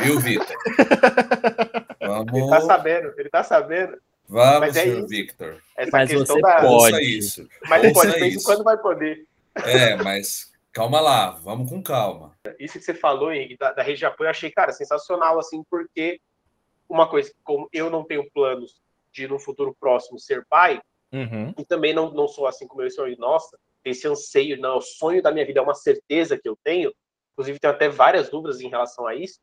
Viu, 0.00 0.20
Vitor? 0.20 0.46
Vamos... 2.00 2.32
Ele 2.32 2.50
tá 2.50 2.60
sabendo, 2.60 3.14
ele 3.16 3.28
tá 3.28 3.42
sabendo. 3.42 3.98
Vamos, 4.28 4.60
Mas 4.60 4.76
é 4.76 4.82
senhor 4.82 5.06
Victor. 5.06 5.62
Essa 5.76 5.90
mas 5.92 6.12
você 6.12 6.40
da... 6.40 6.60
pode. 6.60 7.00
Isso. 7.00 7.48
Mas 7.68 7.84
ele 7.84 7.92
pode, 7.92 8.30
de 8.30 8.44
quando 8.44 8.64
vai 8.64 8.76
poder. 8.76 9.26
É, 9.54 9.96
mas 9.96 10.52
calma 10.72 11.00
lá, 11.00 11.30
vamos 11.30 11.70
com 11.70 11.82
calma. 11.82 12.36
Isso 12.58 12.78
que 12.78 12.84
você 12.84 12.92
falou 12.92 13.32
Henrique, 13.32 13.56
da, 13.56 13.72
da 13.72 13.82
rede 13.82 14.00
de 14.00 14.06
apoio, 14.06 14.26
eu 14.26 14.30
achei, 14.30 14.50
cara, 14.50 14.72
sensacional, 14.72 15.38
assim, 15.38 15.62
porque 15.70 16.20
uma 16.88 17.08
coisa, 17.08 17.32
como 17.42 17.68
eu 17.72 17.88
não 17.88 18.04
tenho 18.04 18.30
planos 18.30 18.80
de 19.12 19.26
no 19.26 19.38
futuro 19.38 19.74
próximo 19.78 20.18
ser 20.18 20.44
pai, 20.48 20.80
uhum. 21.12 21.54
e 21.56 21.64
também 21.64 21.94
não, 21.94 22.10
não 22.10 22.28
sou 22.28 22.46
assim 22.46 22.66
como 22.66 22.82
eu 22.82 22.90
sou, 22.90 23.08
nossa, 23.16 23.58
esse 23.84 24.06
anseio, 24.06 24.60
não, 24.60 24.78
o 24.78 24.82
sonho 24.82 25.22
da 25.22 25.32
minha 25.32 25.46
vida 25.46 25.60
é 25.60 25.62
uma 25.62 25.74
certeza 25.74 26.38
que 26.38 26.48
eu 26.48 26.58
tenho, 26.62 26.92
inclusive 27.32 27.58
tenho 27.58 27.72
até 27.72 27.88
várias 27.88 28.28
dúvidas 28.28 28.60
em 28.60 28.68
relação 28.68 29.06
a 29.06 29.14
isso, 29.14 29.38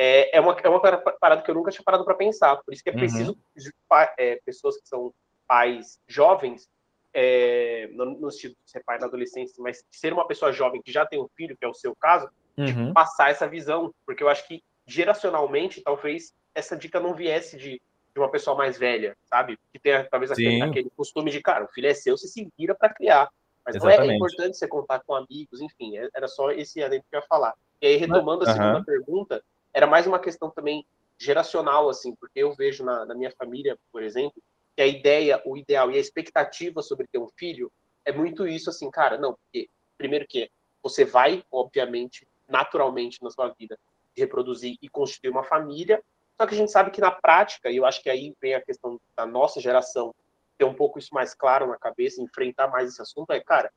é, 0.00 0.36
é, 0.36 0.40
uma, 0.40 0.56
é 0.62 0.68
uma 0.68 0.80
parada 0.80 1.42
que 1.42 1.50
eu 1.50 1.56
nunca 1.56 1.72
tinha 1.72 1.82
parado 1.82 2.04
para 2.04 2.14
pensar. 2.14 2.56
Por 2.58 2.72
isso 2.72 2.84
que 2.84 2.88
é 2.88 2.92
uhum. 2.92 2.98
preciso 3.00 3.32
uhum. 3.32 4.06
é, 4.16 4.40
pessoas 4.46 4.80
que 4.80 4.86
são 4.86 5.12
pais 5.46 5.98
jovens, 6.06 6.68
é, 7.12 7.88
no, 7.92 8.04
no 8.04 8.30
sentido 8.30 8.54
de 8.64 8.70
ser 8.70 8.84
pai 8.84 8.98
na 8.98 9.06
adolescência, 9.06 9.56
mas 9.58 9.82
ser 9.90 10.12
uma 10.12 10.26
pessoa 10.26 10.52
jovem 10.52 10.80
que 10.80 10.92
já 10.92 11.04
tem 11.04 11.20
um 11.20 11.28
filho, 11.36 11.56
que 11.56 11.64
é 11.64 11.68
o 11.68 11.74
seu 11.74 11.96
caso, 11.96 12.30
uhum. 12.56 12.92
passar 12.92 13.30
essa 13.30 13.48
visão. 13.48 13.92
Porque 14.06 14.22
eu 14.22 14.28
acho 14.28 14.46
que, 14.46 14.62
geracionalmente, 14.86 15.82
talvez 15.82 16.32
essa 16.54 16.76
dica 16.76 17.00
não 17.00 17.12
viesse 17.12 17.56
de, 17.56 17.82
de 18.14 18.20
uma 18.20 18.30
pessoa 18.30 18.56
mais 18.56 18.78
velha, 18.78 19.16
sabe? 19.24 19.58
Que 19.72 19.80
tem 19.80 19.92
talvez 20.08 20.30
aquele, 20.30 20.62
aquele, 20.62 20.90
costume 20.96 21.32
de, 21.32 21.42
cara, 21.42 21.64
o 21.64 21.68
filho 21.68 21.88
é 21.88 21.94
seu, 21.94 22.16
você 22.16 22.28
se 22.28 22.48
vira 22.56 22.72
para 22.72 22.94
criar. 22.94 23.28
Mas 23.66 23.74
Exatamente. 23.74 24.06
não 24.06 24.12
é, 24.12 24.16
importante 24.16 24.56
você 24.56 24.68
contar 24.68 25.00
com 25.00 25.14
amigos, 25.14 25.60
enfim, 25.60 25.98
é, 25.98 26.08
era 26.14 26.28
só 26.28 26.52
esse 26.52 26.80
adendo 26.82 27.02
que 27.10 27.16
eu 27.16 27.20
ia 27.20 27.26
falar. 27.26 27.52
E 27.82 27.86
aí, 27.88 27.96
retomando 27.96 28.44
a 28.44 28.52
segunda 28.52 28.84
pergunta, 28.84 29.42
era 29.78 29.86
mais 29.86 30.08
uma 30.08 30.18
questão 30.18 30.50
também 30.50 30.84
geracional, 31.16 31.88
assim, 31.88 32.12
porque 32.16 32.40
eu 32.40 32.52
vejo 32.52 32.84
na, 32.84 33.06
na 33.06 33.14
minha 33.14 33.30
família, 33.30 33.78
por 33.92 34.02
exemplo, 34.02 34.42
que 34.74 34.82
a 34.82 34.86
ideia, 34.86 35.40
o 35.46 35.56
ideal 35.56 35.88
e 35.88 35.96
a 35.96 36.00
expectativa 36.00 36.82
sobre 36.82 37.06
ter 37.06 37.18
um 37.18 37.28
filho 37.36 37.70
é 38.04 38.10
muito 38.10 38.44
isso, 38.44 38.68
assim, 38.68 38.90
cara, 38.90 39.16
não, 39.16 39.34
porque, 39.34 39.68
primeiro 39.96 40.26
que 40.26 40.50
você 40.82 41.04
vai, 41.04 41.44
obviamente, 41.52 42.26
naturalmente 42.48 43.22
na 43.22 43.30
sua 43.30 43.54
vida, 43.56 43.78
reproduzir 44.16 44.76
e 44.82 44.88
constituir 44.88 45.30
uma 45.30 45.44
família, 45.44 46.02
só 46.36 46.44
que 46.44 46.54
a 46.54 46.58
gente 46.58 46.72
sabe 46.72 46.90
que 46.90 47.00
na 47.00 47.12
prática, 47.12 47.70
e 47.70 47.76
eu 47.76 47.86
acho 47.86 48.02
que 48.02 48.10
aí 48.10 48.34
vem 48.40 48.54
a 48.54 48.60
questão 48.60 49.00
da 49.16 49.24
nossa 49.24 49.60
geração 49.60 50.12
ter 50.56 50.64
um 50.64 50.74
pouco 50.74 50.98
isso 50.98 51.14
mais 51.14 51.34
claro 51.34 51.68
na 51.68 51.78
cabeça, 51.78 52.20
enfrentar 52.20 52.66
mais 52.66 52.88
esse 52.88 53.00
assunto, 53.00 53.30
é, 53.30 53.38
cara, 53.38 53.72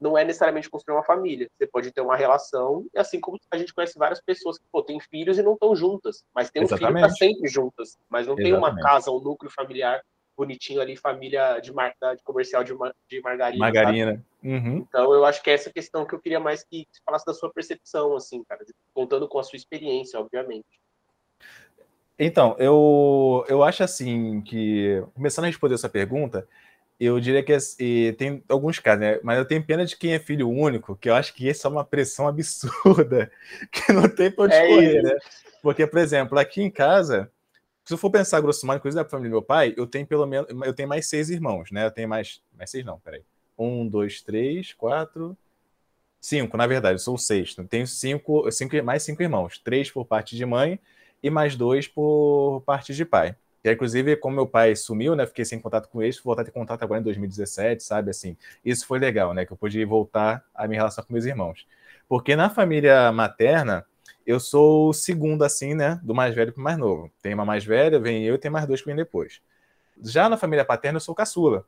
não 0.00 0.16
é 0.16 0.24
necessariamente 0.24 0.70
construir 0.70 0.94
uma 0.94 1.04
família. 1.04 1.48
Você 1.56 1.66
pode 1.66 1.92
ter 1.92 2.00
uma 2.00 2.16
relação, 2.16 2.86
e 2.94 2.98
assim 2.98 3.20
como 3.20 3.38
a 3.50 3.58
gente 3.58 3.74
conhece 3.74 3.98
várias 3.98 4.20
pessoas 4.20 4.58
que 4.58 4.64
pô, 4.72 4.82
têm 4.82 4.98
filhos 4.98 5.38
e 5.38 5.42
não 5.42 5.54
estão 5.54 5.76
juntas, 5.76 6.24
mas 6.34 6.50
tem 6.50 6.62
um 6.62 6.64
Exatamente. 6.64 6.94
filho 6.94 7.04
que 7.04 7.10
tá 7.10 7.14
sempre 7.16 7.48
juntas, 7.48 7.98
mas 8.08 8.26
não 8.26 8.34
Exatamente. 8.34 8.52
tem 8.52 8.58
uma 8.58 8.82
casa, 8.82 9.10
um 9.10 9.20
núcleo 9.20 9.50
familiar 9.50 10.00
bonitinho 10.36 10.80
ali, 10.80 10.96
família 10.96 11.60
de, 11.60 11.70
mar... 11.70 11.94
de 12.16 12.22
comercial 12.22 12.64
de, 12.64 12.72
mar... 12.72 12.94
de 13.08 13.20
margarina. 13.20 13.58
Margarina. 13.58 14.24
Uhum. 14.42 14.78
Então 14.88 15.12
eu 15.12 15.26
acho 15.26 15.42
que 15.42 15.50
é 15.50 15.54
essa 15.54 15.70
questão 15.70 16.06
que 16.06 16.14
eu 16.14 16.20
queria 16.20 16.40
mais 16.40 16.64
que 16.64 16.86
você 16.90 17.00
falasse 17.04 17.26
da 17.26 17.34
sua 17.34 17.52
percepção, 17.52 18.16
assim, 18.16 18.42
cara, 18.44 18.64
contando 18.94 19.28
com 19.28 19.38
a 19.38 19.42
sua 19.42 19.56
experiência, 19.56 20.18
obviamente. 20.18 20.80
Então, 22.18 22.54
eu, 22.58 23.46
eu 23.48 23.62
acho 23.62 23.82
assim 23.82 24.42
que, 24.42 25.02
começando 25.14 25.44
a 25.44 25.48
responder 25.48 25.74
essa 25.74 25.88
pergunta, 25.88 26.46
eu 27.06 27.18
diria 27.18 27.42
que 27.42 27.56
e 27.78 28.12
tem 28.18 28.42
alguns 28.46 28.78
casos, 28.78 29.00
né? 29.00 29.18
Mas 29.22 29.38
eu 29.38 29.44
tenho 29.46 29.64
pena 29.64 29.86
de 29.86 29.96
quem 29.96 30.12
é 30.12 30.18
filho 30.18 30.50
único, 30.50 30.94
que 30.94 31.08
eu 31.08 31.14
acho 31.14 31.32
que 31.32 31.48
isso 31.48 31.66
é 31.66 31.70
uma 31.70 31.84
pressão 31.84 32.28
absurda, 32.28 33.32
que 33.72 33.92
não 33.92 34.06
tem 34.06 34.30
pra 34.30 34.44
onde 34.44 34.54
é 34.54 34.68
escorrer, 34.68 35.02
né? 35.02 35.16
Porque, 35.62 35.86
por 35.86 35.98
exemplo, 35.98 36.38
aqui 36.38 36.62
em 36.62 36.70
casa, 36.70 37.30
se 37.84 37.94
eu 37.94 37.98
for 37.98 38.10
pensar 38.10 38.40
grosso 38.40 38.66
modo, 38.66 38.76
inclusive 38.76 39.02
da 39.02 39.08
família 39.08 39.30
do 39.30 39.34
meu 39.34 39.42
pai, 39.42 39.74
eu 39.76 39.86
tenho 39.86 40.06
pelo 40.06 40.26
menos, 40.26 40.48
eu 40.64 40.74
tenho 40.74 40.88
mais 40.88 41.08
seis 41.08 41.30
irmãos, 41.30 41.70
né? 41.70 41.86
Eu 41.86 41.90
tenho 41.90 42.08
mais, 42.08 42.42
mais 42.56 42.70
seis 42.70 42.84
não, 42.84 42.98
peraí. 43.00 43.22
Um, 43.58 43.88
dois, 43.88 44.20
três, 44.20 44.74
quatro, 44.74 45.36
cinco, 46.20 46.56
na 46.56 46.66
verdade, 46.66 46.94
eu 46.94 46.98
sou 46.98 47.14
o 47.14 47.18
sexto. 47.18 47.64
Tenho 47.64 47.86
cinco, 47.86 48.50
cinco, 48.50 48.82
mais 48.84 49.02
cinco 49.02 49.22
irmãos, 49.22 49.58
três 49.58 49.90
por 49.90 50.04
parte 50.04 50.36
de 50.36 50.44
mãe 50.44 50.78
e 51.22 51.30
mais 51.30 51.56
dois 51.56 51.88
por 51.88 52.62
parte 52.66 52.94
de 52.94 53.04
pai. 53.04 53.34
E, 53.62 53.70
inclusive, 53.70 54.16
como 54.16 54.36
meu 54.36 54.46
pai 54.46 54.74
sumiu, 54.74 55.14
né? 55.14 55.26
Fiquei 55.26 55.44
sem 55.44 55.60
contato 55.60 55.88
com 55.88 56.02
ele, 56.02 56.16
voltar 56.24 56.42
a 56.42 56.44
ter 56.44 56.50
contato 56.50 56.82
agora 56.82 57.00
em 57.00 57.04
2017, 57.04 57.82
sabe? 57.82 58.10
Assim, 58.10 58.36
isso 58.64 58.86
foi 58.86 58.98
legal, 58.98 59.34
né? 59.34 59.44
Que 59.44 59.52
eu 59.52 59.56
pude 59.56 59.84
voltar 59.84 60.44
a 60.54 60.66
minha 60.66 60.80
relação 60.80 61.04
com 61.04 61.12
meus 61.12 61.26
irmãos. 61.26 61.66
Porque 62.08 62.34
na 62.34 62.48
família 62.50 63.12
materna, 63.12 63.84
eu 64.26 64.40
sou 64.40 64.88
o 64.88 64.92
segundo, 64.92 65.44
assim, 65.44 65.74
né? 65.74 66.00
Do 66.02 66.14
mais 66.14 66.34
velho 66.34 66.52
para 66.52 66.60
o 66.60 66.64
mais 66.64 66.78
novo. 66.78 67.10
Tem 67.22 67.34
uma 67.34 67.44
mais 67.44 67.64
velha, 67.64 67.98
vem 67.98 68.24
eu 68.24 68.34
e 68.34 68.38
tem 68.38 68.50
mais 68.50 68.66
dois 68.66 68.80
que 68.80 68.86
vêm 68.86 68.96
depois. 68.96 69.40
Já 70.02 70.28
na 70.28 70.36
família 70.36 70.64
paterna, 70.64 70.96
eu 70.96 71.00
sou 71.00 71.14
caçula 71.14 71.64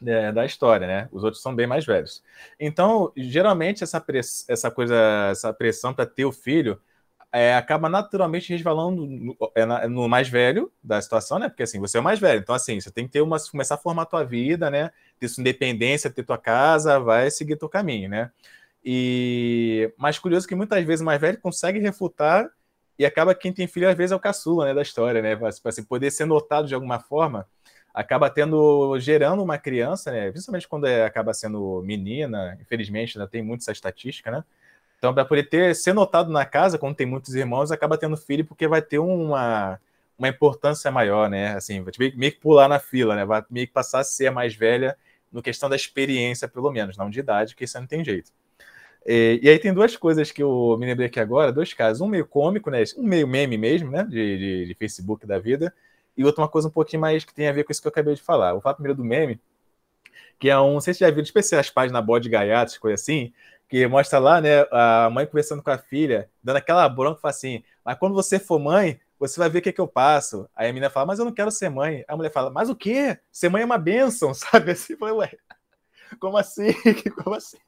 né, 0.00 0.32
da 0.32 0.44
história, 0.46 0.86
né? 0.86 1.08
Os 1.12 1.24
outros 1.24 1.42
são 1.42 1.54
bem 1.54 1.66
mais 1.66 1.84
velhos. 1.84 2.22
Então, 2.58 3.12
geralmente, 3.16 3.84
essa, 3.84 4.00
press 4.00 4.44
essa 4.48 4.70
coisa, 4.70 4.96
essa 5.30 5.52
pressão 5.52 5.92
para 5.92 6.06
ter 6.06 6.24
o 6.24 6.32
filho 6.32 6.80
é, 7.32 7.54
acaba 7.54 7.88
naturalmente 7.88 8.52
resvalando 8.52 9.06
no, 9.06 9.36
é, 9.54 9.88
no, 9.88 10.08
mais 10.08 10.28
velho 10.28 10.70
da 10.82 11.00
situação, 11.00 11.38
né? 11.38 11.48
Porque 11.48 11.62
assim, 11.62 11.78
você 11.78 11.96
é 11.96 12.00
o 12.00 12.02
mais 12.04 12.18
velho, 12.18 12.40
então 12.40 12.54
assim, 12.54 12.80
você 12.80 12.90
tem 12.90 13.06
que 13.06 13.12
ter 13.12 13.20
uma, 13.20 13.38
começar 13.38 13.76
a 13.76 13.78
formar 13.78 14.02
a 14.02 14.06
tua 14.06 14.24
vida, 14.24 14.68
né? 14.70 14.90
Ter 15.18 15.28
sua 15.28 15.40
independência, 15.42 16.10
ter 16.10 16.24
tua 16.24 16.38
casa, 16.38 16.98
vai 16.98 17.30
seguir 17.30 17.56
teu 17.56 17.68
caminho, 17.68 18.08
né? 18.08 18.30
E 18.84 19.92
mais 19.96 20.18
curioso 20.18 20.48
que 20.48 20.54
muitas 20.54 20.84
vezes 20.84 21.02
o 21.02 21.04
mais 21.04 21.20
velho 21.20 21.38
consegue 21.40 21.78
refutar 21.78 22.50
e 22.98 23.06
acaba 23.06 23.34
quem 23.34 23.52
tem 23.52 23.66
filho 23.66 23.88
às 23.88 23.96
vezes 23.96 24.12
é 24.12 24.16
o 24.16 24.20
caçula, 24.20 24.66
né, 24.66 24.74
da 24.74 24.82
história, 24.82 25.22
né? 25.22 25.36
Para 25.36 25.48
assim, 25.48 25.84
poder 25.84 26.10
ser 26.10 26.24
notado 26.24 26.66
de 26.66 26.74
alguma 26.74 26.98
forma, 26.98 27.46
acaba 27.94 28.28
tendo 28.28 28.98
gerando 28.98 29.42
uma 29.42 29.58
criança, 29.58 30.10
né? 30.10 30.30
Principalmente 30.30 30.68
quando 30.68 30.86
é, 30.86 31.04
acaba 31.04 31.32
sendo 31.32 31.80
menina, 31.82 32.58
infelizmente 32.60 33.18
ainda 33.18 33.30
tem 33.30 33.42
muito 33.42 33.60
essa 33.62 33.72
estatística, 33.72 34.30
né? 34.30 34.44
Então, 35.00 35.14
para 35.14 35.24
poder 35.24 35.44
ter, 35.44 35.74
ser 35.74 35.94
notado 35.94 36.30
na 36.30 36.44
casa, 36.44 36.78
quando 36.78 36.94
tem 36.94 37.06
muitos 37.06 37.34
irmãos, 37.34 37.72
acaba 37.72 37.96
tendo 37.96 38.18
filho, 38.18 38.44
porque 38.44 38.68
vai 38.68 38.82
ter 38.82 38.98
uma, 38.98 39.80
uma 40.18 40.28
importância 40.28 40.90
maior, 40.90 41.30
né? 41.30 41.54
Assim, 41.56 41.82
vai 41.82 41.92
meio 42.14 42.32
que 42.32 42.38
pular 42.38 42.68
na 42.68 42.78
fila, 42.78 43.16
né? 43.16 43.24
Vai 43.24 43.42
meio 43.48 43.66
que 43.66 43.72
passar 43.72 44.00
a 44.00 44.04
ser 44.04 44.26
a 44.26 44.32
mais 44.32 44.54
velha 44.54 44.94
no 45.32 45.40
questão 45.42 45.70
da 45.70 45.76
experiência, 45.76 46.46
pelo 46.46 46.70
menos, 46.70 46.98
não 46.98 47.08
de 47.08 47.18
idade, 47.18 47.56
que 47.56 47.64
isso 47.64 47.80
não 47.80 47.86
tem 47.86 48.04
jeito. 48.04 48.30
E, 49.06 49.40
e, 49.42 49.48
aí 49.48 49.58
tem 49.58 49.72
duas 49.72 49.96
coisas 49.96 50.30
que 50.30 50.42
eu 50.42 50.76
me 50.78 50.84
lembrei 50.84 51.06
aqui 51.06 51.18
agora, 51.18 51.50
dois 51.50 51.72
casos. 51.72 52.02
Um 52.02 52.08
meio 52.08 52.26
cômico, 52.26 52.70
né? 52.70 52.84
Um 52.98 53.04
meio 53.04 53.26
meme 53.26 53.56
mesmo, 53.56 53.90
né? 53.90 54.04
De, 54.04 54.38
de, 54.38 54.66
de 54.66 54.74
Facebook 54.74 55.26
da 55.26 55.38
vida. 55.38 55.74
e 56.14 56.24
outra 56.26 56.42
uma 56.42 56.48
coisa 56.48 56.68
um 56.68 56.70
pouquinho 56.70 57.00
mais 57.00 57.24
que 57.24 57.32
tem 57.34 57.48
a 57.48 57.52
ver 57.52 57.64
com 57.64 57.72
isso 57.72 57.80
que 57.80 57.88
eu 57.88 57.90
acabei 57.90 58.14
de 58.14 58.22
falar. 58.22 58.54
O 58.54 58.60
fato 58.60 58.76
primeiro 58.76 58.98
do 58.98 59.04
meme, 59.04 59.40
que 60.38 60.50
é 60.50 60.58
um, 60.58 60.74
não 60.74 60.80
sei 60.80 60.94
se 60.94 61.00
já 61.00 61.10
viram, 61.10 61.26
as 61.58 61.70
páginas 61.70 62.04
bode 62.04 62.28
gaiatos, 62.28 62.78
coisa 62.78 62.94
assim, 62.94 63.32
que 63.70 63.86
mostra 63.86 64.18
lá, 64.18 64.40
né, 64.40 64.66
a 64.72 65.08
mãe 65.10 65.24
conversando 65.24 65.62
com 65.62 65.70
a 65.70 65.78
filha, 65.78 66.28
dando 66.42 66.56
aquela 66.56 66.88
bronca, 66.88 67.20
fala 67.20 67.30
assim, 67.30 67.62
mas 67.84 67.96
quando 67.96 68.16
você 68.16 68.40
for 68.40 68.58
mãe, 68.58 68.98
você 69.16 69.38
vai 69.38 69.48
ver 69.48 69.60
o 69.60 69.62
que, 69.62 69.68
é 69.68 69.72
que 69.72 69.80
eu 69.80 69.86
passo. 69.86 70.48
Aí 70.56 70.68
a 70.68 70.72
menina 70.72 70.90
fala, 70.90 71.06
mas 71.06 71.20
eu 71.20 71.24
não 71.24 71.32
quero 71.32 71.52
ser 71.52 71.68
mãe. 71.68 72.04
A 72.08 72.16
mulher 72.16 72.32
fala, 72.32 72.50
mas 72.50 72.68
o 72.68 72.74
quê? 72.74 73.16
Ser 73.30 73.48
mãe 73.48 73.62
é 73.62 73.64
uma 73.64 73.78
bênção, 73.78 74.34
sabe? 74.34 74.72
Assim, 74.72 74.96
ué, 75.00 75.30
como 76.18 76.36
assim? 76.36 76.72
Como 77.22 77.36
assim? 77.36 77.58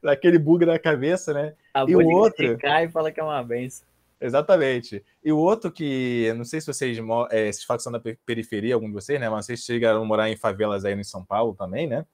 Daquele 0.00 0.38
bug 0.38 0.64
na 0.64 0.78
cabeça, 0.78 1.34
né? 1.34 1.54
A 1.74 1.84
e 1.88 1.96
o 1.96 2.08
outro 2.08 2.56
cai 2.58 2.84
e 2.84 2.88
fala 2.88 3.10
que 3.10 3.18
é 3.18 3.24
uma 3.24 3.42
benção. 3.42 3.84
Exatamente. 4.20 5.04
E 5.24 5.32
o 5.32 5.38
outro 5.38 5.72
que, 5.72 6.32
não 6.36 6.44
sei 6.44 6.60
se 6.60 6.66
vocês, 6.68 6.96
é, 7.30 7.52
vocês 7.52 7.64
falam 7.64 7.78
que 7.78 7.82
são 7.82 7.92
da 7.92 8.00
periferia, 8.24 8.74
algum 8.74 8.86
de 8.86 8.92
vocês, 8.92 9.18
né? 9.18 9.28
Mas 9.28 9.46
vocês 9.46 9.64
chegaram 9.64 10.02
a 10.02 10.04
morar 10.04 10.30
em 10.30 10.36
favelas 10.36 10.84
aí 10.84 10.94
em 10.94 11.02
São 11.02 11.24
Paulo 11.24 11.54
também, 11.54 11.88
né? 11.88 12.06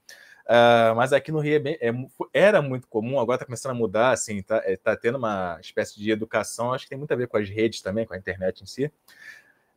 Uh, 0.44 0.94
mas 0.94 1.12
aqui 1.12 1.32
no 1.32 1.38
Rio 1.40 1.56
é 1.56 1.58
bem, 1.58 1.78
é, 1.80 1.90
era 2.32 2.60
muito 2.60 2.86
comum, 2.86 3.18
agora 3.18 3.36
está 3.36 3.46
começando 3.46 3.72
a 3.72 3.74
mudar, 3.74 4.10
assim, 4.10 4.38
está 4.38 4.62
é, 4.64 4.76
tá 4.76 4.94
tendo 4.94 5.16
uma 5.16 5.58
espécie 5.60 5.98
de 5.98 6.10
educação, 6.10 6.72
acho 6.72 6.84
que 6.84 6.90
tem 6.90 6.98
muito 6.98 7.12
a 7.12 7.16
ver 7.16 7.28
com 7.28 7.38
as 7.38 7.48
redes 7.48 7.80
também, 7.80 8.06
com 8.06 8.12
a 8.12 8.18
internet 8.18 8.62
em 8.62 8.66
si. 8.66 8.92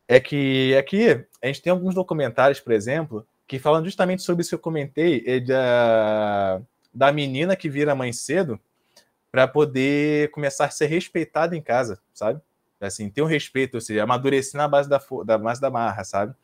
É 0.08 0.20
que 0.20 0.76
aqui 0.78 1.26
a 1.42 1.48
gente 1.48 1.62
tem 1.62 1.72
alguns 1.72 1.96
documentários, 1.96 2.60
por 2.60 2.74
exemplo, 2.74 3.26
que 3.48 3.60
falam 3.60 3.84
justamente 3.84 4.24
sobre 4.24 4.42
isso 4.42 4.50
que 4.50 4.56
eu 4.56 4.60
comentei, 4.60 5.24
é 5.26 5.40
da, 5.40 6.62
da 6.94 7.12
menina 7.14 7.56
que 7.56 7.70
vira 7.70 7.96
mãe 7.96 8.12
cedo 8.12 8.60
para 9.32 9.48
poder 9.48 10.32
começar 10.32 10.66
a 10.66 10.70
ser 10.70 10.88
respeitada 10.88 11.56
em 11.56 11.62
casa, 11.62 12.00
sabe? 12.14 12.42
Assim, 12.80 13.10
ter 13.10 13.22
um 13.22 13.26
respeito, 13.26 13.76
ou 13.76 13.82
seja, 13.82 14.04
amadurecer 14.04 14.58
na 14.58 14.68
base 14.68 14.90
da, 14.90 15.02
da, 15.26 15.38
base 15.38 15.62
da 15.62 15.70
marra, 15.70 16.04
sabe? 16.04 16.36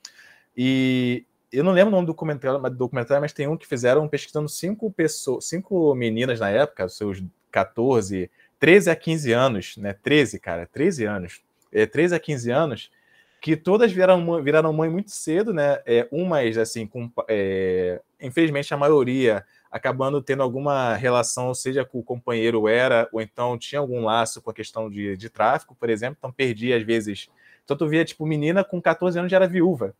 E 0.55 1.25
eu 1.53 1.63
não 1.63 1.71
lembro 1.71 1.89
o 1.89 1.91
nome 1.91 2.05
do 2.05 2.11
documentário, 2.11 2.59
documentário, 2.71 3.21
mas 3.21 3.31
tem 3.31 3.47
um 3.47 3.55
que 3.55 3.67
fizeram 3.67 4.07
pesquisando 4.07 4.49
cinco 4.49 4.91
pessoas, 4.91 5.45
cinco 5.45 5.93
meninas 5.93 6.39
na 6.39 6.49
época, 6.49 6.89
seus 6.89 7.23
14, 7.51 8.29
13 8.59 8.89
a 8.89 8.95
15 8.95 9.31
anos, 9.31 9.77
né? 9.77 9.93
13, 9.93 10.39
cara, 10.39 10.65
13 10.65 11.05
anos. 11.05 11.41
É, 11.71 11.85
13 11.85 12.15
a 12.15 12.19
15 12.19 12.51
anos, 12.51 12.91
que 13.39 13.55
todas 13.55 13.91
viraram, 13.91 14.41
viraram 14.41 14.73
mãe 14.73 14.89
muito 14.89 15.11
cedo, 15.11 15.53
né? 15.53 15.79
É, 15.85 16.07
umas, 16.11 16.57
assim, 16.57 16.87
com, 16.87 17.11
é, 17.27 18.01
infelizmente 18.19 18.73
a 18.73 18.77
maioria 18.77 19.45
acabando 19.69 20.21
tendo 20.21 20.43
alguma 20.43 20.95
relação, 20.95 21.53
seja 21.53 21.83
com 21.83 21.99
o 21.99 22.03
companheiro 22.03 22.67
era, 22.67 23.09
ou 23.11 23.19
então 23.19 23.57
tinha 23.57 23.79
algum 23.79 24.05
laço 24.05 24.41
com 24.41 24.51
a 24.51 24.53
questão 24.53 24.87
de, 24.87 25.17
de 25.17 25.29
tráfico, 25.29 25.75
por 25.75 25.89
exemplo, 25.89 26.15
então 26.19 26.31
perdia 26.31 26.77
às 26.77 26.83
vezes. 26.83 27.27
Então 27.63 27.75
tu 27.75 27.87
via, 27.87 28.05
tipo, 28.05 28.25
menina 28.25 28.63
com 28.63 28.81
14 28.81 29.17
anos 29.17 29.31
já 29.31 29.37
era 29.37 29.47
viúva, 29.47 29.95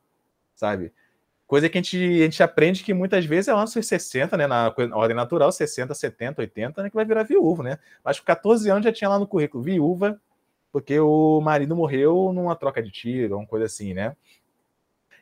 sabe? 0.56 0.94
Coisa 1.54 1.70
que 1.70 1.78
a 1.78 1.82
gente, 1.82 1.98
a 1.98 2.24
gente 2.24 2.42
aprende 2.42 2.84
que 2.84 2.96
muitas 2.96 3.26
vezes 3.26 3.48
é 3.48 3.54
lá 3.54 3.62
nos 3.62 3.72
seus 3.72 3.86
60, 3.86 4.36
né? 4.36 4.48
Na, 4.48 4.74
na 4.76 4.98
ordem 4.98 5.16
natural, 5.16 5.52
60, 5.52 5.94
70, 5.94 6.42
80, 6.42 6.82
né? 6.82 6.90
Que 6.90 6.96
vai 6.96 7.06
virar 7.06 7.22
viúvo, 7.22 7.62
né? 7.62 7.78
Mas 8.04 8.20
com 8.20 8.26
14 8.26 8.68
anos 8.72 8.84
já 8.84 8.92
tinha 8.92 9.08
lá 9.08 9.20
no 9.20 9.28
currículo 9.28 9.64
viúva, 9.64 10.20
porque 10.72 11.00
o 11.00 11.40
marido 11.42 11.76
morreu 11.76 12.34
numa 12.34 12.56
troca 12.56 12.82
de 12.82 12.90
tiro, 12.90 13.38
uma 13.38 13.46
coisa 13.46 13.68
assim, 13.68 13.94
né? 13.94 14.16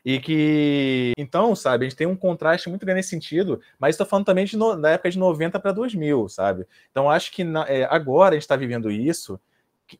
E 0.05 0.21
que. 0.21 1.11
Então, 1.17 1.53
sabe, 1.53 1.85
a 1.85 1.89
gente 1.89 1.97
tem 1.97 2.07
um 2.07 2.15
contraste 2.15 2.69
muito 2.69 2.85
grande 2.85 2.99
nesse 2.99 3.09
sentido, 3.09 3.59
mas 3.77 3.95
estou 3.95 4.07
falando 4.07 4.25
também 4.25 4.45
de 4.45 4.55
no, 4.55 4.77
da 4.77 4.91
época 4.91 5.11
de 5.11 5.19
90 5.19 5.59
para 5.59 5.73
2000, 5.73 6.29
sabe? 6.29 6.65
Então, 6.91 7.09
acho 7.09 7.29
que 7.33 7.43
na, 7.43 7.67
é, 7.67 7.83
agora 7.91 8.29
a 8.29 8.33
gente 8.35 8.43
está 8.43 8.55
vivendo 8.55 8.89
isso, 8.89 9.37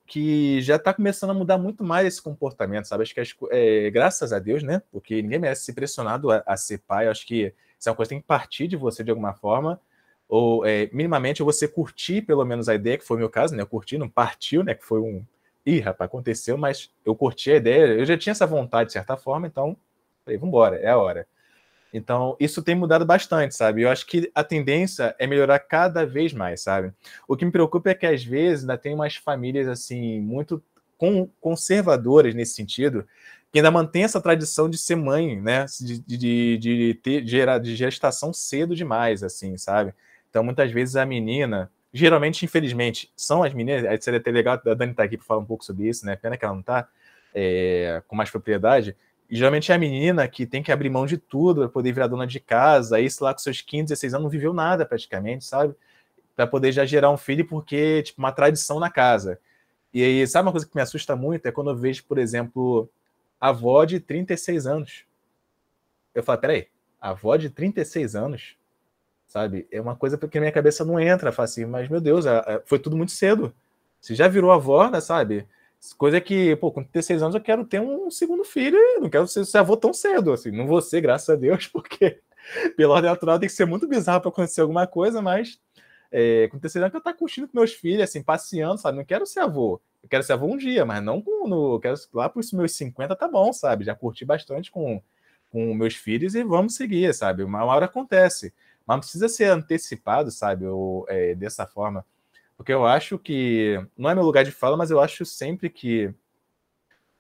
que, 0.07 0.61
já 0.61 0.75
está 0.75 0.93
começando 0.93 1.31
a 1.31 1.33
mudar 1.33 1.57
muito 1.57 1.83
mais 1.83 2.05
esse 2.07 2.21
comportamento, 2.21 2.85
sabe? 2.85 3.03
Acho 3.03 3.13
que 3.13 3.21
é, 3.51 3.89
graças 3.89 4.33
a 4.33 4.39
Deus, 4.39 4.63
né? 4.63 4.81
Porque 4.91 5.21
ninguém 5.21 5.39
merece 5.39 5.65
ser 5.65 5.73
pressionado 5.73 6.31
a, 6.31 6.43
a, 6.45 6.57
ser 6.57 6.79
pai. 6.79 7.07
Acho 7.07 7.25
que 7.25 7.53
isso 7.79 7.89
é 7.89 7.91
uma 7.91 7.95
coisa 7.95 8.09
que 8.09 8.15
tem 8.15 8.21
que 8.21 8.27
partir 8.27 8.67
de 8.67 8.75
você 8.75 9.03
de 9.03 9.09
alguma 9.09 9.33
forma, 9.33 9.79
ou 10.27 10.65
é, 10.65 10.89
minimamente 10.93 11.43
você 11.43 11.67
curtir 11.67 12.21
pelo 12.21 12.45
menos 12.45 12.69
a 12.69 12.75
ideia, 12.75 12.97
que 12.97 13.05
foi 13.05 13.17
o 13.17 13.19
meu 13.19 13.29
caso, 13.29 13.55
né? 13.55 13.61
Eu 13.63 13.67
curti, 13.67 13.97
não 13.97 14.09
partiu, 14.09 14.63
né? 14.63 14.73
Que 14.73 14.85
foi 14.85 14.99
um. 14.99 15.25
Ih, 15.65 15.79
rapaz, 15.79 16.07
aconteceu, 16.07 16.57
mas 16.57 16.91
eu 17.05 17.15
curti 17.15 17.51
a 17.51 17.55
ideia, 17.57 17.85
eu 17.85 18.05
já 18.05 18.17
tinha 18.17 18.31
essa 18.31 18.47
vontade 18.47 18.87
de 18.87 18.93
certa 18.93 19.15
forma, 19.15 19.45
então 19.45 19.77
falei, 20.25 20.37
vambora, 20.37 20.77
é 20.77 20.89
a 20.89 20.97
hora. 20.97 21.27
Então, 21.93 22.37
isso 22.39 22.61
tem 22.61 22.73
mudado 22.73 23.05
bastante, 23.05 23.55
sabe? 23.55 23.81
Eu 23.81 23.89
acho 23.89 24.05
que 24.05 24.31
a 24.33 24.43
tendência 24.43 25.13
é 25.19 25.27
melhorar 25.27 25.59
cada 25.59 26.05
vez 26.05 26.33
mais, 26.33 26.61
sabe? 26.61 26.93
O 27.27 27.35
que 27.35 27.43
me 27.43 27.51
preocupa 27.51 27.89
é 27.89 27.93
que, 27.93 28.05
às 28.05 28.23
vezes, 28.23 28.63
ainda 28.63 28.77
tem 28.77 28.93
umas 28.93 29.15
famílias, 29.15 29.67
assim, 29.67 30.19
muito 30.21 30.63
conservadoras 31.39 32.33
nesse 32.35 32.53
sentido, 32.53 33.05
que 33.51 33.59
ainda 33.59 33.71
mantém 33.71 34.03
essa 34.03 34.21
tradição 34.21 34.69
de 34.69 34.77
ser 34.77 34.95
mãe, 34.95 35.41
né? 35.41 35.65
De, 35.81 35.99
de, 35.99 36.57
de 36.57 36.93
ter 37.03 37.21
de, 37.21 37.75
gestação 37.75 38.31
cedo 38.31 38.75
demais, 38.75 39.23
assim, 39.23 39.57
sabe? 39.57 39.93
Então, 40.29 40.43
muitas 40.43 40.71
vezes 40.71 40.95
a 40.95 41.05
menina, 41.05 41.69
geralmente, 41.93 42.45
infelizmente, 42.45 43.11
são 43.17 43.43
as 43.43 43.53
meninas, 43.53 43.83
aí 43.83 44.01
seria 44.01 44.19
até 44.19 44.31
legal 44.31 44.61
a 44.65 44.73
Dani 44.73 44.91
estar 44.91 45.03
tá 45.03 45.03
aqui 45.03 45.17
para 45.17 45.25
falar 45.25 45.41
um 45.41 45.45
pouco 45.45 45.65
sobre 45.65 45.89
isso, 45.89 46.05
né? 46.05 46.15
Pena 46.15 46.37
que 46.37 46.45
ela 46.45 46.53
não 46.53 46.61
está 46.61 46.87
é, 47.33 48.01
com 48.07 48.15
mais 48.15 48.29
propriedade, 48.29 48.95
e 49.32 49.38
geralmente 49.38 49.71
é 49.71 49.75
a 49.75 49.77
menina 49.77 50.27
que 50.27 50.45
tem 50.45 50.61
que 50.61 50.73
abrir 50.73 50.89
mão 50.89 51.05
de 51.05 51.17
tudo 51.17 51.61
para 51.61 51.69
poder 51.69 51.93
virar 51.93 52.07
dona 52.07 52.27
de 52.27 52.38
casa, 52.38 52.97
aí, 52.97 53.09
sei 53.09 53.23
lá, 53.23 53.34
com 53.34 53.39
seus 53.39 53.61
15, 53.61 53.86
16 53.86 54.13
anos, 54.13 54.23
não 54.25 54.29
viveu 54.29 54.51
nada 54.51 54.86
praticamente, 54.86 55.45
sabe? 55.45 55.73
Para 56.36 56.45
poder 56.45 56.73
já 56.73 56.86
gerar 56.86 57.09
um 57.09 57.15
filho, 57.15 57.47
porque, 57.47 58.03
tipo, 58.03 58.19
uma 58.19 58.34
tradição 58.34 58.77
na 58.77 58.89
casa. 58.89 59.39
E 59.93 60.03
aí, 60.03 60.27
sabe 60.27 60.47
uma 60.47 60.51
coisa 60.51 60.67
que 60.67 60.75
me 60.75 60.82
assusta 60.82 61.15
muito? 61.15 61.45
É 61.45 61.51
quando 61.51 61.69
eu 61.69 61.77
vejo, 61.77 62.03
por 62.03 62.17
exemplo, 62.17 62.89
avó 63.39 63.86
de 63.86 64.01
36 64.01 64.67
anos. 64.67 65.05
Eu 66.13 66.23
falo, 66.23 66.39
peraí, 66.39 66.67
avó 66.99 67.38
de 67.38 67.49
36 67.49 68.15
anos, 68.17 68.57
sabe? 69.27 69.65
É 69.71 69.79
uma 69.79 69.95
coisa 69.95 70.17
que 70.17 70.39
na 70.39 70.41
minha 70.41 70.51
cabeça 70.51 70.84
não 70.84 70.99
entra. 70.99 71.29
Eu 71.29 71.34
falo 71.34 71.45
assim, 71.45 71.63
mas 71.63 71.88
meu 71.88 72.01
Deus, 72.01 72.25
foi 72.65 72.79
tudo 72.79 72.97
muito 72.97 73.13
cedo. 73.13 73.55
Você 74.01 74.13
já 74.13 74.27
virou 74.27 74.51
avó, 74.51 74.89
né, 74.89 74.99
sabe? 74.99 75.47
Coisa 75.97 76.21
que, 76.21 76.55
pô, 76.57 76.71
com 76.71 76.84
36 76.84 77.23
anos 77.23 77.36
eu 77.36 77.41
quero 77.41 77.65
ter 77.65 77.82
um 77.82 78.11
segundo 78.11 78.43
filho 78.43 78.77
não 78.99 79.09
quero 79.09 79.27
ser, 79.27 79.45
ser 79.45 79.57
avô 79.57 79.75
tão 79.75 79.93
cedo, 79.93 80.32
assim. 80.32 80.51
Não 80.51 80.67
vou 80.67 80.82
ser, 80.82 81.01
graças 81.01 81.29
a 81.29 81.36
Deus, 81.36 81.65
porque 81.73 82.19
pela 82.77 82.95
ordem 82.95 83.09
natural 83.09 83.39
tem 83.39 83.49
que 83.49 83.55
ser 83.55 83.65
muito 83.65 83.88
bizarro 83.88 84.21
para 84.21 84.29
acontecer 84.29 84.61
alguma 84.61 84.86
coisa, 84.86 85.21
mas 85.21 85.59
é, 86.11 86.47
com 86.49 86.59
36 86.59 86.84
anos 86.84 86.93
eu 86.93 86.97
estar 86.99 87.13
curtindo 87.13 87.47
com 87.47 87.57
meus 87.57 87.73
filhos, 87.73 88.03
assim, 88.03 88.21
passeando, 88.21 88.79
sabe? 88.79 88.97
Não 88.97 89.05
quero 89.05 89.25
ser 89.25 89.39
avô. 89.39 89.82
Eu 90.03 90.09
quero 90.09 90.23
ser 90.23 90.34
avô 90.34 90.47
um 90.47 90.57
dia, 90.57 90.86
mas 90.86 91.01
não 91.03 91.21
com, 91.21 91.47
no, 91.47 91.79
quero 91.79 91.95
lá 92.13 92.29
para 92.29 92.39
os 92.39 92.51
meus 92.51 92.73
50 92.73 93.15
tá 93.15 93.27
bom, 93.27 93.51
sabe? 93.53 93.86
Já 93.86 93.95
curti 93.95 94.25
bastante 94.25 94.69
com, 94.69 95.01
com 95.49 95.73
meus 95.73 95.95
filhos 95.95 96.36
e 96.36 96.43
vamos 96.43 96.75
seguir, 96.75 97.13
sabe? 97.13 97.43
Uma 97.43 97.63
hora 97.65 97.86
acontece. 97.86 98.53
Mas 98.86 98.95
não 98.95 98.99
precisa 98.99 99.29
ser 99.29 99.45
antecipado, 99.45 100.32
sabe? 100.32 100.65
Ou, 100.65 101.05
é, 101.07 101.34
dessa 101.36 101.65
forma. 101.65 102.05
Porque 102.62 102.72
eu 102.72 102.86
acho 102.86 103.18
que. 103.18 103.84
Não 103.97 104.07
é 104.07 104.14
meu 104.14 104.24
lugar 104.24 104.43
de 104.43 104.51
fala, 104.51 104.78
mas 104.78 104.91
eu 104.91 104.99
acho 104.99 105.26
sempre 105.26 105.68
que 105.68 106.14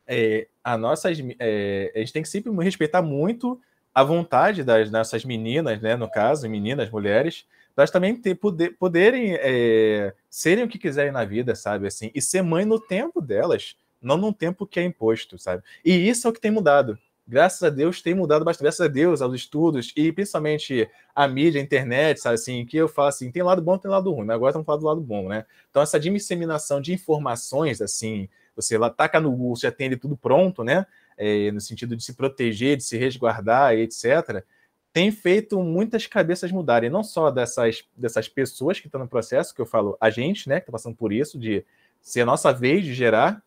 é, 0.05 0.47
a, 0.63 0.77
nossas, 0.77 1.17
é, 1.39 1.91
a 1.95 1.97
gente 1.97 2.13
tem 2.13 2.21
que 2.21 2.29
sempre 2.29 2.51
respeitar 2.63 3.01
muito 3.01 3.59
a 3.91 4.03
vontade 4.03 4.63
das 4.63 4.91
nossas 4.91 5.25
meninas, 5.25 5.81
né? 5.81 5.95
No 5.95 6.07
caso, 6.07 6.47
meninas, 6.47 6.91
mulheres, 6.91 7.47
elas 7.75 7.89
também 7.89 8.15
ter, 8.15 8.35
poder, 8.35 8.77
poderem 8.77 9.33
é, 9.33 10.13
serem 10.29 10.63
o 10.63 10.67
que 10.67 10.77
quiserem 10.77 11.11
na 11.11 11.25
vida, 11.25 11.55
sabe? 11.55 11.87
Assim, 11.87 12.11
e 12.13 12.21
ser 12.21 12.43
mãe 12.43 12.63
no 12.63 12.79
tempo 12.79 13.19
delas, 13.19 13.75
não 13.99 14.17
no 14.17 14.31
tempo 14.31 14.67
que 14.67 14.79
é 14.79 14.83
imposto, 14.83 15.39
sabe? 15.39 15.63
E 15.83 16.07
isso 16.07 16.27
é 16.27 16.29
o 16.29 16.33
que 16.33 16.39
tem 16.39 16.51
mudado 16.51 16.99
graças 17.27 17.61
a 17.63 17.69
Deus, 17.69 18.01
tem 18.01 18.13
mudado 18.13 18.43
bastante. 18.43 18.63
Graças 18.63 18.81
a 18.81 18.87
Deus, 18.87 19.21
aos 19.21 19.33
estudos 19.33 19.93
e 19.95 20.11
principalmente 20.11 20.89
a 21.15 21.27
mídia, 21.27 21.59
a 21.59 21.63
internet, 21.63 22.19
sabe 22.19 22.35
assim, 22.35 22.65
que 22.65 22.77
eu 22.77 22.87
falo 22.87 23.07
assim, 23.07 23.31
tem 23.31 23.43
lado 23.43 23.61
bom, 23.61 23.77
tem 23.77 23.89
lado 23.89 24.11
ruim, 24.11 24.25
mas 24.25 24.35
agora 24.35 24.51
estamos 24.51 24.65
falando 24.65 24.81
do 24.81 24.87
lado 24.87 25.01
bom, 25.01 25.29
né? 25.29 25.45
Então, 25.69 25.81
essa 25.81 25.99
disseminação 25.99 26.81
de 26.81 26.93
informações, 26.93 27.81
assim, 27.81 28.27
você 28.55 28.77
lá 28.77 28.89
taca 28.89 29.19
no 29.19 29.31
Google, 29.31 29.55
já 29.55 29.71
tem 29.71 29.87
ele 29.87 29.97
tudo 29.97 30.17
pronto, 30.17 30.63
né? 30.63 30.85
É, 31.17 31.51
no 31.51 31.61
sentido 31.61 31.95
de 31.95 32.03
se 32.03 32.13
proteger, 32.13 32.77
de 32.77 32.83
se 32.83 32.97
resguardar, 32.97 33.73
etc., 33.75 34.43
tem 34.93 35.09
feito 35.11 35.61
muitas 35.63 36.05
cabeças 36.05 36.51
mudarem, 36.51 36.89
não 36.89 37.03
só 37.03 37.31
dessas, 37.31 37.83
dessas 37.95 38.27
pessoas 38.27 38.79
que 38.79 38.87
estão 38.87 38.99
no 38.99 39.07
processo, 39.07 39.55
que 39.55 39.61
eu 39.61 39.65
falo, 39.65 39.97
a 40.01 40.09
gente, 40.09 40.49
né, 40.49 40.59
que 40.59 40.63
está 40.63 40.71
passando 40.71 40.95
por 40.95 41.13
isso, 41.13 41.39
de 41.39 41.65
ser 42.01 42.21
a 42.21 42.25
nossa 42.25 42.51
vez 42.51 42.83
de 42.83 42.93
gerar, 42.93 43.41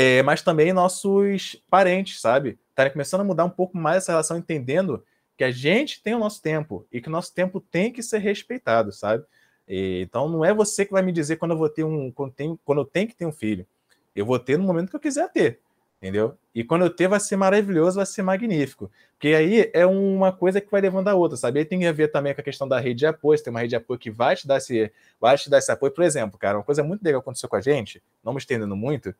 é, 0.00 0.22
mas 0.22 0.42
também 0.42 0.72
nossos 0.72 1.60
parentes, 1.68 2.20
sabe? 2.20 2.56
Estarem 2.70 2.92
começando 2.92 3.22
a 3.22 3.24
mudar 3.24 3.44
um 3.44 3.50
pouco 3.50 3.76
mais 3.76 3.96
essa 3.96 4.12
relação, 4.12 4.38
entendendo 4.38 5.04
que 5.36 5.42
a 5.42 5.50
gente 5.50 6.00
tem 6.00 6.14
o 6.14 6.20
nosso 6.20 6.40
tempo 6.40 6.86
e 6.92 7.00
que 7.00 7.08
o 7.08 7.10
nosso 7.10 7.34
tempo 7.34 7.60
tem 7.60 7.92
que 7.92 8.00
ser 8.00 8.18
respeitado, 8.18 8.92
sabe? 8.92 9.24
E, 9.66 10.02
então 10.02 10.28
não 10.28 10.44
é 10.44 10.54
você 10.54 10.86
que 10.86 10.92
vai 10.92 11.02
me 11.02 11.10
dizer 11.10 11.34
quando 11.34 11.50
eu 11.50 11.58
vou 11.58 11.68
ter 11.68 11.82
um, 11.82 12.12
quando, 12.12 12.32
tem, 12.32 12.56
quando 12.64 12.78
eu 12.78 12.84
tenho 12.84 13.08
que 13.08 13.16
ter 13.16 13.26
um 13.26 13.32
filho. 13.32 13.66
Eu 14.14 14.24
vou 14.24 14.38
ter 14.38 14.56
no 14.56 14.62
momento 14.62 14.88
que 14.88 14.94
eu 14.94 15.00
quiser 15.00 15.32
ter. 15.32 15.58
Entendeu? 16.00 16.36
E 16.54 16.64
quando 16.64 16.82
eu 16.82 16.90
ter, 16.90 17.08
vai 17.08 17.20
ser 17.20 17.36
maravilhoso, 17.36 17.96
vai 17.96 18.06
ser 18.06 18.22
magnífico. 18.22 18.90
Porque 19.12 19.28
aí 19.28 19.70
é 19.74 19.84
uma 19.84 20.32
coisa 20.32 20.60
que 20.60 20.70
vai 20.70 20.80
levando 20.80 21.08
a 21.08 21.14
outra, 21.14 21.36
sabe? 21.36 21.58
Aí 21.58 21.64
tem 21.64 21.86
a 21.86 21.92
ver 21.92 22.08
também 22.08 22.32
com 22.34 22.40
a 22.40 22.44
questão 22.44 22.68
da 22.68 22.78
rede 22.78 23.00
de 23.00 23.06
apoio, 23.06 23.42
tem 23.42 23.50
uma 23.50 23.60
rede 23.60 23.70
de 23.70 23.76
apoio 23.76 23.98
que 23.98 24.10
vai 24.10 24.36
te 24.36 24.46
dar 24.46 24.58
esse, 24.58 24.92
vai 25.20 25.36
te 25.36 25.50
dar 25.50 25.58
esse 25.58 25.70
apoio. 25.72 25.92
Por 25.92 26.04
exemplo, 26.04 26.38
cara, 26.38 26.56
uma 26.56 26.64
coisa 26.64 26.82
muito 26.84 27.02
legal 27.02 27.20
que 27.20 27.24
aconteceu 27.24 27.48
com 27.48 27.56
a 27.56 27.60
gente, 27.60 28.02
não 28.24 28.32
me 28.32 28.38
estendendo 28.38 28.76
muito, 28.76 29.12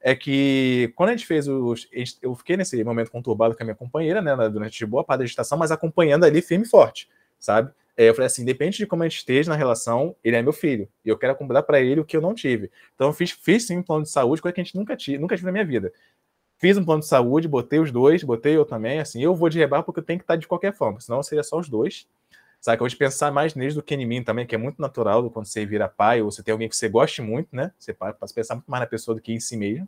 é 0.00 0.14
que 0.14 0.92
quando 0.94 1.10
a 1.10 1.12
gente 1.12 1.26
fez 1.26 1.48
os. 1.48 1.88
Eu 2.20 2.34
fiquei 2.34 2.56
nesse 2.56 2.82
momento 2.84 3.10
conturbado 3.10 3.56
com 3.56 3.62
a 3.62 3.64
minha 3.64 3.74
companheira, 3.74 4.20
né, 4.20 4.36
durante 4.50 4.84
boa 4.84 5.02
parte 5.02 5.20
da 5.20 5.26
gestação, 5.26 5.56
mas 5.56 5.70
acompanhando 5.70 6.24
ali 6.24 6.42
firme 6.42 6.66
e 6.66 6.68
forte, 6.68 7.08
sabe? 7.38 7.72
É, 7.96 8.10
eu 8.10 8.14
falei 8.14 8.26
assim, 8.26 8.42
independente 8.42 8.76
de 8.76 8.86
como 8.86 9.02
a 9.02 9.08
gente 9.08 9.18
esteja 9.18 9.48
na 9.50 9.56
relação, 9.56 10.14
ele 10.22 10.36
é 10.36 10.42
meu 10.42 10.52
filho. 10.52 10.86
E 11.02 11.08
eu 11.08 11.16
quero 11.16 11.32
acumular 11.32 11.62
para 11.62 11.80
ele 11.80 12.00
o 12.00 12.04
que 12.04 12.14
eu 12.14 12.20
não 12.20 12.34
tive. 12.34 12.70
Então 12.94 13.06
eu 13.06 13.12
fiz, 13.14 13.30
fiz 13.30 13.66
sim 13.66 13.78
um 13.78 13.82
plano 13.82 14.02
de 14.02 14.10
saúde, 14.10 14.42
coisa 14.42 14.54
que 14.54 14.60
a 14.60 14.64
gente 14.64 14.76
nunca 14.76 14.94
tive, 14.94 15.16
nunca 15.18 15.34
tive 15.34 15.46
na 15.46 15.52
minha 15.52 15.64
vida. 15.64 15.90
Fiz 16.58 16.76
um 16.78 16.84
plano 16.84 17.00
de 17.00 17.06
saúde, 17.06 17.46
botei 17.46 17.78
os 17.78 17.92
dois, 17.92 18.22
botei 18.22 18.56
eu 18.56 18.64
também, 18.64 18.98
assim, 18.98 19.22
eu 19.22 19.34
vou 19.34 19.48
de 19.48 19.58
rebar 19.58 19.82
porque 19.82 20.00
eu 20.00 20.04
tenho 20.04 20.18
que 20.18 20.24
estar 20.24 20.36
de 20.36 20.46
qualquer 20.48 20.72
forma, 20.74 21.00
senão 21.00 21.22
seria 21.22 21.42
só 21.42 21.58
os 21.58 21.68
dois. 21.68 22.06
Sabe, 22.60 22.82
eu 22.82 22.88
vou 22.88 22.98
pensar 22.98 23.30
mais 23.30 23.54
neles 23.54 23.74
do 23.74 23.82
que 23.82 23.94
em 23.94 24.06
mim 24.06 24.24
também, 24.24 24.46
que 24.46 24.54
é 24.54 24.58
muito 24.58 24.80
natural 24.80 25.30
quando 25.30 25.46
você 25.46 25.64
vira 25.66 25.88
pai 25.88 26.22
ou 26.22 26.30
você 26.30 26.42
tem 26.42 26.52
alguém 26.52 26.68
que 26.68 26.74
você 26.74 26.88
goste 26.88 27.20
muito, 27.22 27.54
né? 27.54 27.70
Você 27.78 27.92
passa 27.92 28.16
a 28.20 28.34
pensar 28.34 28.54
muito 28.54 28.70
mais 28.70 28.80
na 28.80 28.86
pessoa 28.86 29.14
do 29.14 29.20
que 29.20 29.32
em 29.32 29.38
si 29.38 29.56
mesmo. 29.56 29.86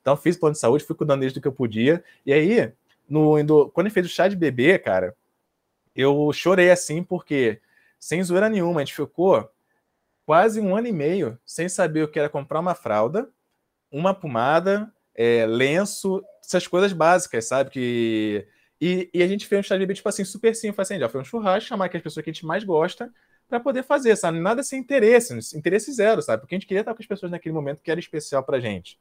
Então, 0.00 0.16
fiz 0.16 0.36
plano 0.36 0.52
de 0.52 0.58
saúde, 0.58 0.84
fui 0.84 0.96
cuidando 0.96 1.20
deles 1.20 1.32
do 1.32 1.40
que 1.40 1.48
eu 1.48 1.52
podia. 1.52 2.02
E 2.26 2.32
aí, 2.32 2.72
no, 3.08 3.70
quando 3.70 3.86
ele 3.86 3.94
fez 3.94 4.06
o 4.06 4.08
chá 4.08 4.28
de 4.28 4.36
bebê, 4.36 4.78
cara, 4.78 5.14
eu 5.94 6.32
chorei 6.32 6.70
assim, 6.70 7.02
porque, 7.02 7.60
sem 7.98 8.22
zoeira 8.22 8.48
nenhuma, 8.48 8.80
a 8.80 8.84
gente 8.84 8.94
ficou 8.94 9.50
quase 10.26 10.60
um 10.60 10.76
ano 10.76 10.88
e 10.88 10.92
meio 10.92 11.38
sem 11.44 11.68
saber 11.68 12.02
o 12.02 12.08
que 12.08 12.18
era 12.18 12.28
comprar 12.28 12.60
uma 12.60 12.74
fralda, 12.74 13.28
uma 13.90 14.12
pomada, 14.12 14.92
é, 15.20 15.44
lenço, 15.44 16.24
essas 16.42 16.66
coisas 16.66 16.94
básicas, 16.94 17.44
sabe? 17.44 17.68
Que... 17.68 18.46
E, 18.80 19.10
e 19.12 19.22
a 19.22 19.28
gente 19.28 19.46
fez 19.46 19.70
um 19.70 19.78
bebê, 19.78 19.92
tipo 19.92 20.08
assim, 20.08 20.24
super 20.24 20.56
simples, 20.56 20.88
assim, 20.88 20.98
já 20.98 21.10
foi 21.10 21.20
um 21.20 21.24
churrasco, 21.24 21.68
chamar 21.68 21.84
aquelas 21.84 22.02
pessoas 22.02 22.24
que 22.24 22.30
a 22.30 22.32
gente 22.32 22.46
mais 22.46 22.64
gosta 22.64 23.12
para 23.46 23.60
poder 23.60 23.82
fazer, 23.82 24.16
sabe? 24.16 24.40
Nada 24.40 24.62
sem 24.62 24.80
interesse, 24.80 25.34
interesse 25.54 25.92
zero, 25.92 26.22
sabe? 26.22 26.40
Porque 26.40 26.54
a 26.54 26.58
gente 26.58 26.66
queria 26.66 26.80
estar 26.80 26.94
com 26.94 27.02
as 27.02 27.06
pessoas 27.06 27.30
naquele 27.30 27.54
momento 27.54 27.82
que 27.82 27.90
era 27.90 28.00
especial 28.00 28.42
pra 28.42 28.58
gente. 28.60 28.98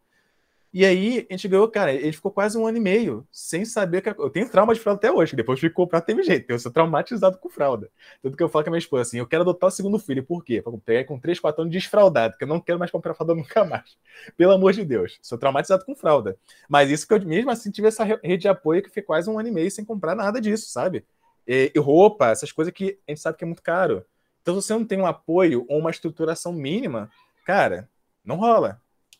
E 0.71 0.85
aí 0.85 1.25
a 1.27 1.33
gente 1.33 1.47
ganhou, 1.47 1.67
cara, 1.67 1.91
ele 1.91 2.11
ficou 2.11 2.31
quase 2.31 2.55
um 2.55 2.67
ano 2.67 2.77
e 2.77 2.79
meio 2.79 3.27
sem 3.31 3.65
saber 3.65 4.01
que. 4.01 4.09
Eu 4.09 4.29
tenho 4.29 4.47
trauma 4.49 4.73
de 4.73 4.79
fralda 4.79 4.99
até 4.99 5.11
hoje, 5.11 5.31
que 5.31 5.35
depois 5.35 5.59
ficou 5.59 5.87
pra 5.87 5.99
ter 5.99 6.21
jeito. 6.23 6.49
Eu 6.49 6.59
sou 6.59 6.71
traumatizado 6.71 7.39
com 7.39 7.49
fralda. 7.49 7.89
Tanto 8.21 8.37
que 8.37 8.43
eu 8.43 8.49
falo 8.49 8.63
com 8.63 8.69
a 8.69 8.73
minha 8.73 8.79
esposa 8.79 9.01
assim: 9.01 9.17
eu 9.17 9.25
quero 9.25 9.41
adotar 9.41 9.67
o 9.67 9.71
segundo 9.71 9.97
filho. 9.97 10.23
Por 10.23 10.43
quê? 10.43 10.61
Pra 10.61 10.71
pegar 10.85 11.05
com 11.05 11.19
3, 11.19 11.39
4 11.39 11.61
anos 11.61 11.73
desfraldado, 11.73 12.37
que 12.37 12.43
eu 12.43 12.47
não 12.47 12.59
quero 12.59 12.77
mais 12.77 12.91
comprar 12.91 13.15
fralda 13.15 13.33
nunca 13.33 13.65
mais. 13.65 13.97
Pelo 14.37 14.51
amor 14.51 14.73
de 14.73 14.85
Deus. 14.85 15.17
Sou 15.23 15.37
traumatizado 15.37 15.83
com 15.85 15.95
fralda. 15.95 16.37
Mas 16.67 16.91
isso 16.91 17.07
que 17.07 17.13
eu 17.15 17.21
mesmo 17.25 17.49
assim 17.49 17.71
tive 17.71 17.87
essa 17.87 18.03
rede 18.03 18.37
de 18.37 18.47
apoio 18.47 18.83
que 18.83 18.89
fiquei 18.89 19.03
quase 19.03 19.29
um 19.29 19.39
ano 19.39 19.47
e 19.49 19.51
meio 19.51 19.71
sem 19.71 19.83
comprar 19.83 20.13
nada 20.13 20.39
disso, 20.39 20.69
sabe? 20.69 21.03
E 21.47 21.71
roupa, 21.77 22.29
essas 22.29 22.51
coisas 22.51 22.71
que 22.71 22.99
a 23.07 23.11
gente 23.11 23.21
sabe 23.21 23.37
que 23.37 23.43
é 23.43 23.47
muito 23.47 23.63
caro. 23.63 24.05
Então, 24.41 24.61
se 24.61 24.67
você 24.67 24.73
não 24.73 24.85
tem 24.85 24.99
um 24.99 25.05
apoio 25.05 25.65
ou 25.67 25.79
uma 25.79 25.89
estruturação 25.89 26.53
mínima, 26.53 27.09
cara, 27.43 27.89
não 28.23 28.35
rola. 28.35 28.79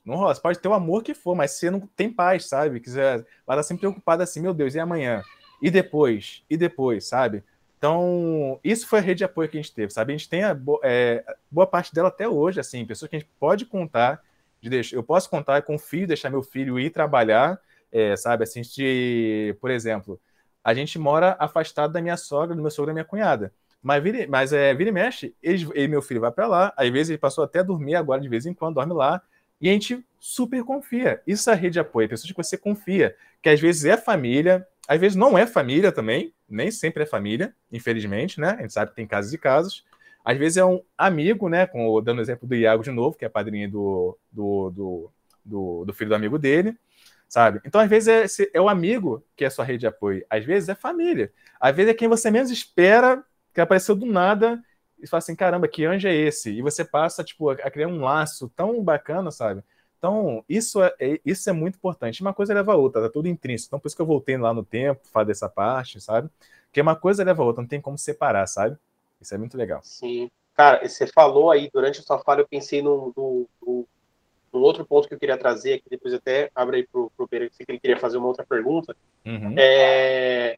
Não 0.10 0.18
rola. 0.18 0.34
Você 0.34 0.42
pode 0.42 0.60
ter 0.60 0.68
o 0.68 0.74
amor 0.74 1.04
que 1.04 1.14
for, 1.14 1.36
mas 1.36 1.52
você 1.52 1.70
não 1.70 1.82
tem 1.82 2.12
paz, 2.12 2.48
sabe? 2.48 2.80
Quiser, 2.80 3.26
vai 3.46 3.56
estar 3.56 3.64
sempre 3.64 3.82
preocupado 3.82 4.24
assim, 4.24 4.42
meu 4.42 4.54
Deus, 4.54 4.74
e 4.74 4.80
amanhã? 4.80 5.22
E 5.62 5.70
depois? 5.70 6.44
E 6.50 6.58
depois, 6.58 7.08
sabe? 7.08 7.44
Então, 7.78 8.60
isso 8.64 8.88
foi 8.88 9.00
a 9.00 9.02
rede 9.02 9.20
de 9.20 9.24
apoio 9.24 9.48
que 9.48 9.58
a 9.58 9.62
gente 9.62 9.74
teve, 9.74 9.94
sabe? 9.94 10.12
A 10.12 10.18
gente 10.18 10.28
tem 10.28 10.44
a 10.44 10.58
é, 10.84 11.24
boa 11.50 11.68
parte 11.68 11.94
dela 11.94 12.10
até 12.10 12.28
hoje, 12.28 12.60
assim, 12.60 12.86
pessoas 12.86 13.10
que 13.10 13.16
a 13.16 13.20
gente 13.20 13.30
pode 13.40 13.66
contar, 13.66 14.22
de 14.60 14.70
deixar, 14.70 14.96
eu 14.96 15.04
posso 15.04 15.30
contar, 15.30 15.62
com 15.62 15.74
confio, 15.74 16.08
deixar 16.08 16.30
meu 16.30 16.42
filho 16.42 16.78
ir 16.80 16.90
trabalhar, 16.90 17.60
é, 17.92 18.16
sabe? 18.18 18.44
Assim, 18.44 18.62
de, 18.62 19.56
por 19.62 19.70
exemplo, 19.70 20.20
a 20.64 20.74
gente 20.74 21.00
mora 21.00 21.38
afastado 21.40 21.94
da 21.94 22.02
minha 22.02 22.18
sogra, 22.18 22.56
do 22.56 22.62
meu 22.62 22.72
sogro 22.72 22.90
e 22.90 22.92
da 22.92 22.96
minha 22.96 23.06
cunhada. 23.06 23.54
Mas, 23.82 24.04
vira, 24.04 24.28
mas 24.28 24.52
é, 24.52 24.74
vira 24.74 24.90
e 24.90 24.94
mexe, 24.94 25.36
ele, 25.42 25.70
ele 25.74 25.88
meu 25.88 26.02
filho 26.02 26.20
vai 26.20 26.32
para 26.32 26.48
lá, 26.48 26.74
às 26.76 26.90
vezes 26.90 27.12
ele 27.12 27.18
passou 27.18 27.44
até 27.44 27.60
a 27.60 27.64
dormir 27.64 27.96
agora 27.96 28.20
de 28.20 28.28
vez 28.28 28.46
em 28.46 28.54
quando, 28.54 28.76
dorme 28.76 28.94
lá, 28.94 29.22
e 29.62 29.70
a 29.70 29.72
gente 29.72 30.04
super 30.20 30.64
confia. 30.64 31.22
Isso 31.26 31.50
é 31.50 31.54
rede 31.54 31.74
de 31.74 31.80
apoio, 31.80 32.10
pessoas 32.10 32.32
que 32.32 32.38
você 32.38 32.58
confia, 32.58 33.16
que 33.42 33.50
às 33.50 33.60
vezes 33.60 33.86
é 33.86 33.98
família, 33.98 34.68
às 34.88 35.00
vezes 35.00 35.16
não 35.16 35.38
é 35.38 35.46
família 35.46 35.92
também, 35.92 36.34
nem 36.48 36.72
sempre 36.72 37.04
é 37.04 37.06
família, 37.06 37.54
infelizmente, 37.72 38.40
né? 38.40 38.56
A 38.58 38.62
gente 38.62 38.74
sabe 38.74 38.92
que 38.92 38.96
tem 38.96 39.08
casos 39.08 39.34
e 39.34 39.38
casos. 39.38 39.86
Às 40.26 40.38
vezes 40.38 40.58
é 40.58 40.66
um 40.66 40.82
amigo, 40.98 41.48
né? 41.48 41.66
Com, 41.66 42.02
dando 42.02 42.20
o 42.20 42.22
exemplo 42.22 42.48
do 42.48 42.56
Iago 42.56 42.84
de 42.84 42.92
novo, 42.92 43.16
que 43.16 43.24
é 43.24 43.30
padrinho 43.30 43.70
do, 43.70 44.18
do, 44.32 44.70
do, 44.72 45.12
do, 45.46 45.86
do 45.86 45.94
filho 45.94 46.10
do 46.10 46.16
amigo 46.16 46.38
dele, 46.38 46.76
sabe? 47.28 47.62
Então, 47.66 47.80
às 47.80 47.90
vezes, 47.90 48.40
é, 48.40 48.50
é 48.54 48.62
o 48.62 48.68
amigo 48.68 49.24
que 49.36 49.46
é 49.46 49.50
sua 49.50 49.64
rede 49.64 49.80
de 49.80 49.88
apoio, 49.88 50.26
às 50.30 50.44
vezes 50.44 50.70
é 50.70 50.76
família, 50.76 51.32
às 51.60 51.76
vezes 51.76 51.92
é 51.92 51.96
quem 51.96 52.08
você 52.08 52.32
menos 52.32 52.50
espera, 52.50 53.24
que 53.54 53.62
apareceu 53.62 53.96
do 53.96 54.06
nada 54.06 54.62
e 55.02 55.08
fala 55.08 55.20
assim, 55.20 55.36
caramba, 55.36 55.68
que 55.68 55.86
anjo 55.86 56.08
é 56.08 56.14
esse? 56.14 56.52
E 56.52 56.62
você 56.62 56.84
passa, 56.84 57.24
tipo, 57.24 57.50
a 57.50 57.72
criar 57.72 57.88
um 57.88 58.02
laço 58.02 58.50
tão 58.56 58.84
bacana, 58.84 59.32
sabe? 59.32 59.64
Então, 59.98 60.44
isso 60.48 60.82
é, 60.82 60.94
é, 61.00 61.20
isso 61.26 61.50
é 61.50 61.54
muito 61.54 61.76
importante. 61.76 62.22
Uma 62.22 62.34
coisa 62.34 62.54
leva 62.54 62.74
a 62.74 62.76
outra, 62.76 63.02
tá 63.02 63.10
tudo 63.10 63.28
intrínseco. 63.28 63.70
Então, 63.70 63.80
por 63.80 63.88
isso 63.88 63.96
que 63.96 64.02
eu 64.02 64.06
voltei 64.06 64.38
lá 64.38 64.54
no 64.54 64.64
tempo, 64.64 65.02
falar 65.12 65.26
dessa 65.26 65.50
parte, 65.50 66.00
sabe? 66.00 66.30
Porque 66.68 66.82
uma 66.82 66.96
coisa 66.96 67.24
leva 67.24 67.44
a 67.44 67.46
outra, 67.46 67.62
não 67.62 67.68
tem 67.68 67.82
como 67.82 67.98
separar, 67.98 68.48
sabe? 68.48 68.78
Isso 69.20 69.36
é 69.36 69.38
muito 69.38 69.58
legal. 69.58 69.82
Sim. 69.84 70.32
Cara, 70.56 70.88
você 70.88 71.06
falou 71.08 71.52
aí, 71.52 71.70
durante 71.74 72.00
a 72.00 72.04
sua 72.04 72.20
fala, 72.20 72.42
eu 72.42 72.48
pensei 72.48 72.82
num, 72.82 73.12
num, 73.16 73.46
num, 73.62 73.86
num 74.54 74.60
outro 74.62 74.86
ponto 74.86 75.08
que 75.08 75.14
eu 75.14 75.20
queria 75.20 75.38
trazer 75.38 75.74
aqui, 75.74 75.90
depois 75.90 76.14
até 76.14 76.50
abro 76.56 76.76
aí 76.76 76.88
pro, 76.88 77.12
pro 77.16 77.28
Pereira, 77.28 77.52
que 77.54 77.66
ele 77.68 77.80
queria 77.80 77.98
fazer 77.98 78.18
uma 78.18 78.28
outra 78.28 78.46
pergunta. 78.46 78.96
Uhum. 79.26 79.56
É, 79.58 80.58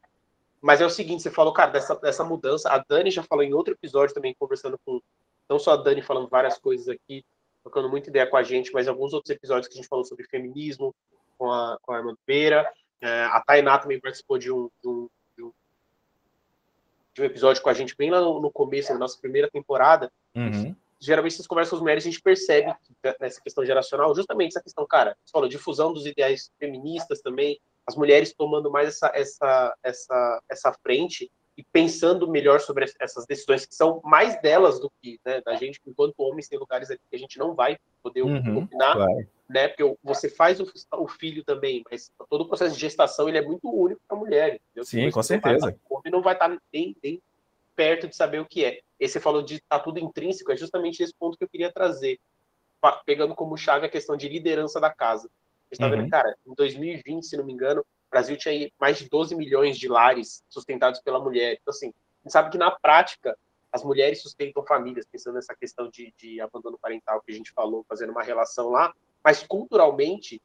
mas 0.62 0.80
é 0.80 0.86
o 0.86 0.90
seguinte, 0.90 1.24
você 1.24 1.30
falou, 1.30 1.52
cara, 1.52 1.72
dessa, 1.72 1.96
dessa 1.96 2.22
mudança. 2.22 2.70
A 2.70 2.78
Dani 2.78 3.10
já 3.10 3.24
falou 3.24 3.42
em 3.42 3.52
outro 3.52 3.74
episódio 3.74 4.14
também, 4.14 4.34
conversando 4.38 4.78
com. 4.86 5.02
Não 5.48 5.58
só 5.58 5.72
a 5.72 5.76
Dani 5.76 6.00
falando 6.00 6.28
várias 6.28 6.56
coisas 6.56 6.88
aqui, 6.88 7.24
trocando 7.62 7.88
muita 7.88 8.08
ideia 8.08 8.26
com 8.28 8.36
a 8.36 8.44
gente, 8.44 8.72
mas 8.72 8.86
alguns 8.86 9.12
outros 9.12 9.34
episódios 9.34 9.66
que 9.66 9.74
a 9.74 9.76
gente 9.76 9.88
falou 9.88 10.04
sobre 10.04 10.24
feminismo 10.24 10.94
com 11.36 11.50
a, 11.50 11.76
com 11.82 11.92
a 11.92 11.98
irmã 11.98 12.16
Beira. 12.24 12.72
É, 13.00 13.24
a 13.24 13.42
Tainá 13.44 13.76
também 13.76 14.00
participou 14.00 14.38
de 14.38 14.52
um, 14.52 14.70
de 14.80 14.88
um, 14.88 15.08
de, 15.36 15.42
um, 15.42 15.52
de, 17.14 17.22
um, 17.22 17.24
episódio 17.24 17.60
com 17.60 17.68
a 17.68 17.74
gente 17.74 17.96
bem 17.96 18.12
lá 18.12 18.20
no, 18.20 18.40
no 18.40 18.50
começo, 18.50 18.92
da 18.92 18.98
nossa 18.98 19.18
primeira 19.20 19.50
temporada. 19.50 20.12
Uhum. 20.32 20.76
Geralmente, 21.00 21.32
essas 21.34 21.48
conversas 21.48 21.70
com 21.70 21.76
as 21.76 21.82
mulheres, 21.82 22.04
a 22.04 22.08
gente 22.08 22.22
percebe 22.22 22.72
que, 22.84 23.16
nessa 23.20 23.40
questão 23.40 23.66
geracional, 23.66 24.14
justamente 24.14 24.50
essa 24.50 24.62
questão, 24.62 24.86
cara, 24.86 25.16
você 25.24 25.32
falou, 25.32 25.48
difusão 25.48 25.92
dos 25.92 26.06
ideais 26.06 26.52
feministas 26.60 27.20
também, 27.20 27.60
as 27.86 27.96
mulheres 27.96 28.32
tomando 28.32 28.70
mais 28.70 28.88
essa, 28.88 29.10
essa, 29.14 29.76
essa, 29.82 30.42
essa 30.48 30.72
frente 30.82 31.30
e 31.56 31.62
pensando 31.64 32.30
melhor 32.30 32.60
sobre 32.60 32.86
essas 32.98 33.26
decisões 33.26 33.66
que 33.66 33.74
são 33.74 34.00
mais 34.04 34.40
delas 34.40 34.80
do 34.80 34.90
que 35.02 35.20
né, 35.24 35.40
da 35.42 35.54
gente, 35.54 35.80
enquanto 35.86 36.14
homens 36.18 36.48
tem 36.48 36.58
lugares 36.58 36.90
aqui 36.90 37.02
que 37.10 37.16
a 37.16 37.18
gente 37.18 37.38
não 37.38 37.54
vai 37.54 37.76
poder 38.02 38.22
uhum, 38.22 38.62
opinar, 38.62 38.94
claro. 38.94 39.28
né? 39.48 39.68
Porque 39.68 39.96
você 40.02 40.30
faz 40.30 40.60
o, 40.60 40.72
o, 40.96 41.06
filho 41.06 41.44
também, 41.44 41.82
mas 41.90 42.10
todo 42.30 42.42
o 42.42 42.48
processo 42.48 42.74
de 42.74 42.80
gestação 42.80 43.28
ele 43.28 43.38
é 43.38 43.42
muito 43.42 43.68
único 43.68 44.00
para 44.08 44.16
a 44.16 44.20
mulher. 44.20 44.54
Entendeu? 44.54 44.84
Sim, 44.84 45.10
com 45.10 45.22
certeza. 45.22 45.76
o 45.88 45.98
homem 45.98 46.10
não 46.10 46.22
vai 46.22 46.32
estar 46.34 46.48
nem, 46.72 46.96
nem 47.02 47.22
perto 47.76 48.08
de 48.08 48.16
saber 48.16 48.40
o 48.40 48.46
que 48.46 48.64
é. 48.64 48.80
E 48.98 49.06
você 49.06 49.20
falou 49.20 49.42
de 49.42 49.56
estar 49.56 49.78
tá 49.78 49.84
tudo 49.84 49.98
intrínseco, 49.98 50.52
é 50.52 50.56
justamente 50.56 51.02
esse 51.02 51.14
ponto 51.14 51.36
que 51.36 51.44
eu 51.44 51.48
queria 51.48 51.70
trazer, 51.70 52.18
pegando 53.04 53.34
como 53.34 53.58
chave 53.58 53.86
a 53.86 53.90
questão 53.90 54.16
de 54.16 54.28
liderança 54.28 54.80
da 54.80 54.90
casa 54.90 55.28
está 55.74 55.88
vendo, 55.88 56.04
uhum. 56.04 56.10
cara, 56.10 56.34
em 56.46 56.54
2020, 56.54 57.24
se 57.24 57.36
não 57.36 57.44
me 57.44 57.52
engano, 57.52 57.80
o 57.80 58.10
Brasil 58.10 58.36
tinha 58.36 58.70
mais 58.80 58.98
de 58.98 59.08
12 59.08 59.34
milhões 59.34 59.78
de 59.78 59.88
lares 59.88 60.42
sustentados 60.48 61.00
pela 61.00 61.18
mulher. 61.18 61.58
Então, 61.60 61.72
assim, 61.72 61.88
a 61.88 62.28
gente 62.28 62.32
sabe 62.32 62.50
que 62.50 62.58
na 62.58 62.70
prática 62.70 63.36
as 63.72 63.82
mulheres 63.82 64.20
sustentam 64.20 64.64
famílias, 64.64 65.06
pensando 65.10 65.34
nessa 65.34 65.54
questão 65.54 65.88
de, 65.88 66.12
de 66.18 66.40
abandono 66.40 66.78
parental 66.78 67.22
que 67.22 67.32
a 67.32 67.34
gente 67.34 67.52
falou, 67.52 67.84
fazendo 67.88 68.10
uma 68.10 68.22
relação 68.22 68.68
lá, 68.68 68.92
mas 69.24 69.42
culturalmente 69.42 70.40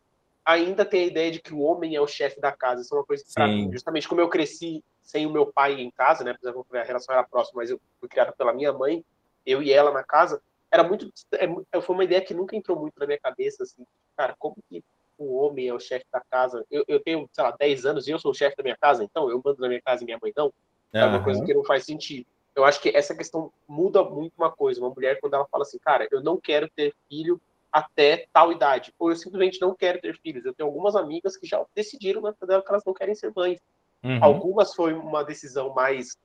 ainda 0.46 0.86
tem 0.86 1.04
a 1.04 1.08
ideia 1.08 1.32
de 1.32 1.42
que 1.42 1.54
o 1.54 1.60
homem 1.60 1.94
é 1.94 2.00
o 2.00 2.08
chefe 2.08 2.40
da 2.40 2.54
casa. 2.54 2.82
Isso 2.82 2.96
é 2.96 2.98
uma 2.98 3.06
coisa 3.06 3.22
que, 3.24 3.34
pra 3.34 3.48
mim, 3.48 3.70
justamente 3.70 4.08
como 4.08 4.22
eu 4.22 4.30
cresci 4.30 4.82
sem 5.02 5.26
o 5.26 5.30
meu 5.30 5.52
pai 5.52 5.74
em 5.74 5.92
casa, 5.92 6.24
né? 6.24 6.32
Apesar 6.32 6.54
que 6.54 6.78
a 6.78 6.84
relação 6.84 7.14
era 7.14 7.24
próxima, 7.24 7.62
mas 7.62 7.70
eu 7.70 7.80
fui 8.00 8.08
criada 8.08 8.32
pela 8.32 8.54
minha 8.54 8.72
mãe, 8.72 9.04
eu 9.46 9.62
e 9.62 9.74
ela 9.74 9.92
na 9.92 10.04
casa, 10.04 10.42
era 10.72 10.84
muito. 10.84 11.12
É, 11.34 11.82
foi 11.82 11.96
uma 11.96 12.04
ideia 12.04 12.22
que 12.22 12.34
nunca 12.34 12.56
entrou 12.56 12.80
muito 12.80 12.98
na 12.98 13.06
minha 13.06 13.20
cabeça, 13.20 13.64
assim, 13.64 13.86
cara, 14.16 14.36
como 14.40 14.56
que 14.70 14.84
o 15.18 15.36
homem 15.36 15.68
é 15.68 15.74
o 15.74 15.80
chefe 15.80 16.06
da 16.12 16.22
casa. 16.30 16.66
Eu, 16.70 16.84
eu 16.88 17.00
tenho, 17.00 17.28
sei 17.32 17.44
lá, 17.44 17.52
10 17.52 17.86
anos 17.86 18.08
e 18.08 18.12
eu 18.12 18.20
sou 18.20 18.32
o 18.32 18.36
chefe 18.36 18.56
da 18.56 18.64
minha 18.64 18.78
casa, 18.78 19.04
então 19.04 19.30
eu 19.30 19.42
mando 19.44 19.62
na 19.62 19.68
minha 19.68 19.82
casa 19.82 20.04
e 20.04 20.06
minha 20.06 20.20
mãe 20.22 20.32
não. 20.36 20.54
É 20.94 21.06
uma 21.06 21.24
coisa 21.24 21.44
que 21.44 21.54
não 21.54 21.64
faz 21.64 21.86
sentido. 21.86 22.26
Eu 22.56 22.66
acho 22.66 22.82
que 22.82 22.90
essa 22.90 23.16
questão 23.16 23.52
muda 23.68 24.04
muito 24.04 24.34
uma 24.38 24.52
coisa. 24.52 24.82
Uma 24.82 24.90
mulher, 24.90 25.20
quando 25.20 25.36
ela 25.36 25.46
fala 25.46 25.64
assim, 25.64 25.78
cara, 25.78 26.08
eu 26.12 26.22
não 26.22 26.38
quero 26.38 26.70
ter 26.70 26.94
filho 27.08 27.40
até 27.72 28.26
tal 28.34 28.52
idade, 28.52 28.94
ou 28.98 29.12
eu 29.12 29.16
simplesmente 29.16 29.62
não 29.62 29.76
quero 29.76 30.02
ter 30.02 30.18
filhos. 30.18 30.46
Eu 30.46 30.54
tenho 30.54 30.68
algumas 30.68 30.96
amigas 30.96 31.38
que 31.38 31.46
já 31.46 31.64
decidiram 31.76 32.22
na 32.22 32.34
dela 32.46 32.64
que 32.64 32.70
elas 32.70 32.84
não 32.86 32.94
querem 32.94 33.14
ser 33.14 33.32
mães. 33.36 33.60
Uhum. 34.04 34.24
Algumas 34.24 34.74
foi 34.74 34.94
uma 34.94 35.24
decisão 35.24 35.74
mais 35.74 36.18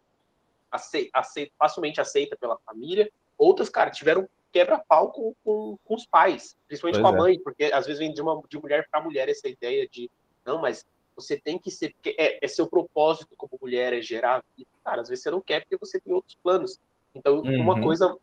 aceita, 0.70 1.10
aceita, 1.12 1.52
facilmente 1.58 2.00
aceita 2.00 2.36
pela 2.36 2.56
família, 2.64 3.10
outras, 3.36 3.68
cara, 3.68 3.90
tiveram 3.90 4.26
quebra-pau 4.52 5.10
com, 5.10 5.34
com, 5.44 5.78
com, 5.84 5.94
os 5.94 6.06
pais, 6.06 6.56
principalmente 6.68 7.00
pois 7.00 7.10
com 7.10 7.14
a 7.14 7.18
é. 7.18 7.20
mãe, 7.20 7.40
porque 7.40 7.64
às 7.64 7.86
vezes 7.86 7.98
vem 7.98 8.12
de 8.12 8.20
uma 8.20 8.40
de 8.48 8.60
mulher 8.60 8.86
para 8.90 9.00
mulher 9.00 9.28
essa 9.28 9.48
ideia 9.48 9.88
de 9.88 10.10
Não, 10.44 10.60
mas 10.60 10.86
você 11.16 11.38
tem 11.38 11.58
que 11.58 11.70
ser, 11.70 11.92
porque 11.94 12.14
é, 12.18 12.44
é 12.44 12.48
seu 12.48 12.66
propósito 12.66 13.34
como 13.36 13.58
mulher, 13.60 13.92
é 13.92 14.00
gerar 14.00 14.44
vida. 14.56 14.70
Cara, 14.84 15.02
às 15.02 15.08
vezes 15.08 15.22
você 15.22 15.30
não 15.30 15.40
quer 15.40 15.60
porque 15.60 15.76
você 15.76 16.00
tem 16.00 16.12
outros 16.12 16.36
planos. 16.42 16.78
Então, 17.14 17.40
uhum. 17.40 17.60
uma 17.60 17.80
coisa 17.80 18.16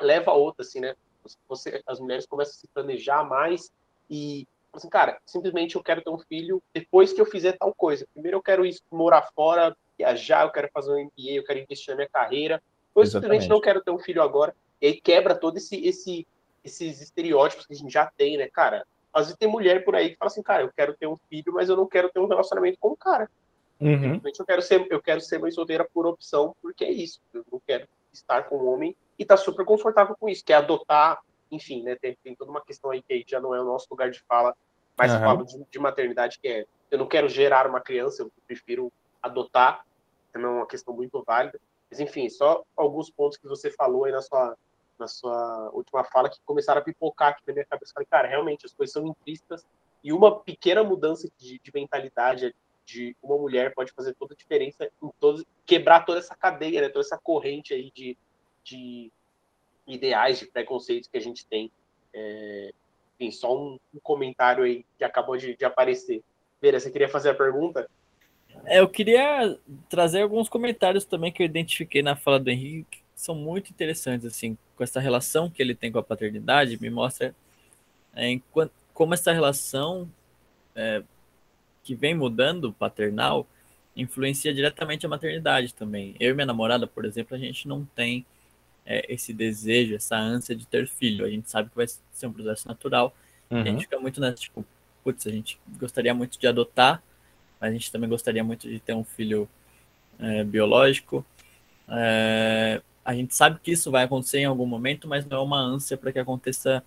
leva 0.00 0.30
a 0.30 0.34
outra, 0.34 0.62
assim, 0.62 0.80
né? 0.80 0.94
Você, 1.48 1.82
as 1.86 1.98
mulheres 1.98 2.26
começam 2.26 2.52
a 2.52 2.56
se 2.56 2.68
planejar 2.68 3.24
mais 3.24 3.72
e 4.08 4.46
assim, 4.72 4.88
cara, 4.88 5.18
simplesmente 5.24 5.76
eu 5.76 5.82
quero 5.82 6.02
ter 6.02 6.10
um 6.10 6.18
filho 6.18 6.62
depois 6.72 7.12
que 7.12 7.20
eu 7.20 7.26
fizer 7.26 7.52
tal 7.52 7.74
coisa. 7.74 8.06
Primeiro 8.12 8.36
eu 8.36 8.42
quero 8.42 8.64
ir 8.64 8.78
morar 8.90 9.22
fora, 9.34 9.76
viajar, 9.98 10.44
eu 10.44 10.52
quero 10.52 10.68
fazer 10.72 10.92
um 10.92 11.04
MBA, 11.04 11.32
eu 11.32 11.44
quero 11.44 11.58
investir 11.58 11.90
na 11.90 11.96
minha 11.96 12.08
carreira. 12.08 12.62
Eu 12.94 13.04
simplesmente 13.04 13.48
não 13.48 13.60
quero 13.60 13.82
ter 13.82 13.90
um 13.90 13.98
filho 13.98 14.22
agora. 14.22 14.54
E 14.80 14.86
aí 14.86 15.00
quebra 15.00 15.34
todo 15.34 15.56
esse, 15.56 15.76
esse 15.86 16.26
esses 16.66 17.00
estereótipos 17.00 17.66
que 17.66 17.72
a 17.72 17.76
gente 17.76 17.92
já 17.92 18.06
tem, 18.06 18.36
né, 18.36 18.48
cara? 18.48 18.84
Às 19.12 19.26
vezes 19.26 19.38
tem 19.38 19.48
mulher 19.48 19.84
por 19.84 19.94
aí 19.94 20.10
que 20.10 20.16
fala 20.16 20.30
assim, 20.30 20.42
cara, 20.42 20.62
eu 20.64 20.72
quero 20.72 20.94
ter 20.94 21.06
um 21.06 21.16
filho, 21.16 21.54
mas 21.54 21.68
eu 21.68 21.76
não 21.76 21.86
quero 21.86 22.10
ter 22.10 22.18
um 22.18 22.26
relacionamento 22.26 22.76
com 22.78 22.88
o 22.88 22.96
cara. 22.96 23.30
Uhum. 23.80 24.20
Eu 24.24 24.44
quero 24.44 24.62
ser, 24.62 24.86
eu 24.90 25.00
quero 25.00 25.20
ser 25.20 25.38
mãe 25.38 25.50
solteira 25.50 25.88
por 25.92 26.06
opção, 26.06 26.54
porque 26.60 26.84
é 26.84 26.90
isso. 26.90 27.20
Eu 27.32 27.44
não 27.50 27.60
quero 27.64 27.86
estar 28.12 28.42
com 28.44 28.56
um 28.56 28.68
homem 28.68 28.96
e 29.18 29.24
tá 29.24 29.36
super 29.36 29.64
confortável 29.64 30.16
com 30.18 30.28
isso, 30.28 30.44
que 30.44 30.52
é 30.52 30.56
adotar, 30.56 31.20
enfim, 31.50 31.82
né? 31.82 31.96
Tem, 31.96 32.16
tem 32.22 32.34
toda 32.34 32.50
uma 32.50 32.60
questão 32.60 32.90
aí 32.90 33.02
que 33.02 33.24
já 33.26 33.40
não 33.40 33.54
é 33.54 33.60
o 33.60 33.64
nosso 33.64 33.86
lugar 33.90 34.10
de 34.10 34.20
fala, 34.20 34.54
mas 34.98 35.12
uhum. 35.12 35.20
falo 35.20 35.44
de, 35.44 35.64
de, 35.70 35.78
maternidade, 35.78 36.38
que 36.38 36.48
é 36.48 36.66
eu 36.90 36.98
não 36.98 37.06
quero 37.06 37.28
gerar 37.28 37.66
uma 37.66 37.80
criança, 37.80 38.22
eu 38.22 38.30
prefiro 38.46 38.92
adotar, 39.22 39.84
também 40.32 40.48
é 40.48 40.50
uma 40.50 40.66
questão 40.66 40.94
muito 40.94 41.22
válida. 41.26 41.60
Mas 41.90 42.00
enfim, 42.00 42.28
só 42.28 42.64
alguns 42.76 43.10
pontos 43.10 43.36
que 43.36 43.46
você 43.46 43.70
falou 43.70 44.04
aí 44.04 44.12
na 44.12 44.22
sua, 44.22 44.56
na 44.98 45.08
sua 45.08 45.70
última 45.72 46.04
fala 46.04 46.28
que 46.28 46.38
começaram 46.44 46.80
a 46.80 46.84
pipocar 46.84 47.30
aqui 47.30 47.42
na 47.46 47.52
minha 47.52 47.64
cabeça. 47.64 47.92
Falei, 47.94 48.06
cara, 48.10 48.28
realmente 48.28 48.66
as 48.66 48.72
coisas 48.72 48.92
são 48.92 49.06
implícitas 49.06 49.66
e 50.02 50.12
uma 50.12 50.40
pequena 50.40 50.84
mudança 50.84 51.28
de, 51.38 51.58
de 51.58 51.72
mentalidade 51.74 52.54
de 52.84 53.16
uma 53.20 53.36
mulher 53.36 53.74
pode 53.74 53.92
fazer 53.92 54.14
toda 54.14 54.34
a 54.34 54.36
diferença 54.36 54.88
em 55.02 55.10
todo, 55.18 55.44
quebrar 55.66 56.04
toda 56.06 56.20
essa 56.20 56.36
cadeia, 56.36 56.82
né, 56.82 56.88
toda 56.88 57.04
essa 57.04 57.18
corrente 57.18 57.74
aí 57.74 57.90
de, 57.92 58.16
de 58.62 59.10
ideais, 59.86 60.38
de 60.38 60.46
preconceitos 60.46 61.08
que 61.08 61.18
a 61.18 61.20
gente 61.20 61.44
tem. 61.46 61.70
É, 62.14 62.70
só 63.32 63.56
um, 63.56 63.78
um, 63.92 63.98
comentário 64.00 64.62
aí 64.62 64.84
que 64.96 65.04
acabou 65.04 65.36
de, 65.36 65.56
de 65.56 65.64
aparecer. 65.64 66.22
Vera, 66.60 66.78
você 66.78 66.90
queria 66.90 67.08
fazer 67.08 67.30
a 67.30 67.34
pergunta? 67.34 67.88
É, 68.64 68.80
eu 68.80 68.88
queria 68.88 69.58
trazer 69.88 70.22
alguns 70.22 70.48
comentários 70.48 71.04
também 71.04 71.32
que 71.32 71.42
eu 71.42 71.46
identifiquei 71.46 72.02
na 72.02 72.14
fala 72.14 72.38
do 72.38 72.50
Henrique, 72.50 72.98
que 72.98 73.04
são 73.16 73.34
muito 73.34 73.70
interessantes, 73.70 74.26
assim, 74.26 74.56
com 74.76 74.84
essa 74.84 75.00
relação 75.00 75.50
que 75.50 75.60
ele 75.62 75.74
tem 75.74 75.90
com 75.90 75.98
a 75.98 76.02
paternidade, 76.02 76.80
me 76.80 76.90
mostra 76.90 77.34
é, 78.14 78.38
como 78.92 79.14
essa 79.14 79.32
relação 79.32 80.08
é, 80.74 81.02
que 81.82 81.94
vem 81.94 82.14
mudando 82.14 82.72
paternal 82.72 83.46
influencia 83.96 84.52
diretamente 84.52 85.06
a 85.06 85.08
maternidade 85.08 85.72
também. 85.72 86.14
Eu 86.20 86.32
e 86.32 86.34
minha 86.34 86.46
namorada, 86.46 86.86
por 86.86 87.06
exemplo, 87.06 87.34
a 87.34 87.38
gente 87.38 87.66
não 87.66 87.86
tem 87.96 88.26
é, 88.84 89.10
esse 89.12 89.32
desejo, 89.32 89.94
essa 89.94 90.16
ânsia 90.16 90.54
de 90.54 90.66
ter 90.66 90.86
filho. 90.86 91.24
A 91.24 91.30
gente 91.30 91.50
sabe 91.50 91.70
que 91.70 91.76
vai 91.76 91.86
ser 91.88 92.26
um 92.26 92.32
processo 92.32 92.68
natural. 92.68 93.16
Uhum. 93.50 93.60
a 93.60 93.64
gente 93.64 93.82
fica 93.82 93.98
muito 93.98 94.20
nessa, 94.20 94.34
tipo, 94.34 94.64
putz, 95.02 95.26
a 95.26 95.30
gente 95.30 95.58
gostaria 95.78 96.12
muito 96.12 96.38
de 96.38 96.46
adotar, 96.46 97.02
mas 97.58 97.70
a 97.70 97.72
gente 97.72 97.90
também 97.90 98.10
gostaria 98.10 98.44
muito 98.44 98.68
de 98.68 98.78
ter 98.78 98.92
um 98.92 99.04
filho 99.04 99.48
é, 100.18 100.44
biológico. 100.44 101.24
É, 101.88 102.82
a 103.06 103.14
gente 103.14 103.36
sabe 103.36 103.60
que 103.60 103.70
isso 103.70 103.88
vai 103.88 104.02
acontecer 104.02 104.40
em 104.40 104.46
algum 104.46 104.66
momento, 104.66 105.06
mas 105.06 105.24
não 105.24 105.36
é 105.36 105.40
uma 105.40 105.60
ânsia 105.60 105.96
para 105.96 106.10
que 106.10 106.18
aconteça 106.18 106.82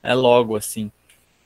é, 0.00 0.14
logo, 0.14 0.54
assim. 0.54 0.92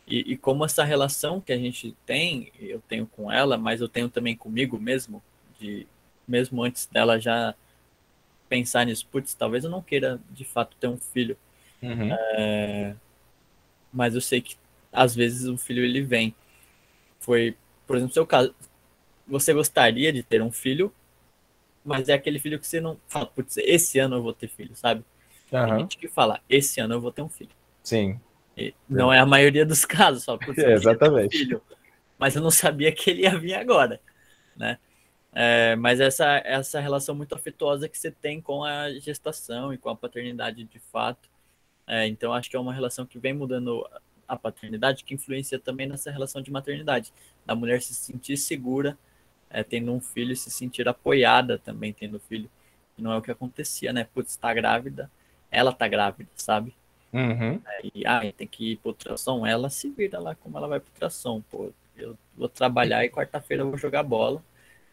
E, 0.07 0.33
e, 0.33 0.37
como 0.37 0.63
essa 0.63 0.85
relação 0.85 1.41
que 1.41 1.53
a 1.53 1.57
gente 1.57 1.97
tem, 2.05 2.53
eu 2.61 2.83
tenho 2.87 3.07
com 3.07 3.33
ela, 3.33 3.57
mas 3.57 3.81
eu 3.81 3.89
tenho 3.89 4.11
também 4.11 4.37
comigo 4.37 4.79
mesmo, 4.79 5.23
de 5.59 5.87
mesmo 6.29 6.63
antes 6.63 6.85
dela 6.85 7.19
já 7.19 7.55
pensar 8.47 8.85
nisso, 8.85 9.07
putz, 9.11 9.33
talvez 9.33 9.65
eu 9.65 9.71
não 9.71 9.81
queira 9.81 10.21
de 10.31 10.45
fato 10.45 10.77
ter 10.79 10.89
um 10.89 10.99
filho. 10.99 11.35
Uhum. 11.83 12.13
É, 12.13 12.95
mas 13.91 14.15
eu 14.15 14.21
sei 14.21 14.43
que 14.43 14.55
às 14.93 15.15
vezes 15.15 15.47
o 15.47 15.57
filho 15.57 15.83
ele 15.83 16.03
vem. 16.03 16.35
Foi, 17.21 17.57
por 17.87 17.97
exemplo, 17.97 18.13
seu 18.13 18.27
caso, 18.27 18.55
você 19.27 19.55
gostaria 19.55 20.13
de 20.13 20.23
ter 20.23 20.43
um 20.43 20.53
filho, 20.53 20.93
mas 21.85 22.09
é 22.09 22.13
aquele 22.15 22.39
filho 22.39 22.59
que 22.59 22.67
você 22.67 22.81
não 22.81 22.99
fala, 23.09 23.27
putz, 23.27 23.57
esse 23.59 23.99
ano 23.99 24.17
eu 24.17 24.23
vou 24.23 24.33
ter 24.33 24.49
filho, 24.49 24.75
sabe? 24.75 25.05
Uhum. 25.53 25.67
Tem 25.67 25.79
gente 25.81 25.99
que 25.99 26.09
fala, 26.09 26.41
esse 26.49 26.81
ano 26.81 26.95
eu 26.95 27.01
vou 27.01 27.11
ter 27.11 27.23
um 27.23 27.29
filho. 27.29 27.51
Sim. 27.83 28.21
E 28.57 28.75
não 28.89 29.13
é 29.13 29.19
a 29.19 29.27
maioria 29.27 29.65
dos 29.65 29.85
casos, 29.87 30.25
só 30.25 30.37
putz, 30.37 30.59
é, 30.59 30.73
exatamente. 30.73 31.37
Um 31.37 31.39
filho, 31.39 31.63
mas 32.19 32.37
eu 32.37 32.43
não 32.43 32.51
sabia 32.51 32.93
que 32.93 33.11
ele 33.11 33.23
ia 33.23 33.39
vir 33.39 33.55
agora, 33.55 34.01
né? 34.57 34.79
É, 35.33 35.77
mas 35.77 36.01
essa, 36.01 36.43
essa 36.45 36.81
relação 36.81 37.15
muito 37.15 37.35
afetuosa 37.35 37.89
que 37.89 37.97
você 37.97 38.11
tem 38.11 38.41
com 38.41 38.65
a 38.65 38.91
gestação 38.95 39.73
e 39.73 39.79
com 39.79 39.89
a 39.89 39.97
paternidade 39.97 40.65
de 40.65 40.79
fato. 40.79 41.29
É, 41.87 42.07
então, 42.07 42.33
acho 42.33 42.51
que 42.51 42.57
é 42.57 42.61
uma 42.61 42.75
relação 42.75 43.07
que 43.07 43.19
vem 43.19 43.33
mudando 43.33 43.89
a 44.27 44.37
paternidade, 44.37 45.05
que 45.05 45.15
influencia 45.15 45.59
também 45.59 45.89
nessa 45.89 46.11
relação 46.11 46.43
de 46.43 46.51
maternidade, 46.51 47.13
da 47.45 47.55
mulher 47.55 47.81
se 47.81 47.95
sentir 47.95 48.37
segura 48.37 48.99
é, 49.51 49.63
tendo 49.63 49.93
um 49.93 50.01
filho 50.01 50.33
e 50.33 50.37
se 50.37 50.51
sentir 50.51 50.89
apoiada 50.89 51.59
também 51.59 51.93
tendo 51.93 52.21
filho. 52.21 52.49
Não 52.97 53.13
é 53.13 53.17
o 53.17 53.23
que 53.23 53.31
acontecia, 53.31 53.93
né? 53.93 54.07
Putz, 54.15 54.37
tá 54.37 54.55
grávida, 54.55 55.11
ela 55.51 55.73
tá 55.73 55.89
grávida, 55.89 56.31
sabe? 56.37 56.75
Uhum. 57.13 57.61
Aí, 57.67 58.05
ah, 58.07 58.21
tem 58.37 58.47
que 58.47 58.73
ir 58.73 58.77
pro 58.77 58.91
ultrassom, 58.91 59.45
ela 59.45 59.69
se 59.69 59.91
vira 59.91 60.21
lá 60.21 60.35
como 60.35 60.57
ela 60.57 60.69
vai 60.69 60.81
pro 60.81 60.91
ultrassom. 60.93 61.43
Pô, 61.51 61.73
eu 61.97 62.17
vou 62.37 62.49
trabalhar 62.49 63.05
e 63.05 63.11
quarta-feira 63.11 63.63
eu 63.63 63.69
vou 63.69 63.79
jogar 63.79 64.03
bola. 64.03 64.43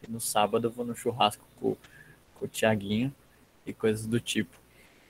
E 0.02 0.10
no 0.10 0.20
sábado 0.20 0.68
eu 0.68 0.72
vou 0.72 0.86
no 0.86 0.96
churrasco 0.96 1.46
com, 1.60 1.76
com 2.36 2.46
o 2.46 2.48
Tiaguinho 2.48 3.14
e 3.66 3.74
coisas 3.74 4.06
do 4.08 4.20
tipo. 4.20 4.58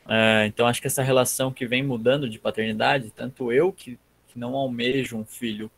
É, 0.08 0.46
então 0.48 0.66
acho 0.66 0.82
que 0.82 0.88
essa 0.88 1.04
relação 1.04 1.52
que 1.52 1.68
vem 1.68 1.84
mudando 1.84 2.30
de 2.30 2.40
paternidade, 2.40 3.12
tanto 3.12 3.52
eu 3.52 3.74
que, 3.74 4.00
que 4.28 4.40
não 4.40 4.56
almejo 4.56 5.18
um 5.18 5.26
filho, 5.26 5.70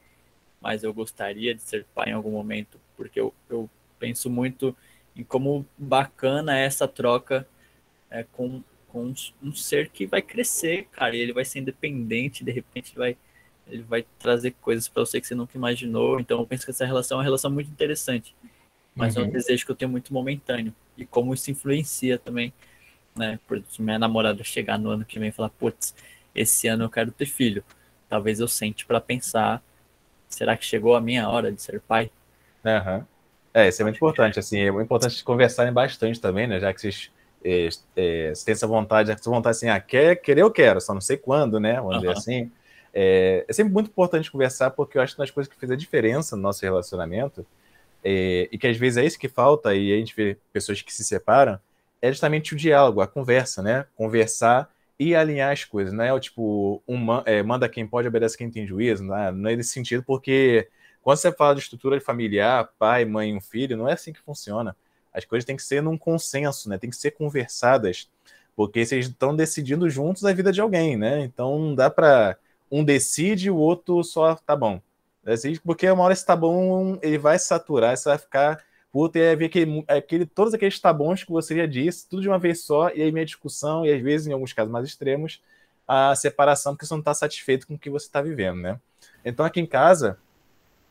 mas 0.62 0.84
eu 0.84 0.94
gostaria 0.94 1.56
de 1.56 1.62
ser 1.62 1.86
pai 1.96 2.10
em 2.10 2.14
algum 2.14 2.32
momento, 2.32 2.80
porque 3.00 3.18
eu, 3.18 3.34
eu 3.50 3.70
penso 3.98 4.30
muito 4.30 4.76
em 5.16 5.24
como 5.24 5.66
bacana 5.78 6.60
é 6.60 6.66
essa 6.66 6.86
troca 6.86 7.48
é, 8.12 8.26
com, 8.34 8.62
com 8.90 9.06
um, 9.06 9.14
um, 9.42 9.56
ser 9.56 9.88
que 9.88 10.06
vai 10.06 10.22
crescer, 10.22 10.86
cara, 10.92 11.16
e 11.16 11.20
ele 11.20 11.32
vai 11.32 11.46
ser 11.46 11.60
independente, 11.60 12.44
de 12.44 12.52
repente 12.52 12.92
ele 12.92 13.00
vai, 13.00 13.18
ele 13.70 13.84
vai 13.84 14.06
trazer 14.20 14.52
coisas 14.60 14.90
para 14.90 15.06
você 15.06 15.22
que 15.22 15.28
você 15.28 15.34
nunca 15.34 15.56
imaginou. 15.56 16.20
Então 16.20 16.40
eu 16.40 16.46
penso 16.46 16.66
que 16.66 16.72
essa 16.72 16.86
relação 16.86 17.16
é 17.16 17.20
uma 17.20 17.24
relação 17.24 17.50
muito 17.50 17.72
interessante, 17.72 18.36
mas 18.94 19.16
uhum. 19.16 19.22
é 19.22 19.24
um 19.24 19.28
uhum. 19.28 19.34
desejo 19.34 19.66
que 19.66 19.72
eu 19.72 19.76
tenho 19.78 19.90
muito 19.90 20.14
momentâneo, 20.14 20.76
e 20.98 21.06
como 21.06 21.34
isso 21.34 21.50
influencia 21.50 22.20
também, 22.20 22.52
né? 23.16 23.40
Por 23.48 23.64
minha 23.80 23.98
namorada 23.98 24.44
chegar 24.44 24.78
no 24.78 24.90
ano 24.90 25.06
que 25.06 25.20
vem 25.20 25.30
e 25.30 25.32
falar, 25.32 25.50
putz, 25.52 25.96
esse 26.36 26.68
ano 26.68 26.84
eu 26.84 26.90
quero 26.90 27.12
ter 27.12 27.26
filho. 27.26 27.64
Talvez 28.10 28.42
eu 28.42 28.48
sente 28.48 28.86
para 28.86 29.00
pensar 29.00 29.64
será 30.30 30.56
que 30.56 30.64
chegou 30.64 30.96
a 30.96 31.02
minha 31.02 31.28
hora 31.28 31.52
de 31.52 31.62
ser 31.62 31.82
pai? 31.82 32.12
Uhum. 32.66 33.04
É, 33.54 33.68
isso 33.68 33.82
é 33.82 33.86
muito 33.86 33.98
importante, 33.98 34.40
assim, 34.40 34.60
é 34.60 34.72
muito 34.72 34.86
importante 34.86 35.24
conversarem 35.24 35.74
bastante 35.74 36.20
também, 36.22 36.48
né, 36.48 36.60
já 36.60 36.74
que 36.74 36.82
vocês 36.82 37.12
é, 37.44 37.70
é, 37.96 38.34
têm 38.46 38.52
essa 38.52 38.68
vontade, 38.68 39.12
essa 39.12 39.30
vontade 39.30 39.58
assim, 39.58 39.70
ah, 39.70 39.80
quer, 39.80 40.16
querer 40.18 40.42
eu 40.42 40.52
quero, 40.52 40.80
só 40.80 40.94
não 40.94 41.02
sei 41.02 41.18
quando, 41.18 41.60
né, 41.60 41.76
vamos 41.76 41.96
uhum. 41.96 42.02
dizer 42.02 42.12
assim. 42.14 42.52
É, 42.94 43.46
é, 43.48 43.54
sempre 43.54 43.72
muito 43.72 43.90
importante 43.90 44.32
conversar, 44.32 44.72
porque 44.72 44.98
eu 44.98 45.02
acho 45.02 45.16
que 45.16 45.22
uma 45.22 45.26
das 45.26 45.32
coisas 45.32 45.52
que 45.52 45.60
fez 45.60 45.72
a 45.72 45.76
diferença 45.76 46.36
no 46.36 46.42
nosso 46.42 46.64
relacionamento, 46.64 47.46
é, 48.04 48.48
e 48.52 48.58
que 48.58 48.68
às 48.68 48.78
vezes 48.78 48.98
é 48.98 49.06
isso 49.06 49.20
que 49.20 49.28
falta, 49.28 49.74
e 49.76 49.94
a 49.94 49.98
gente 49.98 50.16
vê 50.16 50.38
pessoas 50.54 50.82
que 50.82 50.94
se 50.94 51.04
separam, 51.04 51.60
é 52.02 52.10
justamente 52.10 52.54
o 52.54 52.58
diálogo, 52.58 53.02
a 53.02 53.08
conversa, 53.08 53.62
né, 53.62 53.86
conversar 53.96 54.70
e 55.00 55.16
alinhar 55.16 55.52
as 55.52 55.64
coisas, 55.64 55.94
não 55.94 56.04
é 56.04 56.20
tipo, 56.20 56.84
um, 56.88 57.06
é, 57.26 57.42
manda 57.42 57.70
quem 57.70 57.88
pode, 57.88 58.08
obedece 58.08 58.38
quem 58.38 58.52
tem 58.52 58.68
juízo, 58.68 59.04
não 59.04 59.18
é, 59.18 59.32
não 59.32 59.50
é 59.50 59.56
nesse 59.56 59.72
sentido, 59.72 60.04
porque 60.04 60.68
quando 61.02 61.18
você 61.18 61.32
fala 61.32 61.56
de 61.56 61.62
estrutura 61.62 62.00
familiar, 62.02 62.70
pai, 62.78 63.06
mãe, 63.06 63.36
um 63.36 63.42
filho, 63.42 63.78
não 63.78 63.88
é 63.88 63.94
assim 63.94 64.14
que 64.14 64.22
funciona. 64.22 64.76
As 65.14 65.26
coisas 65.26 65.46
têm 65.46 65.56
que 65.56 65.64
ser 65.64 65.82
num 65.82 65.98
consenso, 65.98 66.70
né? 66.70 66.78
Tem 66.78 66.90
que 66.90 66.96
ser 66.96 67.12
conversadas, 67.12 68.10
porque 68.56 68.86
vocês 68.86 69.08
estão 69.08 69.36
decidindo 69.36 69.90
juntos 69.90 70.26
a 70.26 70.34
vida 70.34 70.52
de 70.52 70.62
alguém, 70.62 70.98
né? 70.98 71.22
Então 71.22 71.58
não 71.58 71.76
dá 71.76 71.90
para 71.90 72.38
um 72.72 72.84
decide 72.84 73.50
o 73.50 73.56
outro 73.56 74.04
só 74.04 74.36
tá 74.36 74.56
bom. 74.56 74.82
Porque 75.64 75.90
uma 75.90 76.04
hora 76.04 76.14
esse 76.14 76.26
tá 76.26 76.36
bom, 76.36 76.98
ele 77.02 77.18
vai 77.18 77.38
saturar, 77.40 77.96
você 77.96 78.10
vai 78.10 78.18
ficar 78.18 78.64
puta, 78.92 79.20
e 79.20 79.30
aí 79.30 79.36
ver 79.36 79.46
aquele, 79.46 79.86
aquele, 79.88 80.26
todos 80.26 80.54
aqueles 80.54 80.80
tá 80.80 80.92
bons 80.92 81.24
que 81.24 81.32
você 81.32 81.56
já 81.56 81.66
disse, 81.66 82.08
tudo 82.08 82.22
de 82.22 82.28
uma 82.28 82.40
vez 82.40 82.64
só, 82.64 82.90
e 82.90 83.02
aí 83.02 83.12
minha 83.12 83.26
discussão, 83.26 83.86
e 83.86 83.94
às 83.94 84.02
vezes, 84.02 84.28
em 84.28 84.34
alguns 84.34 84.54
casos 84.54 84.72
mais 84.72 84.86
extremos, 84.88 85.42
a 85.88 86.16
separação, 86.16 86.74
porque 86.74 86.86
você 86.86 86.94
não 86.94 87.00
está 87.00 87.14
satisfeito 87.14 87.68
com 87.68 87.76
o 87.76 87.80
que 87.80 87.90
você 87.90 88.06
está 88.06 88.22
vivendo, 88.22 88.62
né? 88.62 88.80
Então, 89.24 89.46
aqui 89.46 89.60
em 89.60 89.66
casa, 89.66 90.18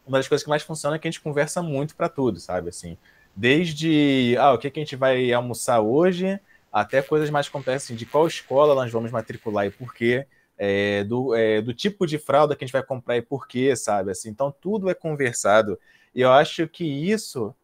uma 0.09 0.19
das 0.19 0.27
coisas 0.27 0.43
que 0.43 0.51
mais 0.51 0.63
funciona 0.63 0.97
é 0.97 0.99
que 0.99 1.07
a 1.07 1.11
gente 1.11 1.21
conversa 1.21 1.63
muito 1.63 1.95
para 1.95 2.09
tudo, 2.09 2.41
sabe? 2.41 2.71
Assim, 2.71 2.97
desde 3.37 4.37
ah, 4.39 4.53
o 4.53 4.59
que, 4.59 4.71
que 4.71 4.81
a 4.81 4.83
gente 4.83 4.97
vai 4.97 5.33
almoçar 5.33 5.81
hoje, 5.81 6.41
até 6.73 7.03
coisas 7.03 7.31
mais 7.31 7.49
complexas, 7.49 7.85
assim, 7.85 7.95
de 7.95 8.07
qual 8.07 8.27
escola 8.27 8.75
nós 8.75 8.91
vamos 8.91 9.11
matricular 9.11 9.67
e 9.67 9.71
por 9.71 9.95
quê, 9.95 10.27
é, 10.57 11.05
do, 11.05 11.35
é, 11.35 11.63
do 11.63 11.73
tipo 11.73 12.07
de 12.07 12.19
fralda 12.19 12.57
que 12.57 12.65
a 12.65 12.67
gente 12.67 12.73
vai 12.73 12.83
comprar 12.83 13.17
e 13.17 13.23
por 13.23 13.47
quê, 13.47 13.77
sabe? 13.77 14.11
Assim, 14.11 14.31
então, 14.31 14.53
tudo 14.61 14.91
é 14.91 14.95
conversado. 14.95 15.79
E 16.15 16.23
eu 16.23 16.33
acho 16.33 16.67
que 16.67 16.85
isso 16.85 17.55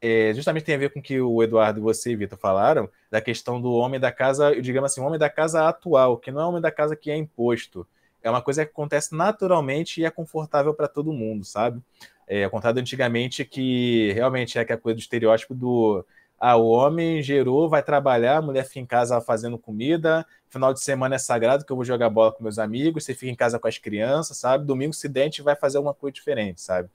é, 0.00 0.32
justamente 0.34 0.64
tem 0.64 0.74
a 0.74 0.78
ver 0.78 0.90
com 0.90 1.00
o 1.00 1.02
que 1.02 1.20
o 1.20 1.42
Eduardo 1.42 1.80
e 1.80 1.82
você, 1.82 2.16
Vitor, 2.16 2.38
falaram, 2.38 2.88
da 3.10 3.20
questão 3.20 3.60
do 3.60 3.72
homem 3.72 4.00
da 4.00 4.10
casa, 4.10 4.58
digamos 4.60 4.90
assim, 4.90 5.00
o 5.00 5.04
homem 5.04 5.18
da 5.18 5.28
casa 5.28 5.68
atual, 5.68 6.16
que 6.16 6.30
não 6.30 6.40
é 6.40 6.44
o 6.44 6.48
homem 6.48 6.62
da 6.62 6.70
casa 6.70 6.96
que 6.96 7.10
é 7.10 7.16
imposto. 7.16 7.86
É 8.22 8.30
uma 8.30 8.42
coisa 8.42 8.64
que 8.64 8.70
acontece 8.70 9.14
naturalmente 9.14 10.00
e 10.00 10.04
é 10.04 10.10
confortável 10.10 10.74
para 10.74 10.88
todo 10.88 11.12
mundo, 11.12 11.44
sabe? 11.44 11.80
É, 12.26 12.48
contrário 12.48 12.80
antigamente, 12.80 13.44
que 13.44 14.12
realmente 14.12 14.58
é 14.58 14.60
aquela 14.60 14.80
coisa 14.80 14.96
do 14.96 15.00
estereótipo 15.00 15.54
do 15.54 16.04
ah, 16.40 16.56
o 16.56 16.68
homem 16.68 17.22
gerou, 17.22 17.68
vai 17.68 17.82
trabalhar, 17.82 18.38
a 18.38 18.42
mulher 18.42 18.64
fica 18.64 18.80
em 18.80 18.86
casa 18.86 19.20
fazendo 19.20 19.58
comida, 19.58 20.26
final 20.48 20.72
de 20.72 20.80
semana 20.80 21.16
é 21.16 21.18
sagrado 21.18 21.66
que 21.66 21.70
eu 21.70 21.76
vou 21.76 21.84
jogar 21.84 22.08
bola 22.08 22.32
com 22.32 22.42
meus 22.42 22.58
amigos, 22.58 23.04
você 23.04 23.14
fica 23.14 23.30
em 23.30 23.34
casa 23.34 23.58
com 23.58 23.68
as 23.68 23.76
crianças, 23.76 24.38
sabe? 24.38 24.64
Domingo 24.64 24.94
se 24.94 25.06
dente 25.06 25.42
vai 25.42 25.54
fazer 25.54 25.76
alguma 25.76 25.92
coisa 25.92 26.14
diferente, 26.14 26.62
sabe? 26.62 26.88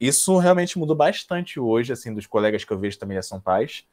Isso 0.00 0.38
realmente 0.38 0.78
mudou 0.78 0.96
bastante 0.96 1.60
hoje, 1.60 1.92
assim, 1.92 2.14
dos 2.14 2.26
colegas 2.26 2.64
que 2.64 2.72
eu 2.72 2.78
vejo 2.78 2.98
também 2.98 3.16
já 3.16 3.22
são 3.22 3.38
pais, 3.38 3.84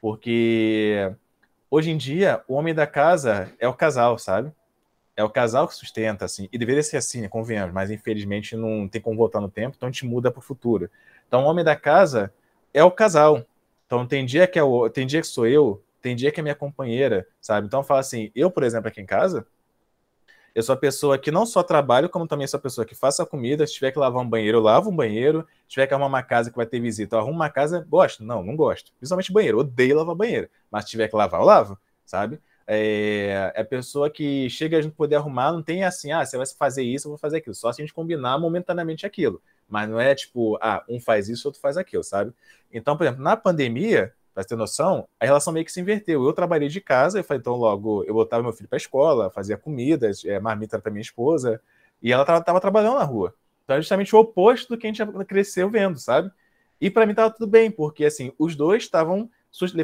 porque 0.00 1.12
hoje 1.68 1.90
em 1.90 1.96
dia 1.96 2.44
o 2.46 2.54
homem 2.54 2.74
da 2.74 2.86
casa 2.86 3.52
é 3.58 3.66
o 3.66 3.74
casal, 3.74 4.18
sabe? 4.18 4.52
É 5.16 5.22
o 5.22 5.30
casal 5.30 5.68
que 5.68 5.74
sustenta, 5.74 6.24
assim, 6.24 6.48
e 6.52 6.58
deveria 6.58 6.82
ser 6.82 6.96
assim, 6.96 7.28
convenhamos, 7.28 7.72
mas 7.72 7.90
infelizmente 7.90 8.56
não 8.56 8.88
tem 8.88 9.00
como 9.00 9.16
voltar 9.16 9.40
no 9.40 9.48
tempo, 9.48 9.76
então 9.76 9.88
a 9.88 9.92
gente 9.92 10.04
muda 10.04 10.30
para 10.30 10.40
o 10.40 10.42
futuro. 10.42 10.90
Então 11.28 11.44
o 11.44 11.46
homem 11.46 11.64
da 11.64 11.76
casa 11.76 12.32
é 12.72 12.82
o 12.82 12.90
casal. 12.90 13.44
Então 13.86 14.06
tem 14.06 14.26
dia 14.26 14.46
que 14.46 14.58
é 14.58 14.62
o, 14.62 14.90
tem 14.90 15.06
dia 15.06 15.20
que 15.20 15.26
sou 15.26 15.46
eu, 15.46 15.82
tem 16.02 16.16
dia 16.16 16.32
que 16.32 16.40
é 16.40 16.42
minha 16.42 16.54
companheira, 16.54 17.28
sabe? 17.40 17.66
Então 17.66 17.84
fala 17.84 18.00
assim, 18.00 18.32
eu, 18.34 18.50
por 18.50 18.64
exemplo, 18.64 18.88
aqui 18.88 19.00
em 19.00 19.06
casa, 19.06 19.46
eu 20.54 20.62
sou 20.62 20.72
a 20.72 20.76
pessoa 20.76 21.18
que 21.18 21.32
não 21.32 21.44
só 21.44 21.64
trabalho, 21.64 22.08
como 22.08 22.28
também 22.28 22.46
sou 22.46 22.58
a 22.58 22.60
pessoa 22.60 22.84
que 22.84 22.94
faça 22.94 23.24
a 23.24 23.26
comida. 23.26 23.66
Se 23.66 23.74
tiver 23.74 23.90
que 23.90 23.98
lavar 23.98 24.22
um 24.22 24.28
banheiro, 24.28 24.58
eu 24.58 24.62
lavo 24.62 24.88
um 24.88 24.94
banheiro. 24.94 25.44
Se 25.64 25.70
tiver 25.70 25.88
que 25.88 25.94
arrumar 25.94 26.06
uma 26.06 26.22
casa 26.22 26.48
que 26.48 26.56
vai 26.56 26.64
ter 26.64 26.78
visita, 26.78 27.16
eu 27.16 27.20
arrumo 27.20 27.34
uma 27.34 27.50
casa. 27.50 27.84
Gosto? 27.88 28.22
Não, 28.22 28.40
não 28.42 28.54
gosto. 28.54 28.92
Principalmente 28.98 29.32
banheiro. 29.32 29.58
Odeio 29.58 29.96
lavar 29.96 30.14
banheiro. 30.14 30.48
Mas 30.70 30.84
se 30.84 30.90
tiver 30.90 31.08
que 31.08 31.16
lavar, 31.16 31.40
eu 31.40 31.44
lavo, 31.44 31.76
sabe? 32.06 32.40
É, 32.66 33.52
é 33.54 33.60
a 33.60 33.64
pessoa 33.64 34.10
que 34.10 34.48
chega 34.50 34.78
a 34.78 34.82
gente 34.82 34.94
poder 34.94 35.16
arrumar, 35.16 35.52
não 35.52 35.62
tem 35.62 35.84
assim, 35.84 36.12
ah, 36.12 36.24
você 36.24 36.36
vai 36.36 36.46
fazer 36.46 36.82
isso, 36.82 37.06
eu 37.06 37.10
vou 37.10 37.18
fazer 37.18 37.38
aquilo. 37.38 37.54
Só 37.54 37.72
se 37.72 37.82
a 37.82 37.84
gente 37.84 37.94
combinar 37.94 38.38
momentaneamente 38.38 39.06
aquilo. 39.06 39.42
Mas 39.68 39.88
não 39.88 40.00
é 40.00 40.14
tipo, 40.14 40.56
ah, 40.60 40.84
um 40.88 41.00
faz 41.00 41.28
isso, 41.28 41.48
outro 41.48 41.60
faz 41.60 41.76
aquilo, 41.76 42.04
sabe? 42.04 42.32
Então, 42.72 42.96
por 42.96 43.04
exemplo, 43.04 43.22
na 43.22 43.36
pandemia, 43.36 44.12
Pra 44.34 44.42
ter 44.42 44.56
noção, 44.56 45.06
a 45.20 45.24
relação 45.24 45.52
meio 45.52 45.64
que 45.64 45.70
se 45.70 45.80
inverteu. 45.80 46.24
Eu 46.24 46.32
trabalhei 46.32 46.68
de 46.68 46.80
casa, 46.80 47.20
eu 47.20 47.24
falei, 47.24 47.38
então 47.38 47.54
logo 47.54 48.02
eu 48.02 48.12
botava 48.12 48.42
meu 48.42 48.52
filho 48.52 48.68
para 48.68 48.76
escola, 48.76 49.30
fazia 49.30 49.56
comida, 49.56 50.10
é, 50.24 50.40
marmita 50.40 50.76
para 50.76 50.90
minha 50.90 51.00
esposa, 51.00 51.62
e 52.02 52.12
ela 52.12 52.24
tava, 52.24 52.60
trabalhando 52.60 52.98
na 52.98 53.04
rua. 53.04 53.32
Então 53.62 53.76
é 53.76 53.80
justamente 53.80 54.14
o 54.14 54.18
oposto 54.18 54.70
do 54.70 54.76
que 54.76 54.88
a 54.88 54.92
gente 54.92 55.06
cresceu 55.28 55.70
vendo, 55.70 56.00
sabe? 56.00 56.32
E 56.80 56.90
para 56.90 57.06
mim 57.06 57.14
tava 57.14 57.30
tudo 57.30 57.46
bem, 57.46 57.70
porque 57.70 58.04
assim, 58.04 58.32
os 58.36 58.56
dois 58.56 58.82
estavam 58.82 59.30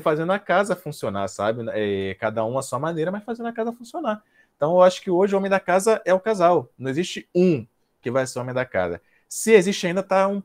fazendo 0.03 0.33
a 0.33 0.39
casa 0.39 0.75
funcionar, 0.75 1.29
sabe? 1.29 1.65
É, 1.71 2.15
cada 2.15 2.45
um 2.45 2.59
a 2.59 2.63
sua 2.63 2.79
maneira, 2.79 3.11
mas 3.11 3.25
fazendo 3.25 3.47
a 3.47 3.53
casa 3.53 3.73
funcionar. 3.73 4.23
Então 4.57 4.73
eu 4.73 4.83
acho 4.83 5.01
que 5.01 5.11
hoje 5.11 5.35
o 5.35 5.39
homem 5.39 5.51
da 5.51 5.61
casa 5.61 6.03
é 6.05 6.13
o 6.13 6.21
casal. 6.21 6.69
Não 6.79 6.91
existe 6.91 7.29
um 7.35 7.67
que 8.03 8.11
vai 8.11 8.27
ser 8.27 8.39
o 8.39 8.43
homem 8.43 8.55
da 8.55 8.65
casa. 8.65 9.01
Se 9.29 9.53
existe 9.53 9.87
ainda, 9.87 10.03
tá 10.03 10.29
um... 10.29 10.43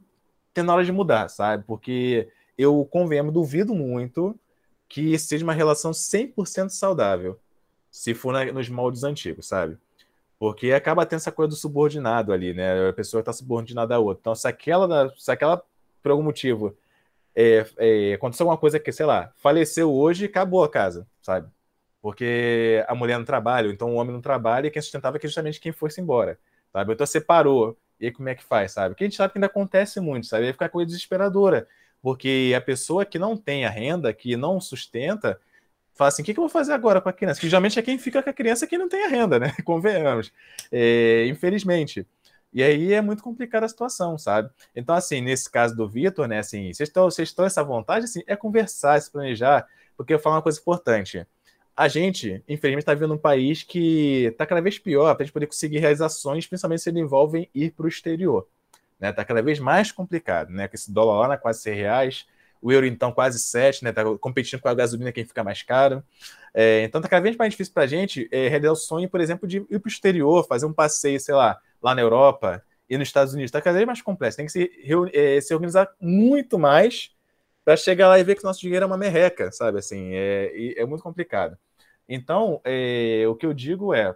tendo 0.54 0.72
hora 0.72 0.86
de 0.86 0.92
mudar, 0.92 1.28
sabe? 1.30 1.64
Porque 1.66 2.30
eu 2.58 2.86
convenhamos, 2.86 3.34
duvido 3.34 3.74
muito 3.74 4.38
que 4.88 5.18
seja 5.18 5.44
uma 5.44 5.54
relação 5.54 5.92
100% 5.92 6.70
saudável, 6.70 7.40
se 7.90 8.14
for 8.14 8.32
na, 8.32 8.46
nos 8.46 8.70
moldes 8.70 9.04
antigos, 9.04 9.48
sabe? 9.48 9.78
Porque 10.38 10.72
acaba 10.72 11.06
tendo 11.06 11.18
essa 11.18 11.32
coisa 11.32 11.50
do 11.50 11.56
subordinado 11.56 12.32
ali, 12.32 12.54
né? 12.54 12.90
A 12.90 12.94
pessoa 12.94 13.20
está 13.22 13.34
subordinada 13.34 13.96
a 13.96 14.00
outra. 14.00 14.20
Então, 14.22 14.36
se 14.36 14.48
aquela, 14.48 15.14
se 15.18 15.32
aquela 15.32 15.64
por 16.04 16.12
algum 16.12 16.24
motivo, 16.24 16.78
é, 17.36 17.66
é, 17.78 18.14
aconteceu 18.14 18.46
alguma 18.46 18.58
coisa 18.58 18.80
que, 18.80 18.92
sei 18.92 19.06
lá, 19.06 19.32
faleceu 19.38 19.94
hoje, 19.94 20.26
acabou 20.26 20.64
a 20.64 20.70
casa, 20.70 21.08
sabe? 21.22 21.50
Porque 22.02 22.84
a 22.88 22.96
mulher 22.96 23.18
não 23.18 23.26
trabalha, 23.26 23.68
então 23.68 23.92
o 23.92 23.96
homem 23.96 24.14
não 24.14 24.22
trabalha 24.22 24.68
e 24.68 24.72
quem 24.72 24.82
sustentava 24.82 25.18
é 25.18 25.22
justamente 25.22 25.60
quem 25.60 25.72
fosse 25.72 26.00
embora, 26.00 26.40
sabe? 26.72 26.94
Então 26.94 27.06
separou, 27.06 27.78
e 28.00 28.06
aí 28.06 28.12
como 28.12 28.30
é 28.30 28.36
que 28.36 28.44
faz, 28.44 28.74
sabe? 28.74 28.90
Porque 28.90 29.04
a 29.04 29.08
gente 29.08 29.18
sabe 29.18 29.34
que 29.34 29.40
ainda 29.40 29.48
acontece 29.48 30.00
muito, 30.00 30.28
sabe? 30.28 30.46
Aí 30.46 30.54
fica 30.54 30.70
coisa 30.70 30.88
desesperadora. 30.88 31.68
Porque 32.02 32.54
a 32.56 32.62
pessoa 32.62 33.04
que 33.04 33.18
não 33.18 33.36
tem 33.36 33.66
a 33.66 33.70
renda, 33.70 34.14
que 34.14 34.38
não 34.38 34.62
sustenta, 34.62 35.40
fala 35.96 36.10
assim: 36.10 36.22
o 36.22 36.26
que, 36.26 36.34
que 36.34 36.40
eu 36.40 36.44
vou 36.44 36.50
fazer 36.50 36.74
agora 36.74 37.02
com 37.02 37.10
a 37.10 37.14
criança? 37.14 37.40
Que 37.40 37.50
geralmente 37.50 37.80
é 37.80 37.82
quem 37.82 37.98
fica 37.98 38.22
com 38.22 38.30
a 38.30 38.34
criança 38.34 38.68
que 38.68 38.78
não 38.78 38.88
tem 38.88 39.06
a 39.06 39.08
renda, 39.08 39.40
né? 39.40 39.56
Convenhamos. 39.66 40.32
É, 40.72 41.26
infelizmente. 41.28 42.06
E 42.56 42.64
aí 42.64 42.94
é 42.94 43.02
muito 43.02 43.22
complicada 43.22 43.66
a 43.66 43.70
situação, 43.70 44.18
sabe? 44.18 44.50
Então, 44.74 44.96
assim, 44.96 45.20
nesse 45.20 45.52
caso 45.52 45.76
do 45.76 45.90
Vitor, 45.90 46.26
né, 46.26 46.40
assim, 46.40 46.74
vocês 46.74 46.88
estão, 46.88 47.04
vocês 47.04 47.28
estão 47.28 47.44
essa 47.44 47.62
vontade, 47.62 48.06
assim, 48.06 48.24
é 48.26 48.34
conversar, 48.34 49.00
se 49.02 49.12
planejar, 49.12 49.68
porque 49.98 50.14
eu 50.14 50.20
falo 50.20 50.38
uma 50.38 50.42
coisa 50.42 50.58
importante. 50.58 51.28
A 51.76 51.90
gente, 51.90 52.42
infelizmente, 52.48 52.84
está 52.84 52.94
vivendo 52.94 53.14
um 53.14 53.18
país 53.18 53.62
que 53.62 54.28
está 54.28 54.46
cada 54.46 54.62
vez 54.62 54.80
pior 54.80 55.14
para 55.16 55.24
a 55.24 55.26
gente 55.26 55.34
poder 55.34 55.48
conseguir 55.48 55.80
realizações, 55.80 56.48
principalmente 56.48 56.82
se 56.82 56.90
ele 56.90 57.02
envolvem 57.02 57.50
ir 57.54 57.72
para 57.72 57.86
o 57.88 57.90
exterior. 57.90 58.48
Né? 58.98 59.12
Tá 59.12 59.26
cada 59.26 59.42
vez 59.42 59.60
mais 59.60 59.92
complicado, 59.92 60.50
né? 60.52 60.70
Com 60.70 60.76
esse 60.76 60.90
dólar 60.94 61.20
lá 61.20 61.28
na 61.28 61.38
quase 61.38 61.62
100 61.62 61.76
reais, 61.76 62.26
o 62.62 62.72
euro 62.72 62.86
então 62.86 63.12
quase 63.12 63.38
7, 63.38 63.84
né? 63.84 63.92
Tá 63.92 64.04
competindo 64.18 64.62
com 64.62 64.70
a 64.70 64.74
gasolina 64.74 65.12
quem 65.12 65.26
fica 65.26 65.44
mais 65.44 65.62
caro. 65.62 66.02
É, 66.58 66.84
então 66.84 67.02
tá 67.02 67.10
cada 67.10 67.22
vez 67.22 67.36
mais 67.36 67.52
difícil 67.52 67.74
para 67.74 67.84
a 67.84 67.88
gente 67.88 68.30
é, 68.32 68.48
realizar 68.48 68.72
o 68.72 68.78
sonho, 68.78 69.10
por 69.10 69.20
exemplo, 69.20 69.46
de 69.46 69.58
ir 69.58 69.80
para 69.80 69.88
o 69.88 69.90
exterior, 69.90 70.48
fazer 70.48 70.66
um 70.66 70.72
passeio, 70.72 71.20
sei 71.20 71.36
lá, 71.36 71.60
lá 71.84 71.94
na 71.94 72.02
Europa 72.02 72.64
e 72.90 72.98
nos 72.98 73.10
Estados 73.10 73.34
Unidos. 73.34 73.50
Está 73.50 73.62
cada 73.62 73.76
vez 73.76 73.86
mais 73.86 74.02
complexo. 74.02 74.38
Tem 74.38 74.46
que 74.46 74.52
se, 74.54 74.72
é, 75.14 75.42
se 75.42 75.54
organizar 75.54 75.90
muito 76.00 76.58
mais 76.58 77.12
para 77.66 77.76
chegar 77.76 78.08
lá 78.08 78.18
e 78.18 78.24
ver 78.24 78.36
que 78.36 78.44
o 78.44 78.48
nosso 78.48 78.62
dinheiro 78.62 78.84
é 78.84 78.86
uma 78.86 78.98
merreca, 78.98 79.52
sabe? 79.52 79.80
Assim, 79.80 80.12
é, 80.14 80.76
é 80.78 80.86
muito 80.86 81.04
complicado. 81.04 81.58
Então, 82.08 82.62
é, 82.64 83.26
o 83.28 83.36
que 83.36 83.46
eu 83.46 83.54
digo 83.54 83.94
é, 83.94 84.16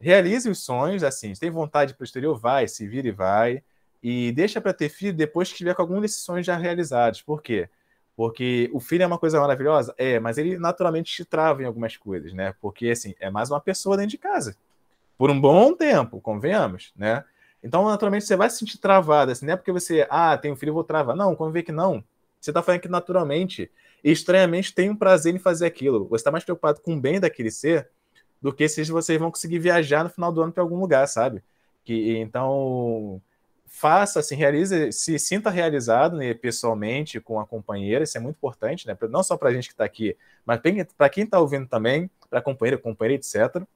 realize 0.00 0.48
os 0.48 0.64
sonhos, 0.64 1.02
assim, 1.02 1.34
se 1.34 1.40
tem 1.40 1.50
vontade 1.50 1.94
para 1.94 2.02
o 2.02 2.04
exterior, 2.04 2.38
vai, 2.38 2.68
se 2.68 2.86
vira 2.86 3.08
e 3.08 3.12
vai. 3.12 3.62
E 4.00 4.30
deixa 4.32 4.60
para 4.60 4.72
ter 4.72 4.88
filho 4.88 5.14
depois 5.14 5.50
que 5.50 5.58
tiver 5.58 5.74
com 5.74 5.82
algum 5.82 6.00
desses 6.00 6.22
sonhos 6.22 6.46
já 6.46 6.56
realizados. 6.56 7.22
Por 7.22 7.42
quê? 7.42 7.68
Porque 7.68 7.72
o 8.16 8.80
filho 8.80 9.02
é 9.02 9.06
uma 9.06 9.18
coisa 9.18 9.40
maravilhosa? 9.40 9.94
É, 9.96 10.20
mas 10.20 10.38
ele 10.38 10.58
naturalmente 10.58 11.12
te 11.12 11.24
trava 11.24 11.62
em 11.62 11.66
algumas 11.66 11.96
coisas, 11.96 12.32
né? 12.32 12.54
Porque, 12.60 12.88
assim, 12.88 13.14
é 13.18 13.30
mais 13.30 13.50
uma 13.50 13.60
pessoa 13.60 13.96
dentro 13.96 14.10
de 14.10 14.18
casa. 14.18 14.56
Por 15.16 15.30
um 15.30 15.40
bom 15.40 15.74
tempo, 15.74 16.20
convenhamos, 16.20 16.92
né? 16.96 17.24
Então, 17.62 17.84
naturalmente, 17.84 18.24
você 18.24 18.36
vai 18.36 18.50
se 18.50 18.58
sentir 18.58 18.78
travado, 18.78 19.30
assim, 19.30 19.46
não 19.46 19.54
é 19.54 19.56
porque 19.56 19.72
você, 19.72 20.06
ah, 20.10 20.36
tem 20.36 20.52
um 20.52 20.56
filho, 20.56 20.74
vou 20.74 20.84
travar. 20.84 21.14
Não, 21.14 21.34
vê 21.50 21.62
que 21.62 21.72
não. 21.72 22.02
Você 22.40 22.50
está 22.50 22.60
falando 22.62 22.80
que 22.80 22.88
naturalmente 22.88 23.70
estranhamente 24.02 24.74
tem 24.74 24.90
um 24.90 24.96
prazer 24.96 25.34
em 25.34 25.38
fazer 25.38 25.64
aquilo. 25.64 26.08
Você 26.08 26.16
está 26.16 26.30
mais 26.30 26.42
preocupado 26.42 26.80
com 26.80 26.94
o 26.94 27.00
bem 27.00 27.20
daquele 27.20 27.50
ser 27.52 27.88
do 28.40 28.52
que 28.52 28.68
se 28.68 28.82
vocês 28.90 29.18
vão 29.18 29.30
conseguir 29.30 29.60
viajar 29.60 30.02
no 30.02 30.10
final 30.10 30.32
do 30.32 30.42
ano 30.42 30.52
para 30.52 30.62
algum 30.62 30.80
lugar, 30.80 31.06
sabe? 31.06 31.40
Que, 31.84 32.18
então, 32.18 33.22
faça, 33.74 34.20
assim, 34.20 34.36
realize, 34.36 34.92
se 34.92 35.18
sinta 35.18 35.48
realizado 35.48 36.18
né, 36.18 36.34
pessoalmente 36.34 37.18
com 37.18 37.40
a 37.40 37.46
companheira, 37.46 38.04
isso 38.04 38.18
é 38.18 38.20
muito 38.20 38.36
importante, 38.36 38.86
né? 38.86 38.96
Não 39.08 39.22
só 39.22 39.34
para 39.34 39.48
a 39.48 39.52
gente 39.52 39.66
que 39.66 39.72
está 39.72 39.82
aqui, 39.82 40.14
mas 40.44 40.60
para 40.96 41.08
quem 41.08 41.24
está 41.24 41.40
ouvindo 41.40 41.66
também, 41.66 42.08
para 42.28 42.38
a 42.38 42.42
companheira, 42.42 42.76
companheira, 42.76 43.18
etc. 43.18 43.66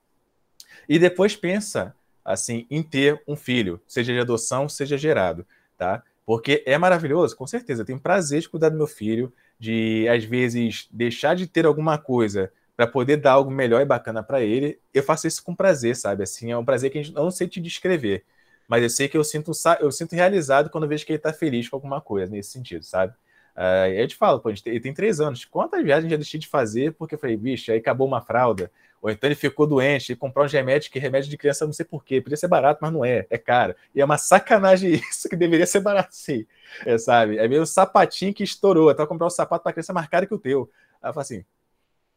E 0.86 0.98
depois 0.98 1.34
pensa, 1.34 1.96
assim, 2.22 2.66
em 2.70 2.82
ter 2.82 3.20
um 3.26 3.34
filho, 3.34 3.80
seja 3.88 4.12
de 4.12 4.20
adoção, 4.20 4.68
seja 4.68 4.98
gerado, 4.98 5.46
tá? 5.78 6.02
Porque 6.26 6.62
é 6.66 6.76
maravilhoso, 6.76 7.34
com 7.34 7.46
certeza. 7.46 7.80
Eu 7.80 7.86
tenho 7.86 7.98
prazer 7.98 8.42
de 8.42 8.50
cuidar 8.50 8.68
do 8.68 8.76
meu 8.76 8.86
filho, 8.86 9.32
de 9.58 10.06
às 10.08 10.22
vezes 10.24 10.88
deixar 10.92 11.34
de 11.34 11.46
ter 11.46 11.64
alguma 11.64 11.96
coisa 11.96 12.52
para 12.76 12.86
poder 12.86 13.16
dar 13.16 13.32
algo 13.32 13.50
melhor 13.50 13.80
e 13.80 13.86
bacana 13.86 14.22
para 14.22 14.42
ele. 14.42 14.78
Eu 14.92 15.02
faço 15.02 15.26
isso 15.26 15.42
com 15.42 15.54
prazer, 15.54 15.96
sabe? 15.96 16.22
Assim, 16.22 16.52
é 16.52 16.58
um 16.58 16.64
prazer 16.64 16.90
que 16.90 16.98
a 16.98 17.02
gente 17.02 17.14
não 17.14 17.30
sei 17.30 17.48
te 17.48 17.60
descrever 17.60 18.24
mas 18.68 18.82
eu 18.82 18.90
sei 18.90 19.08
que 19.08 19.16
eu 19.16 19.24
sinto, 19.24 19.52
eu 19.80 19.92
sinto 19.92 20.14
realizado 20.14 20.70
quando 20.70 20.88
vejo 20.88 21.04
que 21.04 21.12
ele 21.12 21.18
está 21.18 21.32
feliz 21.32 21.68
com 21.68 21.76
alguma 21.76 22.00
coisa 22.00 22.30
nesse 22.30 22.50
sentido, 22.50 22.84
sabe? 22.84 23.14
Uh, 23.56 23.88
eu 23.96 24.06
te 24.06 24.16
falo, 24.16 24.38
pô, 24.38 24.50
ele 24.50 24.80
tem 24.80 24.92
três 24.92 25.18
anos. 25.18 25.44
Quantas 25.44 25.82
viagens 25.82 26.10
já 26.10 26.16
deixei 26.16 26.38
de 26.38 26.46
fazer 26.46 26.92
porque 26.92 27.14
eu 27.14 27.18
falei, 27.18 27.36
bicho, 27.36 27.72
aí 27.72 27.78
acabou 27.78 28.06
uma 28.06 28.20
fralda. 28.20 28.70
Ou 29.00 29.10
então 29.10 29.28
ele 29.28 29.34
ficou 29.34 29.66
doente, 29.66 30.12
e 30.12 30.16
comprou 30.16 30.44
uns 30.44 30.52
remédios, 30.52 30.88
que 30.88 30.98
remédio 30.98 31.30
de 31.30 31.36
criança 31.36 31.64
não 31.64 31.72
sei 31.72 31.84
porquê. 31.84 32.20
Podia 32.20 32.36
ser 32.36 32.48
barato, 32.48 32.80
mas 32.82 32.92
não 32.92 33.04
é, 33.04 33.26
é 33.30 33.38
caro. 33.38 33.74
E 33.94 34.00
é 34.00 34.04
uma 34.04 34.18
sacanagem 34.18 34.92
isso, 35.10 35.28
que 35.28 35.36
deveria 35.36 35.66
ser 35.66 35.80
barato 35.80 36.14
sim. 36.14 36.46
É, 36.84 36.98
sabe? 36.98 37.38
É 37.38 37.48
meio 37.48 37.64
sapatinho 37.64 38.34
que 38.34 38.42
estourou. 38.42 38.90
Então 38.90 39.06
comprar 39.06 39.26
um 39.26 39.30
sapato 39.30 39.62
para 39.62 39.72
criança 39.72 39.92
mais 39.92 40.08
caro 40.08 40.26
que 40.26 40.34
o 40.34 40.38
teu. 40.38 40.70
Aí 41.02 41.08
eu 41.08 41.14
falo 41.14 41.22
assim, 41.22 41.44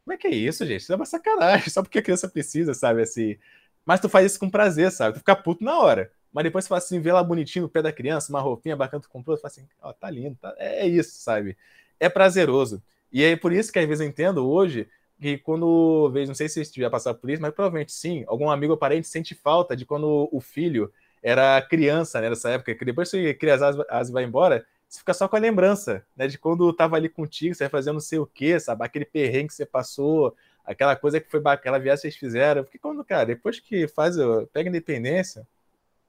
como 0.03 0.13
é 0.13 0.17
que 0.17 0.27
é 0.27 0.31
isso, 0.31 0.65
gente? 0.65 0.81
Isso 0.81 0.91
é 0.91 0.95
uma 0.95 1.05
sacanagem, 1.05 1.69
só 1.69 1.83
porque 1.83 1.99
a 1.99 2.01
criança 2.01 2.27
precisa, 2.27 2.73
sabe? 2.73 3.01
Assim. 3.01 3.37
Mas 3.85 3.99
tu 3.99 4.09
faz 4.09 4.25
isso 4.25 4.39
com 4.39 4.49
prazer, 4.49 4.91
sabe? 4.91 5.13
Tu 5.13 5.19
fica 5.19 5.35
puto 5.35 5.63
na 5.63 5.77
hora. 5.79 6.11
Mas 6.31 6.43
depois 6.43 6.65
você 6.65 6.69
fala 6.69 6.79
assim, 6.79 6.99
vê 6.99 7.11
lá 7.11 7.23
bonitinho 7.23 7.63
no 7.63 7.69
pé 7.69 7.81
da 7.81 7.91
criança, 7.91 8.31
uma 8.31 8.41
roupinha 8.41 8.75
bacana 8.75 9.01
tu 9.01 9.09
comprou, 9.09 9.35
você 9.35 9.41
fala 9.41 9.51
assim, 9.51 9.67
ó, 9.81 9.93
tá 9.93 10.09
lindo, 10.09 10.37
tá... 10.39 10.53
é 10.57 10.87
isso, 10.87 11.11
sabe? 11.21 11.57
É 11.99 12.07
prazeroso. 12.09 12.81
E 13.11 13.23
é 13.23 13.35
por 13.35 13.51
isso 13.51 13.71
que 13.71 13.79
às 13.79 13.87
vezes 13.87 14.01
eu 14.01 14.07
entendo 14.07 14.47
hoje 14.47 14.87
que 15.19 15.37
quando 15.39 16.09
vejo, 16.11 16.27
não 16.27 16.35
sei 16.35 16.47
se 16.47 16.61
estiver 16.61 16.89
passando 16.89 17.17
por 17.17 17.29
isso, 17.29 17.41
mas 17.41 17.53
provavelmente 17.53 17.91
sim, 17.91 18.23
algum 18.27 18.49
amigo 18.49 18.73
ou 18.73 18.77
parente 18.77 19.07
sente 19.07 19.35
falta 19.35 19.75
de 19.75 19.85
quando 19.85 20.29
o 20.31 20.39
filho 20.39 20.93
era 21.21 21.61
criança, 21.61 22.21
né, 22.21 22.29
nessa 22.29 22.51
época, 22.51 22.73
que 22.75 22.85
depois 22.85 23.11
que 23.11 23.33
cria 23.33 23.55
as 23.55 23.61
asas 23.61 24.09
vai 24.11 24.23
embora, 24.23 24.65
você 24.89 24.99
fica 24.99 25.13
só 25.13 25.27
com 25.27 25.35
a 25.35 25.39
lembrança, 25.39 26.03
né? 26.17 26.27
De 26.27 26.37
quando 26.39 26.73
tava 26.73 26.95
ali 26.95 27.07
contigo, 27.07 27.53
você 27.53 27.65
vai 27.65 27.69
fazendo 27.69 27.93
não 27.95 27.99
sei 27.99 28.17
o 28.17 28.25
quê, 28.25 28.59
sabe? 28.59 28.83
Aquele 28.83 29.05
perrengue 29.05 29.49
que 29.49 29.53
você 29.53 29.65
passou, 29.65 30.35
aquela 30.65 30.95
coisa 30.95 31.19
que 31.19 31.29
foi 31.29 31.41
aquela 31.45 31.77
viagem 31.77 31.97
que 31.97 32.01
vocês 32.09 32.15
fizeram. 32.15 32.63
Porque 32.63 32.79
quando, 32.79 33.03
cara, 33.05 33.25
depois 33.25 33.59
que 33.59 33.87
faz, 33.87 34.15
pega 34.51 34.67
independência, 34.67 35.47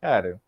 cara, 0.01 0.41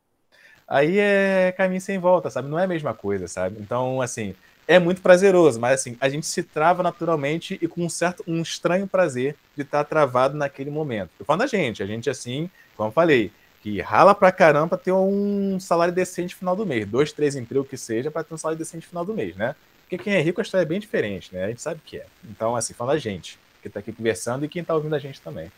aí 0.67 0.99
é 0.99 1.53
caminho 1.53 1.81
sem 1.81 1.99
volta, 1.99 2.31
sabe? 2.31 2.49
Não 2.49 2.59
é 2.59 2.65
a 2.65 2.69
mesma 2.69 2.95
coisa, 2.95 3.29
sabe? 3.29 3.59
Então, 3.61 4.01
assim, 4.01 4.35
é 4.67 4.79
muito 4.79 5.03
prazeroso, 5.03 5.61
mas 5.61 5.81
assim, 5.81 5.97
a 6.01 6.09
gente 6.09 6.27
se 6.27 6.43
trava 6.43 6.83
naturalmente 6.83 7.59
e 7.61 7.69
com 7.69 7.85
um 7.85 7.89
certo, 7.89 8.23
um 8.27 8.41
estranho 8.41 8.87
prazer 8.87 9.37
de 9.57 9.63
estar 9.63 9.85
travado 9.85 10.37
naquele 10.37 10.71
momento. 10.71 11.11
Eu 11.19 11.27
falo 11.27 11.41
da 11.41 11.47
gente, 11.47 11.83
a 11.83 11.87
gente 11.87 12.09
assim, 12.09 12.49
como 12.77 12.89
eu 12.89 12.93
falei, 12.93 13.33
que 13.63 13.81
rala 13.81 14.15
pra 14.15 14.33
caramba 14.33 14.77
ter 14.77 14.93
um 14.93 15.59
salário 15.61 15.95
decente 15.95 16.35
no 16.35 16.39
final 16.39 16.57
do 16.57 16.67
mês. 16.67 16.87
Dois, 16.87 17.13
três 17.13 17.37
empregos 17.37 17.69
que 17.69 17.77
seja 17.77 18.11
para 18.11 18.25
ter 18.25 18.35
um 18.35 18.39
salário 18.39 18.59
decente 18.59 18.87
no 18.87 18.89
final 18.89 19.05
do 19.05 19.15
mês, 19.15 19.37
né? 19.37 19.55
Porque 19.83 19.99
quem 19.99 20.15
é 20.15 20.21
rico 20.21 20.41
a 20.41 20.43
história 20.43 20.65
é 20.65 20.67
bem 20.67 20.81
diferente, 20.81 21.33
né? 21.33 21.45
A 21.45 21.49
gente 21.49 21.63
sabe 21.63 21.81
que 21.85 21.99
é. 21.99 22.07
Então, 22.25 22.57
assim, 22.57 22.75
fala 22.75 22.95
a 22.95 22.99
gente, 22.99 23.39
que 23.63 23.69
tá 23.69 23.81
aqui 23.81 23.93
conversando 23.93 24.45
e 24.45 24.49
quem 24.49 24.65
tá 24.65 24.75
ouvindo 24.75 24.97
a 24.97 24.99
gente 24.99 25.21
também. 25.21 25.53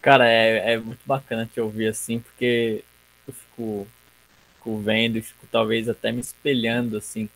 Cara, 0.00 0.28
é, 0.28 0.74
é 0.74 0.78
muito 0.78 1.00
bacana 1.04 1.48
te 1.52 1.60
ouvir 1.60 1.88
assim, 1.88 2.20
porque 2.20 2.84
eu 3.28 3.34
fico, 3.34 3.86
fico 4.56 4.78
vendo 4.78 5.18
e 5.18 5.22
fico 5.22 5.46
talvez 5.50 5.88
até 5.88 6.12
me 6.12 6.20
espelhando, 6.20 6.96
assim. 6.96 7.28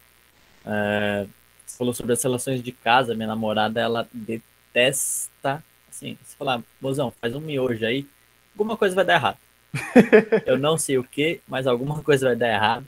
É, 0.65 1.27
você 1.67 1.79
falou 1.79 1.95
sobre 1.95 2.12
as 2.12 2.23
relações 2.23 2.62
de 2.62 2.73
casa, 2.73 3.15
minha 3.15 3.29
namorada, 3.29 3.81
ela 3.81 4.09
detesta, 4.12 5.62
assim, 5.89 6.17
você 6.23 6.37
falar, 6.37 6.62
mozão, 6.81 7.12
faz 7.21 7.35
um 7.35 7.41
miojo 7.41 7.85
aí, 7.85 8.07
alguma 8.55 8.77
coisa 8.77 8.95
vai 8.95 9.05
dar 9.05 9.15
errado 9.15 9.39
eu 10.47 10.59
não 10.59 10.77
sei 10.77 10.99
o 10.99 11.05
que, 11.05 11.41
mas 11.47 11.67
alguma 11.67 12.03
coisa 12.03 12.29
vai 12.29 12.37
dar 12.37 12.49
errado. 12.49 12.87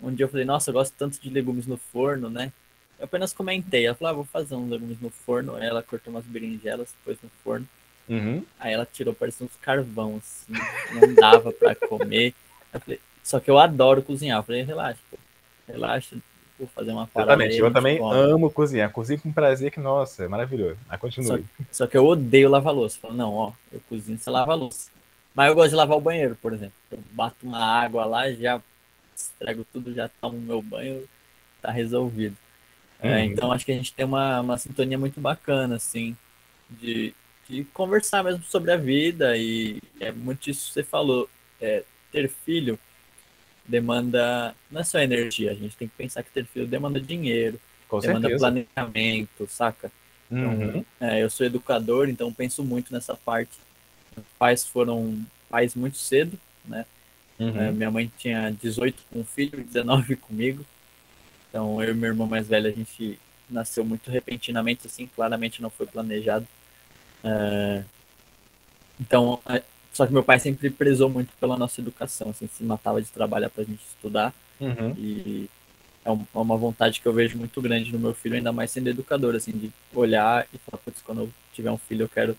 Um 0.00 0.14
dia 0.14 0.24
eu 0.24 0.28
falei, 0.28 0.44
nossa, 0.44 0.70
eu 0.70 0.74
gosto 0.74 0.94
tanto 0.96 1.20
de 1.20 1.28
legumes 1.28 1.66
no 1.66 1.76
forno, 1.76 2.30
né? 2.30 2.52
Eu 2.98 3.04
apenas 3.04 3.32
comentei. 3.32 3.86
Ela 3.86 3.96
falou, 3.96 4.10
ah, 4.10 4.14
vou 4.14 4.24
fazer 4.24 4.54
uns 4.54 4.70
legumes 4.70 5.00
no 5.00 5.10
forno. 5.10 5.56
Ela 5.58 5.82
cortou 5.82 6.12
umas 6.12 6.24
berinjelas, 6.24 6.94
pôs 7.04 7.18
no 7.22 7.30
forno. 7.42 7.68
Uhum. 8.08 8.44
Aí 8.58 8.72
ela 8.72 8.86
tirou, 8.90 9.14
parecia 9.14 9.44
uns 9.46 9.56
carvão, 9.60 10.16
assim. 10.16 10.52
Não 10.94 11.14
dava 11.14 11.52
pra 11.52 11.74
comer. 11.74 12.34
Falei, 12.72 13.00
só 13.22 13.38
que 13.38 13.50
eu 13.50 13.58
adoro 13.58 14.02
cozinhar. 14.02 14.38
Eu 14.38 14.42
falei, 14.42 14.62
relaxa, 14.62 14.98
pô, 15.10 15.18
relaxa. 15.66 16.16
Vou 16.58 16.66
fazer 16.68 16.90
uma 16.90 17.06
parada. 17.06 17.44
Exatamente, 17.44 17.58
eu 17.60 17.72
também 17.72 18.00
amo 18.00 18.50
cozinhar. 18.50 18.90
Cozinho 18.90 19.20
com 19.20 19.30
prazer, 19.30 19.70
que 19.70 19.78
nossa, 19.78 20.24
é 20.24 20.28
maravilhoso. 20.28 20.76
Aí 20.88 20.98
continue. 20.98 21.26
Só, 21.28 21.64
só 21.70 21.86
que 21.86 21.96
eu 21.96 22.04
odeio 22.04 22.48
lavar 22.48 22.74
louça. 22.74 22.98
Falo, 23.00 23.14
não, 23.14 23.32
ó, 23.32 23.52
eu 23.72 23.80
cozinho, 23.88 24.18
você 24.18 24.28
lava 24.28 24.54
louça. 24.54 24.90
Mas 25.34 25.48
eu 25.48 25.54
gosto 25.54 25.70
de 25.70 25.76
lavar 25.76 25.96
o 25.96 26.00
banheiro, 26.00 26.36
por 26.42 26.52
exemplo. 26.52 26.74
Eu 26.90 26.98
bato 27.12 27.36
uma 27.44 27.64
água 27.64 28.04
lá, 28.04 28.32
já 28.32 28.60
estrego 29.14 29.64
tudo, 29.72 29.94
já 29.94 30.08
tomo 30.20 30.38
meu 30.40 30.60
banho, 30.60 31.04
tá 31.62 31.70
resolvido. 31.70 32.36
É, 33.00 33.18
uhum. 33.18 33.24
então 33.24 33.52
acho 33.52 33.64
que 33.64 33.70
a 33.70 33.76
gente 33.76 33.92
tem 33.92 34.04
uma, 34.04 34.40
uma 34.40 34.58
sintonia 34.58 34.98
muito 34.98 35.20
bacana, 35.20 35.76
assim, 35.76 36.16
de, 36.68 37.14
de 37.48 37.64
conversar 37.64 38.22
mesmo 38.22 38.42
sobre 38.44 38.72
a 38.72 38.76
vida 38.76 39.36
e 39.36 39.80
é 40.00 40.12
muito 40.12 40.50
isso 40.50 40.68
que 40.68 40.74
você 40.74 40.82
falou. 40.82 41.28
É, 41.60 41.82
ter 42.12 42.28
filho 42.28 42.78
demanda, 43.66 44.54
não 44.70 44.80
é 44.80 44.84
só 44.84 44.98
energia, 44.98 45.50
a 45.50 45.54
gente 45.54 45.76
tem 45.76 45.88
que 45.88 45.94
pensar 45.94 46.22
que 46.22 46.30
ter 46.30 46.46
filho 46.46 46.66
demanda 46.66 47.00
dinheiro, 47.00 47.60
Com 47.88 47.98
demanda 47.98 48.28
certeza. 48.28 48.50
planejamento, 48.50 49.46
saca? 49.48 49.92
Então, 50.30 50.54
uhum. 50.54 50.84
é, 51.00 51.22
eu 51.22 51.28
sou 51.28 51.44
educador, 51.44 52.08
então 52.08 52.32
penso 52.32 52.62
muito 52.62 52.92
nessa 52.92 53.14
parte 53.14 53.58
pais 54.38 54.64
foram 54.64 55.24
pais 55.48 55.74
muito 55.74 55.96
cedo, 55.96 56.38
né? 56.64 56.84
Uhum. 57.38 57.60
É, 57.60 57.70
minha 57.70 57.90
mãe 57.90 58.10
tinha 58.18 58.50
18 58.50 59.02
com 59.10 59.20
um 59.20 59.24
filho, 59.24 59.64
19 59.64 60.16
comigo. 60.16 60.64
Então, 61.48 61.82
eu 61.82 61.90
e 61.90 61.94
meu 61.94 62.10
irmão 62.10 62.26
mais 62.26 62.48
velho, 62.48 62.66
a 62.68 62.72
gente 62.72 63.18
nasceu 63.48 63.84
muito 63.84 64.10
repentinamente, 64.10 64.86
assim, 64.86 65.06
claramente 65.06 65.62
não 65.62 65.70
foi 65.70 65.86
planejado. 65.86 66.46
É... 67.22 67.82
Então, 69.00 69.40
é... 69.48 69.62
só 69.92 70.06
que 70.06 70.12
meu 70.12 70.22
pai 70.22 70.38
sempre 70.38 70.70
prezou 70.70 71.08
muito 71.08 71.32
pela 71.40 71.56
nossa 71.56 71.80
educação, 71.80 72.30
assim, 72.30 72.48
se 72.48 72.62
matava 72.64 73.00
de 73.00 73.08
trabalhar 73.10 73.50
pra 73.50 73.64
gente 73.64 73.82
estudar. 73.84 74.34
Uhum. 74.60 74.94
E 74.96 75.48
é, 76.04 76.10
é 76.10 76.38
uma 76.38 76.56
vontade 76.56 77.00
que 77.00 77.06
eu 77.06 77.12
vejo 77.12 77.36
muito 77.36 77.60
grande 77.60 77.92
no 77.92 77.98
meu 77.98 78.14
filho, 78.14 78.36
ainda 78.36 78.52
mais 78.52 78.70
sendo 78.70 78.88
educador, 78.88 79.34
assim, 79.34 79.52
de 79.52 79.70
olhar 79.92 80.46
e 80.52 80.58
falar, 80.58 80.82
putz, 80.82 81.02
quando 81.02 81.22
eu 81.22 81.30
tiver 81.52 81.70
um 81.70 81.78
filho, 81.78 82.04
eu 82.04 82.08
quero 82.08 82.36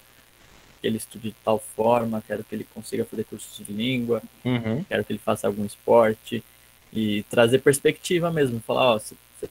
que 0.82 0.88
ele 0.88 0.98
estude 0.98 1.30
de 1.30 1.36
tal 1.44 1.60
forma, 1.60 2.24
quero 2.26 2.44
que 2.44 2.56
ele 2.56 2.64
consiga 2.74 3.06
fazer 3.06 3.26
cursos 3.26 3.66
de 3.66 3.72
língua, 3.72 4.22
uhum. 4.44 4.84
quero 4.86 5.04
que 5.04 5.14
ele 5.14 5.20
faça 5.20 5.46
algum 5.46 5.66
esporte 5.66 6.44
e 6.92 7.24
trazer 7.24 7.60
perspectiva 7.60 8.32
mesmo, 8.32 8.60
falar, 8.62 8.96
ó, 8.96 9.00
se, 9.00 9.16
se, 9.40 9.50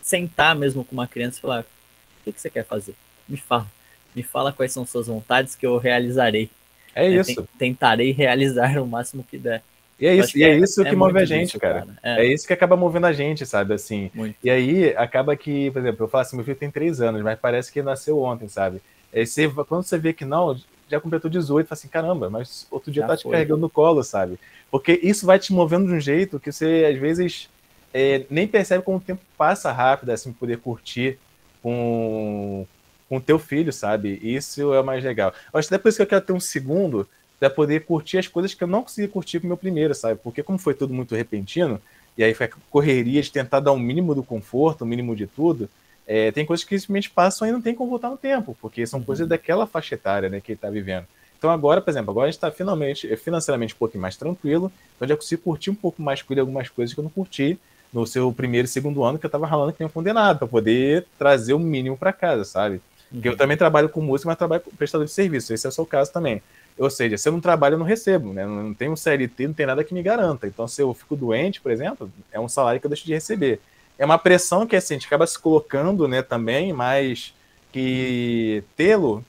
sentar 0.00 0.54
mesmo 0.54 0.84
com 0.84 0.92
uma 0.92 1.08
criança 1.08 1.38
e 1.38 1.40
falar, 1.40 1.62
o 1.62 2.24
que, 2.24 2.32
que 2.32 2.40
você 2.40 2.50
quer 2.50 2.64
fazer? 2.64 2.94
Me 3.28 3.36
fala, 3.36 3.66
me 4.14 4.22
fala 4.22 4.52
quais 4.52 4.72
são 4.72 4.86
suas 4.86 5.06
vontades 5.06 5.54
que 5.54 5.66
eu 5.66 5.76
realizarei. 5.78 6.50
É 6.94 7.08
isso. 7.08 7.48
Tentarei 7.58 8.12
realizar 8.12 8.78
o 8.78 8.86
máximo 8.86 9.24
que 9.28 9.38
der. 9.38 9.62
E 10.02 10.06
é 10.06 10.16
isso, 10.16 10.36
e 10.36 10.42
é, 10.42 10.50
é 10.50 10.58
isso 10.58 10.82
que 10.82 10.88
é 10.88 10.94
move 10.96 11.16
a 11.16 11.24
gente, 11.24 11.50
isso, 11.50 11.60
cara. 11.60 11.86
cara. 11.86 11.98
É. 12.02 12.26
é. 12.26 12.32
isso 12.32 12.44
que 12.44 12.52
acaba 12.52 12.76
movendo 12.76 13.06
a 13.06 13.12
gente, 13.12 13.46
sabe? 13.46 13.72
Assim. 13.72 14.10
Muito. 14.12 14.36
E 14.42 14.50
aí 14.50 14.96
acaba 14.96 15.36
que, 15.36 15.70
por 15.70 15.78
exemplo, 15.78 16.04
eu 16.04 16.08
falo 16.08 16.22
assim, 16.22 16.34
meu 16.34 16.44
filho 16.44 16.56
tem 16.56 16.70
três 16.72 17.00
anos, 17.00 17.22
mas 17.22 17.38
parece 17.38 17.70
que 17.70 17.80
nasceu 17.82 18.18
ontem, 18.18 18.48
sabe? 18.48 18.82
Aí 19.14 19.24
você, 19.24 19.48
quando 19.48 19.84
você 19.84 19.98
vê 19.98 20.12
que 20.12 20.24
não, 20.24 20.58
já 20.88 21.00
completou 21.00 21.30
18, 21.30 21.68
fala 21.68 21.78
assim, 21.78 21.88
caramba, 21.88 22.28
mas 22.28 22.66
outro 22.68 22.90
dia 22.90 23.02
já 23.02 23.08
tá 23.08 23.16
te 23.16 23.28
carregando 23.28 23.60
no 23.60 23.70
colo, 23.70 24.02
sabe? 24.02 24.40
Porque 24.70 24.98
isso 25.02 25.24
vai 25.24 25.38
te 25.38 25.52
movendo 25.52 25.86
de 25.86 25.92
um 25.92 26.00
jeito 26.00 26.40
que 26.40 26.50
você, 26.50 26.90
às 26.92 26.98
vezes, 26.98 27.48
é, 27.94 28.24
nem 28.28 28.48
percebe 28.48 28.82
como 28.82 28.96
o 28.96 29.00
tempo 29.00 29.22
passa 29.38 29.70
rápido, 29.70 30.10
assim, 30.10 30.32
poder 30.32 30.58
curtir 30.58 31.16
com 31.62 32.66
com 33.12 33.20
teu 33.20 33.38
filho, 33.38 33.70
sabe? 33.74 34.18
Isso 34.22 34.72
é 34.72 34.80
o 34.80 34.84
mais 34.84 35.04
legal. 35.04 35.34
Eu 35.52 35.58
acho 35.58 35.68
que 35.68 35.74
depois 35.74 35.94
que 35.94 36.00
eu 36.00 36.06
quero 36.06 36.22
ter 36.22 36.32
um 36.32 36.40
segundo 36.40 37.06
para 37.38 37.50
poder 37.50 37.84
curtir 37.84 38.16
as 38.16 38.26
coisas 38.26 38.54
que 38.54 38.64
eu 38.64 38.66
não 38.68 38.82
consegui 38.82 39.06
curtir 39.06 39.38
com 39.38 39.44
o 39.44 39.48
meu 39.48 39.56
primeiro, 39.58 39.94
sabe? 39.94 40.18
Porque 40.24 40.42
como 40.42 40.56
foi 40.56 40.72
tudo 40.72 40.94
muito 40.94 41.14
repentino, 41.14 41.78
e 42.16 42.24
aí 42.24 42.32
foi 42.32 42.46
a 42.46 42.50
correria 42.70 43.20
de 43.20 43.30
tentar 43.30 43.60
dar 43.60 43.72
um 43.72 43.78
mínimo 43.78 44.14
do 44.14 44.22
conforto, 44.22 44.80
o 44.80 44.84
um 44.86 44.88
mínimo 44.88 45.14
de 45.14 45.26
tudo, 45.26 45.68
é, 46.06 46.32
tem 46.32 46.46
coisas 46.46 46.64
que 46.64 46.78
simplesmente 46.78 47.10
passam 47.10 47.46
e 47.46 47.52
não 47.52 47.60
tem 47.60 47.74
como 47.74 47.90
voltar 47.90 48.08
no 48.08 48.16
tempo, 48.16 48.56
porque 48.62 48.86
são 48.86 49.00
uhum. 49.00 49.04
coisas 49.04 49.28
daquela 49.28 49.66
faixa 49.66 49.94
etária 49.94 50.30
né, 50.30 50.40
que 50.40 50.52
ele 50.52 50.56
está 50.56 50.70
vivendo. 50.70 51.04
Então 51.36 51.50
agora, 51.50 51.82
por 51.82 51.90
exemplo, 51.90 52.12
agora 52.12 52.28
a 52.28 52.30
gente 52.30 52.38
está 52.38 52.50
finalmente, 52.50 53.14
financeiramente 53.18 53.74
um 53.74 53.78
pouquinho 53.78 54.00
mais 54.00 54.16
tranquilo, 54.16 54.72
então 54.96 55.06
já 55.06 55.16
consigo 55.16 55.42
curtir 55.42 55.68
um 55.68 55.74
pouco 55.74 56.00
mais 56.00 56.22
com 56.22 56.32
ele 56.32 56.40
algumas 56.40 56.70
coisas 56.70 56.94
que 56.94 56.98
eu 56.98 57.04
não 57.04 57.10
curti 57.10 57.58
no 57.92 58.06
seu 58.06 58.32
primeiro 58.32 58.64
e 58.64 58.68
segundo 58.68 59.04
ano, 59.04 59.18
que 59.18 59.26
eu 59.26 59.28
estava 59.28 59.46
ralando 59.46 59.74
que 59.74 59.80
nem 59.80 59.86
um 59.86 59.92
condenado, 59.92 60.38
para 60.38 60.48
poder 60.48 61.06
trazer 61.18 61.52
o 61.52 61.58
mínimo 61.58 61.94
para 61.94 62.10
casa, 62.10 62.44
sabe? 62.44 62.80
Porque 63.12 63.28
eu 63.28 63.36
também 63.36 63.56
trabalho 63.56 63.88
com 63.88 64.00
música, 64.00 64.28
mas 64.28 64.38
trabalho 64.38 64.62
com 64.62 64.70
prestador 64.70 65.06
de 65.06 65.12
serviço, 65.12 65.52
esse 65.52 65.66
é 65.66 65.68
o 65.68 65.72
seu 65.72 65.84
caso 65.84 66.12
também. 66.12 66.42
Ou 66.78 66.88
seja, 66.88 67.18
se 67.18 67.28
eu 67.28 67.32
não 67.32 67.40
trabalho, 67.40 67.74
eu 67.74 67.78
não 67.78 67.84
recebo, 67.84 68.32
né? 68.32 68.46
Não 68.46 68.72
tenho 68.72 68.92
um 68.92 68.96
CLT, 68.96 69.46
não 69.48 69.54
tem 69.54 69.66
nada 69.66 69.84
que 69.84 69.92
me 69.92 70.02
garanta. 70.02 70.46
Então, 70.46 70.66
se 70.66 70.80
eu 70.80 70.94
fico 70.94 71.14
doente, 71.14 71.60
por 71.60 71.70
exemplo, 71.70 72.10
é 72.32 72.40
um 72.40 72.48
salário 72.48 72.80
que 72.80 72.86
eu 72.86 72.90
deixo 72.90 73.04
de 73.04 73.12
receber 73.12 73.60
é 73.98 74.04
uma 74.04 74.18
pressão 74.18 74.66
que 74.66 74.76
assim, 74.76 74.94
a 74.94 74.96
gente 74.96 75.06
acaba 75.06 75.26
se 75.26 75.38
colocando 75.38 76.08
né, 76.08 76.22
também, 76.22 76.72
mas 76.72 77.34
que 77.70 78.64
tê-lo 78.76 79.24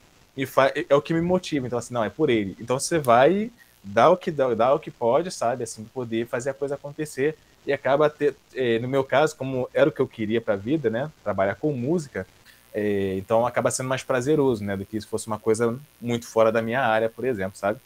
é 0.90 0.96
o 0.96 1.02
que 1.02 1.14
me 1.14 1.22
motiva. 1.22 1.68
Então, 1.68 1.78
assim, 1.78 1.94
não, 1.94 2.04
é 2.04 2.10
por 2.10 2.30
ele. 2.30 2.58
Então 2.60 2.80
você 2.80 2.98
vai 2.98 3.52
dar 3.84 4.10
o 4.10 4.18
que 4.18 4.32
dá, 4.32 4.54
dá 4.54 4.74
o 4.74 4.80
que 4.80 4.90
pode, 4.90 5.30
sabe? 5.32 5.64
Assim, 5.64 5.84
poder 5.94 6.26
fazer 6.28 6.50
a 6.50 6.54
coisa 6.54 6.76
acontecer. 6.76 7.38
E 7.68 7.72
acaba 7.72 8.10
ter, 8.10 8.36
é, 8.56 8.80
no 8.80 8.88
meu 8.88 9.04
caso, 9.04 9.38
como 9.38 9.70
era 9.74 9.88
o 9.88 9.92
que 9.92 10.02
eu 10.02 10.08
queria 10.08 10.42
para 10.42 10.56
a 10.56 10.58
vida, 10.58 10.90
né? 10.90 11.10
Trabalhar 11.24 11.56
com 11.56 11.72
música, 11.72 12.26
é, 12.74 13.16
então 13.18 13.46
acaba 13.46 13.70
sendo 13.70 13.90
mais 13.90 14.04
prazeroso, 14.04 14.64
né? 14.64 14.76
Do 14.76 14.86
que 14.86 15.00
se 15.00 15.08
fosse 15.08 15.28
uma 15.28 15.38
coisa 15.40 15.78
muito 16.02 16.26
fora 16.28 16.52
da 16.52 16.62
minha 16.62 16.82
área, 16.82 17.10
por 17.10 17.24
exemplo, 17.26 17.58
sabe? 17.58 17.80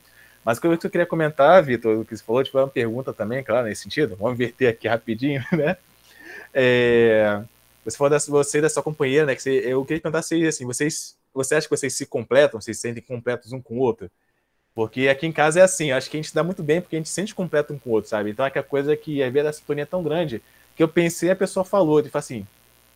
Mas 0.46 0.58
o 0.58 0.62
que 0.62 0.68
eu 0.68 0.78
queria 0.90 1.06
comentar, 1.06 1.62
Vitor, 1.62 2.00
o 2.00 2.06
que 2.06 2.16
você 2.16 2.24
falou, 2.24 2.44
tipo, 2.44 2.58
é 2.58 2.62
uma 2.64 2.70
pergunta 2.70 3.12
também, 3.14 3.44
claro, 3.44 3.68
nesse 3.68 3.84
sentido. 3.84 4.16
Vamos 4.16 4.36
inverter 4.36 4.70
aqui 4.70 4.88
rapidinho, 4.88 5.44
né? 5.52 5.76
É, 6.54 7.44
você 7.84 7.98
falou 7.98 8.10
dessa, 8.10 8.32
você 8.32 8.62
da 8.62 8.70
sua 8.70 8.82
companheira, 8.82 9.26
né? 9.26 9.36
Que 9.36 9.42
você, 9.42 9.62
eu 9.66 9.84
queria 9.84 10.02
perguntar 10.02 10.22
se 10.22 10.48
assim, 10.48 10.66
vocês, 10.66 11.18
você 11.34 11.56
acha 11.56 11.68
que 11.68 11.76
vocês 11.76 11.94
se 11.94 12.06
completam, 12.06 12.62
vocês 12.62 12.78
se 12.78 12.82
sentem 12.82 13.04
completos 13.04 13.52
um 13.52 13.62
com 13.62 13.76
o 13.76 13.80
outro? 13.80 14.10
Porque 14.74 15.08
aqui 15.10 15.28
em 15.28 15.32
casa 15.32 15.60
é 15.60 15.64
assim, 15.64 15.92
acho 15.92 16.10
que 16.10 16.18
a 16.18 16.22
gente 16.22 16.34
dá 16.34 16.44
muito 16.44 16.64
bem 16.64 16.80
porque 16.80 16.96
a 16.96 17.00
gente 17.00 17.10
se 17.10 17.16
sente 17.16 17.36
completo 17.36 17.74
um 17.74 17.80
com 17.80 17.90
o 17.90 17.94
outro, 17.94 18.10
sabe? 18.10 18.30
Então 18.30 18.46
é 18.46 18.48
aquela 18.48 18.64
coisa 18.64 18.96
que 18.96 19.22
a 19.24 19.30
vezes 19.30 19.50
a 19.50 19.54
sintonia 19.54 19.84
é 19.84 19.86
tão 19.86 20.04
grande 20.04 20.42
que 20.76 20.84
eu 20.84 20.88
pensei 20.88 21.32
a 21.32 21.36
pessoa 21.36 21.66
falou, 21.66 22.02
de 22.02 22.10
assim, 22.14 22.46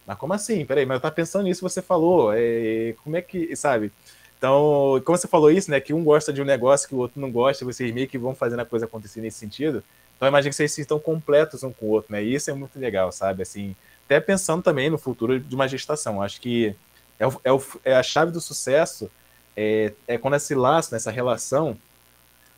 mas 0.06 0.18
como 0.18 0.34
assim? 0.34 0.66
Peraí, 0.66 0.86
mas 0.86 0.96
eu 0.96 1.02
tava 1.02 1.16
pensando 1.16 1.44
nisso 1.44 1.62
você 1.62 1.82
falou, 1.82 2.32
é, 2.34 2.96
como 3.04 3.16
é 3.16 3.22
que, 3.22 3.56
sabe? 3.56 3.92
Então, 4.38 5.02
como 5.06 5.18
você 5.18 5.28
falou 5.28 5.52
isso, 5.52 5.70
né, 5.70 5.80
que 5.80 5.94
um 5.94 6.04
gosta 6.04 6.34
de 6.34 6.42
um 6.42 6.46
negócio 6.46 6.88
que 6.88 6.96
o 6.96 6.98
outro 6.98 7.22
não 7.22 7.32
gosta, 7.32 7.64
vocês 7.64 7.94
meio 7.94 8.08
que 8.08 8.18
vão 8.18 8.34
fazendo 8.34 8.62
a 8.62 8.66
coisa 8.66 8.86
acontecer 8.86 9.22
nesse 9.22 9.38
sentido, 9.38 9.84
então 10.18 10.28
imagina 10.28 10.50
que 10.50 10.56
vocês 10.56 10.78
estão 10.78 11.00
completos 11.00 11.64
um 11.64 11.72
com 11.72 11.86
o 11.86 11.90
outro, 11.90 12.12
né? 12.12 12.24
E 12.24 12.34
isso 12.36 12.50
é 12.50 12.54
muito 12.54 12.80
legal, 12.80 13.12
sabe? 13.12 13.44
Assim, 13.44 13.76
até 14.06 14.20
pensando 14.20 14.62
também 14.62 14.90
no 14.90 14.98
futuro 14.98 15.40
de 15.40 15.56
uma 15.56 15.68
gestação. 15.68 16.22
Acho 16.22 16.42
que 16.42 16.76
é, 17.20 17.28
o, 17.28 17.42
é, 17.44 17.52
o, 17.52 17.64
é 17.86 17.96
a 17.96 18.04
chave 18.04 18.32
do 18.32 18.42
sucesso 18.42 19.10
é, 19.56 19.94
é 20.08 20.18
quando 20.18 20.36
esse 20.36 20.54
laço, 20.54 20.94
nessa 20.94 21.12
relação, 21.12 21.78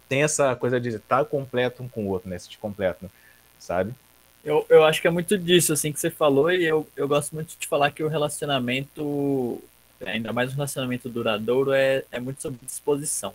tem 0.09 0.23
essa 0.23 0.55
coisa 0.55 0.79
de 0.79 0.89
estar 0.89 1.23
completo 1.25 1.83
um 1.83 1.87
com 1.87 2.05
o 2.05 2.09
outro, 2.09 2.29
né? 2.29 2.37
Se 2.37 2.57
completo, 2.57 3.09
sabe? 3.59 3.93
Eu, 4.43 4.65
eu 4.69 4.83
acho 4.83 5.01
que 5.01 5.07
é 5.07 5.11
muito 5.11 5.37
disso, 5.37 5.71
assim, 5.71 5.91
que 5.91 5.99
você 5.99 6.09
falou, 6.09 6.51
e 6.51 6.65
eu, 6.65 6.87
eu 6.97 7.07
gosto 7.07 7.33
muito 7.33 7.55
de 7.57 7.65
falar 7.65 7.91
que 7.91 8.03
o 8.03 8.09
relacionamento, 8.09 9.61
ainda 10.05 10.33
mais 10.33 10.51
um 10.51 10.55
relacionamento 10.55 11.07
duradouro, 11.07 11.71
é, 11.71 12.03
é 12.11 12.19
muito 12.19 12.41
sobre 12.41 12.59
disposição. 12.65 13.33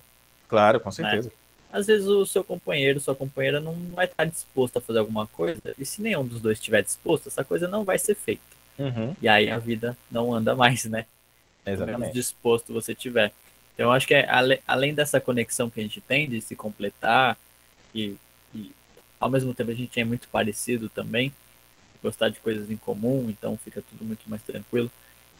Claro, 0.48 0.80
com 0.80 0.90
né? 0.90 0.94
certeza. 0.94 1.28
Né? 1.28 1.34
Às 1.72 1.86
vezes 1.86 2.06
o 2.06 2.26
seu 2.26 2.44
companheiro, 2.44 3.00
sua 3.00 3.14
companheira 3.14 3.60
não 3.60 3.74
vai 3.94 4.06
estar 4.06 4.24
disposto 4.24 4.78
a 4.78 4.80
fazer 4.80 4.98
alguma 4.98 5.26
coisa, 5.26 5.60
e 5.78 5.84
se 5.84 6.02
nenhum 6.02 6.26
dos 6.26 6.40
dois 6.40 6.58
estiver 6.58 6.82
disposto, 6.82 7.28
essa 7.28 7.44
coisa 7.44 7.66
não 7.66 7.84
vai 7.84 7.98
ser 7.98 8.14
feita. 8.14 8.42
Uhum. 8.78 9.16
E 9.20 9.28
aí 9.28 9.50
a 9.50 9.58
vida 9.58 9.96
não 10.10 10.32
anda 10.32 10.54
mais, 10.54 10.84
né? 10.84 11.06
Exatamente. 11.64 12.00
menos 12.00 12.14
disposto 12.14 12.72
você 12.72 12.94
tiver. 12.94 13.32
Então, 13.74 13.86
eu 13.86 13.92
acho 13.92 14.06
que 14.06 14.14
é, 14.14 14.28
além 14.66 14.92
dessa 14.92 15.20
conexão 15.20 15.70
que 15.70 15.80
a 15.80 15.82
gente 15.82 16.00
tem 16.00 16.28
de 16.28 16.40
se 16.40 16.56
completar 16.56 17.36
e 17.94 18.16
ao 19.20 19.30
mesmo 19.30 19.52
tempo 19.54 19.70
a 19.70 19.74
gente 19.74 19.98
é 20.00 20.04
muito 20.04 20.28
parecido 20.28 20.88
também, 20.88 21.32
gostar 22.02 22.28
de 22.28 22.38
coisas 22.40 22.70
em 22.70 22.76
comum, 22.76 23.26
então 23.28 23.56
fica 23.56 23.82
tudo 23.82 24.04
muito 24.04 24.28
mais 24.28 24.42
tranquilo, 24.42 24.90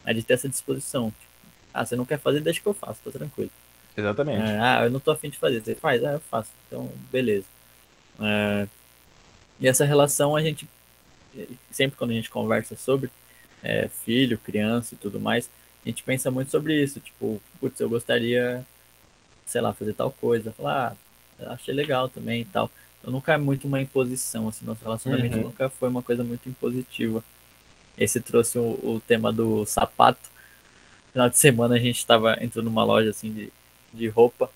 é 0.05 0.13
de 0.13 0.23
ter 0.23 0.35
essa 0.35 0.49
disposição. 0.49 1.11
Tipo, 1.11 1.33
ah, 1.73 1.85
você 1.85 1.97
não 1.97 2.05
quer 2.05 2.19
fazer, 2.19 2.41
deixa 2.41 2.61
que 2.61 2.67
eu 2.67 2.75
faço, 2.75 3.01
tá 3.05 3.11
tranquilo. 3.11 3.51
Exatamente. 3.97 4.43
É, 4.43 4.61
ah, 4.61 4.81
eu 4.85 4.91
não 4.91 5.01
tô 5.01 5.11
afim 5.11 5.31
de 5.31 5.39
fazer, 5.39 5.61
você 5.61 5.75
faz, 5.75 6.05
ah, 6.05 6.13
eu 6.13 6.21
faço, 6.21 6.51
então 6.67 6.91
beleza. 7.11 7.47
É, 8.21 8.67
e 9.61 9.69
essa 9.69 9.85
relação 9.85 10.37
a 10.37 10.43
gente, 10.43 10.69
sempre 11.71 11.97
quando 11.97 12.11
a 12.11 12.15
gente 12.15 12.31
conversa 12.31 12.77
sobre 12.77 13.11
é, 13.63 13.89
filho, 13.89 14.39
criança 14.39 14.95
e 14.95 14.99
tudo 14.99 15.21
mais, 15.21 15.51
a 15.85 15.89
gente 15.89 16.03
pensa 16.03 16.31
muito 16.31 16.51
sobre 16.51 16.83
isso, 16.83 17.01
tipo, 17.01 17.41
putz, 17.61 17.81
eu 17.81 17.89
gostaria, 17.89 18.65
sei 19.47 19.61
lá, 19.61 19.73
fazer 19.73 19.95
tal 19.95 20.11
coisa, 20.11 20.53
falar, 20.53 20.97
ah, 21.41 21.53
achei 21.55 21.75
legal 21.75 22.09
também 22.09 22.43
e 22.43 22.45
tal. 22.45 22.71
Nunca 23.11 23.33
é 23.33 23.39
muito 23.39 23.67
uma 23.67 23.81
imposição, 23.81 24.49
assim, 24.49 24.65
nosso 24.65 24.83
relacionamento 24.83 25.37
uhum. 25.37 25.45
nunca 25.45 25.69
foi 25.69 25.89
uma 25.89 26.03
coisa 26.03 26.25
muito 26.25 26.49
impositiva. 26.49 27.23
Esse 27.97 28.21
trouxe 28.21 28.59
o, 28.59 28.63
o 28.63 29.03
tema 29.07 29.33
do 29.33 29.67
sapato. 29.67 30.31
Final 31.13 31.29
de 31.29 31.39
semana 31.39 31.75
a 31.75 31.79
gente 31.79 31.99
estava 31.99 32.37
entrando 32.43 32.67
numa 32.67 32.85
loja 32.85 33.11
assim 33.11 33.33
de, 33.33 33.53
de 33.93 34.09
roupa. 34.09 34.51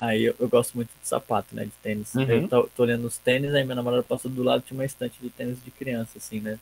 Aí 0.00 0.24
eu, 0.24 0.36
eu, 0.38 0.48
gosto 0.48 0.74
muito 0.74 0.90
de 1.00 1.08
sapato, 1.08 1.54
né? 1.54 1.64
De 1.64 1.72
tênis. 1.82 2.14
Uhum. 2.14 2.22
Eu 2.22 2.48
tô, 2.48 2.62
tô, 2.68 2.82
olhando 2.84 3.06
os 3.06 3.18
tênis, 3.18 3.52
aí 3.52 3.64
minha 3.64 3.74
namorada 3.74 4.02
passou 4.02 4.30
do 4.30 4.42
lado 4.44 4.62
tinha 4.62 4.78
uma 4.78 4.84
estante 4.84 5.18
de 5.20 5.28
tênis 5.28 5.58
de 5.64 5.70
criança, 5.72 6.18
assim, 6.18 6.40
né? 6.40 6.58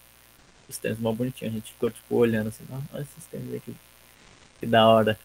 Os 0.68 0.78
tênis 0.78 0.98
mal 0.98 1.14
bonitinhos. 1.14 1.52
A 1.54 1.58
gente 1.58 1.72
ficou, 1.72 1.90
tipo, 1.90 2.14
olhando 2.16 2.48
assim, 2.48 2.64
olha 2.92 3.02
esses 3.02 3.26
tênis 3.26 3.54
aqui. 3.54 3.74
Que 4.58 4.66
da 4.66 4.88
hora. 4.88 5.18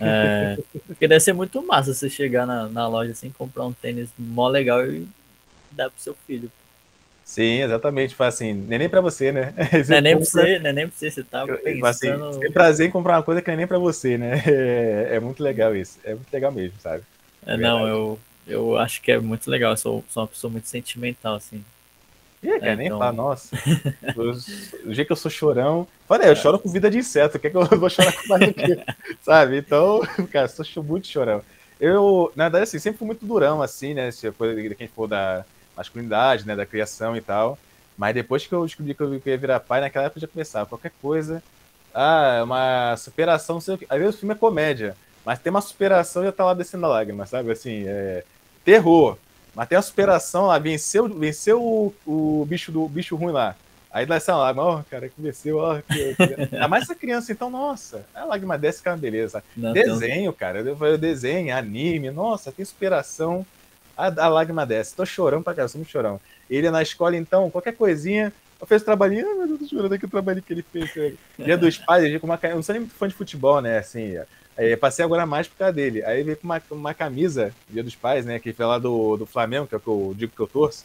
É, 0.00 0.58
porque 0.86 1.08
deve 1.08 1.20
ser 1.20 1.32
muito 1.32 1.62
massa 1.66 1.94
você 1.94 2.08
chegar 2.10 2.46
na, 2.46 2.68
na 2.68 2.86
loja 2.86 3.12
assim, 3.12 3.30
comprar 3.30 3.64
um 3.64 3.72
tênis 3.72 4.10
mó 4.18 4.48
legal 4.48 4.84
e 4.86 5.06
dar 5.70 5.90
pro 5.90 6.00
seu 6.00 6.14
filho. 6.26 6.50
Sim, 7.24 7.62
exatamente. 7.62 8.14
Faz 8.14 8.34
assim, 8.34 8.52
nem 8.52 8.78
nem 8.78 8.88
pra 8.88 9.00
você, 9.00 9.30
né? 9.30 9.54
Você 9.72 9.90
não 9.90 9.96
é 9.98 10.00
nem 10.00 10.16
pra 10.16 10.24
você, 10.24 10.58
não 10.58 10.70
é 10.70 10.72
nem 10.72 10.88
pra 10.88 10.96
você, 10.96 11.10
você 11.10 11.22
tá 11.22 11.46
pensando... 11.46 12.24
Assim, 12.24 12.40
tem 12.40 12.52
prazer 12.52 12.88
em 12.88 12.90
comprar 12.90 13.18
uma 13.18 13.22
coisa 13.22 13.40
que 13.40 13.48
não 13.48 13.54
é 13.54 13.56
nem 13.58 13.66
pra 13.66 13.78
você, 13.78 14.18
né? 14.18 14.42
É, 14.46 15.16
é 15.16 15.20
muito 15.20 15.42
legal 15.42 15.74
isso. 15.74 15.98
É 16.04 16.14
muito 16.14 16.32
legal 16.32 16.50
mesmo, 16.50 16.78
sabe? 16.80 17.04
É, 17.46 17.56
não, 17.56 17.86
eu, 17.86 18.18
eu 18.46 18.76
acho 18.76 19.00
que 19.00 19.12
é 19.12 19.18
muito 19.20 19.48
legal. 19.48 19.72
Eu 19.72 19.76
sou, 19.76 20.04
sou 20.08 20.22
uma 20.22 20.28
pessoa 20.28 20.50
muito 20.50 20.66
sentimental, 20.66 21.36
assim. 21.36 21.64
Ih, 22.42 22.58
cara, 22.58 22.72
é, 22.72 22.76
nem 22.76 22.86
então... 22.86 22.98
falar, 22.98 23.12
nossa. 23.12 23.54
o 24.84 24.92
jeito 24.92 25.08
que 25.08 25.12
eu 25.12 25.16
sou 25.16 25.30
chorão. 25.30 25.86
Falei, 26.06 26.30
eu 26.30 26.36
choro 26.36 26.58
com 26.58 26.70
vida 26.70 26.90
de 26.90 26.98
inseto, 26.98 27.38
quer 27.38 27.50
que 27.50 27.56
eu 27.56 27.64
vou 27.78 27.90
chorar 27.90 28.12
com 28.12 28.28
mais 28.28 28.46
do 28.46 28.54
que? 28.54 28.84
Sabe? 29.22 29.58
Então, 29.58 30.00
cara, 30.32 30.48
sou 30.48 30.82
muito 30.82 31.06
chorão. 31.06 31.42
Eu, 31.78 32.32
na 32.34 32.44
verdade, 32.44 32.64
assim, 32.64 32.78
sempre 32.78 32.98
fui 32.98 33.06
muito 33.06 33.24
durão, 33.24 33.62
assim, 33.62 33.94
né? 33.94 34.10
Se 34.10 34.30
for 34.32 34.54
de 34.54 34.74
quem 34.74 34.88
for 34.88 35.06
da 35.06 35.44
masculinidade, 35.76 36.46
né? 36.46 36.56
Da 36.56 36.66
criação 36.66 37.16
e 37.16 37.20
tal. 37.20 37.58
Mas 37.96 38.14
depois 38.14 38.46
que 38.46 38.52
eu 38.54 38.64
descobri 38.64 38.94
que 38.94 39.02
eu 39.02 39.20
ia 39.26 39.38
virar 39.38 39.60
pai, 39.60 39.80
naquela 39.80 40.06
época 40.06 40.18
eu 40.18 40.22
já 40.22 40.28
começava, 40.28 40.66
qualquer 40.66 40.92
coisa. 41.02 41.42
Ah, 41.94 42.36
é 42.38 42.42
uma 42.42 42.96
superação, 42.96 43.56
não 43.56 43.60
sei 43.60 43.74
o 43.74 43.78
que. 43.78 43.86
Às 43.88 43.98
vezes 43.98 44.14
o 44.14 44.18
filme 44.18 44.34
é 44.34 44.38
comédia, 44.38 44.96
mas 45.24 45.38
tem 45.38 45.50
uma 45.50 45.60
superação 45.60 46.22
e 46.22 46.26
já 46.26 46.32
tá 46.32 46.44
lá 46.44 46.54
descendo 46.54 46.86
a 46.86 46.88
lágrima, 46.88 47.26
sabe? 47.26 47.50
Assim, 47.50 47.84
é. 47.86 48.24
Terror. 48.64 49.18
Mas 49.54 49.68
tem 49.68 49.76
a 49.78 49.82
superação 49.82 50.46
lá, 50.46 50.58
venceu, 50.58 51.08
venceu 51.08 51.62
o, 51.62 51.94
o 52.06 52.46
bicho 52.46 52.70
do 52.70 52.88
bicho 52.88 53.16
ruim 53.16 53.32
lá. 53.32 53.56
Aí 53.92 54.06
dá 54.06 54.14
essa 54.14 54.36
lágrima, 54.36 54.62
ó, 54.62 54.78
oh, 54.78 54.84
cara, 54.84 55.08
que 55.08 55.20
venceu, 55.20 55.58
ó. 55.58 55.80
Que... 55.80 56.14
Ainda 56.52 56.68
mais 56.68 56.84
essa 56.84 56.94
criança, 56.94 57.32
então, 57.32 57.50
nossa, 57.50 58.06
a 58.14 58.24
lágrima 58.24 58.56
desce, 58.56 58.82
cara, 58.82 58.96
beleza. 58.96 59.42
Não, 59.56 59.72
desenho, 59.72 60.32
cara, 60.32 60.60
eu 60.60 60.98
desenho, 60.98 61.56
anime, 61.56 62.10
nossa, 62.10 62.52
tem 62.52 62.64
superação. 62.64 63.44
A, 63.96 64.06
a 64.06 64.28
lágrima 64.28 64.64
desce. 64.64 64.94
Tô 64.94 65.04
chorando 65.04 65.42
pra 65.42 65.54
caramba, 65.54 65.72
muito 65.74 65.90
chorão. 65.90 66.20
Ele 66.48 66.70
na 66.70 66.82
escola, 66.82 67.16
então, 67.16 67.50
qualquer 67.50 67.74
coisinha, 67.74 68.32
eu 68.60 68.66
fiz 68.66 68.82
trabalhinho, 68.82 69.26
ah, 69.30 69.34
meu 69.34 69.46
Deus, 69.46 69.60
tô 69.60 69.66
chorando 69.66 69.92
aqui 69.92 70.04
o 70.04 70.10
trabalho 70.10 70.42
que 70.42 70.52
ele 70.52 70.62
fez. 70.62 71.16
Dia 71.38 71.56
dos 71.56 71.78
pais, 71.78 72.20
com 72.20 72.26
uma, 72.26 72.38
eu 72.42 72.56
não 72.56 72.62
sou 72.62 72.72
nem 72.74 72.80
muito 72.80 72.94
fã 72.94 73.08
de 73.08 73.14
futebol, 73.14 73.60
né, 73.60 73.78
assim, 73.78 74.16
é, 74.56 74.76
passei 74.76 75.02
agora 75.02 75.24
mais 75.24 75.48
por 75.48 75.56
causa 75.56 75.72
dele. 75.72 76.04
Aí 76.04 76.22
veio 76.22 76.36
com 76.36 76.44
uma, 76.44 76.62
uma 76.70 76.92
camisa, 76.92 77.50
Dia 77.66 77.82
dos 77.82 77.94
Pais, 77.94 78.26
né? 78.26 78.38
Que 78.38 78.52
foi 78.52 78.66
lá 78.66 78.78
do, 78.78 79.16
do 79.16 79.24
Flamengo, 79.24 79.66
que 79.66 79.74
é 79.74 79.78
o 79.78 79.80
que 79.80 79.88
eu 79.88 80.12
digo 80.14 80.32
que 80.36 80.40
eu 80.40 80.46
torço. 80.46 80.84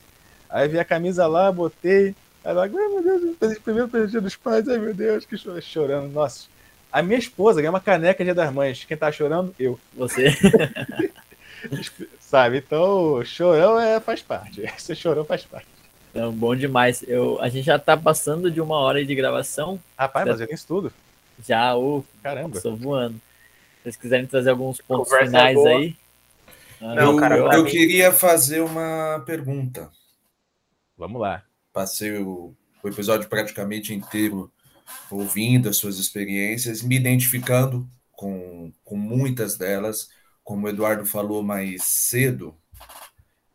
Aí 0.49 0.65
vi 0.69 0.79
a 0.79 0.85
camisa 0.85 1.27
lá, 1.27 1.51
botei. 1.51 2.15
Aí 2.41 2.53
lá, 2.53 2.63
ai 2.63 2.69
meu 2.69 3.35
Deus, 3.37 3.57
primeiro 3.59 3.89
pelo 3.89 4.07
Dia 4.07 4.21
dos 4.21 4.37
Pais, 4.37 4.69
ai 4.69 4.77
meu 4.77 4.93
Deus, 4.93 5.25
que 5.25 5.37
chorando, 5.37 5.61
chorando. 5.61 6.13
Nossa. 6.13 6.47
A 6.89 7.01
minha 7.01 7.19
esposa 7.19 7.59
ganhou 7.59 7.73
uma 7.73 7.81
caneca 7.81 8.23
Dia 8.23 8.33
das 8.33 8.53
Mães. 8.53 8.85
Quem 8.85 8.95
tá 8.95 9.11
chorando? 9.11 9.53
Eu. 9.59 9.77
Você. 9.93 10.27
Sabe? 12.21 12.59
Então, 12.59 13.25
chorão 13.25 13.77
é, 13.77 13.99
faz 13.99 14.21
parte. 14.21 14.61
Esse 14.77 14.95
chorão 14.95 15.25
faz 15.25 15.43
parte. 15.43 15.67
Então, 16.15 16.31
bom 16.31 16.55
demais. 16.55 17.03
Eu, 17.05 17.41
a 17.41 17.49
gente 17.49 17.65
já 17.65 17.77
tá 17.77 17.97
passando 17.97 18.49
de 18.49 18.61
uma 18.61 18.77
hora 18.77 19.03
de 19.03 19.13
gravação. 19.13 19.79
Rapaz, 19.97 20.25
mas 20.25 20.39
já 20.39 20.47
tem 20.47 20.55
isso 20.55 20.65
tudo. 20.65 20.93
Já, 21.45 21.75
o 21.75 22.05
caramba. 22.23 22.55
Estou 22.55 22.75
voando 22.77 23.19
vocês 23.85 23.95
quiserem 23.95 24.25
trazer 24.25 24.49
alguns 24.49 24.81
pontos 24.81 25.15
finais 25.15 25.57
aí. 25.57 25.95
Ah, 26.81 26.95
Não, 26.95 27.11
eu, 27.11 27.17
cara, 27.17 27.37
eu, 27.37 27.51
eu 27.51 27.65
queria 27.65 28.11
fazer 28.11 28.61
uma 28.61 29.23
pergunta. 29.25 29.91
Vamos 30.97 31.21
lá. 31.21 31.43
Passei 31.71 32.17
o, 32.17 32.55
o 32.83 32.87
episódio 32.87 33.29
praticamente 33.29 33.93
inteiro 33.93 34.51
ouvindo 35.11 35.69
as 35.69 35.77
suas 35.77 35.99
experiências, 35.99 36.81
me 36.81 36.95
identificando 36.95 37.87
com, 38.11 38.71
com 38.83 38.97
muitas 38.97 39.55
delas. 39.55 40.09
Como 40.43 40.65
o 40.65 40.69
Eduardo 40.69 41.05
falou 41.05 41.43
mais 41.43 41.83
cedo, 41.83 42.55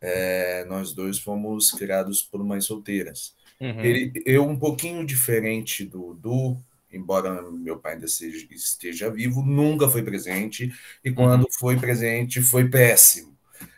é, 0.01 0.65
nós 0.65 0.93
dois 0.93 1.19
fomos 1.19 1.71
criados 1.71 2.21
por 2.21 2.43
mães 2.43 2.65
solteiras. 2.65 3.35
Uhum. 3.59 3.79
Ele, 3.81 4.11
eu, 4.25 4.43
um 4.47 4.57
pouquinho 4.57 5.05
diferente 5.05 5.85
do, 5.85 6.15
do 6.15 6.57
embora 6.91 7.41
meu 7.51 7.77
pai 7.77 7.93
ainda 7.93 8.07
seja, 8.07 8.45
esteja 8.51 9.09
vivo, 9.09 9.41
nunca 9.41 9.87
foi 9.87 10.03
presente, 10.03 10.73
e 11.03 11.09
uhum. 11.09 11.15
quando 11.15 11.41
uhum. 11.43 11.51
foi 11.57 11.77
presente 11.77 12.41
foi 12.41 12.67
péssimo. 12.69 13.35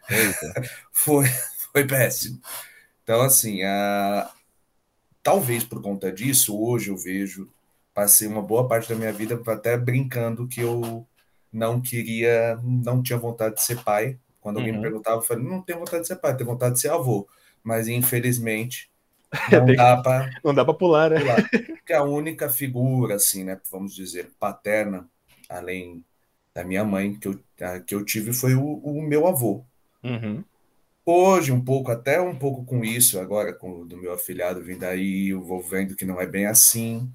foi, 0.92 1.26
foi 1.72 1.86
péssimo. 1.86 2.42
Então, 3.04 3.22
assim, 3.22 3.62
a... 3.64 4.32
talvez 5.22 5.64
por 5.64 5.82
conta 5.82 6.12
disso, 6.12 6.58
hoje 6.58 6.90
eu 6.90 6.98
vejo, 6.98 7.50
passei 7.94 8.28
uma 8.28 8.42
boa 8.42 8.68
parte 8.68 8.90
da 8.90 8.96
minha 8.96 9.14
vida 9.14 9.40
até 9.48 9.78
brincando 9.78 10.48
que 10.48 10.62
eu 10.62 11.06
não 11.52 11.80
queria, 11.80 12.60
não 12.64 13.04
tinha 13.04 13.20
vontade 13.20 13.56
de 13.56 13.62
ser 13.62 13.84
pai. 13.84 14.18
Quando 14.44 14.58
alguém 14.58 14.74
uhum. 14.74 14.80
me 14.80 14.84
perguntava, 14.84 15.18
eu 15.18 15.22
falei, 15.22 15.44
não 15.44 15.62
tenho 15.62 15.80
vontade 15.80 16.02
de 16.02 16.08
ser 16.08 16.18
pai, 16.18 16.36
tenho 16.36 16.50
vontade 16.50 16.76
de 16.76 16.82
ser 16.82 16.92
avô. 16.92 17.28
Mas, 17.64 17.88
infelizmente, 17.88 18.92
não 19.50 19.74
dá 19.74 20.02
para 20.02 20.30
não 20.44 20.54
dá 20.54 20.66
para 20.66 20.74
pular, 20.74 21.10
né? 21.10 21.20
Pular. 21.22 21.50
Porque 21.80 21.94
a 21.94 22.04
única 22.04 22.50
figura, 22.50 23.16
assim, 23.16 23.46
né, 23.46 23.60
vamos 23.72 23.96
dizer, 23.96 24.30
paterna, 24.38 25.10
além 25.50 26.04
da 26.54 26.64
minha 26.64 26.84
mãe, 26.84 27.16
que 27.16 27.28
eu, 27.30 27.40
que 27.86 27.96
eu 27.96 28.06
tive 28.06 28.34
foi 28.34 28.54
o, 28.54 28.76
o 28.76 29.02
meu 29.02 29.26
avô. 29.26 29.66
Uhum. 30.04 30.44
Hoje, 31.06 31.52
um 31.52 31.64
pouco, 31.64 31.92
até 31.92 32.22
um 32.22 32.36
pouco 32.36 32.64
com 32.64 32.84
isso, 32.84 33.20
agora 33.20 33.54
com 33.54 33.86
do 33.86 33.98
meu 33.98 34.14
afilhado 34.14 34.62
vindo 34.62 34.84
aí, 34.84 35.30
eu 35.30 35.42
vou 35.42 35.62
vendo 35.62 35.96
que 35.96 36.06
não 36.06 36.20
é 36.22 36.26
bem 36.26 36.46
assim, 36.46 37.12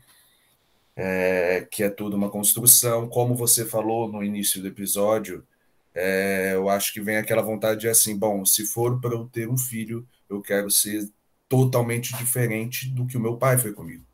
é, 0.95 1.67
que 1.71 1.83
é 1.83 1.89
tudo 1.89 2.17
uma 2.17 2.29
construção. 2.29 3.09
Como 3.09 3.35
você 3.35 3.65
falou 3.65 4.11
no 4.11 4.23
início 4.23 4.61
do 4.61 4.69
episódio, 4.69 5.47
é, 6.01 6.53
eu 6.55 6.69
acho 6.69 6.93
que 6.93 7.01
vem 7.01 7.17
aquela 7.17 7.43
vontade 7.43 7.81
de 7.81 7.89
assim, 7.89 8.17
bom, 8.17 8.45
se 8.45 8.65
for 8.65 9.01
para 9.01 9.15
eu 9.15 9.27
ter 9.27 9.49
um 9.49 9.59
filho, 9.59 10.07
eu 10.31 10.41
quero 10.41 10.71
ser 10.71 11.11
totalmente 11.49 12.17
diferente 12.17 12.89
do 12.89 13.05
que 13.05 13.17
o 13.17 13.21
meu 13.21 13.37
pai 13.37 13.59
foi 13.59 13.73
comigo. 13.73 14.05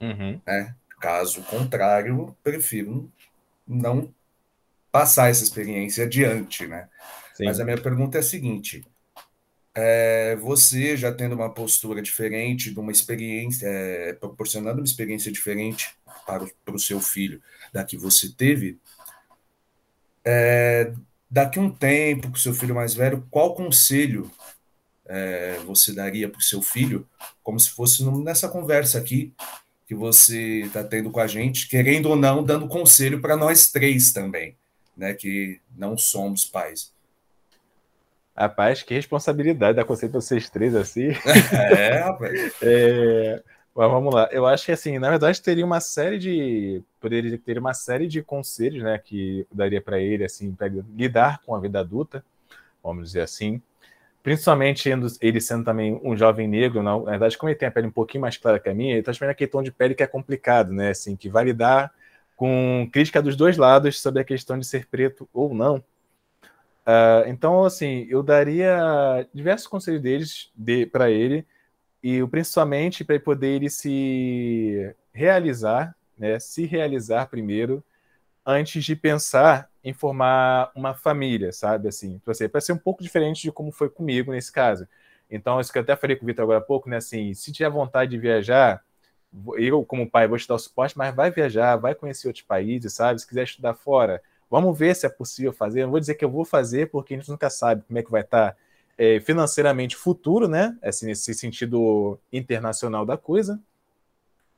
Uhum. 0.00 0.40
Né? 0.46 0.72
Caso 1.00 1.42
contrário, 1.42 2.36
prefiro 2.44 3.10
não 3.66 4.14
passar 4.92 5.30
essa 5.30 5.42
experiência 5.42 6.04
adiante, 6.04 6.64
né? 6.68 6.88
Sim. 7.34 7.46
Mas 7.46 7.58
a 7.58 7.64
minha 7.64 7.80
pergunta 7.80 8.18
é 8.18 8.20
a 8.20 8.22
seguinte: 8.22 8.84
é, 9.74 10.36
você 10.36 10.96
já 10.96 11.12
tendo 11.12 11.34
uma 11.34 11.52
postura 11.52 12.00
diferente, 12.00 12.72
de 12.72 12.78
uma 12.78 12.92
experiência, 12.92 13.66
é, 13.66 14.12
proporcionando 14.12 14.78
uma 14.78 14.84
experiência 14.84 15.32
diferente 15.32 15.92
para 16.24 16.44
o, 16.44 16.50
para 16.64 16.76
o 16.76 16.78
seu 16.78 17.00
filho 17.00 17.42
da 17.72 17.82
que 17.82 17.96
você 17.96 18.30
teve, 18.32 18.78
é, 20.24 20.92
daqui 21.32 21.58
um 21.58 21.70
tempo, 21.70 22.28
com 22.28 22.36
seu 22.36 22.52
filho 22.52 22.74
mais 22.74 22.92
velho, 22.92 23.26
qual 23.30 23.54
conselho 23.54 24.30
é, 25.06 25.56
você 25.64 25.90
daria 25.90 26.28
para 26.28 26.38
o 26.38 26.42
seu 26.42 26.60
filho, 26.60 27.08
como 27.42 27.58
se 27.58 27.70
fosse 27.70 28.04
nessa 28.22 28.50
conversa 28.50 28.98
aqui 28.98 29.32
que 29.86 29.94
você 29.94 30.60
está 30.60 30.84
tendo 30.84 31.10
com 31.10 31.20
a 31.20 31.26
gente, 31.26 31.68
querendo 31.68 32.10
ou 32.10 32.16
não, 32.16 32.44
dando 32.44 32.68
conselho 32.68 33.18
para 33.18 33.34
nós 33.34 33.70
três 33.70 34.12
também, 34.12 34.56
né, 34.94 35.14
que 35.14 35.58
não 35.74 35.96
somos 35.96 36.44
pais. 36.44 36.92
Rapaz, 38.36 38.82
que 38.82 38.92
responsabilidade 38.92 39.76
dar 39.76 39.84
conselho 39.86 40.12
para 40.12 40.20
vocês 40.20 40.50
três 40.50 40.74
assim. 40.74 41.08
É, 41.76 41.98
rapaz. 41.98 42.52
é, 42.62 43.42
mas 43.74 43.90
vamos 43.90 44.14
lá. 44.14 44.28
Eu 44.32 44.46
acho 44.46 44.66
que 44.66 44.72
assim, 44.72 44.98
na 44.98 45.10
verdade, 45.10 45.40
teria 45.40 45.64
uma 45.64 45.80
série 45.80 46.18
de. 46.18 46.82
Poderia 47.00 47.38
ter 47.38 47.58
uma 47.58 47.74
série 47.74 48.06
de 48.06 48.22
conselhos, 48.22 48.82
né? 48.82 48.98
Que 48.98 49.46
daria 49.52 49.80
para 49.80 49.98
ele, 50.00 50.24
assim, 50.24 50.52
para 50.54 50.68
lidar 50.68 51.40
com 51.44 51.54
a 51.54 51.60
vida 51.60 51.80
adulta, 51.80 52.24
vamos 52.82 53.08
dizer 53.08 53.22
assim 53.22 53.62
principalmente 54.22 54.88
ele 55.20 55.40
sendo 55.40 55.64
também 55.64 56.00
um 56.02 56.16
jovem 56.16 56.46
negro, 56.46 56.82
na 56.82 56.96
verdade, 56.98 57.36
como 57.36 57.50
ele 57.50 57.58
tem 57.58 57.68
a 57.68 57.72
pele 57.72 57.88
um 57.88 57.92
pouquinho 57.92 58.22
mais 58.22 58.36
clara 58.36 58.60
que 58.60 58.68
a 58.68 58.74
minha, 58.74 58.92
ele 58.92 59.00
está 59.00 59.12
também 59.12 59.30
aquele 59.30 59.50
tom 59.50 59.62
de 59.62 59.72
pele 59.72 59.94
que 59.94 60.02
é 60.02 60.06
complicado, 60.06 60.72
né? 60.72 60.90
Assim, 60.90 61.16
que 61.16 61.28
vai 61.28 61.44
lidar 61.44 61.92
com 62.36 62.88
crítica 62.92 63.20
dos 63.20 63.36
dois 63.36 63.56
lados 63.56 64.00
sobre 64.00 64.22
a 64.22 64.24
questão 64.24 64.58
de 64.58 64.66
ser 64.66 64.86
preto 64.86 65.28
ou 65.32 65.52
não. 65.52 65.76
Uh, 66.86 67.28
então, 67.28 67.64
assim, 67.64 68.06
eu 68.08 68.22
daria 68.22 69.26
diversos 69.34 69.66
conselhos 69.66 70.00
deles 70.00 70.50
de, 70.54 70.86
para 70.86 71.10
ele, 71.10 71.44
e 72.02 72.26
principalmente 72.26 73.04
para 73.04 73.18
poder 73.20 73.48
ele 73.48 73.70
se 73.70 74.94
realizar, 75.12 75.94
né? 76.18 76.38
Se 76.38 76.66
realizar 76.66 77.26
primeiro, 77.26 77.84
antes 78.44 78.84
de 78.84 78.96
pensar 78.96 79.70
em 79.84 79.92
formar 79.92 80.70
uma 80.74 80.94
família, 80.94 81.52
sabe? 81.52 81.88
Assim, 81.88 82.18
para 82.24 82.34
ser, 82.34 82.50
ser 82.60 82.72
um 82.72 82.78
pouco 82.78 83.02
diferente 83.02 83.42
de 83.42 83.52
como 83.52 83.70
foi 83.70 83.88
comigo 83.88 84.32
nesse 84.32 84.50
caso. 84.52 84.86
Então, 85.30 85.60
isso 85.60 85.72
que 85.72 85.78
eu 85.78 85.82
até 85.82 85.96
falei 85.96 86.16
com 86.16 86.24
o 86.24 86.26
Vitor 86.26 86.42
agora 86.42 86.58
há 86.58 86.62
pouco, 86.62 86.88
né? 86.90 86.96
Assim, 86.96 87.32
se 87.34 87.52
tiver 87.52 87.70
vontade 87.70 88.10
de 88.10 88.18
viajar, 88.18 88.84
eu, 89.56 89.84
como 89.84 90.08
pai, 90.10 90.28
vou 90.28 90.38
te 90.38 90.46
dar 90.46 90.56
o 90.56 90.58
suporte, 90.58 90.96
mas 90.98 91.14
vai 91.14 91.30
viajar, 91.30 91.76
vai 91.76 91.94
conhecer 91.94 92.28
outros 92.28 92.44
países, 92.44 92.92
sabe? 92.92 93.20
Se 93.20 93.26
quiser 93.26 93.44
estudar 93.44 93.74
fora, 93.74 94.22
vamos 94.50 94.78
ver 94.78 94.94
se 94.94 95.06
é 95.06 95.08
possível 95.08 95.52
fazer. 95.52 95.84
Não 95.84 95.90
vou 95.90 96.00
dizer 96.00 96.14
que 96.16 96.24
eu 96.24 96.30
vou 96.30 96.44
fazer, 96.44 96.90
porque 96.90 97.14
a 97.14 97.16
gente 97.16 97.30
nunca 97.30 97.48
sabe 97.48 97.82
como 97.86 97.98
é 97.98 98.02
que 98.02 98.10
vai 98.10 98.20
estar 98.22 98.56
é, 98.96 99.20
financeiramente 99.20 99.96
futuro, 99.96 100.48
né? 100.48 100.76
Assim, 100.82 101.06
nesse 101.06 101.34
sentido 101.34 102.18
internacional 102.32 103.04
da 103.04 103.16
coisa 103.16 103.60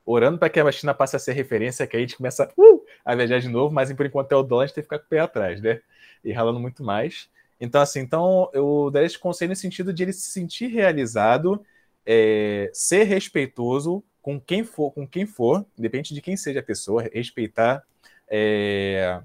orando 0.04 0.38
para 0.38 0.50
que 0.50 0.60
a 0.60 0.72
China 0.72 0.92
passe 0.92 1.16
a 1.16 1.18
ser 1.18 1.32
referência, 1.32 1.86
que 1.86 1.96
a 1.96 2.00
gente 2.00 2.16
começa 2.16 2.50
uh, 2.56 2.84
a 3.04 3.14
viajar 3.14 3.38
de 3.38 3.48
novo, 3.48 3.74
mas 3.74 3.92
por 3.92 4.06
enquanto 4.06 4.32
é 4.32 4.36
o 4.36 4.42
dólar, 4.42 4.64
a 4.64 4.66
gente 4.66 4.74
tem 4.74 4.82
que 4.82 4.86
ficar 4.86 4.98
com 4.98 5.06
o 5.06 5.08
pé 5.08 5.18
atrás, 5.20 5.60
né? 5.60 5.80
E 6.22 6.32
ralando 6.32 6.60
muito 6.60 6.82
mais. 6.84 7.28
Então, 7.60 7.80
assim, 7.80 8.00
então 8.00 8.50
eu 8.52 8.90
daria 8.92 9.06
esse 9.06 9.18
conselho 9.18 9.50
no 9.50 9.56
sentido 9.56 9.92
de 9.92 10.02
ele 10.02 10.12
se 10.12 10.30
sentir 10.30 10.66
realizado, 10.66 11.64
é, 12.04 12.70
ser 12.72 13.04
respeitoso 13.04 14.04
com 14.20 14.40
quem 14.40 14.64
for, 14.64 14.90
com 14.90 15.06
quem 15.06 15.26
for, 15.26 15.64
independente 15.78 16.14
de 16.14 16.20
quem 16.20 16.36
seja 16.36 16.60
a 16.60 16.62
pessoa, 16.62 17.08
respeitar 17.12 17.82
é, 18.28 19.20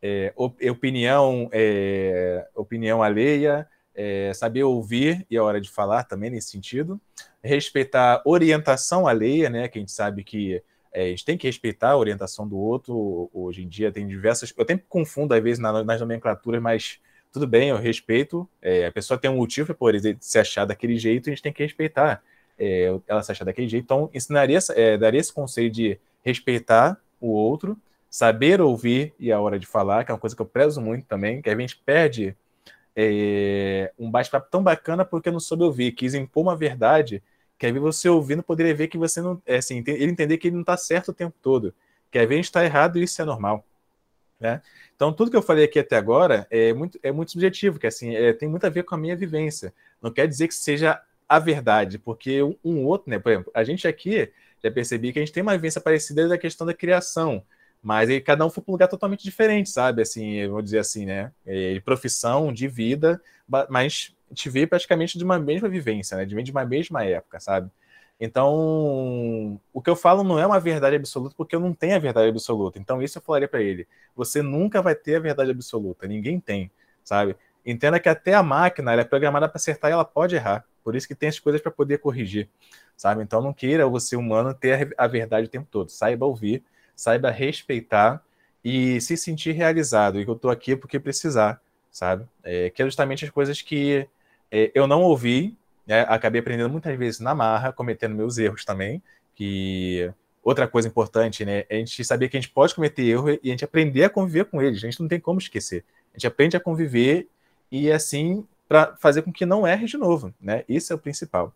é, 0.00 0.32
opinião, 0.36 1.48
é, 1.52 2.46
opinião 2.54 3.02
alheia, 3.02 3.68
é, 3.94 4.32
saber 4.34 4.62
ouvir 4.64 5.26
e 5.30 5.36
a 5.36 5.42
hora 5.42 5.60
de 5.60 5.70
falar 5.70 6.04
também 6.04 6.30
nesse 6.30 6.50
sentido, 6.50 7.00
respeitar 7.42 8.22
orientação 8.24 9.06
alheia, 9.06 9.50
né? 9.50 9.68
Que 9.68 9.78
a 9.78 9.80
gente 9.80 9.92
sabe 9.92 10.24
que 10.24 10.62
é, 10.92 11.04
a 11.04 11.08
gente 11.08 11.24
tem 11.24 11.38
que 11.38 11.46
respeitar 11.46 11.90
a 11.90 11.96
orientação 11.96 12.46
do 12.46 12.56
outro. 12.58 13.30
Hoje 13.32 13.62
em 13.62 13.68
dia 13.68 13.92
tem 13.92 14.06
diversas. 14.06 14.52
Eu 14.56 14.66
sempre 14.66 14.86
confundo, 14.88 15.34
às 15.34 15.42
vezes, 15.42 15.58
nas 15.58 16.00
nomenclaturas, 16.00 16.60
mas 16.60 17.00
tudo 17.32 17.46
bem, 17.46 17.70
eu 17.70 17.76
respeito. 17.76 18.48
É, 18.60 18.86
a 18.86 18.92
pessoa 18.92 19.18
tem 19.18 19.30
um 19.30 19.36
motivo 19.36 19.74
por 19.74 19.94
se 20.20 20.38
achar 20.38 20.64
daquele 20.64 20.98
jeito, 20.98 21.28
a 21.28 21.32
gente 21.32 21.42
tem 21.42 21.52
que 21.52 21.62
respeitar 21.62 22.22
é, 22.58 22.96
ela 23.08 23.22
se 23.22 23.32
achar 23.32 23.44
daquele 23.44 23.68
jeito. 23.68 23.84
Então, 23.84 24.10
ensinaria, 24.14 24.58
é, 24.76 24.96
daria 24.96 25.20
esse 25.20 25.32
conselho 25.32 25.70
de 25.70 25.98
respeitar 26.22 26.96
o 27.20 27.28
outro, 27.28 27.76
saber 28.08 28.60
ouvir 28.60 29.14
e 29.18 29.32
a 29.32 29.40
hora 29.40 29.58
de 29.58 29.66
falar, 29.66 30.04
que 30.04 30.10
é 30.10 30.14
uma 30.14 30.20
coisa 30.20 30.36
que 30.36 30.42
eu 30.42 30.46
prezo 30.46 30.80
muito 30.80 31.06
também, 31.06 31.42
que 31.42 31.50
a 31.50 31.58
gente 31.58 31.76
perde 31.84 32.36
é, 32.96 33.92
um 33.98 34.10
bate-papo 34.10 34.48
tão 34.50 34.62
bacana 34.62 35.04
porque 35.04 35.28
eu 35.28 35.32
não 35.32 35.40
soube 35.40 35.64
ouvir, 35.64 35.92
quis 35.92 36.14
impor 36.14 36.42
uma 36.42 36.56
verdade 36.56 37.22
que 37.62 37.66
aí 37.66 37.72
você 37.72 38.08
ouvindo 38.08 38.42
poderia 38.42 38.74
ver 38.74 38.88
que 38.88 38.98
você 38.98 39.20
não. 39.20 39.40
É, 39.46 39.58
assim, 39.58 39.84
ele 39.86 40.10
entender 40.10 40.36
que 40.36 40.48
ele 40.48 40.56
não 40.56 40.62
está 40.62 40.76
certo 40.76 41.10
o 41.10 41.14
tempo 41.14 41.36
todo. 41.40 41.72
Que 42.10 42.18
às 42.18 42.28
vezes 42.28 42.46
está 42.46 42.64
errado 42.64 42.98
e 42.98 43.04
isso 43.04 43.22
é 43.22 43.24
normal. 43.24 43.64
Né? 44.40 44.60
Então, 44.96 45.12
tudo 45.12 45.30
que 45.30 45.36
eu 45.36 45.42
falei 45.42 45.66
aqui 45.66 45.78
até 45.78 45.96
agora 45.96 46.44
é 46.50 46.72
muito, 46.72 46.98
é 47.04 47.12
muito 47.12 47.30
subjetivo, 47.30 47.78
que 47.78 47.86
assim, 47.86 48.16
é, 48.16 48.32
tem 48.32 48.48
muito 48.48 48.66
a 48.66 48.68
ver 48.68 48.82
com 48.82 48.96
a 48.96 48.98
minha 48.98 49.14
vivência. 49.14 49.72
Não 50.02 50.10
quer 50.10 50.26
dizer 50.26 50.48
que 50.48 50.54
seja 50.56 51.00
a 51.28 51.38
verdade, 51.38 52.00
porque 52.00 52.42
um, 52.42 52.56
um 52.64 52.84
outro, 52.84 53.08
né? 53.08 53.20
Por 53.20 53.30
exemplo, 53.30 53.52
a 53.54 53.62
gente 53.62 53.86
aqui 53.86 54.32
já 54.60 54.68
percebi 54.68 55.12
que 55.12 55.20
a 55.20 55.22
gente 55.22 55.32
tem 55.32 55.44
uma 55.44 55.52
vivência 55.52 55.80
parecida 55.80 56.26
da 56.26 56.36
questão 56.36 56.66
da 56.66 56.74
criação. 56.74 57.44
Mas 57.82 58.08
cada 58.24 58.46
um 58.46 58.50
foi 58.50 58.62
para 58.62 58.70
um 58.70 58.74
lugar 58.74 58.88
totalmente 58.88 59.24
diferente, 59.24 59.68
sabe? 59.68 60.02
Assim, 60.02 60.46
vou 60.48 60.62
dizer 60.62 60.78
assim, 60.78 61.04
né? 61.04 61.32
É, 61.44 61.80
profissão, 61.80 62.52
de 62.52 62.68
vida, 62.68 63.20
mas 63.68 64.14
gente 64.32 64.48
vê 64.48 64.66
praticamente 64.66 65.16
de 65.18 65.24
uma 65.24 65.38
mesma 65.38 65.68
vivência, 65.68 66.16
né? 66.16 66.24
De 66.24 66.50
uma 66.50 66.64
mesma 66.64 67.04
época, 67.04 67.38
sabe? 67.38 67.70
Então, 68.18 69.60
o 69.72 69.82
que 69.82 69.90
eu 69.90 69.96
falo 69.96 70.22
não 70.22 70.38
é 70.38 70.46
uma 70.46 70.60
verdade 70.60 70.96
absoluta, 70.96 71.34
porque 71.36 71.54
eu 71.56 71.60
não 71.60 71.74
tenho 71.74 71.96
a 71.96 71.98
verdade 71.98 72.28
absoluta. 72.28 72.78
Então, 72.78 73.02
isso 73.02 73.18
eu 73.18 73.22
falaria 73.22 73.48
para 73.48 73.62
ele. 73.62 73.86
Você 74.14 74.42
nunca 74.42 74.80
vai 74.80 74.94
ter 74.94 75.16
a 75.16 75.20
verdade 75.20 75.50
absoluta, 75.50 76.06
ninguém 76.06 76.38
tem, 76.40 76.70
sabe? 77.04 77.36
Entenda 77.64 77.98
que 78.00 78.08
até 78.08 78.34
a 78.34 78.42
máquina 78.42 78.92
é 78.92 79.04
programada 79.04 79.48
para 79.48 79.56
acertar 79.56 79.90
e 79.90 79.94
ela 79.94 80.04
pode 80.04 80.34
errar. 80.34 80.64
Por 80.82 80.96
isso 80.96 81.06
que 81.06 81.14
tem 81.14 81.28
as 81.28 81.38
coisas 81.38 81.60
para 81.60 81.70
poder 81.70 81.98
corrigir, 81.98 82.48
sabe? 82.96 83.22
Então, 83.22 83.40
não 83.40 83.52
queira 83.52 83.86
você 83.86 84.16
humano 84.16 84.54
ter 84.54 84.94
a 84.96 85.06
verdade 85.06 85.46
o 85.46 85.50
tempo 85.50 85.66
todo. 85.70 85.90
Saiba 85.90 86.26
ouvir, 86.26 86.62
saiba 87.02 87.32
respeitar 87.32 88.22
e 88.64 89.00
se 89.00 89.16
sentir 89.16 89.50
realizado. 89.52 90.20
E 90.20 90.24
eu 90.24 90.34
estou 90.34 90.52
aqui 90.52 90.76
porque 90.76 91.00
precisar, 91.00 91.60
sabe? 91.90 92.24
É, 92.44 92.70
que 92.70 92.80
é 92.80 92.84
justamente 92.84 93.24
as 93.24 93.30
coisas 93.30 93.60
que 93.60 94.08
é, 94.52 94.70
eu 94.72 94.86
não 94.86 95.02
ouvi, 95.02 95.56
né? 95.84 96.02
acabei 96.02 96.40
aprendendo 96.40 96.70
muitas 96.70 96.96
vezes 96.96 97.18
na 97.18 97.34
marra, 97.34 97.72
cometendo 97.72 98.14
meus 98.14 98.38
erros 98.38 98.64
também. 98.64 99.02
Que 99.34 100.12
outra 100.44 100.68
coisa 100.68 100.86
importante, 100.86 101.44
né? 101.44 101.64
A 101.68 101.74
gente 101.74 102.04
saber 102.04 102.28
que 102.28 102.36
a 102.36 102.40
gente 102.40 102.52
pode 102.52 102.72
cometer 102.72 103.02
erro 103.02 103.30
e 103.30 103.40
a 103.42 103.48
gente 103.48 103.64
aprender 103.64 104.04
a 104.04 104.10
conviver 104.10 104.44
com 104.44 104.62
eles. 104.62 104.78
A 104.78 104.86
gente 104.86 105.00
não 105.00 105.08
tem 105.08 105.18
como 105.18 105.40
esquecer. 105.40 105.84
A 106.14 106.18
gente 106.18 106.28
aprende 106.28 106.56
a 106.56 106.60
conviver 106.60 107.26
e 107.68 107.90
assim 107.90 108.46
para 108.68 108.94
fazer 108.96 109.22
com 109.22 109.32
que 109.32 109.44
não 109.44 109.66
erre 109.66 109.86
de 109.86 109.96
novo, 109.96 110.32
né? 110.40 110.62
Isso 110.68 110.92
é 110.92 110.96
o 110.96 110.98
principal. 111.00 111.52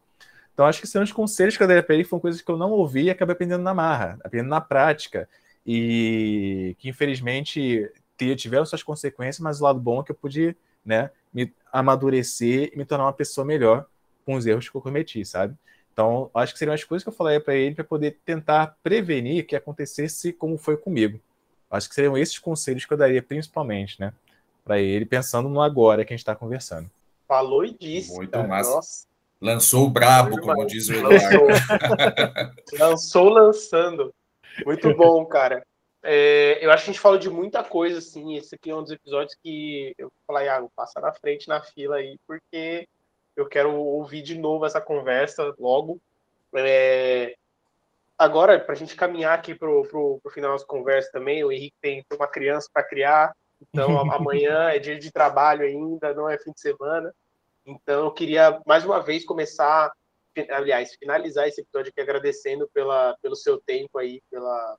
Então, 0.57 0.65
acho 0.65 0.81
que 0.81 0.87
são 0.87 1.03
os 1.03 1.13
conselhos 1.13 1.55
que 1.55 1.63
eu 1.63 1.69
dei 1.69 1.83
para 1.83 1.95
ele 1.95 2.03
foram 2.03 2.19
coisas 2.19 2.41
que 2.41 2.51
eu 2.51 2.57
não 2.57 2.71
ouvi 2.71 3.03
e 3.03 3.11
acabei 3.11 3.35
aprendendo 3.35 3.63
na 3.63 3.75
marra, 3.75 4.19
aprendendo 4.25 4.49
na 4.49 4.59
prática, 4.59 5.29
e 5.67 6.75
que 6.79 6.89
infelizmente 6.89 7.93
tiveram 8.39 8.65
suas 8.65 8.83
consequências, 8.83 9.39
mas 9.39 9.61
o 9.61 9.65
lado 9.65 9.79
bom 9.79 10.01
é 10.01 10.05
que 10.05 10.13
eu 10.13 10.17
pude 10.17 10.57
né, 10.83 11.11
me 11.31 11.53
amadurecer 11.71 12.71
e 12.73 12.79
me 12.79 12.87
tornar 12.87 13.05
uma 13.05 13.13
pessoa 13.13 13.45
melhor 13.45 13.85
com 14.25 14.35
os 14.35 14.47
erros 14.47 14.67
que 14.67 14.75
eu 14.75 14.81
cometi, 14.81 15.23
sabe? 15.27 15.55
Então, 15.93 16.31
acho 16.33 16.55
que 16.55 16.59
seriam 16.59 16.75
as 16.75 16.83
coisas 16.83 17.03
que 17.03 17.11
eu 17.11 17.13
falaria 17.13 17.41
para 17.41 17.55
ele 17.55 17.75
para 17.75 17.85
poder 17.85 18.19
tentar 18.25 18.79
prevenir 18.83 19.47
que 19.47 19.57
acontecesse 19.57 20.33
como 20.33 20.57
foi 20.57 20.79
comigo. 20.79 21.21
Acho 21.71 21.87
que 21.87 21.95
seriam 21.95 22.17
esses 22.17 22.39
conselhos 22.39 22.87
que 22.87 22.93
eu 22.95 22.97
daria 22.97 23.23
principalmente, 23.23 24.01
né, 24.01 24.11
para 24.65 24.79
ele, 24.79 25.05
pensando 25.05 25.51
no 25.51 25.61
agora 25.61 26.03
que 26.03 26.15
a 26.15 26.17
gente 26.17 26.23
está 26.23 26.35
conversando. 26.35 26.91
Falou 27.29 27.63
e 27.63 27.77
disse. 27.79 28.15
Muito 28.15 28.31
cara. 28.31 28.49
massa. 28.49 28.71
Nossa. 28.71 29.16
Lançou 29.41 29.87
o 29.87 29.91
brabo, 29.91 30.41
como 30.41 30.67
diz 30.67 30.89
o 30.89 30.95
Eduardo. 30.95 31.47
Lançou 32.79 33.29
lançando. 33.29 34.15
Muito 34.65 34.95
bom, 34.97 35.25
cara. 35.27 35.65
É, 36.03 36.65
eu 36.65 36.71
acho 36.71 36.85
que 36.85 36.91
a 36.91 36.93
gente 36.93 37.03
falou 37.03 37.19
de 37.19 37.29
muita 37.29 37.63
coisa, 37.63 37.99
assim. 37.99 38.37
Esse 38.37 38.55
aqui 38.55 38.71
é 38.71 38.75
um 38.75 38.83
dos 38.83 38.93
episódios 38.93 39.37
que 39.43 39.95
eu 39.99 40.11
falei, 40.27 40.47
Iago, 40.47 40.71
passa 40.75 41.01
na 41.01 41.13
frente 41.13 41.49
na 41.49 41.61
fila 41.61 41.97
aí, 41.97 42.17
porque 42.27 42.89
eu 43.37 43.47
quero 43.47 43.75
ouvir 43.75 44.23
de 44.23 44.39
novo 44.39 44.65
essa 44.65 44.81
conversa 44.81 45.55
logo. 45.59 46.01
É, 46.55 47.35
agora, 48.17 48.59
para 48.59 48.73
a 48.73 48.77
gente 48.77 48.97
caminhar 48.97 49.35
aqui 49.39 49.55
para 49.55 49.69
o 49.69 50.21
final 50.31 50.53
das 50.53 50.65
conversas 50.65 51.13
também, 51.13 51.45
o 51.45 51.53
Henrique 51.53 51.77
tem 51.83 52.05
uma 52.13 52.27
criança 52.27 52.69
para 52.73 52.83
criar, 52.83 53.35
então 53.61 53.89
amanhã 54.13 54.71
é 54.71 54.79
dia 54.79 54.99
de 54.99 55.11
trabalho 55.13 55.67
ainda, 55.67 56.15
não 56.15 56.29
é 56.29 56.39
fim 56.39 56.53
de 56.53 56.61
semana. 56.61 57.13
Então, 57.67 58.05
eu 58.05 58.13
queria 58.13 58.61
mais 58.65 58.85
uma 58.85 59.01
vez 59.01 59.25
começar, 59.25 59.93
aliás, 60.51 60.95
finalizar 60.95 61.49
esse 61.49 61.61
episódio 61.61 61.91
aqui 61.91 62.01
agradecendo 62.01 62.69
pela, 62.73 63.17
pelo 63.21 63.35
seu 63.35 63.61
tempo 63.61 63.99
aí, 63.99 64.23
pela, 64.31 64.79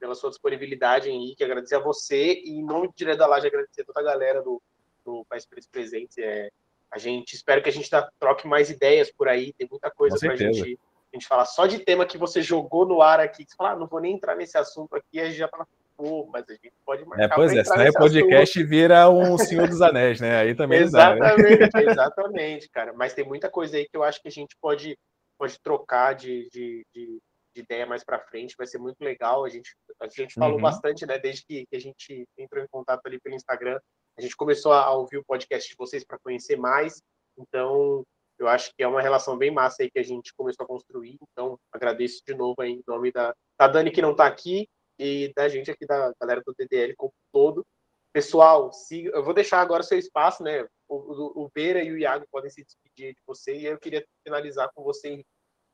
pela 0.00 0.14
sua 0.14 0.30
disponibilidade, 0.30 1.10
Henrique. 1.10 1.44
Agradecer 1.44 1.76
a 1.76 1.80
você 1.80 2.40
e, 2.42 2.52
em 2.52 2.64
nome 2.64 2.88
do 2.88 2.94
Direto 2.96 3.18
da 3.18 3.26
Laje, 3.26 3.46
agradecer 3.46 3.82
a 3.82 3.84
toda 3.84 4.00
a 4.00 4.04
galera 4.04 4.40
do, 4.40 4.62
do 5.04 5.22
País 5.26 5.44
Preço 5.44 5.68
Presente. 5.70 6.22
É, 6.22 6.50
a 6.90 6.96
gente 6.96 7.34
espero 7.34 7.62
que 7.62 7.68
a 7.68 7.72
gente 7.72 7.90
tá, 7.90 8.10
troque 8.18 8.46
mais 8.46 8.70
ideias 8.70 9.12
por 9.12 9.28
aí, 9.28 9.52
tem 9.52 9.68
muita 9.70 9.90
coisa 9.90 10.18
para 10.18 10.32
a 10.32 10.36
gente, 10.36 10.78
a 11.12 11.16
gente 11.16 11.26
falar. 11.26 11.44
Só 11.44 11.66
de 11.66 11.78
tema 11.80 12.06
que 12.06 12.16
você 12.16 12.40
jogou 12.40 12.86
no 12.86 13.02
ar 13.02 13.20
aqui, 13.20 13.44
que 13.44 13.50
você 13.50 13.56
fala, 13.56 13.72
ah, 13.72 13.76
não 13.76 13.86
vou 13.86 14.00
nem 14.00 14.14
entrar 14.14 14.34
nesse 14.34 14.56
assunto 14.56 14.96
aqui, 14.96 15.20
a 15.20 15.26
gente 15.26 15.36
já 15.36 15.48
fala, 15.48 15.68
pô, 15.98 16.26
mas 16.32 16.48
a 16.48 16.52
gente 16.52 16.72
pode 16.86 17.04
marcar. 17.04 17.24
É, 17.24 17.28
pois 17.28 17.52
é, 17.52 17.64
se 17.64 17.76
não 17.76 17.82
é 17.82 17.92
podcast 17.92 18.58
assunto. 18.58 18.70
vira 18.70 19.10
um 19.10 19.36
Senhor 19.36 19.68
dos 19.68 19.82
Anéis, 19.82 20.20
né? 20.20 20.36
Aí 20.36 20.54
também 20.54 20.78
Exatamente, 20.78 21.68
dá, 21.68 21.80
né? 21.80 21.90
exatamente, 21.90 22.68
cara. 22.70 22.92
Mas 22.92 23.12
tem 23.12 23.26
muita 23.26 23.50
coisa 23.50 23.76
aí 23.76 23.86
que 23.88 23.96
eu 23.96 24.04
acho 24.04 24.22
que 24.22 24.28
a 24.28 24.30
gente 24.30 24.56
pode, 24.60 24.96
pode 25.36 25.60
trocar 25.60 26.14
de, 26.14 26.48
de, 26.50 26.86
de, 26.94 27.18
de 27.54 27.62
ideia 27.62 27.84
mais 27.84 28.04
para 28.04 28.20
frente, 28.20 28.54
vai 28.56 28.66
ser 28.66 28.78
muito 28.78 29.00
legal. 29.00 29.44
A 29.44 29.48
gente, 29.48 29.74
a 30.00 30.06
gente 30.06 30.34
falou 30.34 30.56
uhum. 30.56 30.62
bastante, 30.62 31.04
né, 31.04 31.18
desde 31.18 31.44
que, 31.44 31.66
que 31.66 31.76
a 31.76 31.80
gente 31.80 32.24
entrou 32.38 32.62
em 32.62 32.68
contato 32.68 33.04
ali 33.04 33.20
pelo 33.20 33.34
Instagram. 33.34 33.80
A 34.16 34.22
gente 34.22 34.36
começou 34.36 34.72
a 34.72 34.90
ouvir 34.92 35.18
o 35.18 35.24
podcast 35.24 35.68
de 35.68 35.76
vocês 35.76 36.04
para 36.04 36.18
conhecer 36.18 36.56
mais. 36.56 37.02
Então, 37.36 38.04
eu 38.38 38.46
acho 38.46 38.70
que 38.76 38.84
é 38.84 38.88
uma 38.88 39.02
relação 39.02 39.36
bem 39.36 39.50
massa 39.50 39.82
aí 39.82 39.90
que 39.90 39.98
a 39.98 40.02
gente 40.02 40.32
começou 40.36 40.62
a 40.64 40.66
construir. 40.66 41.18
Então, 41.20 41.58
agradeço 41.72 42.22
de 42.24 42.34
novo 42.34 42.62
aí 42.62 42.72
em 42.72 42.82
nome 42.86 43.10
da, 43.10 43.34
da 43.58 43.66
Dani, 43.66 43.90
que 43.90 44.02
não 44.02 44.12
está 44.12 44.26
aqui, 44.26 44.68
e 44.98 45.32
da 45.34 45.48
gente 45.48 45.70
aqui, 45.70 45.86
da 45.86 46.12
galera 46.20 46.42
do 46.44 46.54
DDL 46.54 46.94
como 46.96 47.12
todo. 47.32 47.66
Pessoal, 48.12 48.72
siga, 48.72 49.10
eu 49.10 49.22
vou 49.22 49.34
deixar 49.34 49.60
agora 49.60 49.82
o 49.82 49.86
seu 49.86 49.98
espaço, 49.98 50.42
né? 50.42 50.66
O, 50.88 50.96
o, 50.96 51.44
o 51.44 51.50
Beira 51.54 51.82
e 51.82 51.90
o 51.90 51.98
Iago 51.98 52.26
podem 52.30 52.50
se 52.50 52.64
despedir 52.64 53.14
de 53.14 53.22
você, 53.26 53.56
e 53.56 53.66
eu 53.66 53.78
queria 53.78 54.04
finalizar 54.24 54.70
com 54.74 54.82
você, 54.82 55.22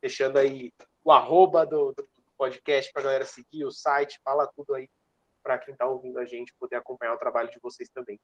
deixando 0.03 0.39
aí 0.39 0.73
o 1.05 1.13
arroba 1.13 1.65
do, 1.65 1.93
do 1.93 2.07
podcast 2.37 2.93
para 2.93 3.03
a 3.03 3.05
galera 3.05 3.25
seguir, 3.25 3.65
o 3.65 3.71
site, 3.71 4.21
fala 4.25 4.51
tudo 4.55 4.75
aí 4.75 4.89
para 5.43 5.59
quem 5.59 5.73
está 5.73 5.87
ouvindo 5.87 6.19
a 6.19 6.25
gente 6.25 6.55
poder 6.59 6.77
acompanhar 6.77 7.15
o 7.15 7.19
trabalho 7.19 7.51
de 7.51 7.61
vocês 7.63 7.89
também. 7.91 8.19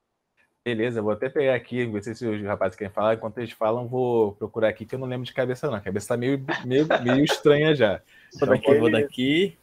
Beleza, 0.65 1.01
vou 1.01 1.13
até 1.13 1.29
pegar 1.29 1.55
aqui, 1.55 1.87
não 1.87 2.03
sei 2.03 2.15
se 2.15 2.27
os 2.27 2.43
rapazes 2.43 2.77
querem 2.77 2.93
falar. 2.93 3.15
Enquanto 3.15 3.39
eles 3.39 3.53
falam, 3.53 3.89
vou 3.89 4.35
procurar 4.35 4.69
aqui, 4.69 4.85
que 4.85 4.95
eu 4.95 4.99
não 4.99 5.07
lembro 5.07 5.25
de 5.25 5.33
cabeça, 5.33 5.67
não. 5.67 5.75
A 5.75 5.81
cabeça 5.81 6.09
tá 6.09 6.17
meio, 6.17 6.45
meio, 6.67 6.87
meio 7.03 7.25
estranha 7.25 7.75
já. 7.75 8.03
Vou 8.39 8.49
daqui, 8.49 8.75
vou 8.75 8.91
daqui. 8.91 9.59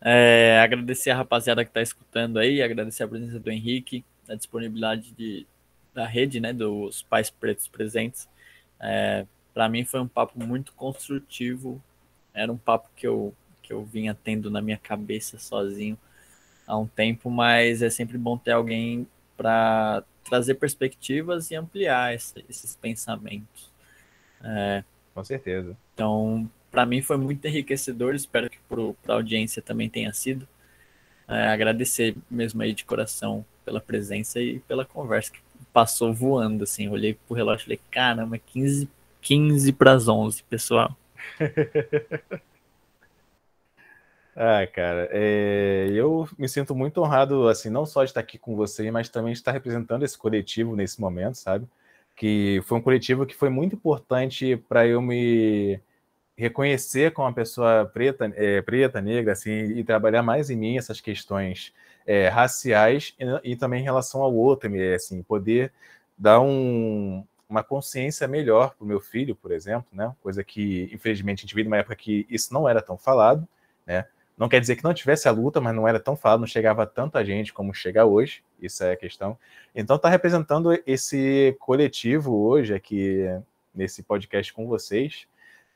É, 0.00 0.60
agradecer 0.60 1.10
a 1.10 1.16
rapaziada 1.16 1.64
que 1.64 1.70
está 1.70 1.82
escutando 1.82 2.38
aí, 2.38 2.62
agradecer 2.62 3.02
a 3.04 3.08
presença 3.08 3.38
do 3.40 3.50
Henrique, 3.50 4.04
a 4.28 4.34
disponibilidade 4.34 5.12
de, 5.12 5.46
da 5.94 6.06
rede, 6.06 6.40
né, 6.40 6.52
dos 6.52 7.02
pais 7.02 7.30
pretos 7.30 7.68
presentes. 7.68 8.28
É, 8.80 9.26
Para 9.54 9.68
mim 9.68 9.84
foi 9.84 10.00
um 10.00 10.08
papo 10.08 10.38
muito 10.40 10.72
construtivo. 10.74 11.82
Era 12.34 12.52
um 12.52 12.58
papo 12.58 12.90
que 12.96 13.06
eu, 13.06 13.34
que 13.62 13.72
eu 13.72 13.84
vinha 13.84 14.14
tendo 14.14 14.50
na 14.50 14.62
minha 14.62 14.78
cabeça 14.78 15.38
sozinho 15.38 15.98
há 16.66 16.76
um 16.78 16.86
tempo, 16.86 17.30
mas 17.30 17.82
é 17.82 17.90
sempre 17.90 18.18
bom 18.18 18.38
ter 18.38 18.52
alguém 18.52 19.06
para 19.36 20.04
trazer 20.24 20.54
perspectivas 20.56 21.50
e 21.50 21.56
ampliar 21.56 22.14
esse, 22.14 22.44
esses 22.48 22.76
pensamentos. 22.76 23.72
É, 24.42 24.84
Com 25.14 25.24
certeza. 25.24 25.76
Então, 25.94 26.50
para 26.76 26.84
mim 26.84 27.00
foi 27.00 27.16
muito 27.16 27.42
enriquecedor, 27.46 28.14
espero 28.14 28.50
que 28.50 28.58
para 28.68 29.14
a 29.14 29.16
audiência 29.16 29.62
também 29.62 29.88
tenha 29.88 30.12
sido. 30.12 30.46
É, 31.26 31.48
agradecer 31.48 32.14
mesmo 32.30 32.60
aí 32.60 32.74
de 32.74 32.84
coração 32.84 33.46
pela 33.64 33.80
presença 33.80 34.38
e 34.42 34.58
pela 34.58 34.84
conversa 34.84 35.32
que 35.32 35.40
passou 35.72 36.12
voando, 36.12 36.64
assim, 36.64 36.86
olhei 36.90 37.14
pro 37.14 37.34
relógio 37.34 37.62
e 37.62 37.64
falei, 37.64 37.80
caramba, 37.90 38.36
15, 38.36 38.90
15 39.22 39.72
para 39.72 39.92
as 39.92 40.06
11, 40.06 40.42
pessoal. 40.42 40.94
Ah, 44.38 44.66
cara, 44.66 45.08
é, 45.12 45.88
eu 45.94 46.28
me 46.36 46.46
sinto 46.46 46.74
muito 46.74 47.00
honrado, 47.00 47.48
assim, 47.48 47.70
não 47.70 47.86
só 47.86 48.04
de 48.04 48.10
estar 48.10 48.20
aqui 48.20 48.36
com 48.36 48.54
você, 48.54 48.90
mas 48.90 49.08
também 49.08 49.32
de 49.32 49.38
estar 49.38 49.50
representando 49.50 50.02
esse 50.02 50.18
coletivo 50.18 50.76
nesse 50.76 51.00
momento, 51.00 51.36
sabe? 51.36 51.66
Que 52.14 52.60
foi 52.66 52.76
um 52.76 52.82
coletivo 52.82 53.24
que 53.24 53.34
foi 53.34 53.48
muito 53.48 53.74
importante 53.74 54.54
para 54.68 54.86
eu 54.86 55.00
me 55.00 55.80
reconhecer 56.36 57.12
como 57.12 57.26
uma 57.26 57.34
pessoa 57.34 57.86
preta, 57.86 58.30
é, 58.36 58.60
preta, 58.62 59.00
negra, 59.00 59.32
assim, 59.32 59.50
e 59.50 59.82
trabalhar 59.82 60.22
mais 60.22 60.50
em 60.50 60.56
mim 60.56 60.76
essas 60.76 61.00
questões 61.00 61.72
é, 62.06 62.28
raciais 62.28 63.14
e, 63.18 63.52
e, 63.52 63.56
também 63.56 63.80
em 63.80 63.84
relação 63.84 64.22
ao 64.22 64.34
outro, 64.34 64.70
assim, 64.94 65.22
poder 65.22 65.72
dar 66.16 66.40
um, 66.40 67.24
uma 67.48 67.62
consciência 67.62 68.28
melhor 68.28 68.74
para 68.74 68.84
o 68.84 68.86
meu 68.86 69.00
filho, 69.00 69.34
por 69.34 69.50
exemplo, 69.50 69.86
né? 69.92 70.14
Coisa 70.22 70.44
que, 70.44 70.90
infelizmente, 70.92 71.40
a 71.40 71.42
gente 71.42 71.54
vive 71.54 71.68
numa 71.68 71.78
época 71.78 71.96
que 71.96 72.26
isso 72.28 72.52
não 72.52 72.68
era 72.68 72.82
tão 72.82 72.98
falado, 72.98 73.46
né? 73.86 74.04
Não 74.36 74.48
quer 74.50 74.60
dizer 74.60 74.76
que 74.76 74.84
não 74.84 74.92
tivesse 74.92 75.28
a 75.28 75.30
luta, 75.30 75.62
mas 75.62 75.74
não 75.74 75.88
era 75.88 75.98
tão 75.98 76.14
falado, 76.14 76.40
não 76.40 76.46
chegava 76.46 76.86
tanta 76.86 77.24
gente 77.24 77.54
como 77.54 77.72
chega 77.72 78.04
hoje, 78.04 78.42
isso 78.60 78.84
é 78.84 78.92
a 78.92 78.96
questão. 78.96 79.38
Então, 79.74 79.96
está 79.96 80.10
representando 80.10 80.78
esse 80.86 81.56
coletivo 81.58 82.36
hoje 82.36 82.74
aqui 82.74 83.24
nesse 83.74 84.02
podcast 84.02 84.52
com 84.52 84.66
vocês, 84.66 85.26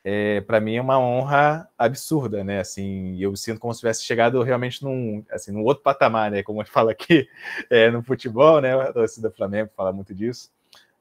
é, 0.03 0.41
para 0.41 0.59
mim 0.59 0.75
é 0.75 0.81
uma 0.81 0.99
honra 0.99 1.69
absurda, 1.77 2.43
né? 2.43 2.59
Assim, 2.59 3.17
eu 3.19 3.35
sinto 3.35 3.59
como 3.59 3.73
se 3.73 3.81
tivesse 3.81 4.03
chegado 4.03 4.41
realmente 4.41 4.83
num, 4.83 5.23
assim, 5.29 5.51
num 5.51 5.63
outro 5.63 5.83
patamar, 5.83 6.31
né? 6.31 6.41
Como 6.41 6.59
a 6.59 6.63
gente 6.63 6.73
fala 6.73 6.91
aqui 6.91 7.27
é, 7.69 7.89
no 7.91 8.03
futebol, 8.03 8.59
né? 8.61 8.73
A 8.73 8.91
torcida 8.91 9.29
do 9.29 9.35
Flamengo 9.35 9.69
fala 9.75 9.93
muito 9.93 10.13
disso. 10.13 10.49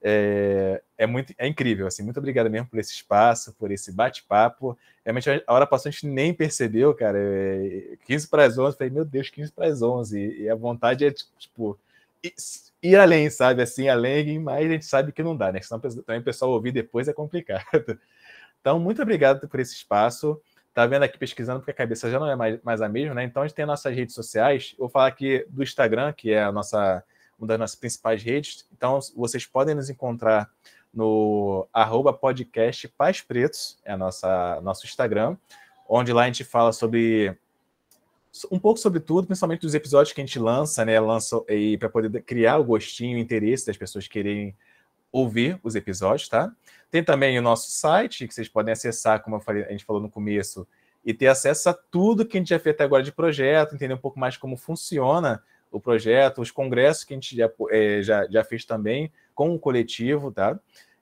É, 0.03 0.83
é, 0.97 1.07
muito, 1.07 1.35
é 1.37 1.47
incrível, 1.47 1.87
assim, 1.87 2.03
muito 2.03 2.17
obrigado 2.17 2.49
mesmo 2.49 2.67
por 2.69 2.79
esse 2.79 2.93
espaço, 2.93 3.55
por 3.55 3.71
esse 3.71 3.93
bate-papo. 3.93 4.77
Realmente 5.05 5.29
a 5.47 5.53
hora 5.55 5.67
passou, 5.67 5.89
a 5.89 5.93
gente 5.93 6.07
nem 6.07 6.33
percebeu, 6.33 6.95
cara. 6.95 7.19
É, 7.19 7.97
15 8.07 8.29
para 8.29 8.45
as 8.45 8.59
11, 8.59 8.77
falei, 8.77 8.93
meu 8.93 9.05
Deus, 9.05 9.31
15 9.31 9.53
para 9.53 9.67
as 9.67 9.83
11. 9.83 10.43
E, 10.43 10.49
a 10.49 10.55
vontade 10.55 11.05
é, 11.07 11.11
tipo, 11.11 11.79
ir 12.83 12.97
além, 12.97 13.31
sabe? 13.31 13.63
Assim, 13.63 13.89
além, 13.89 14.39
mas 14.39 14.67
a 14.67 14.69
gente 14.69 14.85
sabe 14.87 15.13
que 15.13 15.23
não 15.23 15.37
dá, 15.37 15.53
né? 15.53 15.61
Senão 15.63 15.81
também 15.81 16.21
o 16.21 16.25
pessoal 16.25 16.51
ouvir 16.51 16.73
depois 16.73 17.09
é 17.09 17.13
complicado. 17.13 17.99
Então, 18.61 18.79
muito 18.79 19.01
obrigado 19.03 19.49
por 19.49 19.61
esse 19.61 19.75
espaço. 19.75 20.41
Tá 20.73 20.87
vendo 20.87 21.03
aqui 21.03 21.19
pesquisando, 21.19 21.61
porque 21.61 21.73
a 21.73 21.75
cabeça 21.75 22.11
já 22.11 22.19
não 22.19 22.31
é 22.31 22.37
mais, 22.37 22.63
mais 22.63 22.81
a 22.81 22.89
mesma, 22.89 23.15
né? 23.15 23.25
Então, 23.25 23.43
a 23.43 23.47
gente 23.47 23.57
tem 23.57 23.67
nossas 23.67 23.95
redes 23.95 24.15
sociais. 24.15 24.75
Vou 24.79 24.89
falar 24.89 25.09
aqui 25.09 25.45
do 25.49 25.63
Instagram, 25.63 26.13
que 26.13 26.33
é 26.33 26.43
a 26.43 26.53
nossa 26.53 27.03
uma 27.41 27.49
das 27.49 27.59
nossas 27.59 27.77
principais 27.77 28.23
redes. 28.23 28.69
Então, 28.77 28.99
vocês 29.17 29.47
podem 29.47 29.75
nos 29.75 29.89
encontrar 29.89 30.51
no 30.93 31.67
arroba 31.73 32.13
podcast 32.13 32.87
Pais 32.89 33.23
Pretos, 33.23 33.79
é 33.85 33.93
a 33.93 33.97
nossa 33.97 34.61
nosso 34.63 34.85
Instagram, 34.87 35.37
onde 35.89 36.13
lá 36.13 36.25
a 36.25 36.27
gente 36.27 36.45
fala 36.45 36.73
sobre 36.73 37.37
um 38.51 38.59
pouco 38.59 38.79
sobre 38.79 39.01
tudo, 39.01 39.27
principalmente 39.27 39.63
dos 39.63 39.75
episódios 39.75 40.13
que 40.13 40.21
a 40.21 40.25
gente 40.25 40.39
lança, 40.39 40.85
né? 40.85 41.01
Lança 41.01 41.41
para 41.79 41.89
poder 41.89 42.23
criar 42.23 42.59
o 42.59 42.65
gostinho, 42.65 43.17
o 43.17 43.21
interesse 43.21 43.67
das 43.67 43.77
pessoas 43.77 44.07
quererem 44.07 44.55
ouvir 45.13 45.59
os 45.63 45.75
episódios, 45.75 46.29
tá? 46.29 46.53
Tem 46.91 47.03
também 47.03 47.39
o 47.39 47.43
nosso 47.43 47.71
site, 47.71 48.27
que 48.27 48.35
vocês 48.35 48.49
podem 48.49 48.73
acessar, 48.73 49.23
como 49.23 49.41
falei, 49.41 49.65
a 49.65 49.71
gente 49.71 49.85
falou 49.85 50.03
no 50.03 50.11
começo, 50.11 50.67
e 51.05 51.15
ter 51.15 51.29
acesso 51.29 51.71
a 51.71 51.75
tudo 51.75 52.27
que 52.27 52.37
a 52.37 52.41
gente 52.41 52.51
já 52.51 52.59
fez 52.59 52.75
até 52.75 52.85
agora 52.85 53.03
de 53.03 53.13
projeto, 53.13 53.75
entender 53.75 53.95
um 53.95 53.99
pouco 53.99 54.19
mais 54.19 54.37
como 54.37 54.57
funciona 54.57 55.43
o 55.71 55.81
projeto, 55.81 56.43
os 56.43 56.51
congressos 56.51 57.05
que 57.05 57.15
a 57.15 57.17
gente 57.17 57.37
já, 57.37 57.51
é, 57.71 58.03
já, 58.03 58.27
já 58.29 58.45
fez 58.45 58.65
também 58.65 59.11
com 59.35 59.55
o 59.55 59.59
coletivo, 59.59 60.31
tá? 60.31 60.59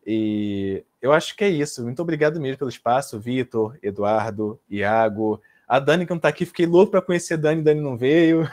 E 0.06 0.84
eu 1.02 1.12
acho 1.12 1.36
que 1.36 1.44
é 1.44 1.48
isso. 1.48 1.82
Muito 1.82 2.00
obrigado 2.00 2.40
mesmo 2.40 2.58
pelo 2.58 2.70
espaço, 2.70 3.18
Vitor, 3.18 3.76
Eduardo, 3.82 4.60
Iago, 4.68 5.40
a 5.66 5.78
Dani 5.78 6.06
que 6.06 6.10
não 6.10 6.16
está 6.16 6.28
aqui, 6.28 6.46
fiquei 6.46 6.64
louco 6.64 6.92
para 6.92 7.02
conhecer 7.02 7.34
a 7.34 7.36
Dani, 7.36 7.62
Dani 7.62 7.80
não 7.80 7.96
veio, 7.96 8.48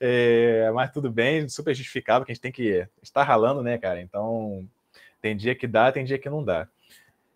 é, 0.00 0.70
mas 0.72 0.90
tudo 0.90 1.10
bem, 1.10 1.46
super 1.50 1.74
justificável, 1.74 2.24
que 2.24 2.32
a 2.32 2.34
gente 2.34 2.42
tem 2.42 2.52
que 2.52 2.86
estar 3.02 3.22
ralando, 3.24 3.62
né, 3.62 3.76
cara? 3.76 4.00
Então, 4.00 4.66
tem 5.20 5.36
dia 5.36 5.54
que 5.54 5.66
dá, 5.66 5.90
tem 5.90 6.04
dia 6.04 6.18
que 6.18 6.30
não 6.30 6.44
dá. 6.44 6.68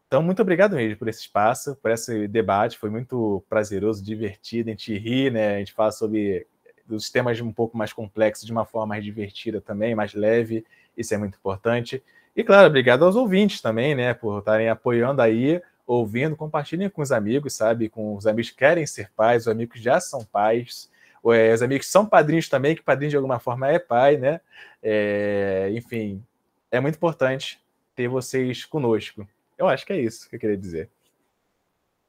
Então, 0.07 0.23
muito 0.23 0.43
obrigado 0.43 0.74
mesmo 0.74 0.97
por 0.97 1.09
esse 1.09 1.20
espaço, 1.20 1.77
por 1.77 1.90
esse 1.90 2.27
debate, 2.27 2.78
foi 2.78 2.90
muito 2.90 3.44
prazeroso, 3.48 4.02
divertido, 4.02 4.69
a 4.69 4.73
gente 4.73 4.97
ri, 4.98 5.31
né? 5.31 5.55
A 5.55 5.59
gente 5.59 5.73
fala 5.73 5.93
sobre 5.93 6.47
os 6.89 7.11
temas 7.11 7.40
um 7.40 7.52
pouco 7.52 7.77
mais 7.77 7.93
complexos 7.93 8.44
de 8.44 8.52
uma 8.52 8.65
forma 8.65 8.89
mais 8.89 9.05
divertida 9.05 9.61
também, 9.61 9.94
mais 9.94 10.12
leve, 10.12 10.65
isso 10.97 11.15
é 11.15 11.16
muito 11.19 11.36
importante. 11.36 12.02
E 12.35 12.43
claro, 12.43 12.66
obrigado 12.66 13.05
aos 13.05 13.16
ouvintes 13.16 13.61
também, 13.61 13.94
né, 13.94 14.15
por 14.15 14.39
estarem 14.39 14.69
apoiando 14.69 15.23
aí, 15.23 15.62
ouvindo, 15.86 16.36
compartilhem 16.36 16.89
com 16.89 17.02
os 17.02 17.12
amigos, 17.12 17.55
sabe, 17.55 17.89
com 17.89 18.16
os 18.16 18.27
amigos 18.27 18.51
que 18.51 18.57
querem 18.57 18.86
ser 18.86 19.11
pais, 19.12 19.43
os 19.43 19.48
amigos 19.48 19.77
que 19.77 19.82
já 19.82 20.01
são 20.01 20.24
pais, 20.24 20.90
é, 21.27 21.52
os 21.52 21.62
amigos 21.62 21.86
que 21.86 21.93
são 21.93 22.07
padrinhos 22.07 22.48
também, 22.48 22.74
que 22.74 22.82
padrinho 22.82 23.11
de 23.11 23.16
alguma 23.16 23.39
forma 23.39 23.69
é 23.69 23.78
pai, 23.78 24.16
né? 24.16 24.40
É, 24.82 25.70
enfim, 25.73 26.24
é 26.70 26.81
muito 26.81 26.94
importante 26.97 27.61
ter 28.01 28.09
vocês 28.09 28.64
conosco. 28.64 29.28
Eu 29.59 29.68
acho 29.68 29.85
que 29.85 29.93
é 29.93 30.01
isso 30.01 30.27
que 30.28 30.36
eu 30.36 30.40
queria 30.40 30.56
dizer. 30.56 30.89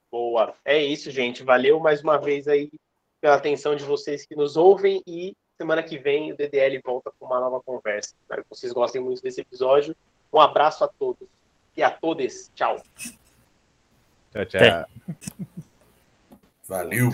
Boa. 0.09 0.55
É 0.63 0.81
isso, 0.81 1.11
gente. 1.11 1.43
Valeu 1.43 1.81
mais 1.81 2.01
uma 2.01 2.17
vez 2.17 2.47
aí 2.47 2.71
pela 3.19 3.35
atenção 3.35 3.75
de 3.75 3.83
vocês 3.83 4.25
que 4.25 4.33
nos 4.33 4.55
ouvem 4.55 5.03
e 5.05 5.35
semana 5.57 5.83
que 5.83 5.97
vem 5.97 6.31
o 6.31 6.37
DDL 6.37 6.79
volta 6.83 7.11
com 7.19 7.25
uma 7.25 7.41
nova 7.41 7.59
conversa. 7.61 8.15
Espero 8.21 8.43
que 8.43 8.49
vocês 8.49 8.71
gostem 8.71 9.01
muito 9.01 9.21
desse 9.21 9.41
episódio. 9.41 9.93
Um 10.31 10.39
abraço 10.39 10.85
a 10.85 10.87
todos 10.87 11.27
e 11.75 11.83
a 11.83 11.91
todas. 11.91 12.49
Tchau. 12.55 12.81
Tchau, 14.31 14.45
tchau. 14.45 14.85
Valeu. 16.69 17.11